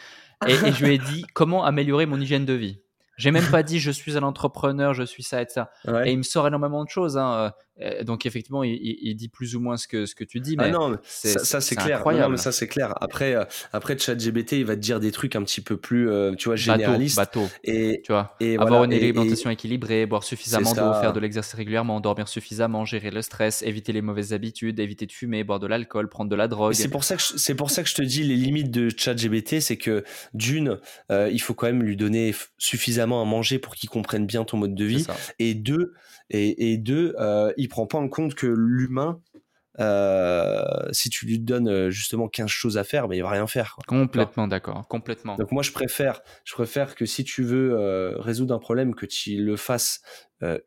Et, 0.47 0.53
et, 0.53 0.71
je 0.71 0.85
lui 0.85 0.95
ai 0.95 0.97
dit 0.97 1.25
comment 1.33 1.65
améliorer 1.65 2.05
mon 2.05 2.19
hygiène 2.19 2.45
de 2.45 2.53
vie? 2.53 2.81
J'ai 3.17 3.31
même 3.31 3.49
pas 3.49 3.63
dit 3.63 3.79
je 3.79 3.91
suis 3.91 4.17
un 4.17 4.23
entrepreneur, 4.23 4.93
je 4.93 5.03
suis 5.03 5.23
ça 5.23 5.41
et 5.41 5.45
ça. 5.47 5.71
Et 6.03 6.11
il 6.11 6.17
me 6.17 6.23
sort 6.23 6.47
énormément 6.47 6.83
de 6.83 6.89
choses. 6.89 7.17
Hein. 7.17 7.53
Euh, 7.81 8.03
donc 8.03 8.25
effectivement, 8.25 8.63
il, 8.63 9.15
dit 9.15 9.27
plus 9.27 9.55
ou 9.55 9.59
moins 9.59 9.75
ce 9.75 9.87
que 9.87 10.05
ce 10.05 10.15
que 10.15 10.23
tu 10.23 10.39
dis. 10.39 10.55
Ah 10.57 10.63
mais 10.63 10.69
ah 10.69 10.77
non, 10.77 10.97
ça, 11.03 11.61
c'est 11.61 11.75
clair. 11.75 12.03
Non, 12.05 12.29
mais 12.29 12.37
ça 12.37 12.51
c'est 12.51 12.67
clair. 12.67 12.93
Après, 13.01 13.35
euh, 13.35 13.43
après 13.73 13.97
ChatGPT, 13.97 14.53
il 14.53 14.65
va 14.65 14.75
te 14.75 14.81
dire 14.81 14.99
des 14.99 15.11
trucs 15.11 15.35
un 15.35 15.43
petit 15.43 15.61
peu 15.61 15.75
plus, 15.75 16.09
euh, 16.09 16.33
tu 16.35 16.47
vois, 16.47 16.55
généralistes. 16.55 17.17
Bateau, 17.17 17.47
Et 17.63 18.01
tu 18.03 18.11
vois, 18.11 18.35
et 18.39 18.57
avoir 18.57 18.85
une 18.85 18.93
alimentation 18.93 19.49
équilibrée, 19.49 20.05
boire 20.05 20.23
suffisamment 20.23 20.73
d'eau, 20.73 20.93
faire 21.01 21.13
de 21.13 21.19
l'exercice 21.19 21.53
régulièrement, 21.53 21.99
dormir 21.99 22.27
suffisamment, 22.27 22.85
gérer 22.85 23.11
le 23.11 23.21
stress, 23.21 23.61
éviter 23.63 23.91
les 23.91 24.01
mauvaises 24.01 24.33
habitudes, 24.33 24.79
éviter 24.79 25.05
de 25.05 25.11
fumer, 25.11 25.43
boire 25.43 25.59
de 25.59 25.67
l'alcool, 25.67 26.07
prendre 26.07 26.29
de 26.29 26.35
la 26.35 26.47
drogue. 26.47 26.73
C'est 26.73 26.87
pour 26.87 27.03
ça 27.03 27.17
que 27.17 27.21
c'est 27.21 27.55
pour 27.55 27.71
ça 27.71 27.83
que 27.83 27.89
je 27.89 27.95
te 27.95 28.01
dis 28.01 28.23
les 28.23 28.35
limites 28.35 28.71
de 28.71 28.89
ChatGPT, 28.95 29.59
c'est 29.59 29.77
que 29.77 30.03
d'une, 30.33 30.79
il 31.09 31.41
faut 31.41 31.53
quand 31.53 31.67
même 31.67 31.83
lui 31.83 31.97
donner 31.97 32.33
suffisamment 32.57 33.21
à 33.21 33.25
manger 33.25 33.59
pour 33.59 33.75
qu'il 33.75 33.89
comprenne 33.89 34.25
bien 34.25 34.45
ton 34.45 34.57
mode 34.57 34.75
de 34.75 34.85
vie, 34.85 35.05
et 35.39 35.53
deux, 35.53 35.93
et, 36.29 36.71
et 36.71 36.77
deux, 36.77 37.15
il 37.57 37.69
prend 37.69 37.87
pas 37.87 37.97
en 37.97 38.09
compte 38.09 38.35
que 38.35 38.47
l'humain 38.47 39.21
euh, 39.79 40.63
si 40.91 41.09
tu 41.09 41.25
lui 41.25 41.39
donnes 41.39 41.67
euh, 41.67 41.89
justement 41.89 42.29
15 42.29 42.47
choses 42.47 42.77
à 42.77 42.83
faire, 42.83 43.07
mais 43.07 43.17
il 43.17 43.23
va 43.23 43.29
rien 43.29 43.45
faire. 43.47 43.75
Complètement 43.87 44.47
d'accord, 44.47 44.87
complètement. 44.87 45.35
Donc 45.35 45.51
moi 45.51 45.63
je 45.63 45.71
préfère, 45.71 46.21
je 46.45 46.53
préfère 46.53 46.95
que 46.95 47.05
si 47.05 47.23
tu 47.23 47.43
veux 47.43 47.73
euh, 47.73 48.17
résoudre 48.17 48.53
un 48.53 48.59
problème, 48.59 48.95
que 48.95 49.05
tu 49.05 49.43
le 49.43 49.55
fasses 49.55 50.01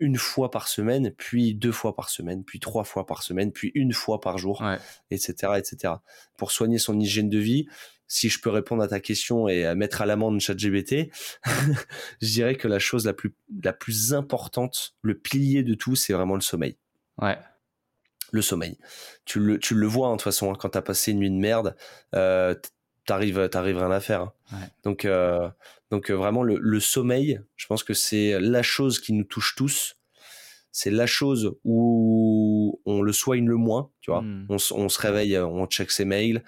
une 0.00 0.16
fois 0.16 0.50
par 0.50 0.66
semaine, 0.66 1.12
puis 1.16 1.54
deux 1.54 1.70
fois 1.70 1.94
par 1.94 2.08
semaine, 2.08 2.42
puis 2.42 2.58
trois 2.58 2.82
fois 2.82 3.06
par 3.06 3.22
semaine, 3.22 3.52
puis 3.52 3.70
une 3.76 3.92
fois 3.92 4.20
par 4.20 4.36
jour, 4.36 4.64
etc., 5.12 5.52
etc. 5.56 5.94
Pour 6.36 6.50
soigner 6.50 6.78
son 6.78 6.98
hygiène 6.98 7.28
de 7.28 7.38
vie, 7.38 7.68
si 8.08 8.28
je 8.28 8.40
peux 8.40 8.50
répondre 8.50 8.82
à 8.82 8.88
ta 8.88 9.00
question 9.00 9.48
et 9.48 9.74
mettre 9.74 10.02
à 10.02 10.06
l'amende 10.06 10.40
ChatGBT, 10.40 11.10
je 12.22 12.26
dirais 12.26 12.56
que 12.56 12.66
la 12.66 12.78
chose 12.78 13.06
la 13.06 13.12
plus, 13.12 13.34
la 13.62 13.72
plus 13.72 14.14
importante, 14.14 14.94
le 15.02 15.14
pilier 15.14 15.62
de 15.62 15.74
tout, 15.74 15.94
c'est 15.94 16.12
vraiment 16.12 16.34
le 16.34 16.40
sommeil. 16.40 16.76
Ouais 17.18 17.36
le 18.30 18.42
sommeil. 18.42 18.78
Tu 19.24 19.40
le, 19.40 19.58
tu 19.58 19.74
le 19.74 19.86
vois, 19.86 20.08
hein, 20.08 20.12
de 20.12 20.16
toute 20.16 20.24
façon, 20.24 20.52
hein, 20.52 20.56
quand 20.58 20.70
t'as 20.70 20.82
passé 20.82 21.12
une 21.12 21.18
nuit 21.18 21.30
de 21.30 21.36
merde, 21.36 21.76
euh, 22.14 22.54
t'arrives, 23.06 23.48
t'arrives 23.48 23.78
rien 23.78 23.90
à 23.90 24.00
faire. 24.00 24.22
Hein. 24.22 24.58
Donc, 24.84 25.04
euh, 25.04 25.48
donc 25.90 26.10
euh, 26.10 26.14
vraiment, 26.14 26.42
le, 26.42 26.80
sommeil, 26.80 27.40
je 27.56 27.66
pense 27.66 27.82
que 27.82 27.94
c'est 27.94 28.38
la 28.40 28.62
chose 28.62 29.00
qui 29.00 29.12
nous 29.12 29.24
touche 29.24 29.54
tous. 29.56 29.96
C'est 30.78 30.90
la 30.90 31.06
chose 31.06 31.56
où 31.64 32.80
on 32.86 33.02
le 33.02 33.12
soigne 33.12 33.46
le 33.46 33.56
moins, 33.56 33.90
tu 34.00 34.10
vois. 34.12 34.22
Hmm. 34.22 34.46
On, 34.48 34.58
se 34.58 35.00
réveille, 35.00 35.36
on 35.38 35.66
check 35.66 35.90
ses 35.90 36.04
mails, 36.04 36.44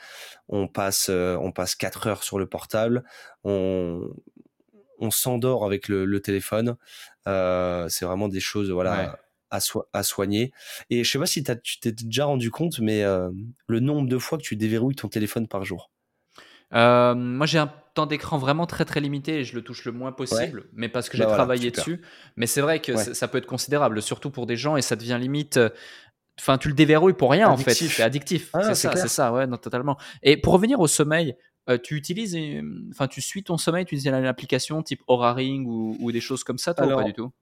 on 0.49 0.69
passe, 0.69 1.09
on 1.11 1.51
passe 1.51 1.75
4 1.75 2.07
heures 2.07 2.23
sur 2.23 2.39
le 2.39 2.47
portable, 2.47 3.03
on, 3.43 4.09
on 5.01 5.11
s'endort 5.11 5.65
avec 5.65 5.89
le, 5.89 6.21
téléphone. 6.21 6.77
c'est 7.27 8.05
vraiment 8.05 8.29
des 8.29 8.41
choses, 8.41 8.71
voilà 8.71 9.19
à, 9.51 10.03
soigner. 10.03 10.53
Et 10.91 11.05
je 11.05 11.11
sais 11.11 11.19
pas 11.19 11.27
si 11.27 11.43
tu 11.43 11.81
t'es 11.81 11.93
déjà 11.93 12.25
rendu 12.25 12.51
compte, 12.51 12.79
mais 12.79 13.03
euh, 13.03 13.31
le 13.67 13.81
nombre 13.81 14.09
de 14.09 14.19
fois 14.19 14.39
que 14.39 14.43
tu 14.43 14.57
déverrouilles 14.57 14.95
ton 14.95 15.09
téléphone 15.09 15.49
par 15.49 15.65
jour. 15.65 15.91
Euh, 16.75 17.15
moi, 17.15 17.47
j'ai 17.47 17.59
un 17.59 17.73
temps 17.95 18.07
d'écran 18.07 18.39
vraiment 18.39 18.67
très 18.67 18.85
très 18.85 19.01
limité 19.01 19.41
et 19.41 19.45
je 19.45 19.55
le 19.55 19.63
touche 19.63 19.85
le 19.85 19.93
moins 19.93 20.13
possible, 20.13 20.67
mais 20.73 20.89
parce 20.89 21.09
que 21.09 21.17
j'ai 21.17 21.25
bah 21.25 21.35
travaillé 21.35 21.71
dessus. 21.71 22.01
Mais 22.37 22.47
c'est 22.47 22.61
vrai 22.61 22.81
que 22.81 22.97
ça 22.97 23.29
peut 23.29 23.39
être 23.39 23.47
considérable, 23.47 24.01
surtout 24.03 24.31
pour 24.31 24.47
des 24.47 24.57
gens, 24.57 24.77
et 24.77 24.83
ça 24.83 24.97
devient 24.97 25.19
limite. 25.21 25.57
Euh, 25.57 25.71
enfin, 26.39 26.59
tu 26.59 26.69
le 26.69 26.75
déverrouilles 26.75 27.15
pour 27.15 27.31
rien 27.31 27.49
en 27.49 27.57
fait. 27.57 27.75
C'est 27.75 28.03
addictif. 28.03 28.51
Ah, 28.53 28.75
c'est 28.75 28.75
ça, 28.75 28.97
c'est 28.97 29.09
ça, 29.09 29.33
ouais, 29.33 29.47
non, 29.47 29.57
totalement. 29.57 29.97
Et 30.23 30.37
pour 30.37 30.53
revenir 30.53 30.81
au 30.81 30.87
sommeil, 30.87 31.37
tu 31.85 31.95
utilises, 31.95 32.37
enfin, 32.91 33.07
tu 33.07 33.21
suis 33.21 33.45
ton 33.45 33.57
sommeil, 33.57 33.85
tu 33.85 33.95
utilises 33.95 34.13
une 34.13 34.27
application 34.27 34.83
type 34.83 35.03
Aura 35.07 35.35
Ring 35.35 35.67
ou, 35.69 36.11
des 36.13 36.21
choses 36.21 36.45
comme 36.45 36.59
ça, 36.59 36.75
toi, 36.75 36.87
ou 36.87 36.97
pas 36.97 37.05
du 37.05 37.13
tout? 37.13 37.33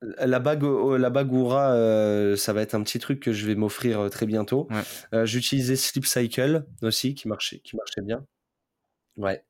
la 0.00 0.38
bague, 0.38 0.62
la 0.62 1.10
bague 1.10 1.32
Oura, 1.32 1.72
euh, 1.72 2.36
ça 2.36 2.52
va 2.52 2.62
être 2.62 2.74
un 2.74 2.82
petit 2.82 2.98
truc 2.98 3.20
que 3.20 3.32
je 3.32 3.46
vais 3.46 3.54
m'offrir 3.54 4.00
euh, 4.00 4.08
très 4.08 4.26
bientôt. 4.26 4.68
Euh, 5.12 5.26
j'utilisais 5.26 5.76
Sleep 5.76 6.06
Cycle 6.06 6.64
aussi, 6.82 7.14
qui 7.14 7.28
marchait, 7.28 7.60
qui 7.60 7.76
marchait 7.76 8.02
bien. 8.02 8.24
Ouais, 9.18 9.44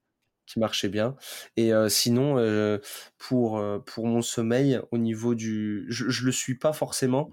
qui 0.46 0.58
marchait 0.58 0.88
bien. 0.88 1.14
Et 1.56 1.70
sinon, 1.88 2.36
pour, 3.18 3.62
pour 3.86 4.06
mon 4.06 4.22
sommeil, 4.22 4.80
au 4.90 4.98
niveau 4.98 5.34
du. 5.34 5.86
Je, 5.88 6.08
je 6.08 6.24
le 6.24 6.32
suis 6.32 6.56
pas 6.56 6.72
forcément, 6.72 7.30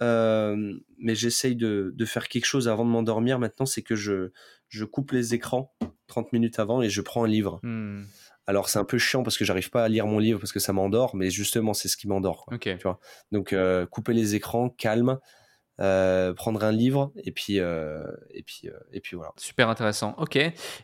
mais 0.00 1.14
j'essaye 1.14 1.54
de, 1.54 1.92
de, 1.94 2.04
faire 2.04 2.28
quelque 2.28 2.46
chose 2.46 2.66
avant 2.66 2.84
de 2.84 2.90
m'endormir. 2.90 3.38
Maintenant, 3.38 3.66
c'est 3.66 3.82
que 3.82 3.94
je, 3.94 4.30
je 4.68 4.84
coupe 4.84 5.12
les 5.12 5.34
écrans 5.34 5.74
30 6.06 6.32
minutes 6.32 6.58
avant 6.58 6.82
et 6.82 6.88
je 6.88 7.00
prends 7.00 7.24
un 7.24 7.28
livre. 7.28 7.60
Mmh. 7.62 8.04
Alors 8.46 8.68
c'est 8.68 8.78
un 8.78 8.84
peu 8.84 8.98
chiant 8.98 9.22
parce 9.22 9.36
que 9.36 9.44
j'arrive 9.44 9.70
pas 9.70 9.84
à 9.84 9.88
lire 9.88 10.06
mon 10.06 10.18
livre 10.18 10.38
parce 10.38 10.52
que 10.52 10.60
ça 10.60 10.72
m'endort, 10.72 11.16
mais 11.16 11.30
justement 11.30 11.74
c'est 11.74 11.88
ce 11.88 11.96
qui 11.96 12.06
m'endort. 12.06 12.46
Tu 12.60 12.76
vois 12.82 13.00
Donc 13.32 13.52
euh, 13.52 13.86
couper 13.86 14.12
les 14.12 14.34
écrans, 14.34 14.70
calme, 14.70 15.18
euh, 15.80 16.32
prendre 16.32 16.64
un 16.64 16.72
livre 16.72 17.12
et 17.22 17.32
puis 17.32 17.60
euh, 17.60 18.02
et 18.30 18.42
puis 18.42 18.68
et 18.92 19.00
puis 19.00 19.16
voilà. 19.16 19.32
Super 19.36 19.68
intéressant. 19.68 20.14
Ok. 20.18 20.38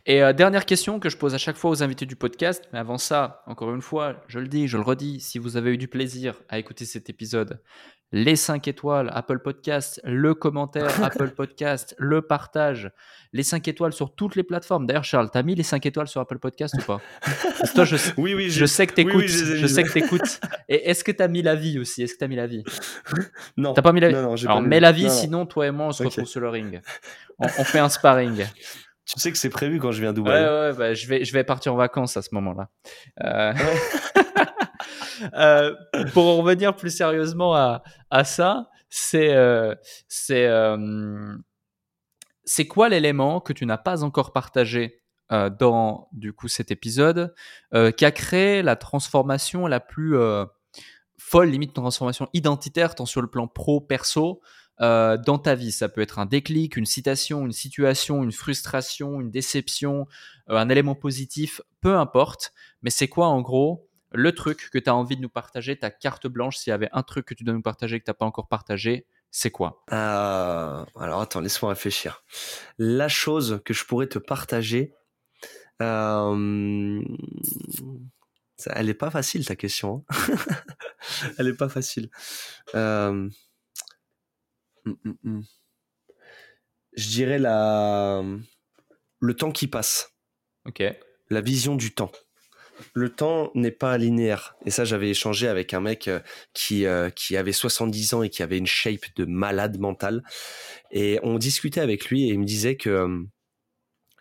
Et 0.06 0.20
dernière 0.34 0.66
question 0.66 1.00
que 1.00 1.08
je 1.08 1.16
pose 1.16 1.34
à 1.34 1.38
chaque 1.38 1.56
fois 1.56 1.70
aux 1.70 1.82
invités 1.82 2.06
du 2.06 2.16
podcast, 2.16 2.68
mais 2.72 2.78
avant 2.78 2.98
ça, 2.98 3.42
encore 3.46 3.74
une 3.74 3.82
fois, 3.82 4.22
je 4.28 4.38
le 4.38 4.48
dis, 4.48 4.68
je 4.68 4.76
le 4.76 4.82
redis, 4.82 5.20
si 5.20 5.38
vous 5.38 5.56
avez 5.56 5.72
eu 5.74 5.78
du 5.78 5.88
plaisir 5.88 6.42
à 6.48 6.58
écouter 6.58 6.84
cet 6.84 7.08
épisode, 7.10 7.60
les 8.12 8.36
5 8.36 8.68
étoiles 8.68 9.10
Apple 9.12 9.38
Podcast, 9.38 10.00
le 10.04 10.34
commentaire 10.34 10.90
Apple 11.02 11.30
Podcast, 11.30 11.94
le 11.98 12.22
partage, 12.22 12.90
les 13.32 13.42
5 13.42 13.66
étoiles 13.68 13.94
sur 13.94 14.14
toutes 14.14 14.36
les 14.36 14.42
plateformes. 14.42 14.86
D'ailleurs, 14.86 15.04
Charles, 15.04 15.30
t'as 15.30 15.42
mis 15.42 15.54
les 15.54 15.62
5 15.62 15.84
étoiles 15.86 16.08
sur 16.08 16.20
Apple 16.20 16.38
Podcast 16.38 16.74
ou 16.78 16.82
pas? 16.82 17.00
Toi, 17.74 17.84
je, 17.84 17.96
Oui, 18.18 18.34
oui, 18.34 18.50
je 18.50 18.66
sais 18.66 18.86
que 18.86 18.92
t'écoutes. 18.92 19.26
je 19.26 19.66
sais 19.66 19.82
que 19.82 19.92
t'écoutes. 19.92 20.40
Et 20.68 20.90
est-ce 20.90 21.02
que 21.02 21.12
t'as 21.12 21.28
mis 21.28 21.42
la 21.42 21.54
vie 21.54 21.78
aussi? 21.78 22.02
Est-ce 22.02 22.14
que 22.14 22.18
t'as 22.18 22.28
mis 22.28 22.36
la 22.36 22.46
vie? 22.46 22.62
Non. 23.56 23.74
T'as 23.74 23.82
pas 23.82 23.92
mis 23.92 24.00
la 24.00 24.08
vie? 24.08 24.14
Alors, 24.14 24.62
mets 24.62 24.80
la 24.80 24.92
vie, 24.92 25.10
sinon, 25.10 25.46
toi 25.46 25.66
et 25.66 25.70
moi, 25.70 25.86
on 25.86 25.92
se 25.92 26.02
retrouve 26.02 26.24
sur 26.24 26.40
le 26.40 26.48
ring. 26.48 26.80
On, 27.38 27.64
fait 27.64 27.78
un 27.78 27.88
sparring. 27.88 28.46
Tu 29.04 29.20
sais 29.20 29.32
que 29.32 29.38
c'est 29.38 29.50
prévu 29.50 29.78
quand 29.78 29.90
je 29.90 30.00
viens 30.00 30.10
à 30.10 30.12
Dubaï. 30.12 30.42
Ouais, 30.42 30.48
ouais, 30.48 30.72
bah, 30.74 30.94
je, 30.94 31.06
vais, 31.06 31.24
je 31.24 31.32
vais 31.32 31.44
partir 31.44 31.74
en 31.74 31.76
vacances 31.76 32.16
à 32.16 32.22
ce 32.22 32.34
moment-là. 32.34 32.68
Euh... 33.22 33.52
Euh, 35.34 35.74
pour 36.12 36.26
en 36.26 36.36
revenir 36.38 36.74
plus 36.76 36.90
sérieusement 36.90 37.54
à, 37.54 37.82
à 38.10 38.24
ça, 38.24 38.68
c'est 38.88 39.34
euh, 39.34 39.74
euh, 40.30 41.36
c'est 42.44 42.66
quoi 42.66 42.88
l'élément 42.88 43.40
que 43.40 43.52
tu 43.52 43.66
n'as 43.66 43.78
pas 43.78 44.04
encore 44.04 44.32
partagé 44.32 44.98
dans 45.58 46.08
du 46.12 46.34
coup 46.34 46.46
cet 46.46 46.70
épisode 46.70 47.34
qui 47.72 48.04
a 48.04 48.10
créé 48.10 48.60
la 48.60 48.76
transformation 48.76 49.66
la 49.66 49.80
plus 49.80 50.14
folle, 51.16 51.48
limite 51.48 51.72
transformation 51.72 52.28
identitaire, 52.34 52.94
tant 52.94 53.06
sur 53.06 53.22
le 53.22 53.28
plan 53.28 53.46
pro, 53.46 53.80
perso, 53.80 54.42
dans 54.78 55.38
ta 55.42 55.54
vie? 55.54 55.72
Ça 55.72 55.88
peut 55.88 56.02
être 56.02 56.18
un 56.18 56.26
déclic, 56.26 56.76
une 56.76 56.84
citation, 56.84 57.46
une 57.46 57.52
situation, 57.52 58.22
une 58.22 58.32
frustration, 58.32 59.22
une 59.22 59.30
déception, 59.30 60.06
un 60.48 60.68
élément 60.68 60.94
positif, 60.94 61.62
peu 61.80 61.96
importe. 61.96 62.52
Mais 62.82 62.90
c'est 62.90 63.08
quoi 63.08 63.28
en 63.28 63.40
gros 63.40 63.88
le 64.14 64.32
truc 64.32 64.70
que 64.70 64.78
tu 64.78 64.88
as 64.90 64.94
envie 64.94 65.16
de 65.16 65.22
nous 65.22 65.28
partager, 65.28 65.78
ta 65.78 65.90
carte 65.90 66.26
blanche, 66.26 66.56
s'il 66.56 66.70
y 66.70 66.74
avait 66.74 66.88
un 66.92 67.02
truc 67.02 67.26
que 67.26 67.34
tu 67.34 67.44
dois 67.44 67.54
nous 67.54 67.62
partager 67.62 67.98
que 67.98 68.04
tu 68.04 68.10
n'as 68.10 68.14
pas 68.14 68.26
encore 68.26 68.48
partagé, 68.48 69.06
c'est 69.30 69.50
quoi? 69.50 69.82
Euh, 69.92 70.84
Alors 70.96 71.20
attends, 71.20 71.40
laisse-moi 71.40 71.70
réfléchir. 71.70 72.24
La 72.78 73.08
chose 73.08 73.60
que 73.64 73.72
je 73.72 73.84
pourrais 73.84 74.06
te 74.06 74.18
partager, 74.18 74.94
euh, 75.80 77.02
elle 78.66 78.86
n'est 78.86 78.94
pas 78.94 79.10
facile 79.10 79.46
ta 79.46 79.56
question. 79.56 80.04
Hein. 80.10 80.36
elle 81.38 81.46
n'est 81.46 81.56
pas 81.56 81.68
facile. 81.68 82.10
Euh, 82.74 83.28
hum, 84.84 84.96
hum, 85.04 85.16
hum. 85.24 85.42
Je 86.94 87.08
dirais 87.08 87.38
la... 87.38 88.22
le 89.20 89.34
temps 89.34 89.50
qui 89.50 89.66
passe. 89.66 90.14
Ok. 90.66 90.82
La 91.30 91.40
vision 91.40 91.74
du 91.74 91.94
temps 91.94 92.12
le 92.94 93.08
temps 93.10 93.50
n'est 93.54 93.70
pas 93.70 93.98
linéaire. 93.98 94.56
Et 94.66 94.70
ça, 94.70 94.84
j'avais 94.84 95.10
échangé 95.10 95.48
avec 95.48 95.74
un 95.74 95.80
mec 95.80 96.08
euh, 96.08 96.20
qui, 96.54 96.86
euh, 96.86 97.10
qui 97.10 97.36
avait 97.36 97.52
70 97.52 98.14
ans 98.14 98.22
et 98.22 98.30
qui 98.30 98.42
avait 98.42 98.58
une 98.58 98.66
shape 98.66 99.04
de 99.16 99.24
malade 99.24 99.78
mental. 99.78 100.22
Et 100.90 101.18
on 101.22 101.38
discutait 101.38 101.80
avec 101.80 102.06
lui 102.06 102.24
et 102.28 102.32
il 102.32 102.40
me 102.40 102.44
disait 102.44 102.76
que, 102.76 102.90
euh, 102.90 103.22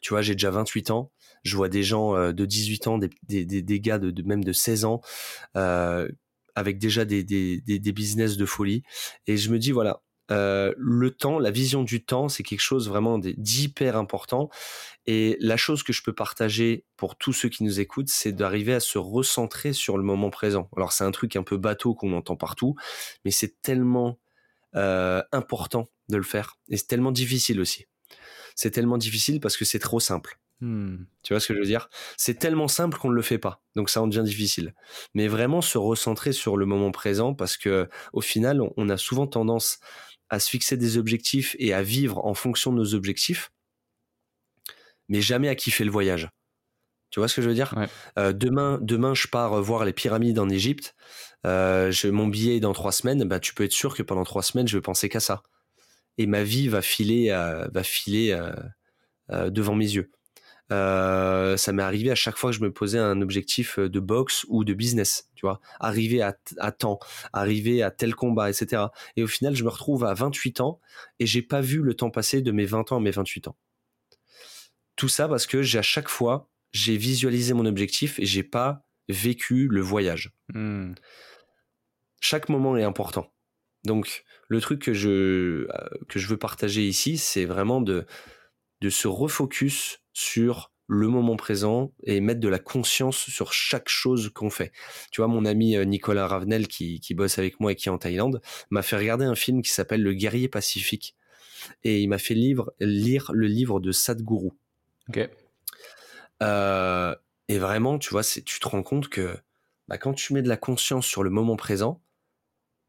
tu 0.02 0.14
vois, 0.14 0.22
j'ai 0.22 0.34
déjà 0.34 0.52
28 0.52 0.92
ans. 0.92 1.12
Je 1.44 1.56
vois 1.56 1.70
des 1.70 1.84
gens 1.84 2.32
de 2.32 2.46
18 2.46 2.88
ans, 2.88 2.98
des, 3.00 3.10
des, 3.28 3.62
des 3.64 3.80
gars 3.80 3.98
de, 3.98 4.22
même 4.22 4.44
de 4.44 4.54
16 4.54 4.86
ans, 4.86 5.02
avec 5.54 6.78
déjà 6.78 7.04
des, 7.04 7.24
des, 7.24 7.60
des 7.62 7.92
business 7.92 8.38
de 8.38 8.46
folie. 8.46 8.84
Et 9.26 9.38
je 9.38 9.50
me 9.50 9.58
dis, 9.58 9.72
voilà, 9.72 10.04
euh, 10.32 10.74
le 10.78 11.12
temps, 11.12 11.40
la 11.40 11.52
vision 11.52 11.84
du 11.84 12.04
temps, 12.04 12.30
c'est 12.30 12.44
quelque 12.44 12.62
chose 12.62 12.88
vraiment 12.88 13.20
d'hyper 13.20 13.98
important. 13.98 14.50
Et 15.06 15.38
la 15.40 15.58
chose 15.58 15.84
que 15.84 15.94
je 15.94 16.02
peux 16.04 16.14
partager 16.14 16.86
pour 16.96 17.18
tous 17.18 17.34
ceux 17.34 17.50
qui 17.50 17.64
nous 17.64 17.80
écoutent, 17.80 18.10
c'est 18.10 18.32
d'arriver 18.32 18.74
à 18.74 18.80
se 18.80 18.98
recentrer 18.98 19.74
sur 19.74 19.98
le 19.98 20.04
moment 20.04 20.30
présent. 20.30 20.70
Alors 20.78 20.94
c'est 20.94 21.04
un 21.04 21.12
truc 21.12 21.36
un 21.36 21.44
peu 21.44 21.58
bateau 21.58 21.94
qu'on 21.94 22.14
entend 22.14 22.36
partout, 22.36 22.76
mais 23.26 23.32
c'est 23.32 23.62
tellement 23.62 24.20
euh, 24.76 25.22
important 25.32 25.90
de 26.10 26.18
le 26.18 26.24
faire. 26.24 26.58
Et 26.70 26.78
c'est 26.78 26.88
tellement 26.88 27.12
difficile 27.12 27.60
aussi. 27.60 27.86
C'est 28.56 28.72
tellement 28.72 28.98
difficile 28.98 29.40
parce 29.40 29.58
que 29.58 29.66
c'est 29.66 29.80
trop 29.80 30.00
simple. 30.00 30.40
Hmm. 30.62 31.06
Tu 31.24 31.34
vois 31.34 31.40
ce 31.40 31.48
que 31.48 31.56
je 31.56 31.60
veux 31.60 31.66
dire? 31.66 31.90
C'est 32.18 32.38
tellement 32.38 32.68
simple 32.68 33.00
qu'on 33.00 33.10
ne 33.10 33.16
le 33.16 33.24
fait 33.24 33.40
pas, 33.40 33.64
donc 33.76 33.90
ça 33.90 34.00
en 34.00 34.08
devient 34.08 34.24
difficile. 34.24 34.76
Mais 35.16 35.28
vraiment 35.28 35.62
se 35.62 35.80
recentrer 35.80 36.34
sur 36.34 36.56
le 36.56 36.68
moment 36.68 36.92
présent, 36.92 37.34
parce 37.34 37.58
que 37.58 37.90
au 38.14 38.22
final, 38.22 38.62
on 38.78 38.90
a 38.90 38.98
souvent 38.98 39.26
tendance 39.26 39.80
à 40.32 40.40
se 40.40 40.50
fixer 40.50 40.78
des 40.78 40.98
objectifs 40.98 41.56
et 41.60 41.74
à 41.74 41.84
vivre 41.84 42.26
en 42.26 42.34
fonction 42.34 42.72
de 42.72 42.78
nos 42.78 42.96
objectifs, 42.96 43.52
mais 45.10 45.22
jamais 45.22 45.50
à 45.50 45.56
kiffer 45.56 45.84
le 45.84 45.92
voyage. 45.92 46.30
Tu 47.12 47.20
vois 47.20 47.28
ce 47.28 47.36
que 47.36 47.42
je 47.42 47.50
veux 47.50 47.54
dire? 47.54 47.76
Euh, 48.18 48.32
demain, 48.32 48.80
demain, 48.82 49.14
je 49.14 49.28
pars 49.28 49.62
voir 49.62 49.84
les 49.84 49.92
pyramides 49.92 50.40
en 50.40 50.50
Égypte. 50.50 50.96
Euh, 51.46 51.92
mon 52.06 52.28
billet 52.28 52.56
est 52.56 52.60
dans 52.62 52.72
trois 52.72 52.94
semaines. 52.94 53.26
Bah, 53.26 53.42
tu 53.42 53.54
peux 53.54 53.66
être 53.66 53.74
sûr 53.74 53.94
que 53.94 54.02
pendant 54.02 54.24
trois 54.24 54.44
semaines, 54.44 54.70
je 54.70 54.78
vais 54.78 54.82
penser 54.82 55.10
qu'à 55.10 55.20
ça. 55.20 55.44
Et 56.18 56.26
ma 56.26 56.44
vie 56.44 56.70
va 56.70 56.82
filer, 56.82 57.30
va 57.30 57.84
filer 57.84 58.32
euh, 59.32 59.50
devant 59.50 59.76
mes 59.76 59.92
yeux. 59.92 60.10
Euh, 60.72 61.58
ça 61.58 61.74
m'est 61.74 61.84
arrivé 61.84 62.12
à 62.12 62.16
chaque 62.16 62.38
fois 62.38 62.52
que 62.52 62.58
je 62.58 62.64
me 62.64 62.72
posais 62.72 63.00
un 63.00 63.22
objectif 63.22 63.78
de 63.78 64.00
boxe 64.00 64.46
ou 64.48 64.64
de 64.64 64.74
business, 64.74 65.30
tu 65.36 65.46
vois, 65.46 65.60
arriver 65.80 66.22
à, 66.22 66.38
à 66.60 66.72
temps, 66.72 67.00
arriver 67.34 67.84
à 67.84 67.92
tel 67.92 68.16
combat, 68.16 68.50
etc. 68.50 68.84
Et 69.18 69.24
au 69.24 69.28
final, 69.28 69.56
je 69.56 69.64
me 69.64 69.70
retrouve 69.70 70.06
à 70.06 70.14
28 70.14 70.62
ans 70.62 70.80
et 71.20 71.26
j'ai 71.26 71.42
pas 71.42 71.62
vu 71.62 71.82
le 71.82 71.94
temps 71.94 72.10
passer 72.10 72.42
de 72.42 72.52
mes 72.52 72.66
20 72.66 72.92
ans 72.92 72.98
à 72.98 73.02
mes 73.02 73.12
28 73.12 73.50
ans. 73.50 73.58
Tout 74.96 75.10
ça 75.10 75.28
parce 75.28 75.46
que 75.48 75.62
j'ai 75.62 75.80
à 75.80 75.84
chaque 75.84 76.10
fois, 76.10 76.50
j'ai 76.72 76.96
visualisé 76.96 77.54
mon 77.54 77.66
objectif 77.66 78.20
et 78.20 78.26
j'ai 78.26 78.44
pas 78.44 78.86
vécu 79.10 79.68
le 79.68 79.82
voyage. 79.82 80.32
Hmm. 80.54 80.94
Chaque 82.22 82.50
moment 82.50 82.78
est 82.78 82.84
important. 82.84 83.34
Donc, 83.84 84.24
le 84.48 84.62
truc 84.62 84.82
que 84.82 84.94
je, 84.94 85.10
euh, 85.10 85.68
que 86.08 86.20
je 86.20 86.28
veux 86.28 86.38
partager 86.38 86.88
ici, 86.88 87.18
c'est 87.18 87.46
vraiment 87.46 87.82
de, 87.82 88.06
de 88.82 88.90
se 88.90 89.08
refocus 89.08 90.01
sur 90.14 90.72
le 90.88 91.08
moment 91.08 91.38
présent 91.38 91.94
et 92.04 92.20
mettre 92.20 92.42
de 92.42 92.50
la 92.50 92.60
conscience 92.60 93.18
sur 93.18 93.54
chaque 93.54 93.88
chose 93.88 94.30
qu'on 94.34 94.50
fait. 94.50 94.74
Tu 95.12 95.22
vois, 95.22 95.30
mon 95.30 95.46
ami 95.46 95.78
euh, 95.78 95.86
Nicolas 95.86 96.28
Ravenel, 96.28 96.68
qui, 96.68 97.00
qui 97.00 97.14
bosse 97.14 97.40
avec 97.40 97.62
moi 97.62 97.72
et 97.72 97.76
qui 97.76 97.88
est 97.88 97.92
en 97.92 97.98
Thaïlande, 97.98 98.42
m'a 98.72 98.82
fait 98.82 98.98
regarder 98.98 99.24
un 99.24 99.36
film 99.36 99.62
qui 99.62 99.72
s'appelle 99.72 100.04
Le 100.04 100.14
guerrier 100.14 100.50
pacifique. 100.50 101.16
Et 101.84 102.02
il 102.02 102.10
m'a 102.10 102.18
fait 102.18 102.34
lire 102.34 102.72
le 102.80 103.48
livre 103.48 103.80
de 103.80 103.92
Sadhguru. 103.92 104.50
Ok. 105.08 105.30
Euh, 106.44 107.16
et 107.48 107.60
vraiment, 107.60 108.00
tu 108.00 108.10
vois, 108.10 108.24
tu 108.24 108.60
te 108.60 108.68
rends 108.68 108.84
compte 108.84 109.08
que 109.08 109.38
bah, 109.88 109.98
quand 109.98 110.14
tu 110.14 110.34
mets 110.34 110.42
de 110.42 110.50
la 110.50 110.58
conscience 110.58 111.06
sur 111.06 111.24
le 111.24 111.30
moment 111.30 111.56
présent, 111.56 112.02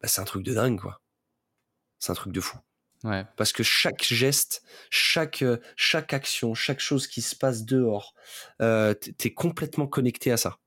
bah, 0.00 0.08
c'est 0.08 0.20
un 0.20 0.24
truc 0.24 0.42
de 0.42 0.54
dingue, 0.54 0.80
quoi. 0.80 1.00
C'est 1.98 2.10
un 2.10 2.16
truc 2.16 2.32
de 2.32 2.40
fou. 2.40 2.58
Parce 3.36 3.52
que 3.52 3.62
chaque 3.62 4.04
geste, 4.04 4.62
chaque, 4.90 5.42
euh, 5.42 5.58
chaque 5.76 6.12
action, 6.12 6.54
chaque 6.54 6.80
chose 6.80 7.06
qui 7.06 7.20
se 7.20 7.34
passe 7.34 7.64
dehors, 7.64 8.14
euh, 8.60 8.94
tu 8.94 9.28
es 9.28 9.34
complètement 9.34 9.86
connecté 9.86 10.30
à 10.30 10.36
ça. 10.36 10.58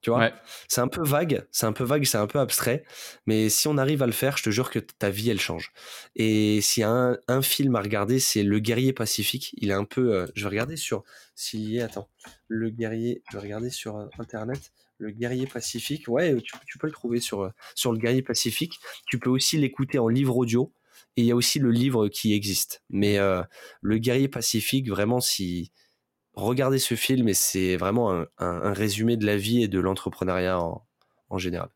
Tu 0.00 0.10
vois? 0.10 0.30
C'est 0.68 0.80
un 0.80 0.86
peu 0.86 1.02
vague, 1.02 1.44
c'est 1.50 1.66
un 1.66 1.72
peu 1.72 1.82
vague, 1.82 2.04
c'est 2.04 2.18
un 2.18 2.28
peu 2.28 2.38
abstrait, 2.38 2.84
mais 3.26 3.48
si 3.48 3.66
on 3.66 3.76
arrive 3.76 4.00
à 4.00 4.06
le 4.06 4.12
faire, 4.12 4.36
je 4.36 4.44
te 4.44 4.50
jure 4.50 4.70
que 4.70 4.78
ta 4.78 5.10
vie, 5.10 5.28
elle 5.30 5.40
change. 5.40 5.72
Et 6.14 6.60
s'il 6.60 6.82
y 6.82 6.84
a 6.84 7.16
un, 7.26 7.42
film 7.42 7.74
à 7.74 7.80
regarder, 7.80 8.20
c'est 8.20 8.44
Le 8.44 8.60
Guerrier 8.60 8.92
Pacifique. 8.92 9.54
Il 9.58 9.70
est 9.70 9.74
un 9.74 9.84
peu... 9.84 10.14
Euh, 10.14 10.26
je 10.36 10.44
vais 10.44 10.50
regarder 10.50 10.76
sur... 10.76 11.02
S'il 11.34 11.68
y 11.68 11.78
est... 11.78 11.82
Attends. 11.82 12.08
Le 12.46 12.70
Guerrier... 12.70 13.22
Je 13.30 13.36
vais 13.36 13.42
regarder 13.42 13.70
sur 13.70 14.08
Internet 14.20 14.72
le 14.98 15.10
guerrier 15.10 15.46
pacifique. 15.46 16.08
Ouais, 16.08 16.36
tu, 16.42 16.78
peux 16.78 16.86
le 16.86 16.92
trouver 16.92 17.20
sur, 17.20 17.42
euh, 17.42 17.50
sur 17.74 17.92
le 17.92 17.98
guerrier 17.98 18.22
pacifique. 18.22 18.78
Tu 19.06 19.18
peux 19.18 19.30
aussi 19.30 19.56
l'écouter 19.58 19.98
en 19.98 20.08
livre 20.08 20.36
audio. 20.36 20.72
Et 21.16 21.22
il 21.22 21.26
y 21.26 21.32
a 21.32 21.36
aussi 21.36 21.58
le 21.58 21.70
livre 21.70 22.08
qui 22.08 22.34
existe. 22.34 22.82
Mais 22.90 23.18
euh, 23.18 23.42
le 23.80 23.98
guerrier 23.98 24.28
pacifique, 24.28 24.88
vraiment, 24.88 25.20
si 25.20 25.72
regardez 26.34 26.78
ce 26.78 26.94
film, 26.94 27.28
et 27.28 27.34
c'est 27.34 27.76
vraiment 27.76 28.24
un, 28.38 28.72
résumé 28.72 29.16
de 29.16 29.26
la 29.26 29.36
vie 29.36 29.62
et 29.62 29.68
de 29.68 29.80
l'entrepreneuriat 29.80 30.60
en, 30.60 31.38
général. 31.38 31.68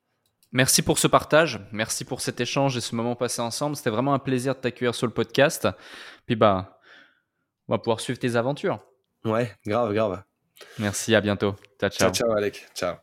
Merci 0.53 0.82
pour 0.82 0.99
ce 0.99 1.09
partage, 1.09 1.61
merci 1.73 2.05
pour 2.05 2.20
cet 2.20 2.40
échange 2.40 2.77
et 2.77 2.81
ce 2.81 2.94
moment 2.94 3.16
passé 3.16 3.40
ensemble. 3.40 3.74
C'était 3.74 3.90
vraiment 3.90 4.15
un 4.15 4.19
plaisir 4.19 4.55
de 4.55 4.61
t'accueillir 4.61 4.94
sur 4.94 5.07
le 5.07 5.12
podcast. 5.12 5.66
Puis 6.27 6.36
bah, 6.36 6.78
on 7.69 7.74
va 7.74 7.78
pouvoir 7.78 8.01
suivre 8.01 8.19
tes 8.19 8.36
aventures. 8.36 8.78
Ouais, 9.24 9.53
grave, 9.66 9.93
grave. 9.93 10.23
Merci, 10.78 11.15
à 11.15 11.20
bientôt. 11.20 11.55
Ciao, 11.81 11.90
ciao. 11.90 12.12
Ciao, 12.12 12.28
ciao, 12.28 12.36
Alec. 12.36 12.69
Ciao. 12.74 12.97